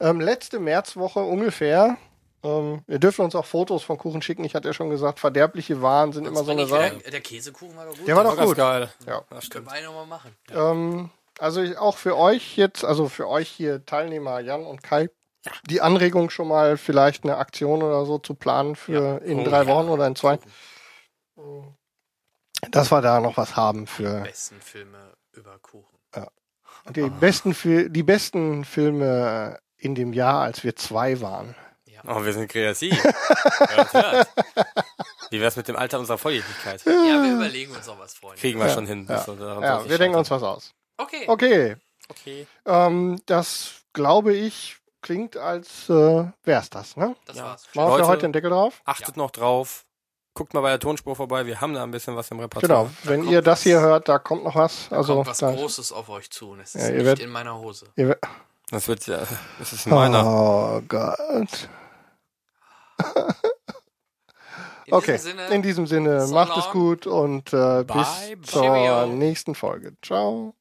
[0.00, 1.98] ähm, letzte Märzwoche ungefähr.
[2.42, 4.44] Ähm, ihr dürft uns auch Fotos von Kuchen schicken.
[4.44, 6.96] Ich hatte ja schon gesagt, verderbliche Waren sind immer so eine Sache.
[7.02, 8.08] der, der Käsekuchen war doch gut.
[8.08, 8.56] Der war doch ganz gut.
[8.56, 8.90] geil.
[9.06, 9.22] Ja.
[9.30, 10.34] Das Können wir nochmal machen.
[10.50, 15.08] Ähm, also ich, auch für euch jetzt, also für euch hier Teilnehmer Jan und Kai,
[15.68, 19.62] die Anregung schon mal vielleicht eine Aktion oder so zu planen für in Oh, drei
[19.62, 19.66] ja.
[19.66, 20.38] Wochen oder in zwei,
[22.70, 25.86] dass wir da noch was haben für Besten Filme über Kuchen.
[26.90, 31.54] die besten Fil die besten Filme in dem Jahr, als wir zwei waren.
[32.12, 33.02] Oh, wir sind kreativ.
[33.04, 34.28] hört, hört.
[35.30, 36.84] Wie wär's mit dem Alter unserer Volljährigkeit?
[36.84, 38.40] Ja, wir überlegen uns noch was, Freunde.
[38.40, 39.06] Kriegen wir Ja, schon hin.
[39.08, 39.18] ja.
[39.20, 40.72] Soll's Ja, wir denken uns was aus.
[40.96, 41.24] Okay.
[41.28, 41.76] Okay,
[42.10, 42.46] Okay.
[42.66, 47.14] ähm, das glaube ich klingt, als äh, wär's das, ne?
[47.26, 47.44] Das Ja.
[47.44, 47.66] war's.
[47.74, 48.82] Machen wir heute den Deckel drauf?
[48.84, 49.84] Achtet noch drauf.
[50.34, 51.46] Guckt mal bei der Tonspur vorbei.
[51.46, 52.84] Wir haben da ein bisschen was im Repertoire.
[52.84, 52.90] Genau.
[53.04, 53.62] Wenn kommt ihr das was.
[53.64, 54.88] hier hört, da kommt noch was.
[54.90, 56.50] Da also kommt was da, Großes auf euch zu.
[56.50, 57.86] Und es ist Ja, ihr nicht werdet- in meiner Hose.
[58.70, 59.20] Das wird ja,
[59.58, 60.24] das ist meiner.
[60.24, 61.68] Oh Gott.
[64.86, 66.72] In Okay, diesem Sinne, in diesem Sinne, so macht es long.
[66.72, 68.40] gut und äh, bis bye.
[68.42, 69.06] zur Cheerio.
[69.06, 69.96] nächsten Folge.
[70.02, 70.54] Ciao.